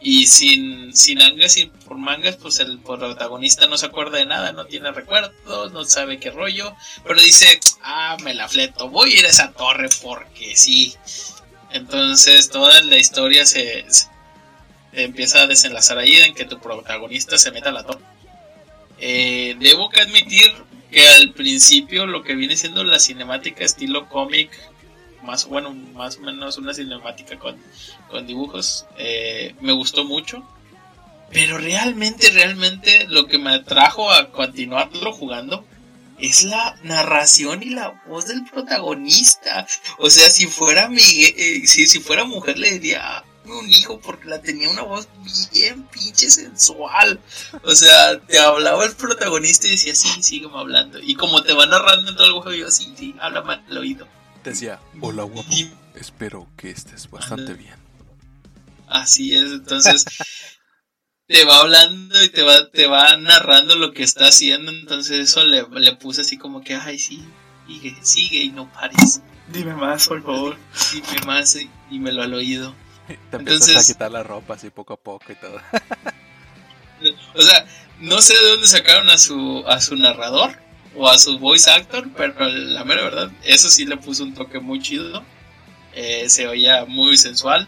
y 0.00 0.26
sin, 0.26 0.94
sin 0.94 1.22
angas 1.22 1.52
sin 1.52 1.70
por 1.70 1.96
mangas 1.96 2.36
pues 2.36 2.60
el 2.60 2.78
protagonista 2.78 3.66
no 3.66 3.78
se 3.78 3.86
acuerda 3.86 4.18
de 4.18 4.26
nada 4.26 4.52
no 4.52 4.66
tiene 4.66 4.92
recuerdos 4.92 5.72
no 5.72 5.84
sabe 5.84 6.20
qué 6.20 6.30
rollo 6.30 6.74
pero 7.04 7.20
dice 7.20 7.58
ah 7.82 8.16
me 8.22 8.34
la 8.34 8.48
fleto 8.48 8.88
voy 8.88 9.12
a 9.12 9.18
ir 9.20 9.26
a 9.26 9.30
esa 9.30 9.52
torre 9.52 9.88
porque 10.02 10.54
sí 10.54 10.94
entonces 11.70 12.50
toda 12.50 12.80
la 12.82 12.96
historia 12.98 13.44
se, 13.46 13.84
se 13.90 14.08
empieza 14.92 15.42
a 15.42 15.46
desenlazar 15.46 15.98
ahí 15.98 16.16
en 16.16 16.34
que 16.34 16.44
tu 16.44 16.58
protagonista 16.58 17.38
se 17.38 17.50
meta 17.50 17.70
a 17.70 17.72
la 17.72 17.84
torre. 17.84 18.04
Eh, 18.98 19.56
debo 19.58 19.90
que 19.90 20.00
admitir 20.00 20.52
que 20.90 21.06
al 21.08 21.32
principio 21.32 22.06
lo 22.06 22.22
que 22.22 22.34
viene 22.34 22.56
siendo 22.56 22.82
la 22.84 22.98
cinemática 22.98 23.64
estilo 23.64 24.08
cómic 24.08 24.50
más 25.26 25.46
bueno 25.46 25.72
más 25.72 26.16
o 26.18 26.20
menos 26.20 26.56
una 26.58 26.72
cinemática 26.72 27.38
con, 27.38 27.56
con 28.08 28.26
dibujos 28.26 28.86
eh, 28.96 29.54
me 29.60 29.72
gustó 29.72 30.04
mucho 30.04 30.42
pero 31.32 31.58
realmente 31.58 32.30
realmente 32.30 33.06
lo 33.08 33.26
que 33.26 33.38
me 33.38 33.50
atrajo 33.54 34.10
a 34.10 34.30
continuarlo 34.30 35.12
jugando 35.12 35.64
es 36.18 36.44
la 36.44 36.78
narración 36.82 37.62
y 37.62 37.70
la 37.70 38.02
voz 38.06 38.26
del 38.26 38.44
protagonista 38.44 39.66
o 39.98 40.08
sea 40.08 40.30
si 40.30 40.46
fuera 40.46 40.88
Miguel, 40.88 41.34
eh, 41.36 41.66
si, 41.66 41.86
si 41.86 42.00
fuera 42.00 42.24
mujer 42.24 42.58
le 42.58 42.78
diría 42.78 43.24
un 43.52 43.68
hijo 43.68 44.00
porque 44.00 44.28
la 44.28 44.40
tenía 44.40 44.68
una 44.68 44.82
voz 44.82 45.08
bien 45.52 45.84
pinche 45.84 46.30
sensual. 46.30 47.20
O 47.62 47.74
sea, 47.74 48.18
te 48.20 48.38
hablaba 48.38 48.84
el 48.84 48.94
protagonista 48.94 49.66
y 49.66 49.72
decía, 49.72 49.94
sí, 49.94 50.22
sígueme 50.22 50.58
hablando. 50.58 50.98
Y 51.00 51.14
como 51.14 51.42
te 51.42 51.52
va 51.52 51.66
narrando 51.66 52.10
en 52.10 52.16
todo 52.16 52.26
el 52.26 52.32
juego, 52.32 52.52
yo, 52.52 52.70
sí, 52.70 52.92
sí, 52.96 53.14
háblame 53.20 53.60
al 53.68 53.78
oído. 53.78 54.08
Decía, 54.50 54.80
hola 55.00 55.22
guapo, 55.24 55.48
Y 55.52 55.70
espero 55.94 56.48
que 56.56 56.70
estés 56.70 57.10
bastante 57.10 57.54
bien. 57.54 57.74
así 58.88 59.34
es, 59.34 59.50
entonces 59.52 60.04
te 61.26 61.44
va 61.44 61.58
hablando 61.58 62.22
y 62.22 62.28
te 62.28 62.42
va, 62.42 62.70
te 62.70 62.86
va 62.86 63.16
narrando 63.16 63.74
lo 63.76 63.92
que 63.92 64.02
está 64.02 64.26
haciendo. 64.28 64.70
Entonces 64.72 65.18
eso 65.20 65.44
le, 65.44 65.64
le 65.70 65.96
puse 65.96 66.20
así 66.22 66.36
como 66.38 66.62
que, 66.62 66.74
ay, 66.74 66.98
sí, 66.98 67.24
sigue, 67.66 67.96
sigue 68.02 68.38
y 68.44 68.50
no 68.50 68.72
pares. 68.72 69.20
Dime 69.52 69.74
más, 69.74 70.08
por 70.08 70.22
favor. 70.22 70.56
Dime 70.92 71.26
más 71.26 71.56
y, 71.56 71.70
y 71.90 71.98
me 71.98 72.12
lo 72.12 72.22
al 72.22 72.34
oído. 72.34 72.74
Te 73.06 73.14
empiezas 73.36 73.68
Entonces- 73.68 73.90
a 73.90 73.92
quitar 73.92 74.10
la 74.12 74.22
ropa 74.22 74.54
así 74.54 74.70
poco 74.70 74.94
a 74.94 74.96
poco 74.96 75.32
y 75.32 75.34
todo. 75.36 75.60
O 77.34 77.42
sea, 77.42 77.66
no 78.00 78.22
sé 78.22 78.32
de 78.34 78.48
dónde 78.52 78.66
sacaron 78.66 79.10
a 79.10 79.18
su, 79.18 79.62
a 79.66 79.82
su 79.82 79.96
narrador 79.96 80.56
o 80.96 81.08
a 81.08 81.18
su 81.18 81.38
voice 81.38 81.70
actor, 81.70 82.08
pero 82.16 82.34
la 82.48 82.84
mera 82.84 83.02
verdad, 83.02 83.30
eso 83.44 83.68
sí 83.68 83.84
le 83.84 83.96
puso 83.96 84.22
un 84.24 84.34
toque 84.34 84.58
muy 84.60 84.80
chido. 84.80 85.22
Eh, 85.94 86.28
se 86.28 86.46
oía 86.46 86.84
muy 86.86 87.16
sensual. 87.16 87.66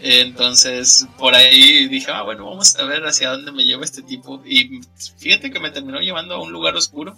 Eh, 0.00 0.20
entonces, 0.20 1.06
por 1.18 1.34
ahí 1.34 1.88
dije, 1.88 2.10
ah, 2.12 2.22
bueno, 2.22 2.46
vamos 2.48 2.76
a 2.76 2.84
ver 2.84 3.04
hacia 3.04 3.30
dónde 3.30 3.50
me 3.52 3.64
lleva 3.64 3.84
este 3.84 4.02
tipo. 4.02 4.42
Y 4.46 4.80
fíjate 5.18 5.50
que 5.50 5.58
me 5.60 5.70
terminó 5.70 5.98
llevando 6.00 6.34
a 6.36 6.40
un 6.42 6.52
lugar 6.52 6.76
oscuro. 6.76 7.16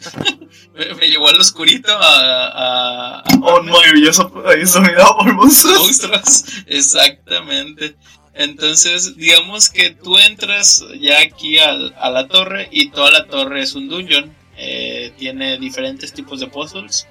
me, 0.74 0.94
me 0.94 1.08
llevó 1.08 1.28
al 1.28 1.40
oscurito 1.40 1.92
a, 1.92 2.46
a, 2.46 3.18
a 3.20 3.24
Oh, 3.42 3.60
Un 3.60 3.66
maravilloso 3.66 4.30
país 4.32 4.72
dominado 4.72 5.16
por 5.18 5.32
monstruos. 5.34 5.78
monstruos. 5.80 6.44
Exactamente. 6.66 7.96
Entonces, 8.32 9.16
digamos 9.16 9.70
que 9.70 9.90
tú 9.90 10.16
entras 10.16 10.84
ya 11.00 11.18
aquí 11.20 11.58
al- 11.58 11.94
a 11.98 12.10
la 12.10 12.28
torre 12.28 12.68
y 12.70 12.90
toda 12.90 13.10
la 13.10 13.26
torre 13.26 13.60
es 13.62 13.74
un 13.74 13.88
dungeon. 13.88 14.34
Eh, 14.62 15.14
tiene 15.16 15.58
diferentes 15.58 16.12
tipos 16.12 16.38
de 16.38 16.46
puzzles. 16.46 17.06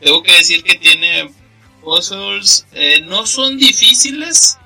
Tengo 0.00 0.24
que 0.24 0.32
decir 0.32 0.64
que 0.64 0.74
tiene 0.74 1.30
puzzles, 1.80 2.66
eh, 2.72 3.00
no 3.02 3.26
son 3.26 3.58
difíciles, 3.58 4.58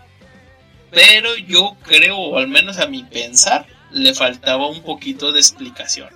pero 0.91 1.37
yo 1.37 1.77
creo, 1.83 2.17
o 2.17 2.39
al 2.39 2.49
menos 2.49 2.79
a 2.79 2.87
mi 2.87 3.05
pensar, 3.05 3.67
le 3.93 4.15
faltaba 4.15 4.67
un 4.69 4.83
poquito 4.83 5.33
de 5.33 5.41
explicación. 5.41 6.09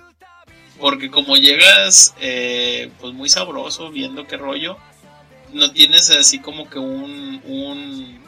Porque 0.79 1.11
como 1.11 1.37
llegas 1.37 2.15
eh, 2.19 2.89
pues 2.99 3.13
muy 3.13 3.29
sabroso 3.29 3.91
viendo 3.91 4.25
qué 4.25 4.37
rollo, 4.37 4.77
no 5.53 5.71
tienes 5.71 6.09
así 6.09 6.39
como 6.39 6.71
que 6.71 6.79
un, 6.79 7.39
un 7.45 8.19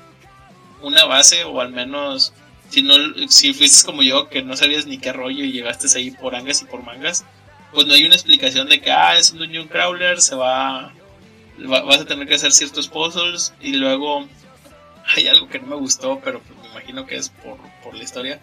una 0.84 1.06
base 1.06 1.46
o 1.46 1.62
al 1.62 1.72
menos 1.72 2.34
si 2.70 2.84
no 2.84 2.96
si 3.28 3.54
fuiste 3.54 3.86
como 3.86 4.04
yo 4.04 4.30
que 4.30 4.44
no 4.44 4.56
sabías 4.56 4.86
ni 4.86 4.98
qué 4.98 5.14
rollo 5.14 5.44
y 5.44 5.52
llegaste 5.52 5.88
ahí 5.98 6.12
por 6.12 6.36
angas 6.36 6.62
y 6.62 6.66
por 6.66 6.84
mangas 6.84 7.24
pues 7.74 7.86
no 7.88 7.94
hay 7.94 8.06
una 8.06 8.16
explicación 8.16 8.68
de 8.70 8.82
que 8.82 8.92
ah 8.92 9.18
es 9.18 9.32
un 9.32 9.40
dungeon 9.40 9.68
crawler 9.68 10.22
se 10.22 10.36
va, 10.36 10.94
va- 11.72 11.82
vas 11.84 12.02
a 12.02 12.06
tener 12.06 12.28
que 12.28 12.36
hacer 12.36 12.52
ciertos 12.52 12.88
puzzles 12.88 13.54
y 13.62 13.74
luego 13.74 14.28
hay 15.16 15.28
algo 15.28 15.48
que 15.50 15.60
no 15.60 15.68
me 15.68 15.76
gustó 15.76 16.20
pero 16.24 16.42
pues 16.42 16.60
me 16.60 16.68
imagino 16.70 17.06
que 17.06 17.16
es 17.18 17.30
por, 17.30 17.58
por 17.84 17.96
la 17.96 18.04
historia 18.04 18.40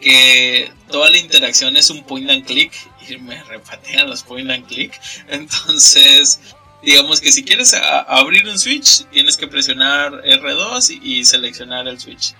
que 0.00 0.70
toda 0.90 1.10
la 1.10 1.18
interacción 1.18 1.76
es 1.76 1.90
un 1.90 2.04
point 2.04 2.30
and 2.30 2.44
click 2.46 2.72
y 3.08 3.16
me 3.18 3.42
repatean 3.44 4.08
los 4.08 4.22
point 4.22 4.50
and 4.50 4.66
click 4.66 4.98
entonces 5.28 6.40
digamos 6.82 7.20
que 7.20 7.30
si 7.30 7.44
quieres 7.44 7.74
abrir 7.74 8.48
un 8.48 8.58
switch, 8.58 9.04
tienes 9.10 9.36
que 9.36 9.46
presionar 9.46 10.22
R2 10.24 10.98
y, 11.02 11.18
y 11.18 11.24
seleccionar 11.26 11.86
el 11.86 12.00
switch. 12.00 12.32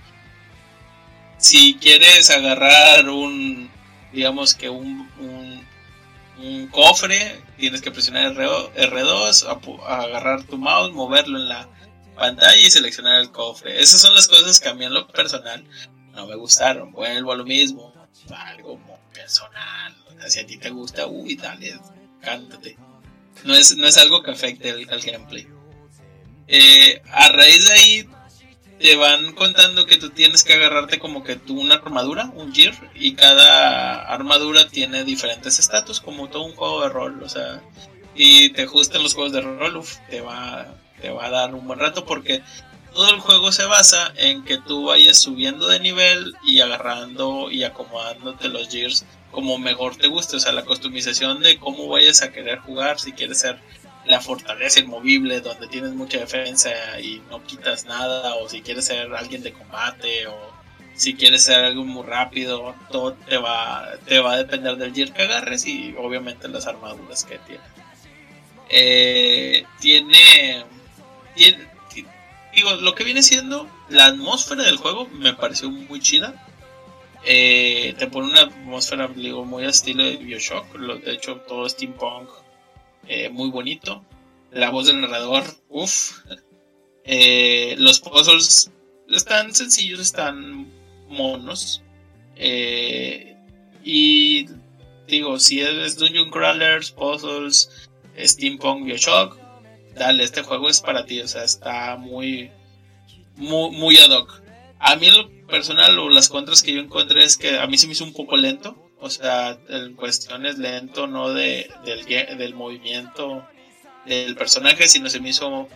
Si 1.36 1.74
quieres 1.74 2.30
agarrar 2.30 3.10
un, 3.10 3.70
digamos 4.14 4.54
que 4.54 4.70
un, 4.70 5.08
un 6.42 6.66
cofre, 6.68 7.40
tienes 7.58 7.80
que 7.82 7.90
presionar 7.90 8.32
R, 8.32 8.46
R2, 8.46 9.46
apu- 9.46 9.82
agarrar 9.86 10.42
tu 10.44 10.56
mouse, 10.58 10.92
moverlo 10.92 11.38
en 11.38 11.48
la 11.48 11.68
pantalla 12.16 12.56
y 12.56 12.70
seleccionar 12.70 13.20
el 13.20 13.30
cofre. 13.30 13.80
Esas 13.80 14.00
son 14.00 14.14
las 14.14 14.28
cosas 14.28 14.58
que 14.60 14.68
a 14.68 14.74
mí 14.74 14.84
en 14.84 14.94
lo 14.94 15.06
personal 15.08 15.64
no 16.12 16.26
me 16.26 16.34
gustaron. 16.36 16.92
Vuelvo 16.92 17.32
a 17.32 17.36
lo 17.36 17.44
mismo, 17.44 17.92
algo 18.30 18.78
personal. 19.12 19.94
O 20.24 20.28
si 20.30 20.40
a 20.40 20.46
ti 20.46 20.56
te 20.58 20.70
gusta, 20.70 21.06
uy, 21.06 21.36
dale, 21.36 21.78
cántate 22.20 22.76
no 23.44 23.54
es, 23.54 23.74
no 23.76 23.86
es 23.86 23.96
algo 23.96 24.22
que 24.22 24.32
afecte 24.32 24.70
al, 24.70 24.86
al 24.90 25.00
gameplay. 25.00 25.46
Eh, 26.46 27.00
a 27.10 27.28
raíz 27.30 27.66
de 27.68 27.72
ahí 27.72 28.09
te 28.80 28.96
van 28.96 29.32
contando 29.34 29.84
que 29.84 29.98
tú 29.98 30.08
tienes 30.08 30.42
que 30.42 30.54
agarrarte 30.54 30.98
como 30.98 31.22
que 31.22 31.36
tú 31.36 31.60
una 31.60 31.74
armadura, 31.74 32.32
un 32.34 32.54
gear, 32.54 32.74
y 32.94 33.14
cada 33.14 34.06
armadura 34.06 34.68
tiene 34.68 35.04
diferentes 35.04 35.58
estatus, 35.58 36.00
como 36.00 36.28
todo 36.30 36.44
un 36.44 36.54
juego 36.54 36.82
de 36.82 36.88
rol, 36.88 37.22
o 37.22 37.28
sea, 37.28 37.62
y 38.14 38.48
te 38.50 38.62
ajustan 38.62 39.02
los 39.02 39.14
juegos 39.14 39.32
de 39.32 39.42
rol, 39.42 39.82
te 40.08 40.22
va, 40.22 40.66
te 41.00 41.10
va 41.10 41.26
a 41.26 41.30
dar 41.30 41.54
un 41.54 41.66
buen 41.66 41.78
rato 41.78 42.06
porque 42.06 42.42
todo 42.94 43.10
el 43.10 43.20
juego 43.20 43.52
se 43.52 43.66
basa 43.66 44.12
en 44.16 44.44
que 44.44 44.56
tú 44.56 44.86
vayas 44.86 45.18
subiendo 45.18 45.68
de 45.68 45.78
nivel 45.78 46.34
y 46.44 46.60
agarrando 46.60 47.50
y 47.50 47.64
acomodándote 47.64 48.48
los 48.48 48.68
gears 48.68 49.04
como 49.30 49.58
mejor 49.58 49.94
te 49.96 50.08
guste, 50.08 50.36
o 50.36 50.40
sea, 50.40 50.52
la 50.52 50.64
customización 50.64 51.40
de 51.40 51.58
cómo 51.58 51.86
vayas 51.86 52.22
a 52.22 52.32
querer 52.32 52.58
jugar, 52.60 52.98
si 52.98 53.12
quieres 53.12 53.40
ser 53.40 53.60
la 54.06 54.20
fortaleza 54.20 54.80
inmovible 54.80 55.40
donde 55.40 55.68
tienes 55.68 55.92
mucha 55.92 56.18
defensa 56.18 56.70
y 57.00 57.22
no 57.30 57.42
quitas 57.44 57.84
nada, 57.84 58.34
o 58.36 58.48
si 58.48 58.62
quieres 58.62 58.86
ser 58.86 59.12
alguien 59.14 59.42
de 59.42 59.52
combate, 59.52 60.26
o 60.26 60.52
si 60.94 61.14
quieres 61.14 61.44
ser 61.44 61.64
algo 61.64 61.84
muy 61.84 62.04
rápido, 62.04 62.74
todo 62.90 63.14
te 63.14 63.36
va, 63.38 63.88
te 64.06 64.18
va 64.20 64.32
a 64.32 64.36
depender 64.38 64.76
del 64.76 64.94
gear 64.94 65.12
que 65.12 65.22
agarres 65.22 65.66
y 65.66 65.94
obviamente 65.98 66.48
las 66.48 66.66
armaduras 66.66 67.24
que 67.24 67.38
tiene. 67.38 67.62
Eh, 68.68 69.64
tiene, 69.80 70.64
digo, 72.54 72.72
lo 72.76 72.94
que 72.94 73.04
viene 73.04 73.22
siendo 73.22 73.68
la 73.88 74.06
atmósfera 74.06 74.62
del 74.62 74.76
juego 74.76 75.08
me 75.08 75.34
pareció 75.34 75.70
muy 75.70 76.00
chida. 76.00 76.46
Eh, 77.24 77.94
te 77.98 78.06
pone 78.06 78.30
una 78.30 78.42
atmósfera 78.42 79.06
digo, 79.08 79.44
muy 79.44 79.66
estilo 79.66 80.04
de 80.04 80.16
Bioshock, 80.16 80.74
de 80.78 81.12
hecho 81.12 81.36
todo 81.46 81.68
steampunk 81.68 82.30
eh, 83.10 83.28
muy 83.28 83.50
bonito. 83.50 84.04
La 84.52 84.70
voz 84.70 84.86
del 84.86 85.00
narrador, 85.00 85.44
uff. 85.68 86.20
Eh, 87.02 87.74
los 87.76 87.98
puzzles 87.98 88.70
están 89.08 89.52
sencillos, 89.52 89.98
están 89.98 90.70
monos. 91.08 91.82
Eh, 92.36 93.36
y 93.82 94.46
digo, 95.08 95.40
si 95.40 95.60
es 95.60 95.96
Dungeon 95.96 96.30
Crawlers, 96.30 96.92
puzzles, 96.92 97.90
Steampunk, 98.16 98.84
Bioshock, 98.84 99.36
dale, 99.96 100.22
este 100.22 100.42
juego 100.42 100.68
es 100.68 100.80
para 100.80 101.04
ti. 101.04 101.20
O 101.20 101.26
sea, 101.26 101.42
está 101.42 101.96
muy, 101.96 102.52
muy, 103.34 103.70
muy 103.72 103.96
ad 103.98 104.10
hoc. 104.10 104.40
A 104.78 104.94
mí, 104.94 105.10
lo 105.10 105.28
personal, 105.48 105.98
o 105.98 106.10
las 106.10 106.28
contras 106.28 106.62
que 106.62 106.74
yo 106.74 106.80
encontré 106.80 107.24
es 107.24 107.36
que 107.36 107.58
a 107.58 107.66
mí 107.66 107.76
se 107.76 107.88
me 107.88 107.94
hizo 107.94 108.04
un 108.04 108.12
poco 108.12 108.36
lento. 108.36 108.89
O 109.00 109.08
sea, 109.08 109.58
en 109.68 109.94
cuestiones 109.94 110.58
lento, 110.58 111.06
no 111.06 111.32
de, 111.32 111.70
del, 111.84 112.04
del 112.04 112.54
movimiento 112.54 113.46
del 114.06 114.36
personaje, 114.36 114.88
sino 114.88 115.08
se 115.08 115.20
me 115.20 115.30
hizo 115.30 115.68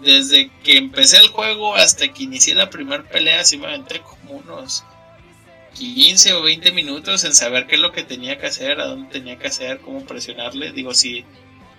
desde 0.00 0.50
que 0.62 0.76
empecé 0.76 1.18
el 1.18 1.28
juego 1.28 1.74
hasta 1.74 2.08
que 2.08 2.24
inicié 2.24 2.54
la 2.54 2.70
primera 2.70 3.02
pelea, 3.02 3.40
así 3.40 3.58
me 3.58 3.66
aventé 3.66 4.00
como 4.00 4.34
unos 4.38 4.84
15 5.74 6.34
o 6.34 6.42
20 6.42 6.72
minutos 6.72 7.24
en 7.24 7.34
saber 7.34 7.66
qué 7.66 7.76
es 7.76 7.80
lo 7.80 7.92
que 7.92 8.02
tenía 8.02 8.38
que 8.38 8.46
hacer, 8.46 8.80
a 8.80 8.86
dónde 8.86 9.10
tenía 9.10 9.38
que 9.38 9.48
hacer, 9.48 9.80
cómo 9.80 10.04
presionarle. 10.04 10.72
Digo, 10.72 10.94
si, 10.94 11.24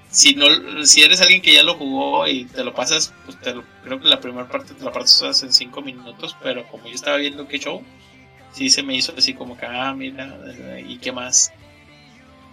si, 0.10 0.36
no, 0.36 0.48
si 0.86 1.02
eres 1.02 1.22
alguien 1.22 1.42
que 1.42 1.54
ya 1.54 1.64
lo 1.64 1.76
jugó 1.76 2.28
y 2.28 2.46
te 2.46 2.64
lo 2.64 2.74
pasas, 2.74 3.14
pues 3.26 3.40
te 3.42 3.54
lo, 3.54 3.64
creo 3.84 4.00
que 4.00 4.08
la 4.08 4.20
primera 4.20 4.48
parte 4.48 4.74
te 4.74 4.84
la 4.84 4.92
pasas 4.92 5.44
en 5.44 5.54
5 5.54 5.82
minutos, 5.82 6.36
pero 6.42 6.68
como 6.68 6.86
yo 6.86 6.96
estaba 6.96 7.18
viendo 7.18 7.48
qué 7.48 7.60
show, 7.60 7.84
sí 8.52 8.70
se 8.70 8.84
me 8.84 8.96
hizo 8.96 9.14
así 9.18 9.34
como 9.34 9.58
que, 9.58 9.66
ah, 9.66 9.94
mira, 9.94 10.38
¿y 10.88 10.98
qué 10.98 11.12
más? 11.12 11.52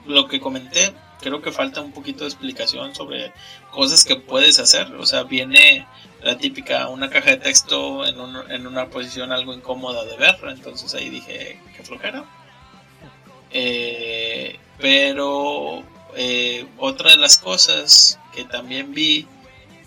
Lo 0.07 0.29
que 0.29 0.41
comenté, 0.41 0.95
creo 1.21 1.43
que 1.43 1.53
falta 1.53 1.81
un 1.81 1.93
poquito 1.93 2.25
de 2.25 2.31
explicación 2.31 2.95
sobre 2.95 3.33
cosas 3.71 4.05
que 4.05 4.17
puedes 4.17 4.59
hacer. 4.59 4.95
O 4.95 5.07
sea, 5.07 5.25
viene 5.25 5.87
la 6.23 6.39
típica, 6.39 6.89
una 6.89 7.11
caja 7.11 7.31
de 7.31 7.37
texto 7.39 8.07
en, 8.07 8.17
en 8.51 8.67
una 8.67 8.89
posición 8.89 9.33
algo 9.33 9.53
incómoda 9.53 10.05
de 10.05 10.17
ver. 10.17 10.37
Entonces 10.49 10.95
ahí 10.95 11.11
dije, 11.11 11.61
qué 11.77 11.83
flojera. 11.83 12.25
Eh, 13.51 14.59
pero 14.79 15.83
eh, 16.15 16.67
otra 16.79 17.11
de 17.11 17.17
las 17.17 17.39
cosas 17.39 18.19
que 18.35 18.45
también 18.45 18.93
vi 18.93 19.27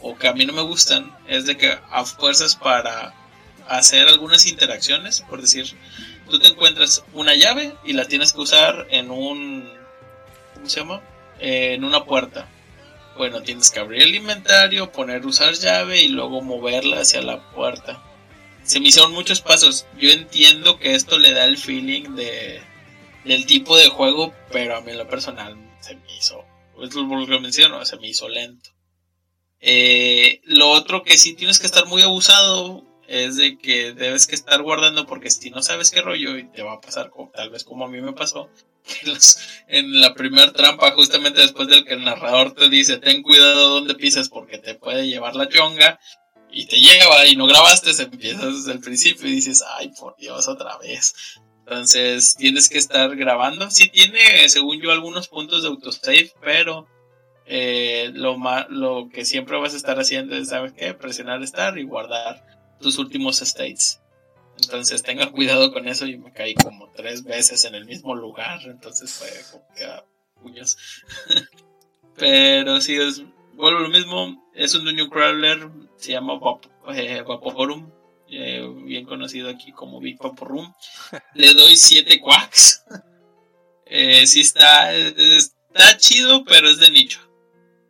o 0.01 0.15
que 0.15 0.27
a 0.27 0.33
mí 0.33 0.45
no 0.45 0.53
me 0.53 0.61
gustan 0.61 1.15
es 1.27 1.45
de 1.45 1.57
que 1.57 1.77
a 1.89 2.05
fuerzas 2.05 2.55
para 2.55 3.13
hacer 3.69 4.07
algunas 4.07 4.45
interacciones, 4.47 5.21
por 5.21 5.41
decir, 5.41 5.75
tú 6.29 6.39
te 6.39 6.47
encuentras 6.47 7.03
una 7.13 7.35
llave 7.35 7.75
y 7.85 7.93
la 7.93 8.05
tienes 8.05 8.33
que 8.33 8.41
usar 8.41 8.87
en 8.89 9.11
un, 9.11 9.69
¿cómo 10.55 10.69
se 10.69 10.79
llama? 10.79 11.01
En 11.39 11.83
una 11.83 12.03
puerta. 12.03 12.47
Bueno, 13.17 13.41
tienes 13.41 13.69
que 13.69 13.79
abrir 13.79 14.03
el 14.03 14.15
inventario, 14.15 14.91
poner 14.91 15.25
usar 15.25 15.53
llave 15.53 16.01
y 16.01 16.07
luego 16.07 16.41
moverla 16.41 17.01
hacia 17.01 17.21
la 17.21 17.51
puerta. 17.51 18.01
Se 18.63 18.79
me 18.79 18.87
hicieron 18.87 19.11
muchos 19.11 19.41
pasos. 19.41 19.85
Yo 19.97 20.09
entiendo 20.09 20.79
que 20.79 20.95
esto 20.95 21.17
le 21.17 21.33
da 21.33 21.45
el 21.45 21.57
feeling 21.57 22.15
de 22.15 22.61
del 23.25 23.45
tipo 23.45 23.77
de 23.77 23.89
juego, 23.89 24.33
pero 24.51 24.77
a 24.77 24.81
mí 24.81 24.91
en 24.91 24.97
lo 24.97 25.07
personal 25.07 25.55
se 25.81 25.95
me 25.95 26.17
hizo, 26.17 26.45
es 26.81 26.95
lo 26.95 27.27
que 27.27 27.39
menciono, 27.39 27.85
se 27.85 27.97
me 27.97 28.07
hizo 28.07 28.29
lento. 28.29 28.71
Eh, 29.59 30.41
lo 30.45 30.69
otro 30.69 31.03
que 31.03 31.17
sí 31.17 31.33
tienes 31.33 31.59
que 31.59 31.67
estar 31.67 31.85
muy 31.85 32.01
abusado 32.01 32.88
es 33.09 33.37
de 33.37 33.57
que 33.57 33.93
debes 33.93 34.27
que 34.27 34.35
estar 34.35 34.61
guardando 34.61 35.07
porque 35.07 35.31
si 35.31 35.49
no 35.49 35.63
sabes 35.63 35.89
qué 35.89 36.01
rollo 36.01 36.37
y 36.37 36.47
te 36.47 36.61
va 36.61 36.73
a 36.73 36.81
pasar 36.81 37.09
como, 37.09 37.31
tal 37.31 37.49
vez 37.49 37.63
como 37.63 37.85
a 37.85 37.89
mí 37.89 37.99
me 38.01 38.13
pasó 38.13 38.49
en 39.67 39.99
la 39.99 40.13
primera 40.13 40.53
trampa 40.53 40.91
justamente 40.91 41.41
después 41.41 41.67
del 41.67 41.85
que 41.85 41.95
el 41.95 42.05
narrador 42.05 42.53
te 42.53 42.69
dice 42.69 42.97
ten 42.97 43.23
cuidado 43.23 43.69
donde 43.69 43.95
pises 43.95 44.29
porque 44.29 44.59
te 44.59 44.75
puede 44.75 45.07
llevar 45.07 45.35
la 45.35 45.49
chonga 45.49 45.99
y 46.51 46.67
te 46.67 46.79
lleva 46.79 47.25
y 47.25 47.35
no 47.35 47.47
grabaste 47.47 47.89
empiezas 48.01 48.57
desde 48.57 48.73
el 48.73 48.79
principio 48.79 49.27
y 49.27 49.31
dices 49.31 49.63
ay 49.77 49.91
por 49.99 50.15
Dios 50.17 50.47
otra 50.47 50.77
vez 50.77 51.15
entonces 51.61 52.35
tienes 52.35 52.69
que 52.69 52.77
estar 52.77 53.15
grabando 53.15 53.71
sí 53.71 53.89
tiene 53.89 54.47
según 54.49 54.81
yo 54.81 54.91
algunos 54.91 55.27
puntos 55.29 55.63
de 55.63 55.69
autosave 55.69 56.31
pero 56.41 56.87
eh, 57.47 58.11
lo, 58.13 58.37
lo 58.69 59.09
que 59.11 59.25
siempre 59.25 59.57
vas 59.57 59.73
a 59.73 59.77
estar 59.77 59.99
haciendo 59.99 60.35
es, 60.35 60.49
¿sabes 60.49 60.73
qué? 60.73 60.93
Presionar 60.93 61.41
estar 61.41 61.79
y 61.79 61.83
guardar 61.83 62.58
tus 62.79 62.97
últimos 62.97 63.41
states. 63.41 63.99
Entonces 64.61 65.03
tenga 65.03 65.31
cuidado 65.31 65.71
con 65.71 65.87
eso. 65.87 66.05
Yo 66.05 66.19
me 66.19 66.33
caí 66.33 66.53
como 66.53 66.89
tres 66.91 67.23
veces 67.23 67.65
en 67.65 67.75
el 67.75 67.85
mismo 67.85 68.15
lugar. 68.15 68.61
Entonces 68.65 69.11
fue 69.11 69.29
como 69.51 69.73
que 69.73 69.85
a 69.85 70.05
puños. 70.41 70.77
Pero 72.17 72.81
sí, 72.81 72.95
es, 72.95 73.23
vuelvo 73.53 73.79
lo 73.79 73.89
mismo. 73.89 74.49
Es 74.53 74.75
un 74.75 74.85
Dungeon 74.85 75.09
Crawler. 75.09 75.69
Se 75.97 76.11
llama 76.11 76.37
Vap 76.39 76.65
eh, 76.93 77.21
Vaporum. 77.21 77.89
Eh, 78.27 78.67
bien 78.83 79.05
conocido 79.05 79.49
aquí 79.49 79.71
como 79.71 79.99
Big 79.99 80.17
Vaporum. 80.17 80.71
Le 81.33 81.53
doy 81.53 81.75
7 81.75 82.19
quacks. 82.19 82.83
Eh, 83.91 84.27
sí 84.27 84.41
está, 84.41 84.93
está 84.93 85.97
chido, 85.97 86.45
pero 86.45 86.69
es 86.69 86.77
de 86.77 86.91
nicho. 86.91 87.27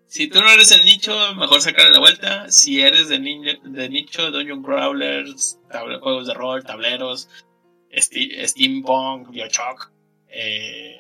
Si 0.10 0.28
tú 0.28 0.42
no 0.42 0.50
eres 0.50 0.72
el 0.72 0.84
nicho, 0.86 1.16
mejor 1.36 1.62
sacarle 1.62 1.92
la 1.92 2.00
vuelta. 2.00 2.50
Si 2.50 2.82
eres 2.82 3.10
de, 3.10 3.20
de 3.64 3.90
nicho, 3.90 4.32
Dungeon 4.32 4.64
Crawlers, 4.64 5.60
juegos 6.02 6.26
de 6.26 6.34
rol, 6.34 6.64
tableros, 6.64 7.30
Steampunk, 7.96 9.30
Bioshock, 9.30 9.92
eh, 10.30 11.00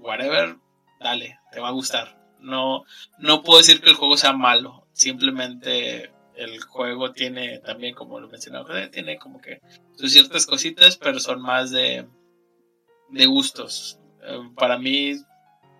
whatever, 0.00 0.56
dale, 0.98 1.38
te 1.52 1.60
va 1.60 1.68
a 1.68 1.72
gustar. 1.72 2.18
No, 2.40 2.82
no 3.20 3.44
puedo 3.44 3.58
decir 3.58 3.80
que 3.80 3.90
el 3.90 3.96
juego 3.96 4.16
sea 4.16 4.32
malo, 4.32 4.88
simplemente 4.92 6.10
el 6.34 6.60
juego 6.60 7.12
tiene 7.12 7.60
también, 7.60 7.94
como 7.94 8.18
lo 8.18 8.28
mencionaba, 8.28 8.90
tiene 8.90 9.18
como 9.18 9.40
que 9.40 9.60
sus 9.96 10.12
ciertas 10.12 10.46
cositas, 10.46 10.96
pero 10.96 11.20
son 11.20 11.40
más 11.42 11.70
de, 11.70 12.08
de 13.10 13.26
gustos. 13.26 14.00
Eh, 14.24 14.50
para 14.56 14.78
mí, 14.78 15.12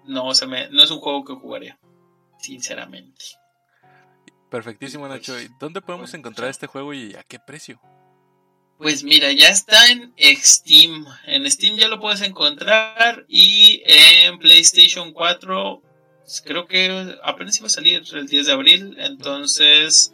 no, 0.05 0.33
se 0.33 0.47
me, 0.47 0.69
no 0.71 0.81
es 0.85 0.93
un 0.93 1.01
juego 1.01 1.25
que 1.25 1.35
jugaría 1.35 1.77
sinceramente. 2.39 3.25
Perfectísimo, 4.51 5.07
pues, 5.07 5.21
Nacho. 5.21 5.41
¿Y 5.41 5.49
dónde 5.61 5.81
podemos 5.81 6.13
encontrar 6.15 6.49
este 6.49 6.67
juego 6.67 6.95
y 6.95 7.15
a 7.15 7.23
qué 7.23 7.39
precio? 7.39 7.81
Pues 8.79 9.03
mira, 9.03 9.33
ya 9.33 9.49
está 9.49 9.91
en 9.91 10.15
Steam. 10.19 11.05
En 11.27 11.51
Steam 11.51 11.77
ya 11.77 11.89
lo 11.89 12.01
puedes 12.01 12.23
encontrar 12.23 13.27
y 13.29 13.83
en 13.85 14.39
PlayStation 14.39 15.13
4 15.13 15.83
pues, 16.29 16.43
creo 16.45 16.67
que 16.67 17.17
apenas 17.25 17.57
iba 17.57 17.69
a 17.69 17.71
salir 17.71 18.03
el 18.13 18.27
10 18.29 18.47
de 18.47 18.53
abril, 18.53 18.97
entonces 18.99 20.13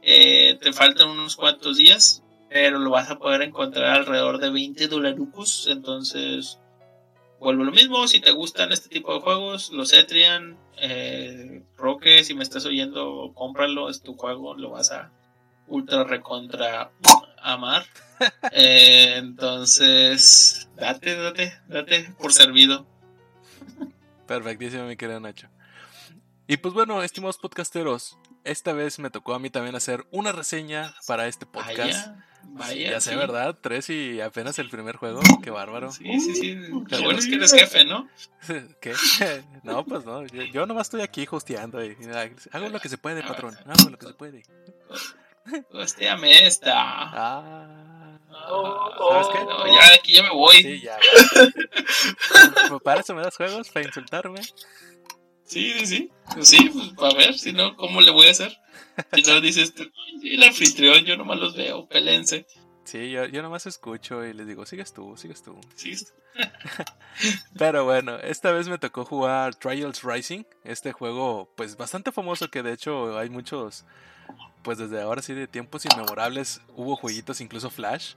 eh, 0.00 0.56
te 0.62 0.72
faltan 0.72 1.08
unos 1.08 1.34
cuantos 1.34 1.76
días, 1.76 2.22
pero 2.48 2.78
lo 2.78 2.90
vas 2.90 3.10
a 3.10 3.18
poder 3.18 3.42
encontrar 3.42 3.96
alrededor 3.96 4.38
de 4.38 4.50
20 4.50 4.86
dolarucos, 4.86 5.66
entonces 5.68 6.60
vuelvo 7.40 7.64
lo 7.64 7.72
mismo, 7.72 8.06
si 8.08 8.20
te 8.20 8.30
gustan 8.32 8.72
este 8.72 8.88
tipo 8.88 9.14
de 9.14 9.20
juegos, 9.20 9.70
los 9.70 9.92
Etrian, 9.92 10.56
eh, 10.78 11.62
Roque, 11.76 12.24
si 12.24 12.34
me 12.34 12.42
estás 12.42 12.66
oyendo, 12.66 13.32
cómpralo, 13.34 13.88
es 13.90 14.02
tu 14.02 14.14
juego, 14.14 14.54
lo 14.54 14.70
vas 14.70 14.90
a 14.92 15.10
ultra 15.66 16.04
recontra 16.04 16.90
amar. 17.42 17.84
Eh, 18.52 19.16
entonces, 19.16 20.70
date, 20.74 21.16
date, 21.16 21.60
date 21.68 22.14
por 22.18 22.32
servido. 22.32 22.86
Perfectísimo, 24.26 24.84
mi 24.84 24.96
querido 24.96 25.20
Nacho. 25.20 25.50
Y 26.46 26.56
pues 26.56 26.72
bueno, 26.72 27.02
estimados 27.02 27.36
podcasteros, 27.36 28.16
esta 28.42 28.72
vez 28.72 28.98
me 28.98 29.10
tocó 29.10 29.34
a 29.34 29.38
mí 29.38 29.50
también 29.50 29.74
hacer 29.74 30.06
una 30.12 30.32
reseña 30.32 30.94
para 31.06 31.26
este 31.26 31.44
podcast. 31.44 32.16
Vaya. 32.54 32.90
ya 32.90 33.00
sé, 33.00 33.10
sí. 33.10 33.16
¿verdad? 33.16 33.56
Tres 33.60 33.90
y 33.90 34.20
apenas 34.20 34.58
el 34.58 34.68
primer 34.70 34.96
juego. 34.96 35.20
Qué 35.42 35.50
bárbaro. 35.50 35.92
Sí, 35.92 36.20
sí, 36.20 36.34
sí. 36.34 36.54
Lo 36.70 37.02
bueno 37.02 37.18
es 37.18 37.26
que 37.26 37.34
eres 37.34 37.52
jefe, 37.52 37.84
¿no? 37.84 38.08
¿Qué? 38.80 38.94
No, 39.62 39.84
pues 39.84 40.04
no. 40.04 40.24
Yo, 40.26 40.42
yo 40.42 40.66
nomás 40.66 40.86
estoy 40.86 41.02
aquí 41.02 41.26
hosteando. 41.30 41.84
Y, 41.84 41.96
hago 42.52 42.68
lo 42.68 42.80
que 42.80 42.88
se 42.88 42.98
puede, 42.98 43.22
patrón. 43.22 43.56
Hago 43.66 43.90
lo 43.90 43.98
que 43.98 44.06
se 44.06 44.14
puede. 44.14 44.42
Hosteame 45.72 46.46
esta. 46.46 46.72
Ah. 46.74 48.18
Oh, 48.48 48.90
¿Sabes 49.10 49.28
qué? 49.32 49.44
No, 49.44 49.66
ya, 49.66 49.94
aquí 49.94 50.12
ya 50.12 50.22
me 50.22 50.30
voy. 50.30 50.56
Sí, 50.56 50.80
ya. 50.80 50.98
Para 52.84 53.00
eso 53.00 53.14
me 53.14 53.22
das 53.22 53.36
juegos, 53.36 53.68
para 53.70 53.86
insultarme. 53.86 54.40
Sí, 55.46 55.72
sí, 55.78 55.86
sí. 55.86 56.10
Pues 56.34 56.48
sí, 56.48 56.70
pues 56.70 56.92
a 56.98 57.16
ver, 57.16 57.38
si 57.38 57.52
no, 57.52 57.76
¿cómo 57.76 58.00
le 58.00 58.10
voy 58.10 58.26
a 58.26 58.32
hacer? 58.32 58.56
Si 59.14 59.22
no 59.22 59.40
dices, 59.40 59.72
el 60.22 60.42
anfitrión, 60.42 61.04
yo 61.04 61.16
nomás 61.16 61.38
los 61.38 61.56
veo, 61.56 61.86
pelense. 61.86 62.46
Sí, 62.84 63.10
yo, 63.10 63.24
yo 63.26 63.42
nomás 63.42 63.66
escucho 63.66 64.24
y 64.24 64.32
les 64.32 64.46
digo, 64.46 64.64
sigues 64.64 64.92
tú, 64.92 65.16
sigues 65.16 65.42
tú. 65.42 65.58
Sí, 65.74 65.96
Pero 67.58 67.84
bueno, 67.84 68.16
esta 68.18 68.52
vez 68.52 68.68
me 68.68 68.78
tocó 68.78 69.04
jugar 69.04 69.54
Trials 69.56 70.02
Rising, 70.02 70.44
este 70.64 70.92
juego 70.92 71.50
pues 71.56 71.76
bastante 71.76 72.12
famoso 72.12 72.48
que 72.48 72.62
de 72.62 72.72
hecho 72.72 73.18
hay 73.18 73.28
muchos, 73.28 73.84
pues 74.62 74.78
desde 74.78 75.00
ahora 75.00 75.22
sí 75.22 75.34
de 75.34 75.48
tiempos 75.48 75.84
inmemorables 75.84 76.60
hubo 76.76 76.94
jueguitos 76.96 77.40
incluso 77.40 77.70
Flash. 77.70 78.14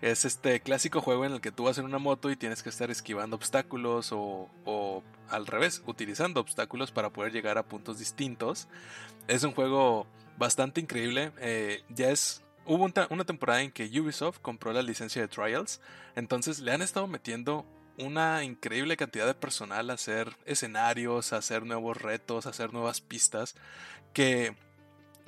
Es 0.00 0.24
este 0.24 0.60
clásico 0.60 1.00
juego 1.00 1.24
en 1.24 1.32
el 1.32 1.40
que 1.40 1.52
tú 1.52 1.64
vas 1.64 1.78
en 1.78 1.84
una 1.84 1.98
moto 1.98 2.30
y 2.30 2.36
tienes 2.36 2.62
que 2.62 2.70
estar 2.70 2.90
esquivando 2.90 3.36
obstáculos 3.36 4.10
o, 4.12 5.02
al 5.28 5.46
revés, 5.46 5.82
utilizando 5.86 6.40
obstáculos 6.40 6.90
para 6.90 7.10
poder 7.10 7.32
llegar 7.32 7.58
a 7.58 7.64
puntos 7.64 7.98
distintos. 7.98 8.68
Es 9.28 9.44
un 9.44 9.52
juego 9.52 10.06
bastante 10.38 10.80
increíble, 10.80 11.32
eh, 11.38 11.82
ya 11.90 12.10
es 12.10 12.42
hubo 12.64 12.88
una 13.10 13.24
temporada 13.24 13.62
en 13.62 13.72
que 13.72 13.84
Ubisoft 14.00 14.38
compró 14.40 14.72
la 14.72 14.82
licencia 14.82 15.20
de 15.20 15.28
Trials, 15.28 15.80
entonces 16.14 16.60
le 16.60 16.72
han 16.72 16.82
estado 16.82 17.06
metiendo 17.06 17.66
una 17.98 18.44
increíble 18.44 18.96
cantidad 18.96 19.26
de 19.26 19.34
personal 19.34 19.90
a 19.90 19.94
hacer 19.94 20.36
escenarios, 20.46 21.32
a 21.32 21.38
hacer 21.38 21.64
nuevos 21.64 22.00
retos, 22.00 22.46
a 22.46 22.50
hacer 22.50 22.72
nuevas 22.72 23.00
pistas, 23.00 23.56
que 24.12 24.56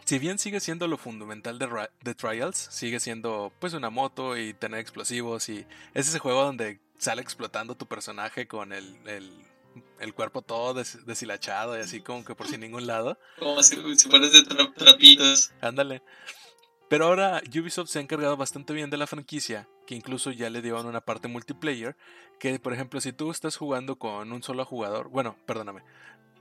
si 0.04 0.18
bien 0.18 0.38
sigue 0.38 0.60
siendo 0.60 0.88
lo 0.88 0.98
fundamental 0.98 1.58
de, 1.58 2.14
Trials, 2.14 2.56
sigue 2.56 3.00
siendo 3.00 3.52
pues 3.58 3.72
una 3.74 3.90
moto 3.90 4.36
y 4.36 4.54
tener 4.54 4.80
explosivos 4.80 5.48
y 5.48 5.66
es 5.94 6.08
ese 6.08 6.18
juego 6.18 6.42
donde 6.44 6.80
sale 6.98 7.22
explotando 7.22 7.74
tu 7.76 7.86
personaje 7.86 8.46
con 8.46 8.72
el, 8.72 8.96
el, 9.06 9.32
el 10.00 10.14
cuerpo 10.14 10.42
todo 10.42 10.74
des- 10.74 11.04
deshilachado 11.06 11.76
y 11.76 11.80
así 11.80 12.00
como 12.00 12.24
que 12.24 12.34
por 12.34 12.46
sin 12.48 12.60
ningún 12.60 12.86
lado. 12.86 13.18
como 13.38 13.62
si, 13.62 13.76
si 13.96 14.08
fueras 14.08 14.32
de 14.32 14.40
tra- 14.40 14.72
trapitos. 14.74 15.52
Ándale. 15.60 16.02
Pero 16.88 17.06
ahora 17.06 17.40
Ubisoft 17.48 17.88
se 17.88 17.98
ha 17.98 18.02
encargado 18.02 18.36
bastante 18.36 18.74
bien 18.74 18.90
de 18.90 18.98
la 18.98 19.06
franquicia, 19.06 19.66
que 19.86 19.94
incluso 19.94 20.30
ya 20.30 20.50
le 20.50 20.60
dieron 20.60 20.84
una 20.86 21.00
parte 21.00 21.26
multiplayer, 21.26 21.96
que 22.38 22.58
por 22.58 22.74
ejemplo 22.74 23.00
si 23.00 23.14
tú 23.14 23.30
estás 23.30 23.56
jugando 23.56 23.96
con 23.96 24.30
un 24.30 24.42
solo 24.42 24.66
jugador, 24.66 25.08
bueno, 25.08 25.36
perdóname, 25.46 25.82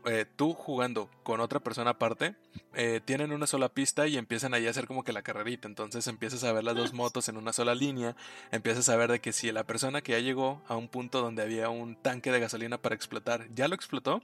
eh, 0.05 0.25
tú 0.35 0.53
jugando 0.53 1.09
con 1.23 1.39
otra 1.39 1.59
persona 1.59 1.91
aparte, 1.91 2.35
eh, 2.73 3.01
tienen 3.03 3.31
una 3.31 3.47
sola 3.47 3.69
pista 3.69 4.07
y 4.07 4.17
empiezan 4.17 4.53
ahí 4.53 4.67
a 4.67 4.69
hacer 4.69 4.87
como 4.87 5.03
que 5.03 5.13
la 5.13 5.21
carrerita, 5.21 5.67
entonces 5.67 6.07
empiezas 6.07 6.43
a 6.43 6.51
ver 6.51 6.63
las 6.63 6.75
dos 6.75 6.93
motos 6.93 7.29
en 7.29 7.37
una 7.37 7.53
sola 7.53 7.75
línea, 7.75 8.15
empiezas 8.51 8.89
a 8.89 8.95
ver 8.95 9.11
de 9.11 9.19
que 9.19 9.33
si 9.33 9.51
la 9.51 9.63
persona 9.63 10.01
que 10.01 10.13
ya 10.13 10.19
llegó 10.19 10.61
a 10.67 10.75
un 10.75 10.87
punto 10.87 11.21
donde 11.21 11.43
había 11.43 11.69
un 11.69 11.95
tanque 11.95 12.31
de 12.31 12.39
gasolina 12.39 12.77
para 12.77 12.95
explotar, 12.95 13.47
ya 13.53 13.67
lo 13.67 13.75
explotó, 13.75 14.21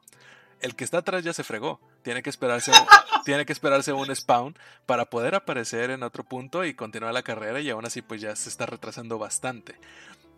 el 0.60 0.76
que 0.76 0.84
está 0.84 1.00
atrás 1.00 1.24
ya 1.24 1.34
se 1.34 1.44
fregó. 1.44 1.80
Tiene 2.02 2.24
que 2.24 2.30
esperarse, 2.30 2.72
tiene 3.26 3.46
que 3.46 3.54
esperarse 3.54 3.94
un 3.94 4.16
spawn 4.16 4.58
para 4.86 5.06
poder 5.06 5.36
aparecer 5.36 5.92
en 5.92 6.04
otro 6.04 6.24
punto 6.24 6.66
y 6.66 6.74
continuar 6.74 7.14
la 7.14 7.24
carrera 7.24 7.60
y 7.62 7.70
aún 7.70 7.86
así 7.86 8.02
pues 8.02 8.22
ya 8.22 8.36
se 8.36 8.50
está 8.50 8.66
retrasando 8.66 9.18
bastante. 9.18 9.76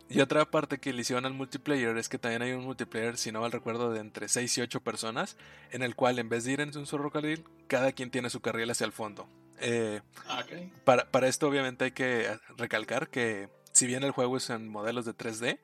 Y 0.09 0.21
otra 0.21 0.43
parte 0.49 0.79
que 0.79 0.91
le 0.91 1.01
hicieron 1.01 1.25
al 1.25 1.33
multiplayer 1.33 1.95
es 1.97 2.09
que 2.09 2.17
también 2.17 2.41
hay 2.41 2.51
un 2.53 2.63
multiplayer, 2.65 3.15
si 3.17 3.31
no 3.31 3.41
mal 3.41 3.51
recuerdo, 3.51 3.91
de 3.91 3.99
entre 3.99 4.27
6 4.27 4.57
y 4.57 4.61
8 4.61 4.81
personas, 4.81 5.37
en 5.71 5.83
el 5.83 5.95
cual 5.95 6.17
en 6.17 6.29
vez 6.29 6.45
de 6.45 6.53
ir 6.53 6.61
en 6.61 6.75
un 6.75 6.85
solo 6.87 7.11
carril, 7.11 7.43
cada 7.67 7.91
quien 7.91 8.09
tiene 8.09 8.29
su 8.31 8.41
carril 8.41 8.69
hacia 8.71 8.85
el 8.85 8.91
fondo. 8.91 9.27
Eh, 9.61 10.01
Ah, 10.27 10.43
para, 10.83 11.11
para 11.11 11.27
esto 11.27 11.47
obviamente 11.47 11.85
hay 11.85 11.91
que 11.91 12.27
recalcar 12.57 13.09
que 13.09 13.49
si 13.71 13.85
bien 13.85 14.03
el 14.03 14.11
juego 14.11 14.37
es 14.37 14.49
en 14.49 14.67
modelos 14.67 15.05
de 15.05 15.13
3D, 15.13 15.59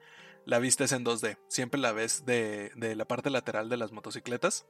la 0.45 0.59
vista 0.59 0.84
es 0.84 0.91
en 0.91 1.03
2D. 1.03 1.38
Siempre 1.47 1.80
la 1.80 1.91
ves 1.91 2.26
de, 2.26 2.72
de 2.76 2.95
la 2.95 3.05
parte 3.05 3.31
lateral 3.31 3.67
de 3.67 3.77
las 3.77 3.91
motocicletas. 3.91 4.65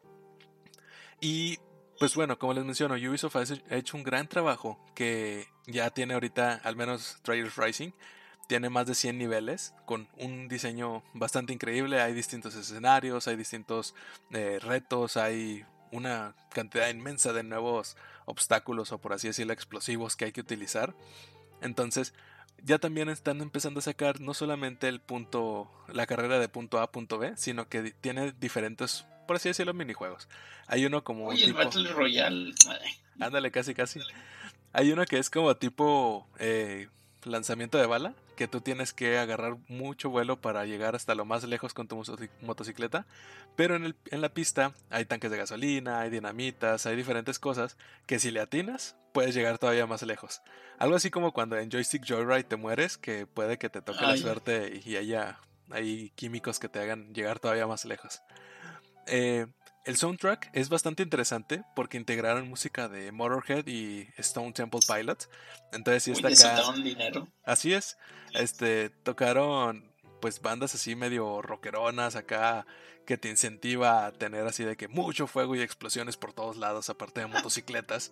Y 1.19 1.59
pues 1.99 2.15
bueno, 2.15 2.37
como 2.37 2.53
les 2.53 2.65
menciono, 2.65 2.95
Ubisoft 2.95 3.35
ha 3.37 3.43
hecho- 3.75 3.97
un 3.97 4.03
gran 4.03 4.27
trabajo 4.27 4.79
que 4.95 5.47
ya 5.65 5.89
tiene 5.89 6.13
ahorita, 6.13 6.55
al 6.63 6.75
menos 6.75 7.17
Trials 7.23 7.55
Rising, 7.55 7.91
tiene 8.47 8.69
más 8.69 8.87
de 8.87 8.95
100 8.95 9.17
niveles 9.17 9.73
con 9.85 10.07
un 10.17 10.47
diseño 10.47 11.03
bastante 11.13 11.53
increíble. 11.53 12.01
Hay 12.01 12.13
distintos 12.13 12.55
escenarios, 12.55 13.27
hay 13.27 13.35
distintos 13.35 13.95
eh, 14.31 14.59
retos, 14.61 15.17
hay 15.17 15.65
una 15.91 16.35
cantidad 16.49 16.89
inmensa 16.89 17.33
de 17.33 17.43
nuevos 17.43 17.95
obstáculos 18.25 18.91
o 18.91 18.97
por 18.97 19.13
así 19.13 19.27
decirlo 19.27 19.53
explosivos 19.53 20.15
que 20.15 20.25
hay 20.25 20.31
que 20.31 20.41
utilizar. 20.41 20.95
Entonces 21.61 22.13
ya 22.63 22.79
también 22.79 23.09
están 23.09 23.41
empezando 23.41 23.79
a 23.79 23.83
sacar 23.83 24.21
no 24.21 24.33
solamente 24.33 24.87
el 24.87 24.99
punto, 24.99 25.69
la 25.87 26.05
carrera 26.05 26.39
de 26.39 26.49
punto 26.49 26.79
A 26.79 26.83
a 26.83 26.91
punto 26.91 27.17
B, 27.17 27.33
sino 27.37 27.67
que 27.67 27.91
tiene 27.91 28.33
diferentes, 28.39 29.05
por 29.27 29.35
así 29.35 29.49
decirlo, 29.49 29.73
minijuegos. 29.73 30.27
Hay 30.67 30.85
uno 30.85 31.03
como 31.03 31.27
Oye, 31.27 31.45
el. 31.45 31.53
Battle 31.53 31.91
Royale. 31.91 32.53
Ándale, 33.19 33.51
casi, 33.51 33.73
casi. 33.73 33.99
Hay 34.73 34.91
uno 34.91 35.05
que 35.05 35.19
es 35.19 35.29
como 35.29 35.55
tipo 35.55 36.27
eh, 36.39 36.89
lanzamiento 37.25 37.77
de 37.77 37.85
bala, 37.85 38.13
que 38.35 38.47
tú 38.47 38.61
tienes 38.61 38.93
que 38.93 39.17
agarrar 39.17 39.57
mucho 39.67 40.09
vuelo 40.09 40.39
para 40.39 40.65
llegar 40.65 40.95
hasta 40.95 41.15
lo 41.15 41.25
más 41.25 41.43
lejos 41.43 41.73
con 41.73 41.87
tu 41.87 41.95
motoci- 41.97 42.29
motocicleta. 42.41 43.05
Pero 43.55 43.75
en, 43.75 43.85
el- 43.85 43.95
en 44.11 44.21
la 44.21 44.29
pista 44.29 44.73
hay 44.89 45.05
tanques 45.05 45.31
de 45.31 45.37
gasolina, 45.37 46.01
hay 46.01 46.09
dinamitas, 46.09 46.85
hay 46.85 46.95
diferentes 46.95 47.39
cosas 47.39 47.77
que 48.05 48.19
si 48.19 48.31
le 48.31 48.39
atinas 48.41 48.95
puedes 49.13 49.33
llegar 49.33 49.57
todavía 49.57 49.87
más 49.87 50.01
lejos. 50.03 50.41
Algo 50.77 50.95
así 50.95 51.09
como 51.09 51.31
cuando 51.31 51.57
en 51.57 51.71
Joystick 51.71 52.05
Joyride 52.05 52.43
te 52.43 52.57
mueres, 52.57 52.97
que 52.97 53.25
puede 53.25 53.57
que 53.57 53.69
te 53.69 53.81
toque 53.81 54.05
la 54.05 54.17
suerte 54.17 54.81
y 54.85 54.97
haya 54.97 55.39
hay 55.71 56.11
químicos 56.15 56.59
que 56.59 56.69
te 56.69 56.79
hagan 56.79 57.13
llegar 57.13 57.39
todavía 57.39 57.65
más 57.65 57.85
lejos. 57.85 58.21
Eh, 59.07 59.47
el 59.85 59.97
soundtrack 59.97 60.49
es 60.53 60.69
bastante 60.69 61.03
interesante 61.03 61.63
porque 61.75 61.97
integraron 61.97 62.47
música 62.49 62.87
de 62.89 63.11
Motorhead 63.11 63.67
y 63.67 64.07
Stone 64.17 64.51
Temple 64.53 64.79
Pilots. 64.87 65.29
Entonces 65.71 66.03
sí 66.03 66.11
está 66.11 66.29
acá. 66.29 66.71
dinero. 66.73 67.27
Así 67.43 67.73
es. 67.73 67.97
Este 68.33 68.89
tocaron 68.89 69.91
pues 70.21 70.41
bandas 70.41 70.73
así 70.75 70.95
medio 70.95 71.41
rockeronas 71.41 72.15
acá 72.15 72.65
que 73.05 73.17
te 73.17 73.29
incentiva 73.29 74.05
a 74.07 74.11
tener 74.11 74.47
así 74.47 74.63
de 74.63 74.75
que 74.75 74.87
mucho 74.87 75.27
fuego 75.27 75.55
y 75.55 75.61
explosiones 75.61 76.17
por 76.17 76.33
todos 76.33 76.57
lados 76.57 76.89
aparte 76.89 77.21
de 77.21 77.27
motocicletas. 77.27 78.11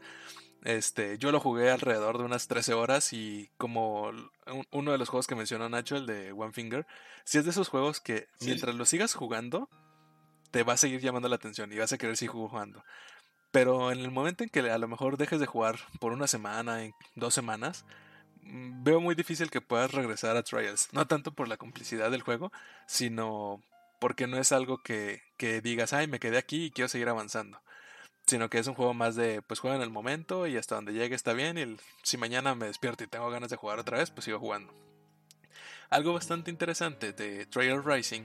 Este, 0.64 1.18
yo 1.18 1.32
lo 1.32 1.40
jugué 1.41 1.72
alrededor 1.72 2.18
de 2.20 2.24
unas 2.24 2.48
13 2.48 2.74
horas 2.74 3.12
y 3.12 3.50
como 3.58 4.04
un- 4.10 4.68
uno 4.72 4.91
de 4.91 4.98
los 4.98 5.10
juegos 5.10 5.28
que 5.28 5.36
mencionó 5.36 5.68
Nacho, 5.68 5.95
el 5.98 6.06
de 6.06 6.32
One 6.32 6.54
Finger, 6.54 6.86
si 7.26 7.38
es 7.40 7.44
de 7.45 7.52
esos 7.52 7.68
juegos 7.68 8.00
que 8.00 8.28
Sí. 8.40 8.45
mientras 8.45 8.76
lo 8.76 8.86
sigas 8.86 9.14
jugando, 9.14 9.68
te 10.53 10.61
va 10.61 10.73
a 10.73 10.77
seguir 10.77 11.01
llamando 11.01 11.27
la 11.30 11.35
atención 11.35 11.73
y 11.73 11.80
vas 11.80 11.91
a 11.93 11.97
querer 11.97 12.15
seguir 12.15 12.31
jugando. 12.31 12.85
Pero 13.51 13.91
en 13.91 13.99
el 13.99 14.11
momento 14.11 14.43
en 14.43 14.51
que 14.51 14.59
a 14.59 14.77
lo 14.77 14.88
mejor 14.88 15.17
dejes 15.17 15.39
de 15.39 15.47
jugar 15.47 15.80
por 15.99 16.13
una 16.13 16.27
semana, 16.27 16.84
en 16.84 16.93
dos 17.15 17.34
semanas, 17.34 17.85
mm, 18.43 18.84
veo 18.84 19.01
muy 19.01 19.15
difícil 19.15 19.49
que 19.49 19.61
puedas 19.61 19.91
regresar 19.91 20.38
a 20.38 20.43
Trials. 20.43 20.89
No 20.93 21.07
tanto 21.07 21.34
por 21.34 21.47
la 21.47 21.57
complicidad 21.57 22.11
del 22.11 22.21
juego, 22.21 22.51
sino 22.85 23.63
porque 23.99 24.27
no 24.27 24.38
es 24.38 24.51
algo 24.51 24.77
que, 24.84 25.23
que 25.38 25.59
digas, 25.61 25.91
ay, 25.91 26.05
me 26.07 26.19
quedé 26.19 26.38
aquí 26.38 26.65
y 26.65 26.71
quiero 26.71 26.88
seguir 26.88 27.09
avanzando. 27.09 27.59
Sino 28.27 28.49
que 28.49 28.59
es 28.59 28.67
un 28.67 28.75
juego 28.75 28.93
más 28.93 29.15
de, 29.15 29.41
pues 29.41 29.59
juega 29.59 29.75
en 29.77 29.81
el 29.81 29.89
momento 29.89 30.45
y 30.45 30.55
hasta 30.57 30.75
donde 30.75 30.93
llegue 30.93 31.15
está 31.15 31.34
bien. 31.34 31.57
Y 31.57 31.77
si 32.03 32.17
mañana 32.17 32.53
me 32.53 32.67
despierto 32.67 33.03
y 33.03 33.07
tengo 33.07 33.30
ganas 33.31 33.49
de 33.49 33.57
jugar 33.57 33.80
otra 33.80 33.97
vez, 33.97 34.11
pues 34.11 34.25
sigo 34.25 34.39
jugando. 34.39 34.71
Algo 35.89 36.13
bastante 36.13 36.51
interesante 36.51 37.11
de 37.11 37.47
Trial 37.47 37.84
Rising 37.84 38.23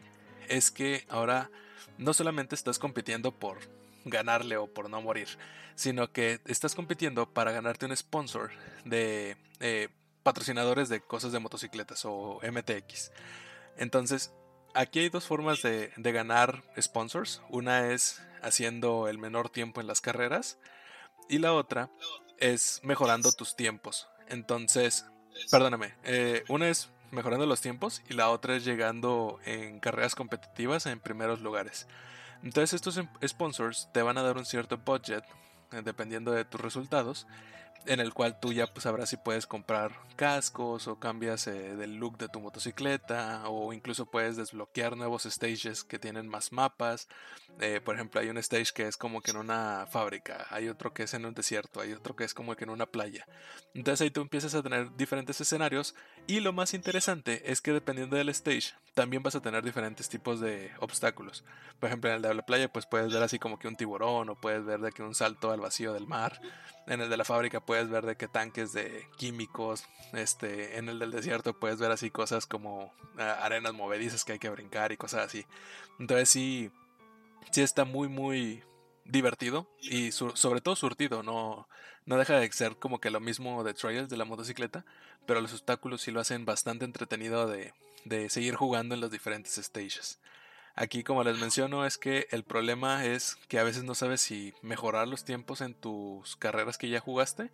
es 0.49 0.71
que 0.71 1.07
ahora 1.09 1.51
no 1.99 2.15
solamente 2.15 2.55
estás 2.55 2.79
compitiendo 2.79 3.33
por 3.33 3.59
ganarle 4.05 4.57
o 4.57 4.67
por 4.67 4.89
no 4.89 5.03
morir, 5.03 5.29
sino 5.75 6.13
que 6.13 6.41
estás 6.47 6.75
compitiendo 6.75 7.29
para 7.33 7.53
ganarte 7.53 7.87
un 7.87 7.97
sponsor 7.97 8.51
de 8.85 9.37
eh, 9.61 9.89
patrocinadores 10.23 10.89
de 10.89 11.01
cosas 11.01 11.33
de 11.33 11.39
motocicletas 11.39 12.05
o 12.05 12.41
MTX. 12.43 13.13
Entonces, 13.77 14.33
aquí 14.75 15.01
hay 15.01 15.09
dos 15.09 15.27
formas 15.27 15.63
de, 15.63 15.93
ganar 15.97 16.63
sponsors. 16.81 17.43
Una 17.49 17.93
es 17.93 18.23
haciendo 18.43 19.09
el 19.09 19.19
menor 19.19 19.51
tiempo 19.51 19.81
en 19.81 19.87
las 19.87 20.01
carreras 20.01 20.59
y 21.29 21.39
la 21.39 21.53
otra 21.53 21.91
es 22.39 22.81
mejorando 22.83 23.33
tus 23.33 23.57
tiempos. 23.57 24.09
Entonces, 24.29 25.07
perdóname, 25.51 25.95
eh, 26.05 26.45
una 26.49 26.69
es 26.69 26.91
mejorando 27.11 27.47
los 27.47 27.61
tiempos 27.61 28.03
y 28.09 28.15
la 28.15 28.31
otra 28.31 28.57
es 28.57 28.65
llegando 28.65 29.39
en 29.45 29.81
carreras 29.81 30.15
competitivas 30.15 30.87
en 30.87 31.01
primeros 31.01 31.41
lugares. 31.41 31.87
Entonces 32.43 32.75
estos 32.75 32.97
em- 32.97 33.09
sponsors 33.27 33.89
te 33.93 34.03
van 34.03 34.19
a 34.19 34.23
dar 34.23 34.37
un 34.37 34.45
cierto 34.45 34.79
budget 34.79 35.25
eh, 35.73 35.83
dependiendo 35.85 36.33
de 36.33 36.45
tus 36.45 36.61
resultados 36.61 37.27
en 37.87 38.01
el 38.01 38.13
cual 38.13 38.39
tú 38.39 38.53
ya 38.53 38.67
pues 38.67 38.85
sabrás 38.85 39.11
si 39.11 39.17
puedes 39.17 39.47
comprar 39.47 39.93
cascos 40.17 40.89
o 40.89 40.99
cambias 40.99 41.47
eh, 41.47 41.77
del 41.77 41.97
look 41.97 42.19
de 42.19 42.29
tu 42.29 42.41
motocicleta 42.41 43.49
o 43.49 43.73
incluso 43.73 44.07
puedes 44.07 44.37
desbloquear 44.37 44.97
nuevos 44.97 45.25
stages 45.25 45.85
que 45.85 45.99
tienen 45.99 46.29
más 46.29 46.53
mapas. 46.53 47.09
Eh, 47.61 47.81
por 47.83 47.95
ejemplo, 47.95 48.21
hay 48.21 48.29
un 48.29 48.39
stage 48.39 48.73
que 48.75 48.87
es 48.87 48.97
como 48.97 49.21
que 49.23 49.31
en 49.31 49.37
una 49.37 49.87
fábrica, 49.91 50.47
hay 50.51 50.69
otro 50.69 50.93
que 50.93 51.05
es 51.05 51.15
en 51.15 51.25
un 51.25 51.35
desierto, 51.35 51.81
hay 51.81 51.93
otro 51.93 52.15
que 52.15 52.25
es 52.25 52.35
como 52.35 52.55
que 52.57 52.65
en 52.65 52.71
una 52.71 52.87
playa. 52.87 53.27
Entonces 53.75 54.03
ahí 54.03 54.11
tú 54.11 54.21
empiezas 54.21 54.55
a 54.55 54.63
tener 54.63 54.95
diferentes 54.97 55.41
escenarios 55.41 55.95
y 56.27 56.41
lo 56.41 56.53
más 56.53 56.75
interesante 56.75 57.51
es 57.51 57.61
que 57.61 57.73
dependiendo 57.73 58.17
del 58.17 58.29
stage 58.29 58.75
también 58.99 59.23
vas 59.23 59.37
a 59.37 59.41
tener 59.41 59.63
diferentes 59.63 60.09
tipos 60.09 60.41
de 60.41 60.73
obstáculos. 60.81 61.45
Por 61.79 61.87
ejemplo, 61.87 62.11
en 62.11 62.17
el 62.17 62.23
de 62.23 62.35
la 62.35 62.45
playa 62.45 62.67
pues 62.67 62.85
puedes 62.85 63.13
ver 63.13 63.23
así 63.23 63.39
como 63.39 63.57
que 63.57 63.69
un 63.69 63.77
tiburón 63.77 64.29
o 64.29 64.35
puedes 64.35 64.65
ver 64.65 64.81
de 64.81 64.91
que 64.91 65.05
un 65.05 65.15
salto 65.15 65.53
al 65.53 65.61
vacío 65.61 65.93
del 65.93 66.09
mar. 66.09 66.41
En 66.89 67.01
el 67.01 67.09
de 67.09 67.17
la 67.17 67.25
fábrica 67.25 67.61
puedes 67.61 67.89
ver 67.89 68.05
de 68.05 68.17
que 68.17 68.27
tanques 68.27 68.73
de 68.73 69.07
químicos. 69.17 69.85
Este, 70.15 70.79
en 70.79 70.89
el 70.89 70.99
del 70.99 71.13
desierto 71.13 71.55
puedes 71.55 71.79
ver 71.79 71.93
así 71.93 72.11
cosas 72.11 72.47
como 72.47 72.93
ah, 73.19 73.39
arenas 73.41 73.73
movedizas 73.73 74.25
que 74.25 74.33
hay 74.33 74.41
que 74.41 74.51
brincar 74.51 74.91
y 74.91 74.97
cosas 74.97 75.27
así. 75.27 75.47
Entonces 76.01 76.29
sí, 76.29 76.73
sí 77.53 77.63
está 77.63 77.85
muy 77.85 78.09
muy 78.09 78.65
divertido 79.05 79.69
y 79.81 80.11
sobre 80.11 80.61
todo 80.61 80.75
surtido. 80.75 81.23
No, 81.23 81.69
no 82.05 82.17
deja 82.17 82.41
de 82.41 82.51
ser 82.51 82.75
como 82.75 83.01
que 83.01 83.13
lo 83.13 83.21
mismo 83.21 83.63
de 83.63 83.75
Trails 83.75 84.09
de 84.09 84.17
la 84.17 84.25
motocicleta, 84.25 84.85
pero 85.25 85.41
los 85.41 85.53
obstáculos 85.53 86.03
sí 86.03 86.11
lo 86.11 86.19
hacen 86.19 86.45
bastante 86.45 86.85
entretenido 86.85 87.47
de, 87.47 87.73
de 88.05 88.29
seguir 88.31 88.55
jugando 88.55 88.95
en 88.95 89.01
los 89.01 89.11
diferentes 89.11 89.55
stages. 89.57 90.21
Aquí, 90.75 91.03
como 91.03 91.25
les 91.25 91.39
menciono, 91.39 91.85
es 91.85 91.99
que 91.99 92.29
el 92.31 92.45
problema 92.45 93.05
es 93.05 93.37
que 93.49 93.59
a 93.59 93.65
veces 93.65 93.83
no 93.83 93.97
sabes 93.97 94.21
si 94.21 94.55
mejorar 94.63 95.09
los 95.09 95.25
tiempos 95.25 95.61
en 95.61 95.75
tus 95.75 96.37
carreras 96.37 96.79
que 96.79 96.89
ya 96.89 97.01
jugaste 97.01 97.51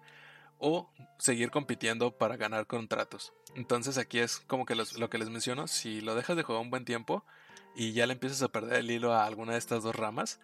o 0.58 0.90
seguir 1.18 1.50
compitiendo 1.50 2.10
para 2.10 2.36
ganar 2.36 2.66
contratos. 2.66 3.32
Entonces 3.54 3.98
aquí 3.98 4.18
es 4.18 4.40
como 4.40 4.66
que 4.66 4.74
lo 4.74 5.10
que 5.10 5.18
les 5.18 5.30
menciono, 5.30 5.68
si 5.68 6.00
lo 6.00 6.14
dejas 6.14 6.36
de 6.36 6.42
jugar 6.42 6.60
un 6.60 6.70
buen 6.70 6.84
tiempo 6.84 7.24
y 7.74 7.92
ya 7.92 8.06
le 8.06 8.12
empiezas 8.12 8.42
a 8.42 8.48
perder 8.48 8.80
el 8.80 8.90
hilo 8.90 9.14
a 9.14 9.24
alguna 9.24 9.52
de 9.52 9.58
estas 9.58 9.82
dos 9.82 9.96
ramas, 9.96 10.38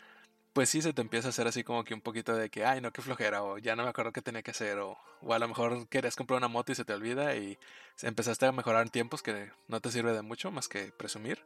pues 0.53 0.69
sí 0.69 0.83
se 0.83 0.93
te 0.93 1.01
empieza 1.01 1.29
a 1.29 1.31
hacer 1.31 1.47
así 1.47 1.63
como 1.65 1.85
que 1.85 1.95
un 1.95 2.01
poquito 2.01 2.35
de 2.35 2.51
que, 2.51 2.65
ay, 2.65 2.81
no, 2.81 2.93
qué 2.93 3.03
flojera, 3.03 3.43
o 3.43 3.59
ya 3.59 3.77
no 3.77 3.85
me 3.85 3.91
acuerdo 3.91 4.13
qué 4.13 4.23
tenía 4.23 4.43
que 4.43 4.51
hacer, 4.51 4.79
o, 4.79 4.99
o 5.23 5.35
a 5.35 5.39
lo 5.39 5.49
mejor 5.49 5.89
querías 5.89 6.17
comprar 6.17 6.39
una 6.39 6.49
moto 6.49 6.73
y 6.73 6.75
se 6.75 6.85
te 6.85 6.93
olvida 6.93 7.37
y 7.37 7.59
empezaste 8.03 8.47
a 8.47 8.53
mejorar 8.53 8.83
en 8.83 8.91
tiempos 8.91 9.23
que 9.23 9.51
no 9.69 9.81
te 9.81 9.91
sirve 9.91 10.13
de 10.13 10.23
mucho 10.23 10.51
más 10.51 10.69
que 10.69 10.93
presumir. 10.93 11.45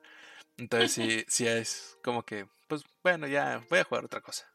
Entonces 0.57 0.93
sí, 0.93 1.25
sí 1.29 1.47
es 1.47 1.99
como 2.03 2.23
que, 2.23 2.47
pues 2.69 2.85
bueno, 3.03 3.27
ya 3.27 3.63
voy 3.69 3.81
a 3.81 3.85
jugar 3.85 4.05
otra 4.05 4.21
cosa. 4.21 4.47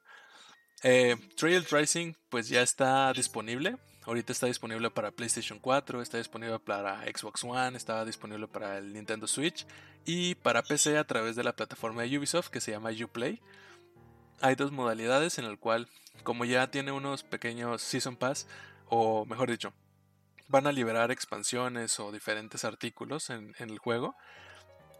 Eh, 0.84 1.18
Trail 1.36 1.66
Racing 1.70 2.14
pues 2.30 2.48
ya 2.48 2.62
está 2.62 3.12
disponible. 3.14 3.78
Ahorita 4.06 4.32
está 4.32 4.48
disponible 4.48 4.90
para 4.90 5.12
PlayStation 5.12 5.60
4, 5.60 6.02
está 6.02 6.18
disponible 6.18 6.58
para 6.58 7.04
Xbox 7.04 7.44
One, 7.44 7.78
está 7.78 8.04
disponible 8.06 8.48
para 8.48 8.78
el 8.78 8.94
Nintendo 8.94 9.28
Switch 9.28 9.68
y 10.06 10.36
para 10.36 10.64
PC 10.64 10.98
a 10.98 11.04
través 11.04 11.36
de 11.36 11.44
la 11.44 11.56
plataforma 11.56 12.04
de 12.04 12.18
Ubisoft 12.18 12.48
que 12.48 12.62
se 12.62 12.72
llama 12.72 12.92
Uplay. 12.92 13.40
Hay 14.42 14.56
dos 14.56 14.72
modalidades 14.72 15.38
en 15.38 15.46
el 15.46 15.60
cual, 15.60 15.88
como 16.24 16.46
ya 16.46 16.72
tiene 16.72 16.92
unos 16.92 17.24
pequeños 17.24 17.82
Season 17.82 18.16
Pass, 18.16 18.48
o 18.88 19.26
mejor 19.26 19.50
dicho, 19.50 19.74
van 20.48 20.68
a 20.68 20.72
liberar 20.72 21.12
expansiones 21.12 22.00
o 22.00 22.12
diferentes 22.12 22.64
artículos 22.66 23.30
en 23.30 23.54
el 23.60 23.78
juego, 23.80 24.16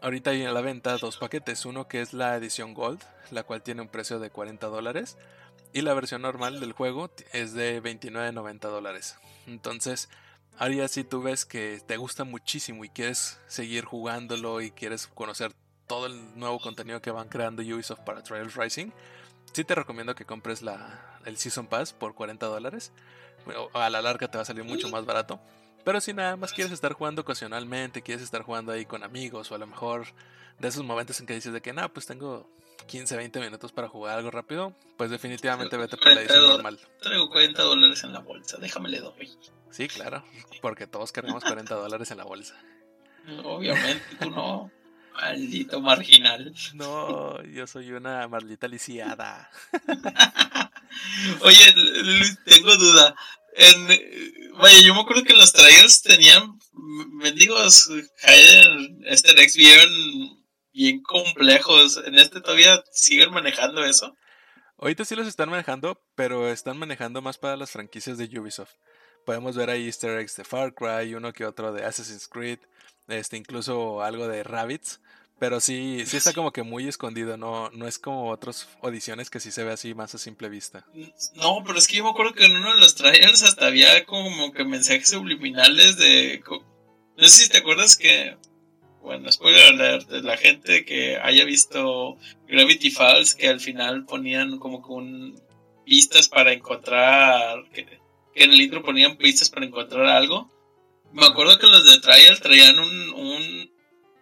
Ahorita 0.02 0.30
hay 0.30 0.46
a 0.46 0.52
la 0.52 0.62
venta 0.62 0.96
dos 0.96 1.18
paquetes, 1.18 1.66
uno 1.66 1.86
que 1.86 2.00
es 2.00 2.14
la 2.14 2.34
edición 2.34 2.72
Gold, 2.72 3.02
la 3.30 3.42
cual 3.42 3.62
tiene 3.62 3.82
un 3.82 3.88
precio 3.88 4.18
de 4.18 4.30
40 4.30 4.66
dólares, 4.68 5.18
y 5.74 5.82
la 5.82 5.92
versión 5.92 6.22
normal 6.22 6.58
del 6.58 6.72
juego 6.72 7.10
es 7.34 7.52
de 7.52 7.82
29.90 7.82 8.60
dólares. 8.60 9.16
Entonces, 9.46 10.08
ahora 10.56 10.88
si 10.88 11.04
tú 11.04 11.20
ves 11.20 11.44
que 11.44 11.82
te 11.86 11.98
gusta 11.98 12.24
muchísimo 12.24 12.82
y 12.86 12.88
quieres 12.88 13.38
seguir 13.46 13.84
jugándolo 13.84 14.62
y 14.62 14.70
quieres 14.70 15.06
conocer 15.06 15.52
todo 15.86 16.06
el 16.06 16.38
nuevo 16.38 16.60
contenido 16.60 17.02
que 17.02 17.10
van 17.10 17.28
creando 17.28 17.60
Ubisoft 17.60 18.00
para 18.00 18.22
Trials 18.22 18.54
Rising, 18.54 18.92
sí 19.52 19.64
te 19.64 19.74
recomiendo 19.74 20.14
que 20.14 20.24
compres 20.24 20.62
la, 20.62 21.18
el 21.24 21.36
Season 21.36 21.66
Pass 21.66 21.92
por 21.92 22.14
40 22.14 22.46
dólares. 22.46 22.92
A 23.72 23.90
la 23.90 24.02
larga 24.02 24.30
te 24.30 24.38
va 24.38 24.42
a 24.42 24.44
salir 24.44 24.64
mucho 24.64 24.88
más 24.88 25.04
barato. 25.06 25.40
Pero 25.84 26.00
si 26.00 26.12
nada 26.12 26.36
más 26.36 26.52
quieres 26.52 26.72
estar 26.72 26.92
jugando 26.92 27.22
ocasionalmente, 27.22 28.02
quieres 28.02 28.22
estar 28.22 28.42
jugando 28.42 28.72
ahí 28.72 28.84
con 28.84 29.02
amigos 29.02 29.50
o 29.50 29.54
a 29.54 29.58
lo 29.58 29.66
mejor 29.66 30.06
de 30.58 30.68
esos 30.68 30.84
momentos 30.84 31.18
en 31.20 31.26
que 31.26 31.34
dices 31.34 31.52
de 31.52 31.62
que 31.62 31.72
no, 31.72 31.90
pues 31.90 32.06
tengo 32.06 32.46
15, 32.86 33.16
20 33.16 33.40
minutos 33.40 33.72
para 33.72 33.88
jugar 33.88 34.18
algo 34.18 34.30
rápido, 34.30 34.74
pues 34.96 35.10
definitivamente 35.10 35.76
vete 35.76 35.96
por 35.96 36.12
la 36.12 36.20
edición 36.20 36.48
normal. 36.48 36.78
Traigo 37.00 37.30
40 37.30 37.62
dólares 37.62 38.04
en 38.04 38.12
la 38.12 38.20
bolsa, 38.20 38.58
déjame 38.58 38.90
le 38.90 39.00
doy. 39.00 39.32
Sí, 39.70 39.88
claro, 39.88 40.22
porque 40.60 40.86
todos 40.86 41.12
queremos 41.12 41.44
40 41.44 41.74
dólares 41.74 42.10
en 42.10 42.18
la 42.18 42.24
bolsa. 42.24 42.60
Obviamente, 43.44 44.04
tú 44.20 44.30
no. 44.30 44.70
Maldito 45.20 45.80
marginal. 45.80 46.54
No, 46.74 47.42
yo 47.44 47.66
soy 47.66 47.92
una 47.92 48.26
maldita 48.26 48.66
lisiada. 48.66 49.50
Oye, 51.40 51.74
tengo 52.46 52.76
duda. 52.76 53.14
En, 53.54 53.86
vaya, 54.58 54.80
yo 54.80 54.94
me 54.94 55.00
acuerdo 55.00 55.24
que 55.24 55.34
los 55.34 55.52
trailers 55.52 56.02
tenían 56.02 56.58
mendigos 57.12 57.90
este 59.06 59.32
Rex 59.34 59.56
bien, 59.56 59.88
bien 60.72 61.02
complejos. 61.02 62.00
¿En 62.06 62.14
este 62.14 62.40
todavía 62.40 62.82
siguen 62.90 63.30
manejando 63.30 63.84
eso? 63.84 64.16
Ahorita 64.78 65.04
sí 65.04 65.14
los 65.14 65.26
están 65.26 65.50
manejando, 65.50 66.00
pero 66.14 66.48
están 66.48 66.78
manejando 66.78 67.20
más 67.20 67.36
para 67.36 67.58
las 67.58 67.70
franquicias 67.70 68.16
de 68.16 68.40
Ubisoft. 68.40 68.72
Podemos 69.26 69.54
ver 69.54 69.68
ahí 69.68 69.84
easter 69.84 70.18
eggs 70.18 70.36
de 70.36 70.44
Far 70.44 70.74
Cry, 70.74 71.14
uno 71.14 71.34
que 71.34 71.44
otro 71.44 71.74
de 71.74 71.84
Assassin's 71.84 72.26
Creed, 72.26 72.60
este, 73.06 73.36
incluso 73.36 74.02
algo 74.02 74.26
de 74.26 74.42
Rabbits. 74.42 75.00
Pero 75.40 75.58
sí, 75.58 76.04
sí 76.06 76.18
está 76.18 76.32
como 76.34 76.52
que 76.52 76.62
muy 76.62 76.86
escondido, 76.86 77.36
no, 77.36 77.70
no 77.70 77.88
es 77.88 77.98
como 77.98 78.30
otras 78.30 78.68
audiciones 78.82 79.30
que 79.30 79.40
sí 79.40 79.50
se 79.50 79.64
ve 79.64 79.72
así 79.72 79.94
más 79.94 80.14
a 80.14 80.18
simple 80.18 80.48
vista. 80.48 80.86
No, 81.34 81.64
pero 81.66 81.78
es 81.78 81.88
que 81.88 81.96
yo 81.96 82.04
me 82.04 82.10
acuerdo 82.10 82.34
que 82.34 82.44
en 82.44 82.54
uno 82.54 82.74
de 82.74 82.80
los 82.80 82.94
trailers 82.94 83.42
hasta 83.42 83.66
había 83.66 84.04
como 84.04 84.52
que 84.52 84.64
mensajes 84.64 85.08
subliminales 85.08 85.96
de... 85.96 86.44
No 87.16 87.28
sé 87.28 87.44
si 87.44 87.48
te 87.48 87.58
acuerdas 87.58 87.96
que... 87.96 88.36
Bueno, 89.02 89.32
spoiler 89.32 89.68
alert, 89.68 90.10
la 90.10 90.36
gente 90.36 90.84
que 90.84 91.16
haya 91.16 91.46
visto 91.46 92.18
Gravity 92.46 92.90
Falls, 92.90 93.34
que 93.34 93.48
al 93.48 93.60
final 93.60 94.04
ponían 94.04 94.58
como 94.58 94.82
que 94.82 94.92
un... 94.92 95.42
pistas 95.86 96.28
para 96.28 96.52
encontrar... 96.52 97.64
Que, 97.72 97.86
que 98.34 98.44
en 98.44 98.50
el 98.50 98.60
intro 98.60 98.82
ponían 98.82 99.16
pistas 99.16 99.48
para 99.48 99.64
encontrar 99.64 100.04
algo. 100.06 100.50
Me 101.12 101.24
acuerdo 101.24 101.58
que 101.58 101.66
los 101.66 101.90
de 101.90 101.98
trial 102.00 102.40
traían 102.40 102.78
un, 102.78 103.10
un 103.14 103.70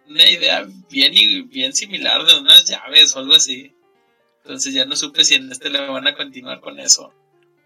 una 0.09 0.29
idea 0.29 0.67
bien, 0.89 1.49
bien 1.49 1.73
similar 1.73 2.25
de 2.25 2.39
unas 2.39 2.65
llaves 2.65 3.15
o 3.15 3.19
algo 3.19 3.35
así. 3.35 3.73
Entonces 4.43 4.73
ya 4.73 4.85
no 4.85 4.95
supe 4.95 5.23
si 5.23 5.35
en 5.35 5.51
este 5.51 5.69
le 5.69 5.87
van 5.87 6.07
a 6.07 6.15
continuar 6.15 6.59
con 6.59 6.79
eso. 6.79 7.13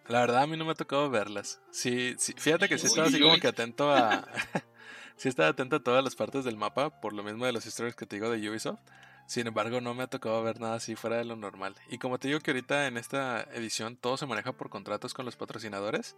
La 0.10 0.20
verdad 0.20 0.44
a 0.44 0.48
mí 0.48 0.58
no 0.58 0.66
me 0.66 0.72
ha 0.72 0.76
tocado 0.76 1.10
verlas. 1.10 1.62
Sí, 1.72 2.16
sí 2.18 2.34
fíjate 2.38 2.68
que 2.68 2.78
sí 2.78 2.88
estaba 2.88 3.08
así 3.08 3.20
como 3.20 3.38
que 3.38 3.48
atento 3.48 3.90
a... 3.90 4.28
sí 5.16 5.30
estaba 5.30 5.50
atento 5.50 5.78
a 5.78 5.84
todas 5.84 6.04
las 6.04 6.16
partes 6.16 6.44
del 6.44 6.58
mapa, 6.58 7.00
por 7.00 7.14
lo 7.14 7.24
mismo 7.24 7.46
de 7.46 7.54
las 7.54 7.66
historias 7.66 7.96
que 7.96 8.06
te 8.06 8.18
digo 8.18 8.30
de 8.30 8.50
Ubisoft. 8.50 8.82
Sin 9.26 9.48
embargo, 9.48 9.80
no 9.80 9.94
me 9.94 10.04
ha 10.04 10.08
tocado 10.08 10.44
ver 10.44 10.60
nada 10.60 10.76
así 10.76 10.96
fuera 10.96 11.16
de 11.16 11.24
lo 11.24 11.38
normal. 11.38 11.76
Y 11.90 11.98
como 11.98 12.20
te 12.20 12.28
digo 12.28 12.42
que 12.42 12.52
ahorita 12.52 12.88
en 12.88 12.98
esta 12.98 13.44
edición 13.54 13.96
todo 13.96 14.18
se 14.18 14.26
maneja 14.26 14.52
por 14.52 14.70
contratos 14.70 15.14
con 15.14 15.26
los 15.26 15.38
patrocinadores, 15.38 16.18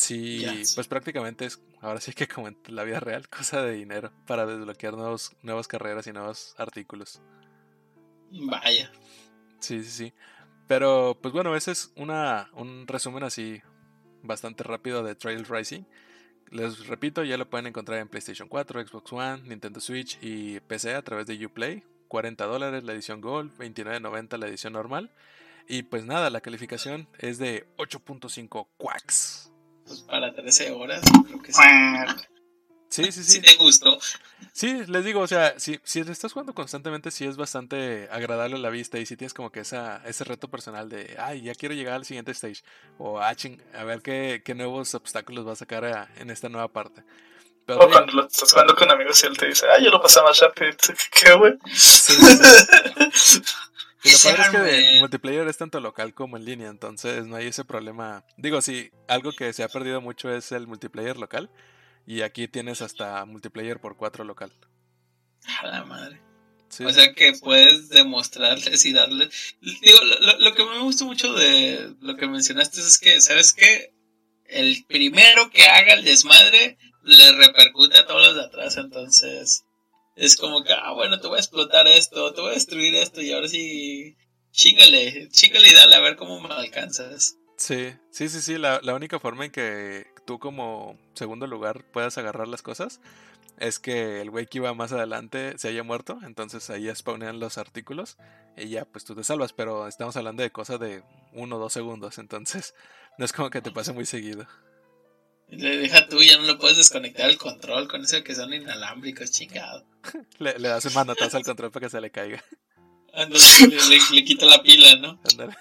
Sí, 0.00 0.46
pues 0.74 0.88
prácticamente 0.88 1.44
es, 1.44 1.60
ahora 1.82 2.00
sí 2.00 2.14
que 2.14 2.26
como 2.26 2.48
en 2.48 2.56
la 2.68 2.84
vida 2.84 3.00
real, 3.00 3.28
cosa 3.28 3.60
de 3.60 3.72
dinero 3.72 4.10
para 4.26 4.46
desbloquear 4.46 4.94
nuevos, 4.94 5.36
nuevas 5.42 5.68
carreras 5.68 6.06
y 6.06 6.12
nuevos 6.12 6.54
artículos. 6.56 7.20
Vaya. 8.30 8.90
Sí, 9.58 9.84
sí, 9.84 9.90
sí. 9.90 10.14
Pero, 10.66 11.18
pues 11.20 11.34
bueno, 11.34 11.54
ese 11.54 11.72
es 11.72 11.92
una, 11.96 12.48
un 12.54 12.86
resumen 12.86 13.24
así 13.24 13.60
bastante 14.22 14.64
rápido 14.64 15.02
de 15.02 15.16
Trail 15.16 15.44
Rising. 15.44 15.82
Les 16.50 16.86
repito, 16.86 17.22
ya 17.22 17.36
lo 17.36 17.50
pueden 17.50 17.66
encontrar 17.66 17.98
en 17.98 18.08
PlayStation 18.08 18.48
4, 18.48 18.86
Xbox 18.86 19.12
One, 19.12 19.42
Nintendo 19.42 19.80
Switch 19.80 20.18
y 20.22 20.60
PC 20.60 20.94
a 20.94 21.02
través 21.02 21.26
de 21.26 21.44
Uplay. 21.44 21.84
40 22.08 22.46
dólares 22.46 22.84
la 22.84 22.94
edición 22.94 23.20
Gold, 23.20 23.54
29.90 23.58 24.38
la 24.38 24.48
edición 24.48 24.72
normal. 24.72 25.12
Y 25.68 25.82
pues 25.82 26.06
nada, 26.06 26.30
la 26.30 26.40
calificación 26.40 27.06
es 27.18 27.36
de 27.36 27.66
8.5 27.76 28.66
quacks. 28.78 29.49
Pues, 29.90 30.02
para 30.02 30.32
13 30.32 30.70
horas, 30.70 31.02
creo 31.26 31.42
que 31.42 31.52
sí. 31.52 31.60
Sí, 32.88 33.10
sí, 33.10 33.24
sí. 33.24 33.40
te 33.40 33.56
gustó. 33.56 33.98
Sí, 34.52 34.84
les 34.86 35.04
digo, 35.04 35.18
o 35.18 35.26
sea, 35.26 35.58
si, 35.58 35.80
si 35.82 35.98
estás 35.98 36.32
jugando 36.32 36.54
constantemente, 36.54 37.10
sí 37.10 37.24
es 37.24 37.36
bastante 37.36 38.08
agradable 38.12 38.54
a 38.54 38.60
la 38.60 38.70
vista 38.70 39.00
y 39.00 39.06
si 39.06 39.16
tienes 39.16 39.34
como 39.34 39.50
que 39.50 39.58
esa, 39.60 40.00
ese 40.06 40.22
reto 40.22 40.46
personal 40.46 40.88
de, 40.88 41.16
ay, 41.18 41.42
ya 41.42 41.56
quiero 41.56 41.74
llegar 41.74 41.94
al 41.94 42.04
siguiente 42.04 42.30
stage 42.30 42.62
o 42.98 43.18
ah, 43.18 43.34
a 43.74 43.84
ver 43.84 44.00
qué, 44.00 44.42
qué 44.44 44.54
nuevos 44.54 44.94
obstáculos 44.94 45.44
va 45.44 45.54
a 45.54 45.56
sacar 45.56 46.08
en 46.16 46.30
esta 46.30 46.48
nueva 46.48 46.68
parte. 46.68 47.02
o 47.66 47.88
cuando 47.88 48.12
lo 48.12 48.26
estás 48.28 48.52
jugando 48.52 48.76
con 48.76 48.88
amigos 48.92 49.20
y 49.24 49.26
él 49.26 49.36
te 49.36 49.48
dice, 49.48 49.66
ay, 49.76 49.84
yo 49.84 49.90
lo 49.90 50.00
pasé 50.00 50.22
más 50.22 50.38
rápido. 50.40 50.70
¿Qué, 51.10 51.32
güey? 51.32 51.54
Y 54.04 54.10
lo 54.12 54.18
padre 54.24 54.42
es 54.42 54.48
que 54.50 54.94
el 54.94 55.00
multiplayer 55.00 55.46
es 55.48 55.56
tanto 55.58 55.80
local 55.80 56.14
como 56.14 56.36
en 56.36 56.44
línea, 56.44 56.68
entonces 56.68 57.26
no 57.26 57.36
hay 57.36 57.48
ese 57.48 57.64
problema. 57.64 58.24
Digo, 58.36 58.60
sí, 58.62 58.90
algo 59.08 59.32
que 59.32 59.52
se 59.52 59.62
ha 59.62 59.68
perdido 59.68 60.00
mucho 60.00 60.32
es 60.34 60.52
el 60.52 60.66
multiplayer 60.66 61.16
local. 61.16 61.50
Y 62.06 62.22
aquí 62.22 62.48
tienes 62.48 62.80
hasta 62.82 63.24
multiplayer 63.26 63.78
por 63.80 63.96
4 63.96 64.24
local. 64.24 64.52
A 65.60 65.66
la 65.66 65.84
madre. 65.84 66.20
Sí, 66.68 66.84
O 66.84 66.92
sea 66.92 67.12
que 67.14 67.32
puedes 67.34 67.88
demostrarles 67.88 68.84
y 68.86 68.92
darles. 68.92 69.56
Digo, 69.60 69.98
lo, 70.04 70.20
lo- 70.20 70.38
lo 70.38 70.54
que 70.54 70.64
me 70.64 70.78
gustó 70.78 71.04
mucho 71.04 71.32
de 71.34 71.94
lo 72.00 72.16
que 72.16 72.26
mencionaste 72.28 72.80
es 72.80 72.98
que, 72.98 73.20
¿sabes 73.20 73.52
qué? 73.52 73.92
El 74.46 74.84
primero 74.88 75.50
que 75.50 75.64
haga 75.64 75.92
el 75.94 76.04
desmadre 76.04 76.78
le 77.02 77.32
repercute 77.32 77.98
a 77.98 78.06
todos 78.06 78.22
los 78.28 78.36
de 78.36 78.42
atrás, 78.44 78.76
entonces 78.76 79.64
es 80.20 80.36
como 80.36 80.62
que, 80.62 80.72
ah, 80.74 80.92
bueno, 80.92 81.18
te 81.18 81.26
voy 81.28 81.36
a 81.38 81.40
explotar 81.40 81.88
esto, 81.88 82.32
te 82.34 82.42
voy 82.42 82.50
a 82.50 82.54
destruir 82.54 82.94
esto 82.94 83.22
y 83.22 83.32
ahora 83.32 83.48
sí, 83.48 84.16
chingale, 84.52 85.28
chingale 85.30 85.68
y 85.68 85.74
dale 85.74 85.96
a 85.96 86.00
ver 86.00 86.16
cómo 86.16 86.40
me 86.40 86.52
alcanzas. 86.54 87.38
sí, 87.56 87.94
sí, 88.10 88.28
sí, 88.28 88.40
sí, 88.42 88.58
La, 88.58 88.80
la 88.82 88.94
única 88.94 89.18
forma 89.18 89.46
en 89.46 89.50
que 89.50 90.06
tú 90.26 90.38
como 90.38 90.98
segundo 91.14 91.46
lugar 91.46 91.84
puedas 91.90 92.18
agarrar 92.18 92.48
las 92.48 92.62
cosas 92.62 93.00
es 93.58 93.78
que 93.78 94.20
el 94.20 94.30
güey 94.30 94.46
que 94.46 94.58
iba 94.58 94.74
más 94.74 94.92
adelante 94.92 95.54
se 95.58 95.68
haya 95.68 95.82
muerto, 95.82 96.18
entonces 96.22 96.68
ahí 96.70 96.94
spawnean 96.94 97.40
los 97.40 97.56
artículos 97.58 98.18
y 98.56 98.68
ya 98.68 98.84
pues 98.84 99.04
tú 99.04 99.14
te 99.14 99.24
salvas, 99.24 99.54
pero 99.54 99.88
estamos 99.88 100.16
hablando 100.16 100.42
de 100.42 100.50
cosas 100.52 100.80
de 100.80 101.02
uno 101.32 101.56
o 101.56 101.58
dos 101.58 101.72
segundos, 101.72 102.18
entonces 102.18 102.74
no 103.18 103.24
es 103.24 103.32
como 103.32 103.48
que 103.48 103.62
te 103.62 103.70
pase 103.70 103.92
muy 103.94 104.04
seguido. 104.04 104.46
Le 105.50 105.78
deja 105.78 106.08
tú, 106.08 106.22
ya 106.22 106.36
no 106.38 106.44
lo 106.44 106.58
puedes 106.58 106.76
desconectar 106.76 107.28
el 107.28 107.36
control 107.36 107.88
con 107.88 108.04
eso 108.04 108.22
que 108.22 108.34
son 108.34 108.52
inalámbricos, 108.54 109.30
chingado. 109.30 109.84
Le, 110.38 110.58
le 110.58 110.68
das 110.68 110.84
un 110.86 110.94
manotazo 110.94 111.36
al 111.36 111.44
control 111.44 111.70
para 111.70 111.86
que 111.86 111.90
se 111.90 112.00
le 112.00 112.10
caiga. 112.10 112.42
Entonces 113.12 113.60
le, 113.68 113.76
le- 113.88 114.00
le 114.12 114.24
quita 114.24 114.46
la 114.46 114.62
pila, 114.62 114.94
¿no? 114.96 115.20
Ándale. 115.30 115.56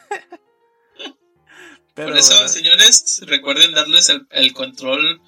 Pero 1.96 2.10
Por 2.10 2.18
eso, 2.18 2.34
bueno, 2.34 2.48
señores, 2.48 3.22
recuerden 3.26 3.74
darles 3.74 4.10
el, 4.10 4.28
el 4.30 4.54
control 4.54 5.22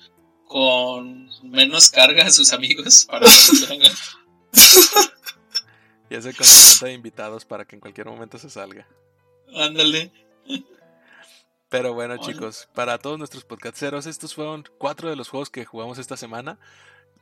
con 0.46 1.30
menos 1.50 1.90
carga 1.90 2.26
a 2.28 2.32
sus 2.32 2.54
amigos 2.54 3.06
para 3.06 3.26
cuando 3.26 3.68
tengan. 3.68 3.92
y 6.10 6.16
ese 6.16 6.34
con 6.34 6.48
de 6.88 6.94
invitados 6.94 7.46
para 7.46 7.66
que 7.66 7.76
en 7.76 7.80
cualquier 7.82 8.08
momento 8.08 8.38
se 8.38 8.50
salga. 8.50 8.88
Ándale. 9.56 10.12
Pero 11.72 11.94
bueno, 11.94 12.16
Hola. 12.16 12.24
chicos, 12.24 12.68
para 12.76 12.98
todos 12.98 13.18
nuestros 13.18 13.46
podcasteros, 13.46 14.06
estos 14.06 14.36
fueron 14.36 14.66
cuatro 14.78 15.10
de 15.10 15.16
los 15.16 15.30
juegos 15.30 15.50
que 15.50 15.64
jugamos 15.64 16.00
esta 16.00 16.18
semana. 16.18 16.60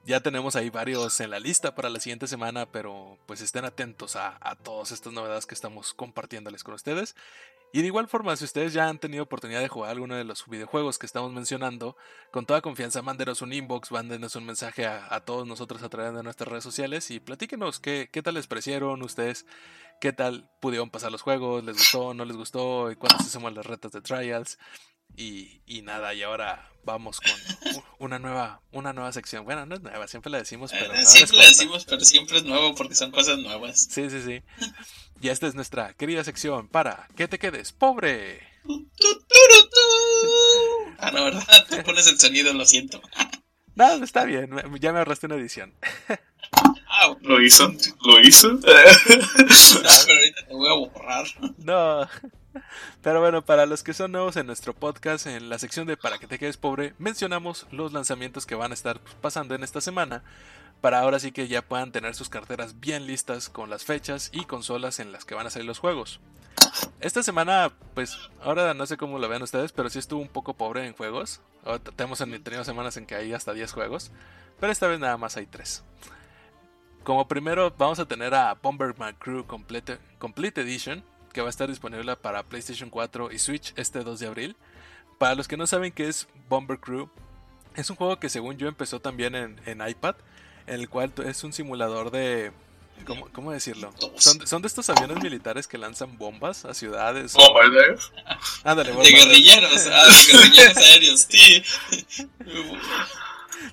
Ya 0.06 0.22
tenemos 0.22 0.56
ahí 0.56 0.72
varios 0.72 1.20
en 1.20 1.30
la 1.30 1.40
lista 1.40 1.76
para 1.76 1.88
la 1.88 2.00
siguiente 2.00 2.26
semana, 2.26 2.66
pero 2.66 3.20
pues 3.28 3.42
estén 3.42 3.64
atentos 3.64 4.16
a, 4.16 4.40
a 4.42 4.56
todas 4.56 4.92
estas 4.92 5.14
novedades 5.14 5.46
que 5.46 5.54
estamos 5.54 5.94
compartiéndoles 5.94 6.64
con 6.64 6.74
ustedes. 6.74 7.16
Y 7.72 7.82
de 7.82 7.88
igual 7.88 8.08
forma, 8.08 8.36
si 8.36 8.46
ustedes 8.46 8.74
ya 8.74 8.90
han 8.90 8.98
tenido 8.98 9.24
oportunidad 9.24 9.62
de 9.62 9.68
jugar 9.68 9.92
alguno 9.92 10.16
de 10.16 10.24
los 10.24 10.48
videojuegos 10.48 10.98
que 10.98 11.06
estamos 11.06 11.32
mencionando, 11.32 11.96
con 12.32 12.48
toda 12.48 12.62
confianza 12.62 13.04
mándenos 13.04 13.44
un 13.44 13.54
inbox, 13.54 13.92
mándenos 13.92 14.36
un 14.36 14.46
mensaje 14.46 14.88
a, 14.88 15.20
todos 15.24 15.46
nosotros 15.46 15.84
a 15.84 15.90
través 15.90 16.16
de 16.16 16.24
nuestras 16.24 16.48
redes 16.48 16.64
sociales 16.64 17.12
y 17.12 17.20
platíquenos 17.20 17.80
qué, 17.80 18.10
qué 18.12 18.24
tal 18.24 18.34
les 18.34 18.48
parecieron 18.48 19.04
ustedes, 19.04 19.46
qué 20.02 20.14
tal 20.14 20.50
pudieron 20.60 20.90
pasar 20.90 21.12
los 21.12 21.22
juegos, 21.22 21.64
les 21.64 21.78
gustó, 21.78 22.16
no 22.16 22.26
les 22.26 22.38
gustó, 22.38 22.90
y 22.90 22.96
cuándo 22.96 23.20
se 23.20 23.26
hacemos 23.26 23.54
las 23.54 23.66
retas 23.68 23.92
de 23.92 24.02
trials. 24.02 24.58
Y, 25.16 25.62
y 25.66 25.82
nada, 25.82 26.14
y 26.14 26.24
ahora 26.24 26.70
vamos 26.84 27.20
con 27.20 27.84
una 28.00 28.20
nueva, 28.20 28.62
una 28.72 28.94
nueva 28.94 29.12
sección. 29.12 29.44
Bueno, 29.46 29.66
no 29.66 29.76
es 29.76 29.82
nueva, 29.82 30.08
siempre 30.08 30.32
la 30.32 30.38
decimos, 30.40 30.72
pero 30.72 30.94
Eh, 30.94 31.06
siempre 31.06 31.38
corta. 31.38 31.50
decimos, 31.50 31.86
pero 31.86 32.02
siempre 32.06 32.38
es 32.38 32.44
nuevo 32.46 32.74
porque 32.76 32.96
son 32.96 33.12
cosas 33.12 33.38
nuevas. 33.40 33.88
Sí, 33.90 34.10
sí, 34.10 34.22
sí. 34.24 34.42
Y 35.22 35.28
esta 35.28 35.48
es 35.48 35.54
nuestra 35.56 35.94
querida 35.96 36.24
sección 36.24 36.70
para 36.70 37.10
que 37.18 37.28
te 37.28 37.40
quedes 37.40 37.74
pobre. 37.74 38.40
Ah, 40.98 41.12
no, 41.12 41.26
¿verdad? 41.26 41.44
Tú 41.70 41.76
pones 41.86 42.08
el 42.08 42.18
sonido, 42.18 42.54
lo 42.54 42.66
siento. 42.66 43.02
No, 43.76 43.94
está 44.04 44.24
bien, 44.24 44.50
ya 44.80 44.92
me 44.94 45.00
ahorraste 45.00 45.26
una 45.26 45.36
edición. 45.36 45.74
Ah, 46.88 47.14
¿Lo 47.22 47.42
hizo? 47.42 47.74
¿Lo 48.06 48.22
hizo? 48.22 48.50
no, 48.54 48.60
pero 48.62 48.78
ahorita 48.78 50.46
te 50.48 50.54
voy 50.54 50.70
a 50.70 50.74
borrar. 50.74 51.26
No. 51.58 52.08
Pero 53.02 53.20
bueno, 53.22 53.44
para 53.44 53.66
los 53.66 53.84
que 53.84 53.94
son 53.94 54.12
nuevos 54.12 54.36
en 54.36 54.48
nuestro 54.48 54.74
podcast, 54.74 55.28
en 55.28 55.50
la 55.50 55.60
sección 55.60 55.86
de 55.88 55.98
Para 55.98 56.18
que 56.18 56.28
te 56.28 56.40
quedes 56.40 56.58
pobre, 56.58 56.94
mencionamos 56.98 57.68
los 57.72 57.94
lanzamientos 57.94 58.46
que 58.46 58.56
van 58.56 58.72
a 58.72 58.74
estar 58.74 59.00
pasando 59.22 59.56
en 59.56 59.64
esta 59.64 59.82
semana. 59.82 60.24
Para 60.82 61.00
ahora 61.02 61.20
sí 61.20 61.32
que 61.32 61.48
ya 61.48 61.62
puedan 61.62 61.92
tener 61.92 62.16
sus 62.16 62.30
carteras 62.30 62.80
bien 62.80 63.06
listas 63.06 63.50
con 63.50 63.70
las 63.70 63.84
fechas 63.84 64.30
y 64.34 64.46
consolas 64.46 65.00
en 65.00 65.12
las 65.12 65.26
que 65.26 65.36
van 65.36 65.46
a 65.46 65.50
salir 65.50 65.68
los 65.68 65.80
juegos. 65.80 66.20
Esta 67.02 67.22
semana, 67.24 67.72
pues, 67.94 68.18
ahora 68.42 68.74
no 68.74 68.86
sé 68.86 68.96
cómo 68.98 69.20
lo 69.20 69.28
vean 69.28 69.42
ustedes, 69.42 69.72
pero 69.72 69.90
sí 69.90 70.00
estuvo 70.00 70.22
un 70.22 70.28
poco 70.30 70.54
pobre 70.54 70.86
en 70.88 70.94
juegos. 70.94 71.42
Tenemos 71.96 72.22
en- 72.22 72.42
tenido 72.44 72.64
semanas 72.64 72.96
en 72.98 73.06
que 73.06 73.16
hay 73.16 73.34
hasta 73.34 73.54
10 73.54 73.74
juegos, 73.74 74.12
pero 74.60 74.72
esta 74.72 74.88
vez 74.88 75.00
nada 75.00 75.18
más 75.18 75.36
hay 75.38 75.46
3. 75.46 75.84
Como 77.04 77.28
primero 77.28 77.74
vamos 77.78 78.00
a 78.00 78.06
tener 78.08 78.34
a 78.34 78.54
Bomberman 78.56 79.16
Crew 79.16 79.46
Complete 79.46 80.62
Edition, 80.62 81.04
que 81.30 81.42
va 81.42 81.48
a 81.48 81.50
estar 81.50 81.68
disponible 81.68 82.16
para 82.16 82.44
PlayStation 82.44 82.90
4 82.90 83.32
y 83.32 83.40
Switch 83.40 83.74
este 83.76 84.00
2 84.04 84.20
de 84.20 84.28
abril. 84.28 84.58
Para 85.18 85.36
los 85.36 85.48
que 85.48 85.58
no 85.58 85.68
saben 85.68 85.92
qué 85.92 86.08
es 86.08 86.28
Bomber 86.48 86.80
Crew, 86.80 87.10
es 87.76 87.90
un 87.90 87.96
juego 87.96 88.20
que 88.20 88.30
según 88.30 88.58
yo 88.58 88.68
empezó 88.68 89.00
también 89.00 89.36
en, 89.36 89.60
en 89.66 89.88
iPad, 89.88 90.16
en 90.68 90.76
el 90.76 90.90
cual 90.90 91.12
es 91.26 91.44
un 91.44 91.54
simulador 91.54 92.12
de... 92.12 92.52
¿Cómo, 93.06 93.30
cómo 93.32 93.54
decirlo? 93.54 93.94
Son, 94.18 94.46
son 94.46 94.62
de 94.62 94.68
estos 94.68 94.90
aviones 94.90 95.24
militares 95.24 95.68
que 95.68 95.78
lanzan 95.78 96.18
bombas 96.18 96.66
a 96.66 96.74
ciudades. 96.74 97.34
Ándale, 98.66 98.92
De 98.92 99.12
guerrilleros, 99.12 99.88
ah, 99.88 100.04
de 100.06 100.34
guerrilleros 100.34 100.78
aéreos, 100.78 101.28
sí. 101.30 101.64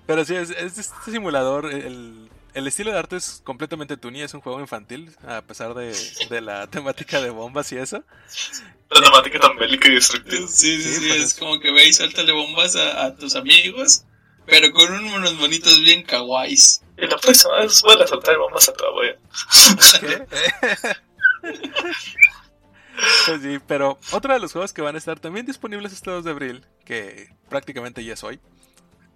Pero 0.07 0.25
sí, 0.25 0.37
es, 0.37 0.51
es 0.51 0.79
este 0.79 1.11
simulador. 1.11 1.67
El, 1.73 2.26
el 2.57 2.67
estilo 2.67 2.91
de 2.91 2.99
arte 2.99 3.17
es 3.17 3.41
completamente 3.45 3.97
tuní, 3.97 4.23
es 4.23 4.35
un 4.35 4.41
juego 4.41 4.61
infantil, 4.61 5.15
a 5.27 5.43
pesar 5.43 5.75
de, 5.75 5.95
de 6.31 6.41
la 6.41 6.67
temática 6.71 7.21
de 7.21 7.31
bombas 7.31 7.71
y 7.73 7.77
eso. 7.77 8.03
La 8.91 9.01
temática 9.03 9.39
tan 9.39 9.57
bélica 9.57 9.89
y 9.89 9.95
destructiva. 9.95 10.47
Sí, 10.49 10.81
sí, 10.81 10.83
Sí, 10.83 10.95
sí, 11.01 11.09
pues 11.09 11.21
es 11.21 11.25
es- 11.27 11.35
como 11.35 11.61
que 11.61 11.71
ve 11.73 11.87
y 11.89 11.93
suéltale 11.93 12.33
bombas 12.33 12.75
a, 12.77 13.05
a 13.07 13.15
tus 13.15 13.37
amigos, 13.37 14.05
pero 14.47 14.71
con 14.73 14.93
unos 14.93 15.35
monitos 15.35 15.81
bien 15.81 16.03
kawaiis. 16.03 16.83
Y 16.99 17.07
la 17.07 17.17
próxima 17.19 17.57
vez 17.61 17.83
voy 17.83 18.01
a 18.01 18.07
soltar 18.07 18.39
bombas 18.39 18.69
a 18.69 18.73
tu 18.73 18.85
abuela. 18.85 19.19
¿Qué? 20.01 20.27
Pues 23.27 23.43
sí, 23.43 23.59
pero 23.67 23.99
otro 24.13 24.33
de 24.33 24.41
los 24.41 24.53
juegos 24.53 24.73
que 24.73 24.81
van 24.81 24.95
a 24.95 24.99
estar 24.99 25.21
también 25.21 25.45
disponibles 25.45 25.93
este 25.93 26.11
2 26.11 26.25
de 26.25 26.31
abril, 26.31 26.65
que 26.87 27.29
prácticamente 27.51 28.03
ya 28.03 28.15
es 28.15 28.25
hoy, 28.25 28.41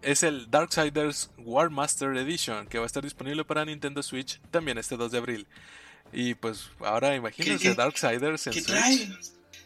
es 0.02 0.22
el 0.22 0.50
Darksiders 0.50 1.30
War 1.38 1.70
Master 1.70 2.16
Edition, 2.16 2.66
que 2.66 2.78
va 2.78 2.84
a 2.84 2.86
estar 2.86 3.02
disponible 3.02 3.44
para 3.44 3.64
Nintendo 3.64 4.02
Switch 4.02 4.40
también 4.50 4.78
este 4.78 4.96
2 4.96 5.12
de 5.12 5.18
abril. 5.18 5.46
Y 6.12 6.34
pues 6.34 6.70
ahora 6.80 7.14
imagínense 7.14 7.62
¿Qué- 7.62 7.68
qué- 7.70 7.74
Darksiders 7.74 8.46
en 8.48 8.52
¿Qué 8.52 8.60
Switch. 8.62 8.66
trae? 8.76 9.08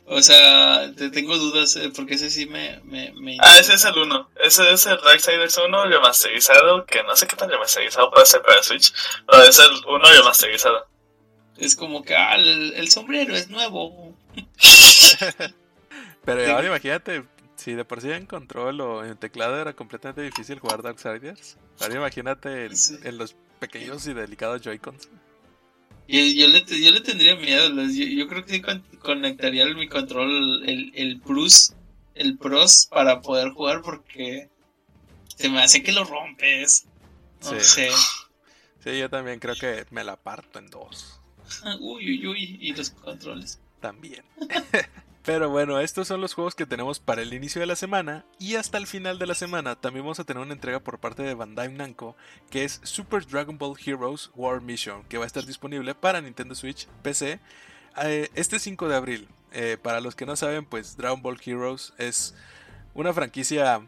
O 0.06 0.20
sea, 0.20 0.92
te 0.94 1.08
tengo 1.08 1.38
dudas, 1.38 1.76
eh, 1.76 1.90
porque 1.96 2.14
ese 2.16 2.28
sí 2.30 2.44
me... 2.44 2.78
me, 2.84 3.10
me 3.12 3.38
Ah, 3.40 3.58
ese 3.58 3.72
es 3.72 3.84
el 3.86 3.96
1. 3.96 4.30
Ese 4.44 4.70
es 4.70 4.84
el 4.84 4.98
Darksiders 5.02 5.56
1 5.56 5.84
remasterizado, 5.86 6.84
que 6.84 7.02
no 7.04 7.16
sé 7.16 7.26
qué 7.26 7.36
tan 7.36 7.48
remasterizado 7.48 8.10
puede 8.10 8.26
ser 8.26 8.42
para 8.42 8.62
Switch, 8.62 8.92
pero 9.26 9.44
es 9.44 9.58
el 9.58 9.70
1 9.86 10.04
remasterizado. 10.12 10.86
Es 11.56 11.74
como 11.74 12.02
que, 12.02 12.14
ah, 12.14 12.34
el, 12.34 12.74
el 12.74 12.90
sombrero 12.90 13.34
es 13.34 13.48
nuevo. 13.48 14.14
Pero 16.24 16.54
ahora 16.54 16.66
imagínate, 16.68 17.22
si 17.64 17.72
de 17.72 17.84
por 17.84 18.00
sí 18.02 18.10
en 18.10 18.26
control 18.26 18.80
o 18.82 19.04
en 19.04 19.16
teclado 19.16 19.58
era 19.58 19.72
completamente 19.72 20.20
difícil 20.22 20.58
jugar 20.58 20.82
Darksiders, 20.82 21.56
ahora 21.80 21.94
imagínate 21.94 22.66
en, 22.66 22.76
Sí. 22.76 22.96
en 23.02 23.16
los 23.16 23.34
pequeños 23.58 24.06
y 24.06 24.12
delicados 24.12 24.60
Joy-Cons. 24.62 25.08
Yo, 26.06 26.20
yo, 26.20 26.48
le, 26.48 26.62
yo 26.66 26.90
le 26.90 27.00
tendría 27.00 27.34
miedo, 27.36 27.70
yo, 27.70 28.04
yo 28.04 28.28
creo 28.28 28.44
que 28.44 28.52
sí 28.52 28.60
con- 28.60 28.84
conectaría 29.00 29.64
mi 29.74 29.88
control, 29.88 30.62
el, 30.68 30.92
el 30.94 31.20
Plus, 31.20 31.72
el 32.14 32.36
Pros, 32.36 32.86
para 32.90 33.22
poder 33.22 33.50
jugar 33.50 33.80
porque 33.80 34.50
se 35.34 35.48
me 35.48 35.62
hace 35.62 35.82
que 35.82 35.92
lo 35.92 36.04
rompes. 36.04 36.84
No 37.42 37.50
Sí. 37.58 37.60
sé. 37.60 37.88
Sí, 38.84 38.98
yo 38.98 39.08
también 39.08 39.40
creo 39.40 39.54
que 39.56 39.86
me 39.90 40.04
la 40.04 40.16
parto 40.16 40.58
en 40.58 40.68
dos. 40.68 41.18
Uy, 41.80 42.04
uy, 42.20 42.26
uy, 42.26 42.58
y 42.60 42.74
los 42.74 42.90
controles. 42.90 43.58
también. 43.80 44.24
Pero 45.24 45.48
bueno, 45.48 45.80
estos 45.80 46.06
son 46.06 46.20
los 46.20 46.34
juegos 46.34 46.54
que 46.54 46.66
tenemos 46.66 47.00
para 47.00 47.22
el 47.22 47.32
inicio 47.32 47.58
de 47.60 47.66
la 47.66 47.76
semana 47.76 48.26
y 48.38 48.56
hasta 48.56 48.76
el 48.76 48.86
final 48.86 49.18
de 49.18 49.26
la 49.26 49.34
semana 49.34 49.74
también 49.74 50.04
vamos 50.04 50.20
a 50.20 50.24
tener 50.24 50.42
una 50.42 50.52
entrega 50.52 50.80
por 50.80 50.98
parte 50.98 51.22
de 51.22 51.32
Bandai 51.32 51.72
Namco 51.72 52.14
que 52.50 52.64
es 52.64 52.80
Super 52.82 53.24
Dragon 53.26 53.56
Ball 53.56 53.78
Heroes 53.82 54.30
War 54.34 54.60
Mission 54.60 55.02
que 55.04 55.16
va 55.16 55.24
a 55.24 55.26
estar 55.26 55.46
disponible 55.46 55.94
para 55.94 56.20
Nintendo 56.20 56.54
Switch, 56.54 56.86
PC 57.02 57.40
eh, 58.02 58.28
este 58.34 58.58
5 58.58 58.88
de 58.88 58.96
abril. 58.96 59.28
Eh, 59.52 59.78
para 59.80 60.00
los 60.00 60.14
que 60.16 60.26
no 60.26 60.34
saben, 60.36 60.64
pues 60.66 60.96
Dragon 60.96 61.22
Ball 61.22 61.40
Heroes 61.42 61.94
es 61.96 62.34
una 62.92 63.14
franquicia 63.14 63.80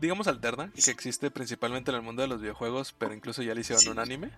digamos 0.00 0.26
alterna 0.26 0.70
que 0.72 0.90
existe 0.90 1.30
principalmente 1.30 1.90
en 1.90 1.96
el 1.96 2.02
mundo 2.02 2.22
de 2.22 2.28
los 2.28 2.40
videojuegos, 2.40 2.94
pero 2.96 3.12
incluso 3.12 3.42
ya 3.42 3.52
le 3.54 3.60
hicieron 3.60 3.82
Sí. 3.82 3.88
un 3.90 3.98
anime. 3.98 4.30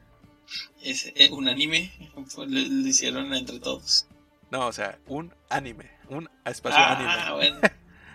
Es 0.83 1.13
eh, 1.15 1.29
un 1.31 1.49
anime, 1.49 1.93
fue- 2.27 2.49
le, 2.49 2.63
le 2.69 2.89
hicieron 2.89 3.33
entre 3.35 3.61
todos. 3.61 4.07
No, 4.51 4.67
o 4.67 4.73
sea, 4.73 4.99
un 5.07 5.33
anime. 5.49 5.91
Un 6.09 6.29
espacio 6.45 6.79
Ah, 6.79 6.97
anime. 6.97 7.33
bueno. 7.37 7.61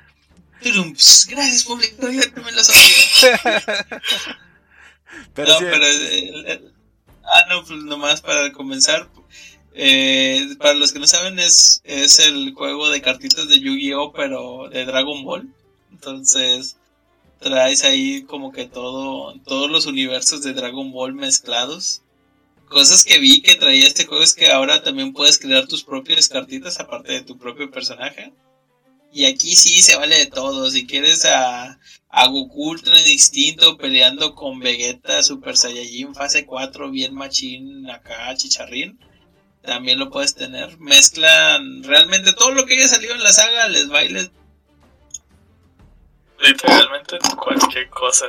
Turumps. 0.61 1.27
Gracias, 1.29 1.63
público. 1.63 2.09
Ya 2.09 2.41
me 2.43 2.51
lo 2.51 2.63
sabía. 2.63 3.39
Pero 5.33 5.47
no, 5.53 5.59
sí, 5.59 5.65
pero. 5.69 5.85
el- 5.85 6.45
el- 6.47 6.73
ah, 7.23 7.45
no, 7.49 7.63
pues 7.63 7.83
nomás 7.83 8.21
para 8.21 8.51
comenzar. 8.51 9.07
eh, 9.73 10.55
para 10.57 10.73
los 10.73 10.91
que 10.93 10.99
no 10.99 11.07
saben, 11.07 11.37
es, 11.39 11.81
es 11.83 12.19
el 12.19 12.53
juego 12.53 12.89
de 12.89 13.01
cartitas 13.01 13.47
de 13.49 13.59
Yu-Gi-Oh! 13.59 14.13
pero 14.13 14.69
de 14.69 14.85
Dragon 14.85 15.23
Ball. 15.23 15.47
Entonces, 15.91 16.77
traes 17.39 17.83
ahí 17.83 18.23
como 18.23 18.51
que 18.53 18.65
todo, 18.65 19.35
todos 19.45 19.69
los 19.69 19.85
universos 19.85 20.43
de 20.43 20.53
Dragon 20.53 20.91
Ball 20.91 21.13
mezclados. 21.13 22.01
Cosas 22.67 23.03
que 23.03 23.19
vi 23.19 23.41
que 23.41 23.55
traía 23.55 23.87
este 23.87 24.05
juego 24.05 24.23
es 24.23 24.33
que 24.33 24.51
ahora 24.51 24.83
también 24.83 25.13
puedes 25.13 25.37
crear 25.37 25.67
tus 25.67 25.83
propias 25.83 26.29
cartitas 26.29 26.79
aparte 26.79 27.13
de 27.13 27.21
tu 27.21 27.37
propio 27.37 27.69
personaje. 27.69 28.33
Y 29.11 29.25
aquí 29.25 29.55
sí 29.55 29.81
se 29.81 29.95
vale 29.95 30.17
de 30.17 30.25
todo. 30.25 30.69
Si 30.69 30.85
quieres 30.85 31.25
a, 31.25 31.79
Goku 32.11 32.71
Ultra 32.71 32.99
Instinto 33.07 33.77
peleando 33.77 34.35
con 34.35 34.59
Vegeta 34.59 35.21
Super 35.23 35.55
Saiyajin 35.55 36.13
fase 36.15 36.45
4, 36.45 36.91
bien 36.91 37.13
machín 37.13 37.89
acá, 37.89 38.35
chicharrín. 38.35 38.99
También 39.61 39.99
lo 39.99 40.09
puedes 40.09 40.35
tener. 40.35 40.77
Mezclan 40.79 41.83
realmente 41.83 42.33
todo 42.33 42.51
lo 42.51 42.65
que 42.65 42.75
haya 42.75 42.87
salido 42.87 43.15
en 43.15 43.23
la 43.23 43.31
saga, 43.31 43.67
les 43.69 43.87
bailes. 43.87 44.31
Literalmente 46.39 47.17
cualquier 47.41 47.89
cosa. 47.89 48.27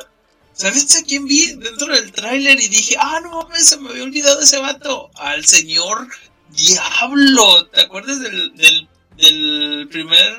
¿Sabes 0.56 0.96
a 0.96 1.04
quién 1.04 1.26
vi 1.26 1.52
dentro 1.52 1.94
del 1.94 2.12
tráiler? 2.12 2.58
Y 2.58 2.68
dije, 2.68 2.96
ah, 2.98 3.20
no 3.22 3.42
mames, 3.42 3.68
se 3.68 3.76
me 3.76 3.90
había 3.90 4.04
olvidado 4.04 4.40
ese 4.40 4.58
vato. 4.58 5.10
Al 5.16 5.44
señor 5.44 6.08
Diablo. 6.48 7.66
¿Te 7.66 7.82
acuerdas 7.82 8.20
del, 8.20 8.54
del, 8.56 8.88
del 9.18 9.88
primer 9.90 10.34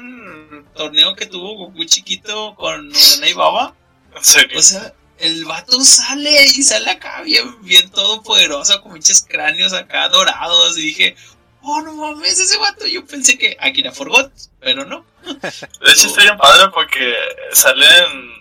torneo 0.76 1.16
que 1.16 1.28
tuvo 1.28 1.56
Goku 1.56 1.86
chiquito 1.86 2.56
con 2.56 2.92
René 2.92 3.36
Baba? 3.36 3.76
O 4.16 4.24
sea, 4.24 4.92
el 5.20 5.46
vato 5.46 5.84
sale 5.84 6.46
y 6.46 6.64
sale 6.64 6.90
acá 6.90 7.22
bien, 7.22 7.62
bien 7.62 7.88
todopoderoso, 7.92 8.82
con 8.82 8.94
muchos 8.94 9.22
cráneos 9.22 9.74
acá 9.74 10.10
dorados. 10.10 10.80
Y 10.80 10.82
dije, 10.82 11.16
oh, 11.62 11.82
no 11.82 11.94
mames, 11.94 12.40
ese 12.40 12.58
vato. 12.58 12.88
Yo 12.88 13.06
pensé 13.06 13.38
que 13.38 13.56
Akira 13.60 13.92
Forgot, 13.92 14.32
pero 14.60 14.84
no. 14.84 15.06
De 15.24 15.92
hecho, 15.92 16.08
está 16.08 16.22
bien 16.22 16.38
padre 16.38 16.72
porque 16.74 17.14
salen. 17.54 18.37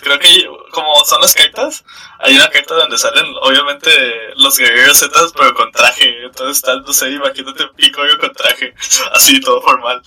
Creo 0.00 0.18
que 0.18 0.46
como 0.70 1.04
son 1.04 1.20
las 1.20 1.34
cartas, 1.34 1.84
hay 2.18 2.34
una 2.34 2.48
carta 2.48 2.74
donde 2.74 2.96
salen 2.96 3.26
obviamente 3.42 3.90
los 4.36 4.56
guerreros 4.56 4.98
Z, 4.98 5.12
pero 5.36 5.54
con 5.54 5.70
traje. 5.70 6.24
Entonces 6.24 6.56
está, 6.56 6.76
no 6.76 6.92
sé, 6.92 7.10
imagínate 7.10 7.68
Picoyo 7.76 8.18
con 8.18 8.32
traje, 8.32 8.74
así 9.12 9.40
todo 9.40 9.60
formal. 9.60 10.02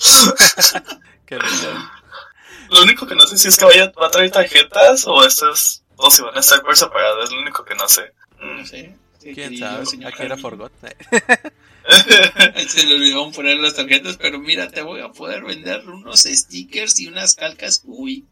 qué 1.28 1.38
lindo. 1.38 1.92
Lo 2.72 2.82
único 2.82 3.06
que 3.06 3.16
no 3.16 3.28
sé 3.28 3.38
si 3.38 3.48
es 3.48 3.58
que 3.58 3.66
vaya, 3.66 3.92
va 4.02 4.08
a 4.08 4.12
traer 4.12 4.32
tarjetas 4.32 5.06
o 5.06 5.24
estas, 5.24 5.84
o 5.98 6.10
si 6.10 6.24
van 6.24 6.36
a 6.36 6.40
estar 6.40 6.62
por 6.64 6.76
separado, 6.76 7.24
es 7.24 7.32
lo 7.32 7.40
único 7.40 7.64
que 7.64 7.76
no 7.76 7.88
sé. 7.88 8.12
Mm. 8.40 8.66
Sí, 8.66 8.96
¿Quién 9.34 9.58
sabe? 9.58 9.86
señor 9.86 10.14
Aquí 10.14 10.24
era. 10.24 10.38
Forgot. 10.38 10.72
Se 12.68 12.84
le 12.86 12.96
olvidó 12.96 13.32
poner 13.32 13.58
las 13.58 13.76
tarjetas, 13.76 14.18
pero 14.18 14.40
mira, 14.40 14.70
te 14.70 14.82
voy 14.82 15.02
a 15.02 15.10
poder 15.10 15.44
vender 15.44 15.88
unos 15.88 16.22
stickers 16.22 17.00
y 17.00 17.08
unas 17.08 17.36
calcas. 17.36 17.82
Uy, 17.86 18.26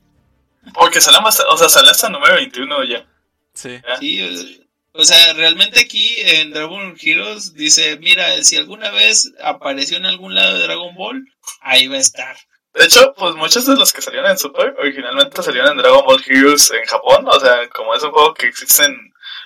Porque 0.73 1.01
sale 1.01 1.17
hasta, 1.23 1.47
o 1.47 1.57
sea, 1.57 1.69
sale 1.69 1.89
hasta 1.89 2.07
el 2.07 2.13
número 2.13 2.35
21 2.35 2.83
ya. 2.85 3.05
Sí. 3.53 3.79
¿ya? 3.87 3.97
sí. 3.97 4.21
o- 4.21 4.63
O 5.01 5.03
sea, 5.03 5.33
realmente 5.33 5.79
aquí 5.79 6.15
en 6.19 6.51
Dragon 6.51 6.95
Heroes 7.01 7.53
dice, 7.55 7.97
mira, 7.97 8.43
si 8.43 8.57
alguna 8.57 8.91
vez 8.91 9.31
apareció 9.41 9.97
en 9.97 10.05
algún 10.05 10.35
lado 10.35 10.53
de 10.53 10.63
Dragon 10.63 10.93
Ball, 10.95 11.25
ahí 11.61 11.87
va 11.87 11.95
a 11.95 11.99
estar. 11.99 12.35
De 12.75 12.85
hecho, 12.85 13.13
pues 13.17 13.35
muchos 13.35 13.65
de 13.65 13.75
los 13.75 13.91
que 13.91 14.01
salieron 14.03 14.29
en 14.31 14.37
Super 14.37 14.75
originalmente 14.79 15.41
salieron 15.41 15.71
en 15.71 15.77
Dragon 15.77 16.05
Ball 16.05 16.23
Heroes 16.25 16.69
en 16.71 16.85
Japón. 16.85 17.25
O 17.27 17.39
sea, 17.39 17.67
como 17.69 17.93
es 17.95 18.03
un 18.03 18.11
juego 18.11 18.33
que 18.35 18.45
existen 18.47 18.95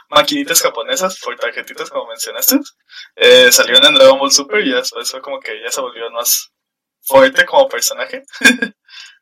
maquinitas 0.09 0.61
japonesas 0.61 1.17
por 1.19 1.37
tarjetitas, 1.37 1.89
como 1.89 2.07
mencionaste, 2.07 2.59
eh, 3.15 3.49
salieron 3.51 3.85
en 3.85 3.95
Dragon 3.95 4.19
Ball 4.19 4.31
Super 4.31 4.65
y 4.65 4.71
ya 4.71 4.81
fue 5.05 5.21
como 5.21 5.39
que 5.39 5.61
ya 5.63 5.71
se 5.71 5.79
volvió 5.81 6.09
más 6.11 6.51
fuerte 7.01 7.45
como 7.45 7.67
personaje. 7.69 8.23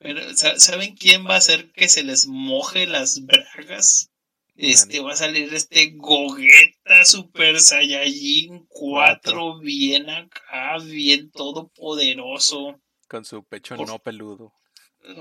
Pero, 0.05 0.21
¿sa- 0.35 0.59
¿saben 0.59 0.95
quién 0.95 1.25
va 1.27 1.33
a 1.33 1.37
hacer 1.37 1.71
que 1.71 1.89
se 1.89 2.03
les 2.03 2.27
moje 2.27 2.85
las 2.85 3.25
bragas? 3.25 4.11
Este 4.55 4.99
va 5.01 5.13
a 5.13 5.15
salir 5.17 5.53
este 5.53 5.93
Gogeta 5.97 7.03
Super 7.03 7.59
Saiyajin 7.59 8.65
4 8.69 9.59
bien 9.59 10.09
acá, 10.09 10.77
bien 10.83 11.31
todopoderoso. 11.31 12.79
Con 13.07 13.25
su 13.25 13.43
pecho 13.43 13.75
no 13.75 13.99
peludo. 13.99 14.53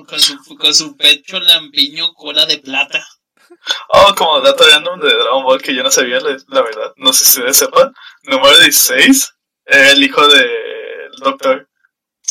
Con 0.06 0.20
su, 0.20 0.38
con 0.56 0.74
su 0.74 0.96
pecho 0.96 1.40
lampiño 1.40 2.12
cola 2.14 2.46
de 2.46 2.58
plata. 2.58 3.04
Oh, 3.88 4.14
como 4.16 4.40
dato 4.40 4.64
random 4.66 5.00
de 5.00 5.08
Dragon 5.12 5.42
Ball 5.44 5.60
que 5.60 5.74
yo 5.74 5.82
no 5.82 5.90
sabía, 5.90 6.20
la, 6.20 6.36
la 6.48 6.62
verdad. 6.62 6.92
No 6.96 7.12
sé 7.12 7.24
si 7.24 7.38
ustedes 7.40 7.56
sepan. 7.58 7.92
Número 8.22 8.58
16, 8.60 9.30
era 9.66 9.90
el 9.90 10.02
hijo 10.02 10.26
del 10.28 11.10
doctor. 11.22 11.68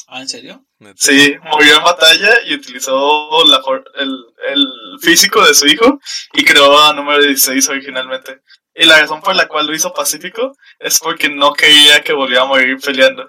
¿Ah, 0.08 0.22
en 0.22 0.28
serio? 0.30 0.66
Sí, 0.96 1.36
murió 1.44 1.78
en 1.78 1.84
batalla 1.84 2.30
y 2.46 2.54
utilizó 2.56 3.44
la, 3.46 3.62
for- 3.62 3.90
el, 3.96 4.12
el 4.50 4.68
físico 5.02 5.44
de 5.46 5.54
su 5.54 5.66
hijo 5.68 6.00
y 6.34 6.44
creó 6.44 6.78
a 6.82 6.94
número 6.94 7.24
16 7.24 7.68
originalmente. 7.70 8.42
Y 8.76 8.86
la 8.86 9.00
razón 9.00 9.22
por 9.22 9.36
la 9.36 9.48
cual 9.48 9.68
lo 9.68 9.74
hizo 9.76 9.94
pacífico 9.94 10.56
es 10.80 11.00
porque 11.00 11.30
no 11.30 11.54
quería 11.54 12.04
que 12.04 12.14
volviera 12.14 12.44
a 12.44 12.48
morir 12.48 12.78
peleando. 12.80 13.26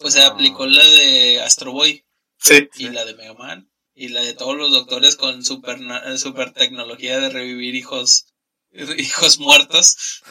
O 0.00 0.10
sea, 0.10 0.26
Ah. 0.26 0.30
aplicó 0.30 0.66
la 0.66 0.82
de 0.84 1.40
Astro 1.42 1.72
Boy 1.72 2.04
Sí, 2.38 2.68
y 2.76 2.88
la 2.90 3.04
de 3.04 3.14
Mega 3.14 3.34
Man 3.34 3.70
y 3.94 4.08
la 4.08 4.20
de 4.22 4.34
todos 4.34 4.56
los 4.56 4.72
doctores 4.72 5.16
con 5.16 5.44
super, 5.44 5.80
na- 5.80 6.16
super 6.18 6.52
tecnología 6.52 7.20
de 7.20 7.30
revivir 7.30 7.74
hijos 7.76 8.26
hijos 8.72 9.38
muertos. 9.38 10.22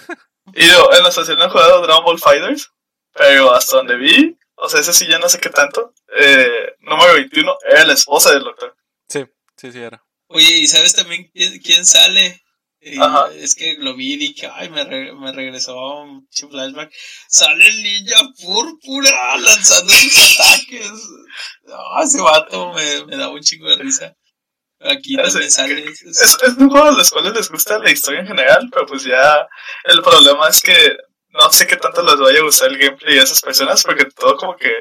y 0.53 0.67
yo 0.67 0.91
en 0.93 1.03
la 1.03 1.09
estación 1.09 1.41
he 1.41 1.49
jugado 1.49 1.81
Dragon 1.81 2.03
Ball 2.03 2.19
Fighters, 2.19 2.71
pero 3.13 3.53
hasta 3.53 3.77
donde 3.77 3.95
vi, 3.95 4.37
o 4.55 4.69
sea, 4.69 4.79
ese 4.81 4.93
sí 4.93 5.07
ya 5.07 5.19
no 5.19 5.29
sé 5.29 5.39
qué 5.39 5.49
tanto. 5.49 5.93
Eh, 6.17 6.75
número 6.79 7.13
21 7.15 7.57
era 7.69 7.85
la 7.85 7.93
esposa 7.93 8.31
del 8.31 8.43
doctor. 8.43 8.75
Sí, 9.07 9.25
sí, 9.57 9.71
sí 9.71 9.79
era. 9.79 10.03
Oye, 10.27 10.57
¿y 10.59 10.67
sabes 10.67 10.95
también 10.95 11.29
quién, 11.33 11.59
quién 11.59 11.85
sale? 11.85 12.41
Y 12.85 12.99
Ajá. 12.99 13.29
Es 13.33 13.55
que 13.55 13.75
lo 13.79 13.95
vi 13.95 14.13
y 14.13 14.17
dije, 14.17 14.49
ay, 14.51 14.69
me, 14.69 14.83
re- 14.83 15.13
me 15.13 15.31
regresó 15.31 16.01
un 16.01 16.27
flashback. 16.31 16.91
Sale 17.29 17.65
el 17.65 17.81
ninja 17.83 18.19
púrpura 18.41 19.37
lanzando 19.37 19.93
sus 19.93 20.39
ataques. 20.39 20.91
Ah, 21.69 22.01
ese 22.03 22.19
vato 22.21 22.73
me, 22.73 23.05
me 23.05 23.15
da 23.17 23.29
un 23.29 23.39
chingo 23.41 23.69
de 23.69 23.77
risa. 23.77 24.15
Aquí 24.81 25.13
Ese- 25.17 25.31
también 25.31 25.51
sale. 25.51 25.85
Es, 25.85 26.37
es 26.43 26.57
un 26.57 26.69
juego 26.69 26.87
a 26.87 26.91
los 26.91 27.09
cuales 27.09 27.33
les 27.33 27.49
gusta 27.49 27.79
la 27.79 27.89
historia 27.89 28.19
en 28.19 28.27
general, 28.27 28.67
pero 28.69 28.85
pues 28.85 29.03
ya 29.03 29.47
el 29.85 30.01
problema 30.01 30.49
es 30.49 30.59
que 30.59 30.97
no 31.33 31.51
sé 31.51 31.67
qué 31.67 31.75
tanto 31.77 32.01
les 32.03 32.17
vaya 32.17 32.39
a 32.39 32.43
gustar 32.43 32.69
el 32.69 32.77
gameplay 32.77 33.19
a 33.19 33.23
esas 33.23 33.41
personas, 33.41 33.83
porque 33.83 34.05
todo 34.05 34.37
como 34.37 34.55
que 34.55 34.71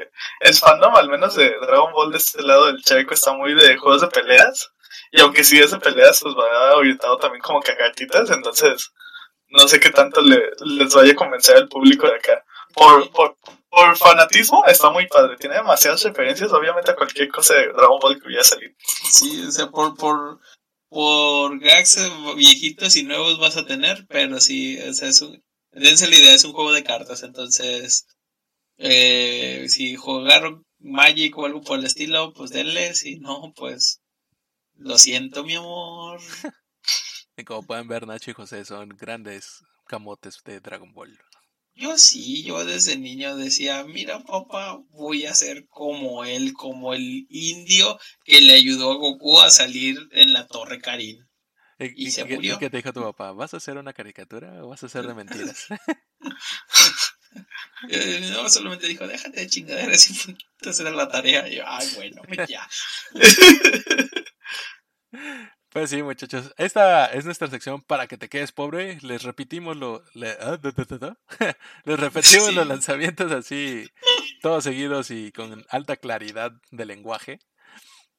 el 0.41 0.53
fandom, 0.53 0.95
al 0.95 1.09
menos 1.09 1.35
de 1.35 1.49
Dragon 1.61 1.91
Ball 1.93 2.11
de 2.11 2.17
este 2.17 2.41
lado 2.43 2.67
del 2.67 2.81
charco, 2.83 3.13
está 3.13 3.33
muy 3.33 3.53
de 3.53 3.77
juegos 3.77 4.01
de 4.01 4.07
peleas. 4.07 4.69
Y 5.11 5.21
aunque 5.21 5.43
sí 5.43 5.59
es 5.59 5.71
de 5.71 5.79
peleas, 5.79 6.19
pues 6.21 6.33
va 6.35 6.75
orientado 6.75 7.17
también 7.17 7.41
como 7.41 7.61
que 7.61 7.73
entonces 8.29 8.91
no 9.49 9.67
sé 9.67 9.79
qué 9.79 9.91
tanto 9.91 10.21
le- 10.21 10.51
les 10.65 10.93
vaya 10.93 11.11
a 11.13 11.15
convencer 11.15 11.55
al 11.55 11.67
público 11.67 12.07
de 12.07 12.15
acá. 12.15 12.43
Por, 12.73 13.09
por, 13.11 13.37
por 13.69 13.95
fanatismo 13.97 14.63
está 14.65 14.89
muy 14.89 15.05
padre, 15.07 15.37
tiene 15.37 15.55
demasiadas 15.55 16.03
referencias, 16.03 16.51
obviamente 16.51 16.89
a 16.91 16.95
cualquier 16.95 17.29
cosa 17.29 17.53
de 17.53 17.67
Dragon 17.67 17.99
Ball 17.99 18.19
que 18.19 18.27
hubiera 18.27 18.43
salido. 18.43 18.73
Sí, 19.11 19.43
o 19.47 19.51
sea, 19.51 19.67
por, 19.67 19.95
por, 19.95 20.39
por 20.89 21.59
gags 21.59 21.99
viejitos 22.35 22.95
y 22.95 23.03
nuevos 23.03 23.39
vas 23.39 23.57
a 23.57 23.65
tener, 23.65 24.05
pero 24.09 24.39
sí, 24.39 24.79
o 24.81 24.93
sea, 24.93 25.09
es 25.09 25.21
un, 25.21 25.42
dense 25.73 26.09
la 26.09 26.15
idea, 26.15 26.33
es 26.33 26.43
un 26.45 26.53
juego 26.53 26.73
de 26.73 26.83
cartas, 26.83 27.23
entonces, 27.23 28.05
eh, 28.77 29.65
si 29.69 29.95
jugaron 29.95 30.65
Magic 30.79 31.37
o 31.37 31.45
algo 31.45 31.61
por 31.61 31.79
el 31.79 31.85
estilo, 31.85 32.33
pues 32.33 32.51
denle, 32.51 32.93
si 32.95 33.19
no, 33.19 33.53
pues, 33.55 34.01
lo 34.75 34.97
siento, 34.97 35.43
mi 35.43 35.55
amor. 35.55 36.19
Y 37.35 37.45
como 37.45 37.63
pueden 37.65 37.87
ver, 37.87 38.05
Nacho 38.05 38.29
y 38.29 38.35
José 38.35 38.63
son 38.63 38.89
grandes 38.89 39.63
camotes 39.87 40.37
de 40.45 40.59
Dragon 40.59 40.93
Ball. 40.93 41.17
Yo 41.75 41.97
sí, 41.97 42.43
yo 42.43 42.63
desde 42.63 42.95
niño 42.97 43.35
decía, 43.35 43.83
mira 43.83 44.23
papá, 44.23 44.79
voy 44.91 45.25
a 45.25 45.33
ser 45.33 45.65
como 45.67 46.23
él, 46.25 46.53
como 46.53 46.93
el 46.93 47.25
indio 47.29 47.97
que 48.23 48.41
le 48.41 48.53
ayudó 48.53 48.91
a 48.91 48.95
Goku 48.97 49.39
a 49.39 49.49
salir 49.49 49.97
en 50.11 50.33
la 50.33 50.45
Torre 50.45 50.79
Karin. 50.79 51.27
¿Y, 51.85 52.07
Y 52.07 52.11
se 52.11 52.25
murió. 52.25 52.57
qué 52.59 52.69
te 52.69 52.77
dijo 52.77 52.93
tu 52.93 53.01
papá? 53.01 53.31
¿Vas 53.33 53.53
a 53.53 53.57
hacer 53.57 53.77
una 53.77 53.93
caricatura 53.93 54.63
o 54.63 54.69
vas 54.69 54.83
a 54.83 54.85
hacer 54.87 55.05
de 55.07 55.13
mentiras? 55.13 55.67
Eh, 57.89 58.29
no, 58.31 58.47
solamente 58.47 58.87
dijo, 58.87 59.07
déjate 59.07 59.39
de 59.41 59.47
chingaderas 59.47 60.07
y 60.61 60.69
hacer 60.69 60.91
la 60.93 61.09
tarea. 61.09 61.47
Y 61.49 61.55
yo, 61.57 61.63
ay, 61.65 61.87
bueno, 61.95 62.21
ya. 62.47 62.69
Pues 65.69 65.89
sí, 65.89 66.03
muchachos. 66.03 66.53
Esta 66.57 67.07
es 67.07 67.25
nuestra 67.25 67.47
sección 67.49 67.81
para 67.81 68.05
que 68.07 68.17
te 68.17 68.29
quedes 68.29 68.51
pobre. 68.51 68.99
Les 69.01 69.23
repetimos 69.23 69.75
lo, 69.75 70.03
le- 70.13 70.37
ah, 70.39 70.57
da, 70.61 70.71
da, 70.71 70.85
da, 70.87 70.97
da. 70.97 71.17
Les 71.85 71.99
repetimos 71.99 72.49
Sí. 72.49 72.53
los 72.55 72.67
lanzamientos 72.67 73.31
así, 73.31 73.89
todos 74.41 74.63
seguidos 74.63 75.09
y 75.09 75.31
con 75.31 75.65
alta 75.69 75.97
claridad 75.97 76.51
de 76.71 76.85
lenguaje. 76.85 77.39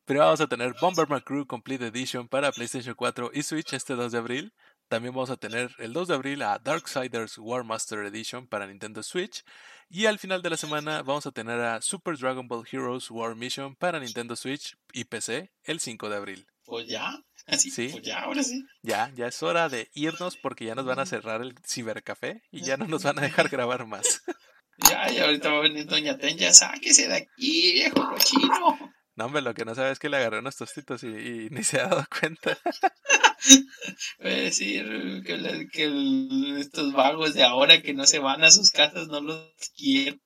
Pero 0.06 0.20
vamos 0.20 0.40
a 0.40 0.46
tener 0.46 0.74
Bomberman 0.80 1.20
Crew 1.20 1.46
Complete 1.46 1.86
Edition 1.86 2.28
para 2.28 2.52
PlayStation 2.52 2.94
4 2.94 3.30
y 3.32 3.42
Switch 3.42 3.72
este 3.72 3.94
2 3.94 4.12
de 4.12 4.18
abril. 4.18 4.52
También 4.88 5.14
vamos 5.14 5.30
a 5.30 5.38
tener 5.38 5.74
el 5.78 5.94
2 5.94 6.08
de 6.08 6.14
abril 6.14 6.42
a 6.42 6.58
Darksiders 6.58 7.38
War 7.38 7.64
Master 7.64 8.00
Edition 8.00 8.46
para 8.46 8.66
Nintendo 8.66 9.02
Switch. 9.02 9.42
Y 9.88 10.04
al 10.04 10.18
final 10.18 10.42
de 10.42 10.50
la 10.50 10.58
semana 10.58 11.02
vamos 11.02 11.24
a 11.26 11.32
tener 11.32 11.58
a 11.58 11.80
Super 11.80 12.18
Dragon 12.18 12.46
Ball 12.46 12.66
Heroes 12.70 13.10
War 13.10 13.34
Mission 13.34 13.76
para 13.76 13.98
Nintendo 13.98 14.36
Switch 14.36 14.76
y 14.92 15.04
PC 15.04 15.50
el 15.62 15.80
5 15.80 16.10
de 16.10 16.16
abril. 16.16 16.46
Pues 16.66 16.86
ya, 16.86 17.22
así, 17.46 17.70
Sí. 17.70 17.88
pues 17.90 18.04
ya, 18.04 18.20
ahora 18.20 18.42
sí. 18.42 18.62
Ya, 18.82 19.10
ya 19.14 19.26
es 19.28 19.42
hora 19.42 19.70
de 19.70 19.88
irnos 19.94 20.36
porque 20.36 20.66
ya 20.66 20.74
nos 20.74 20.84
van 20.84 20.98
a 20.98 21.06
cerrar 21.06 21.40
el 21.40 21.54
cibercafé 21.66 22.42
y 22.50 22.60
ya 22.60 22.76
no 22.76 22.86
nos 22.86 23.04
van 23.04 23.18
a 23.18 23.22
dejar 23.22 23.48
grabar 23.48 23.86
más. 23.86 24.22
Ya, 24.90 25.08
y 25.08 25.18
ahorita 25.18 25.52
va 25.52 25.58
a 25.58 25.62
venir 25.62 25.86
Doña 25.86 26.18
Ten, 26.18 26.36
ya 26.36 26.52
sáquese 26.52 27.06
de 27.06 27.14
aquí, 27.14 27.74
viejo 27.74 28.10
cochino. 28.10 28.92
No, 29.16 29.26
hombre, 29.26 29.42
lo 29.42 29.54
que 29.54 29.64
no 29.64 29.74
sabe 29.74 29.90
es 29.92 29.98
que 29.98 30.08
le 30.08 30.16
agarré 30.16 30.40
unos 30.40 30.56
tostitos 30.56 31.02
y, 31.04 31.08
y 31.08 31.48
ni 31.50 31.62
se 31.64 31.80
ha 31.80 31.86
dado 31.88 32.04
cuenta. 32.18 32.58
Voy 34.18 34.32
a 34.32 34.36
decir 34.36 35.22
que, 35.24 35.68
que 35.72 35.84
el- 35.84 36.56
estos 36.58 36.92
vagos 36.92 37.34
de 37.34 37.44
ahora 37.44 37.80
que 37.82 37.94
no 37.94 38.06
se 38.06 38.18
van 38.18 38.42
a 38.44 38.50
sus 38.50 38.70
casas 38.70 39.08
no 39.08 39.20
los 39.20 39.52
quieren. 39.76 40.20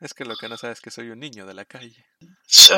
Es 0.00 0.12
que 0.12 0.24
lo 0.24 0.36
que 0.36 0.48
no 0.48 0.56
sabe 0.56 0.72
es 0.74 0.80
que 0.80 0.90
soy 0.90 1.08
un 1.10 1.20
niño 1.20 1.46
de 1.46 1.54
la 1.54 1.64
calle. 1.64 2.04
Sí. 2.46 2.72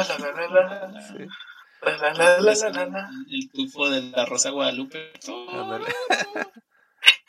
El 3.31 3.51
tufo 3.53 3.91
de 3.91 4.03
la 4.03 4.25
Rosa 4.27 4.51
Guadalupe. 4.51 5.13
ándale. 5.53 5.87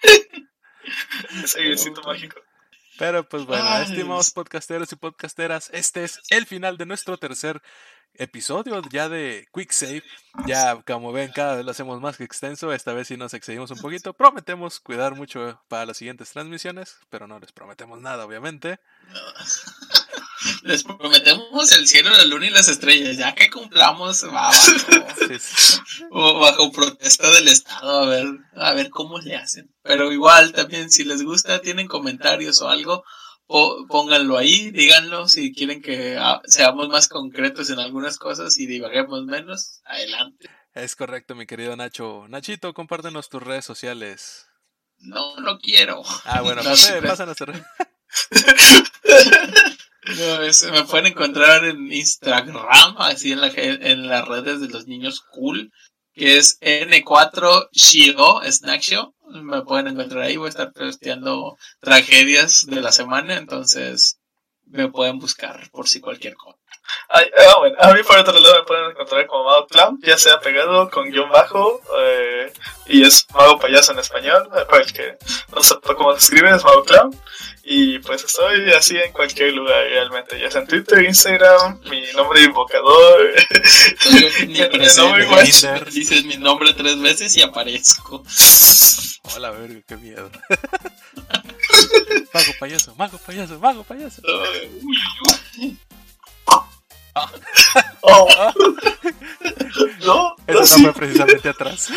Ese 1.43 1.59
airecito 1.59 2.01
mágico. 2.03 2.39
Pero 2.97 3.27
pues 3.27 3.45
bueno, 3.45 3.64
Ay, 3.68 3.84
estimados 3.84 4.31
podcasteros 4.31 4.91
y 4.91 4.95
podcasteras, 4.95 5.69
este 5.72 6.03
es 6.03 6.19
el 6.30 6.45
final 6.47 6.77
de 6.77 6.88
nuestro 6.88 7.18
tercer 7.18 7.61
episodio 8.14 8.82
ya 8.92 9.10
de 9.10 9.48
Quick 9.54 9.72
Save. 9.72 10.04
Ya 10.46 10.82
como 10.84 11.12
ven, 11.12 11.32
cada 11.32 11.56
vez 11.56 11.66
lo 11.66 11.72
hacemos 11.72 12.02
más 12.02 12.18
que 12.18 12.24
extenso. 12.24 12.72
Esta 12.74 12.94
vez 12.94 13.08
sí 13.08 13.18
nos 13.18 13.34
excedimos 13.34 13.72
un 13.72 13.80
poquito. 13.80 14.14
Prometemos 14.14 14.80
cuidar 14.80 15.16
mucho 15.16 15.62
para 15.68 15.86
las 15.86 15.98
siguientes 15.98 16.32
transmisiones, 16.32 16.98
pero 17.10 17.28
no 17.28 17.40
les 17.40 17.52
prometemos 17.52 18.00
nada, 18.02 18.26
obviamente. 18.26 18.80
Les 20.64 20.84
prometemos 20.84 21.72
el 21.72 21.88
cielo, 21.88 22.12
la 22.12 22.24
luna 22.26 22.48
y 22.48 22.50
las 22.50 22.68
estrellas. 22.68 23.18
Ya 23.18 23.34
que 23.34 23.50
cumplamos, 23.50 24.24
va 24.26 24.52
bajo, 24.52 24.54
Sí, 25.28 25.40
sí. 25.40 26.04
o 26.12 26.40
bajo 26.40 26.72
protesta 26.72 27.30
del 27.32 27.48
Estado, 27.48 28.04
a 28.04 28.06
ver, 28.06 28.28
a 28.56 28.74
ver 28.74 28.90
cómo 28.90 29.20
le 29.20 29.36
hacen. 29.36 29.74
Pero 29.82 30.12
igual 30.12 30.54
también, 30.54 30.90
si 30.92 31.04
les 31.04 31.24
gusta, 31.24 31.60
tienen 31.62 31.88
comentarios 31.88 32.62
o 32.62 32.70
algo, 32.70 33.04
pónganlo 33.48 34.38
ahí, 34.38 34.72
díganlo. 34.72 35.28
Si 35.28 35.53
quieren 35.53 35.82
que 35.82 36.18
ah, 36.19 36.41
seamos 36.45 36.90
más 36.90 37.07
concretos 37.07 37.69
en 37.69 37.80
algunas 37.80 38.18
cosas 38.18 38.57
y 38.57 38.65
divaguemos 38.68 39.24
menos, 39.26 39.82
adelante. 39.86 40.49
Es 40.74 40.95
correcto, 40.95 41.34
mi 41.36 41.45
querido 41.48 41.76
Nacho. 41.76 42.26
Nachito, 42.28 42.74
compártenos 42.74 43.30
tus 43.30 43.41
redes 43.41 43.65
sociales. 43.65 44.45
No 44.99 45.40
lo 45.40 45.60
quiero. 45.60 46.03
Ah, 46.26 46.41
bueno, 46.41 46.61
No, 46.64 46.69
José, 46.72 46.99
sí, 47.02 47.07
pásanos 47.07 47.38
tu 47.38 47.45
red. 47.45 47.61
No, 50.18 50.41
es- 50.41 50.64
me 50.72 50.84
pueden 50.86 51.07
encontrar 51.07 51.65
en 51.65 51.91
Instagram, 51.91 52.95
así 52.98 53.34
en, 53.34 53.41
la, 53.41 53.48
en 53.53 54.07
las 54.07 54.26
redes 54.26 54.61
de 54.61 54.69
los 54.69 54.88
niños 54.88 55.19
cool, 55.19 55.74
que 56.14 56.38
es 56.38 56.60
N4 56.61 57.68
Shio 57.74 58.40
Snack 58.49 58.82
Show. 58.82 59.14
Me 59.30 59.62
pueden 59.62 59.88
encontrar 59.88 60.24
ahí, 60.24 60.38
voy 60.38 60.48
a 60.48 60.49
estar 60.49 60.72
posteando 60.72 61.58
tragedias 61.80 62.66
de 62.66 62.82
la 62.82 62.91
semana, 62.91 63.36
entonces 63.36 64.20
me 64.66 64.90
pueden 64.90 65.20
buscar 65.20 65.70
por 65.72 65.88
si 65.88 65.99
cualquier 65.99 66.36
cosa. 66.36 66.58
Ay, 67.10 67.30
ah, 67.38 67.56
bueno, 67.60 67.76
a 67.80 67.94
mí 67.94 68.02
por 68.04 68.18
otro 68.18 68.40
lado 68.40 68.56
me 68.56 68.64
pueden 68.64 68.91
encontrar 68.91 69.28
como 69.28 69.44
Mago 69.45 69.68
Clown, 69.68 69.99
ya 70.02 70.18
sea 70.18 70.40
pegado 70.40 70.90
con 70.90 71.10
guion 71.10 71.30
bajo, 71.30 71.82
eh, 71.99 72.54
y 72.88 73.04
es 73.04 73.26
Mago 73.34 73.60
Payaso 73.60 73.91
en 73.91 73.99
español, 73.99 74.49
eh, 74.56 74.66
para 74.70 74.84
el 74.84 74.94
que 74.94 75.18
no 75.54 75.62
sepa 75.62 75.95
cómo 75.95 76.14
se 76.14 76.20
escribe, 76.20 76.56
es 76.56 76.64
Mago 76.64 76.84
Clown. 76.84 77.16
Y 77.69 77.99
pues 77.99 78.23
estoy 78.23 78.72
así 78.72 78.95
en 78.95 79.11
cualquier 79.11 79.52
lugar 79.53 79.84
realmente, 79.89 80.39
ya 80.39 80.49
sea 80.49 80.61
en 80.61 80.68
Twitter, 80.68 81.03
Instagram, 81.03 81.81
mi 81.89 82.02
nombre 82.14 82.39
de 82.39 82.45
invocador. 82.45 83.34
Entonces, 83.89 84.38
yo 84.39 84.45
ni. 84.45 84.53
Tinder. 85.52 85.91
dices 85.91 86.23
mi 86.23 86.38
nombre 86.38 86.73
tres 86.73 86.98
veces 87.02 87.35
y 87.35 87.41
aparezco. 87.41 88.23
Hola, 89.35 89.52
verga, 89.52 89.81
qué 89.85 89.98
miedo. 89.98 90.31
mago 92.34 92.52
payaso, 92.57 92.95
mago 92.95 93.18
payaso, 93.18 93.60
mago 93.60 93.84
payaso. 93.84 94.22
Uy, 94.81 94.98
uy. 95.60 95.77
Oh. 98.02 98.30
no, 100.06 100.35
Eso 100.45 100.53
no, 100.53 100.60
no 100.60 100.65
sí. 100.65 100.81
fue 100.84 100.94
precisamente 100.94 101.49
atrás. 101.49 101.89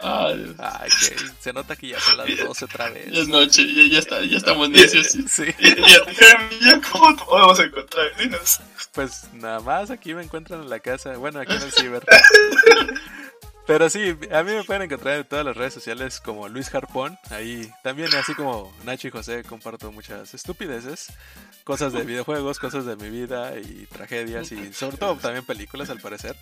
Ay, 0.00 0.54
Ay, 0.58 0.88
que 0.90 1.16
se 1.40 1.52
nota 1.52 1.74
que 1.76 1.88
ya 1.88 2.00
son 2.00 2.18
las 2.18 2.28
12 2.28 2.64
otra 2.64 2.92
ya 2.92 2.98
es 3.00 3.10
vez. 3.12 3.28
noche, 3.28 3.66
ya, 3.74 3.82
ya, 3.92 3.98
está, 3.98 4.24
ya 4.24 4.36
estamos 4.36 4.70
necios. 4.70 5.06
Sí, 5.08 5.44
Y, 5.58 6.80
¿cómo 6.92 7.16
te 7.16 7.24
podemos 7.24 7.58
encontrar? 7.58 8.16
Dinos. 8.16 8.60
pues 8.92 9.24
nada 9.34 9.60
más 9.60 9.90
aquí 9.90 10.14
me 10.14 10.22
encuentran 10.22 10.60
en 10.62 10.70
la 10.70 10.80
casa. 10.80 11.16
Bueno, 11.16 11.40
aquí 11.40 11.52
en 11.54 11.62
el 11.62 11.72
ciber. 11.72 12.04
Pero 13.66 13.90
sí, 13.90 14.16
a 14.32 14.42
mí 14.44 14.52
me 14.52 14.64
pueden 14.64 14.82
encontrar 14.82 15.18
en 15.18 15.24
todas 15.28 15.44
las 15.44 15.54
redes 15.54 15.74
sociales 15.74 16.20
como 16.20 16.48
Luis 16.48 16.74
Harpón. 16.74 17.18
Ahí 17.28 17.70
también, 17.82 18.08
así 18.14 18.34
como 18.34 18.74
Nacho 18.84 19.08
y 19.08 19.10
José, 19.10 19.44
comparto 19.44 19.92
muchas 19.92 20.32
estupideces. 20.32 21.12
Cosas 21.64 21.92
de 21.92 22.02
videojuegos, 22.06 22.58
cosas 22.58 22.86
de 22.86 22.96
mi 22.96 23.10
vida 23.10 23.58
y 23.58 23.84
tragedias 23.92 24.52
y 24.52 24.72
sobre 24.72 24.96
todo 24.96 25.16
también 25.16 25.44
películas 25.44 25.90
al 25.90 26.00
parecer. 26.00 26.34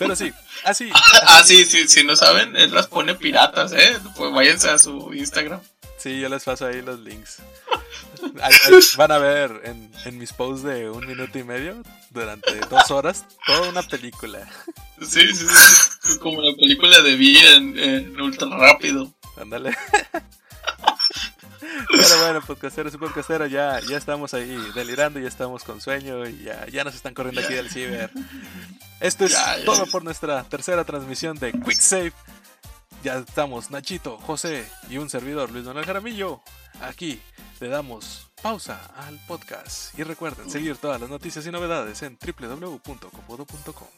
Pero 0.00 0.16
sí, 0.16 0.32
así. 0.64 0.90
Ah, 1.26 1.42
sí, 1.44 1.64
sí, 1.64 1.86
si 1.86 2.02
no 2.02 2.16
saben, 2.16 2.56
él 2.56 2.72
las 2.74 2.86
pone 2.86 3.14
piratas, 3.14 3.72
¿eh? 3.72 3.98
Pues 4.16 4.32
váyanse 4.32 4.70
a 4.70 4.78
su 4.78 5.12
Instagram. 5.12 5.60
Sí, 5.98 6.18
yo 6.18 6.28
les 6.30 6.42
paso 6.42 6.66
ahí 6.66 6.80
los 6.80 6.98
links. 7.00 7.38
Van 8.96 9.12
a 9.12 9.18
ver 9.18 9.60
en, 9.64 9.92
en 10.06 10.18
mis 10.18 10.32
posts 10.32 10.64
de 10.64 10.88
un 10.88 11.06
minuto 11.06 11.38
y 11.38 11.44
medio, 11.44 11.82
durante 12.10 12.58
dos 12.70 12.90
horas, 12.90 13.26
toda 13.46 13.68
una 13.68 13.82
película. 13.82 14.48
Sí, 15.00 15.20
sí, 15.34 15.46
sí. 16.02 16.18
Como 16.18 16.40
la 16.40 16.56
película 16.56 17.00
de 17.02 17.16
Vi 17.16 17.36
en, 17.38 17.78
en 17.78 18.20
ultra 18.20 18.48
rápido. 18.56 19.12
Ándale. 19.36 19.76
Pero 21.60 22.18
bueno, 22.22 22.40
podcasteros 22.42 22.94
y 22.94 22.98
podcasteras, 22.98 23.50
ya, 23.50 23.80
ya 23.80 23.96
estamos 23.96 24.32
ahí 24.34 24.56
delirando, 24.74 25.20
ya 25.20 25.28
estamos 25.28 25.62
con 25.64 25.80
sueño 25.80 26.26
y 26.26 26.44
ya, 26.44 26.66
ya 26.68 26.84
nos 26.84 26.94
están 26.94 27.14
corriendo 27.14 27.40
aquí 27.40 27.54
del 27.54 27.70
ciber. 27.70 28.10
Esto 29.00 29.24
es 29.24 29.32
Ya, 29.32 29.58
ya. 29.58 29.64
todo 29.64 29.86
por 29.86 30.02
nuestra 30.04 30.42
tercera 30.44 30.84
transmisión 30.84 31.38
de 31.38 31.52
Quick 31.52 31.80
Save. 31.80 32.12
Ya 33.02 33.16
estamos 33.16 33.70
Nachito, 33.70 34.18
José 34.18 34.68
y 34.90 34.98
un 34.98 35.08
servidor, 35.08 35.50
Luis 35.50 35.64
Manuel 35.64 35.86
Jaramillo. 35.86 36.42
Aquí 36.82 37.20
le 37.60 37.68
damos 37.68 38.28
pausa 38.42 38.78
al 39.06 39.18
podcast. 39.26 39.98
Y 39.98 40.02
recuerden 40.02 40.50
seguir 40.50 40.76
todas 40.76 41.00
las 41.00 41.08
noticias 41.10 41.46
y 41.46 41.50
novedades 41.50 42.02
en 42.02 42.18
www.copodo.com. 42.18 43.88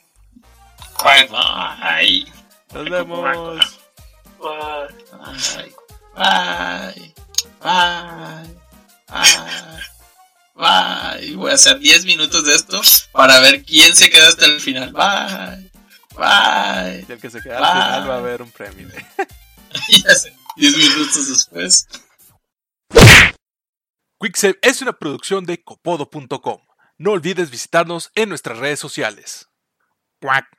Bye, 1.03 1.29
bye. 1.29 2.33
Nos 2.75 2.91
vemos. 2.91 3.59
Bye. 4.39 4.95
Bye. 5.19 5.75
Bye. 6.15 7.15
Bye. 7.63 8.57
Bye. 10.55 11.37
Voy 11.37 11.51
a 11.51 11.55
hacer 11.55 11.79
10 11.79 12.05
minutos 12.05 12.45
de 12.45 12.55
esto 12.55 12.81
para 13.13 13.41
ver 13.41 13.65
quién 13.65 13.95
se 13.95 14.11
queda 14.11 14.29
hasta 14.29 14.47
el 14.47 14.61
final. 14.61 14.93
Bye. 14.93 15.71
Bye. 16.17 17.05
Y 17.09 17.13
el 17.13 17.21
que 17.21 17.31
se 17.31 17.41
queda 17.41 17.59
al 17.59 17.73
final 17.73 18.01
Bye. 18.01 18.09
va 18.09 18.15
a 18.15 18.19
haber 18.19 18.43
un 18.43 18.51
premio. 18.51 18.89
Ya 19.89 20.15
sé, 20.15 20.37
10 20.57 20.77
minutos 20.77 21.29
después. 21.31 21.89
QuickSave 24.19 24.59
es 24.61 24.83
una 24.83 24.93
producción 24.93 25.47
de 25.47 25.63
copodo.com. 25.65 26.61
No 26.99 27.13
olvides 27.13 27.51
visitarnos 27.51 28.11
en 28.15 28.29
nuestras 28.29 28.59
redes 28.59 28.79
sociales. 28.79 29.49
Cuac. 30.21 30.47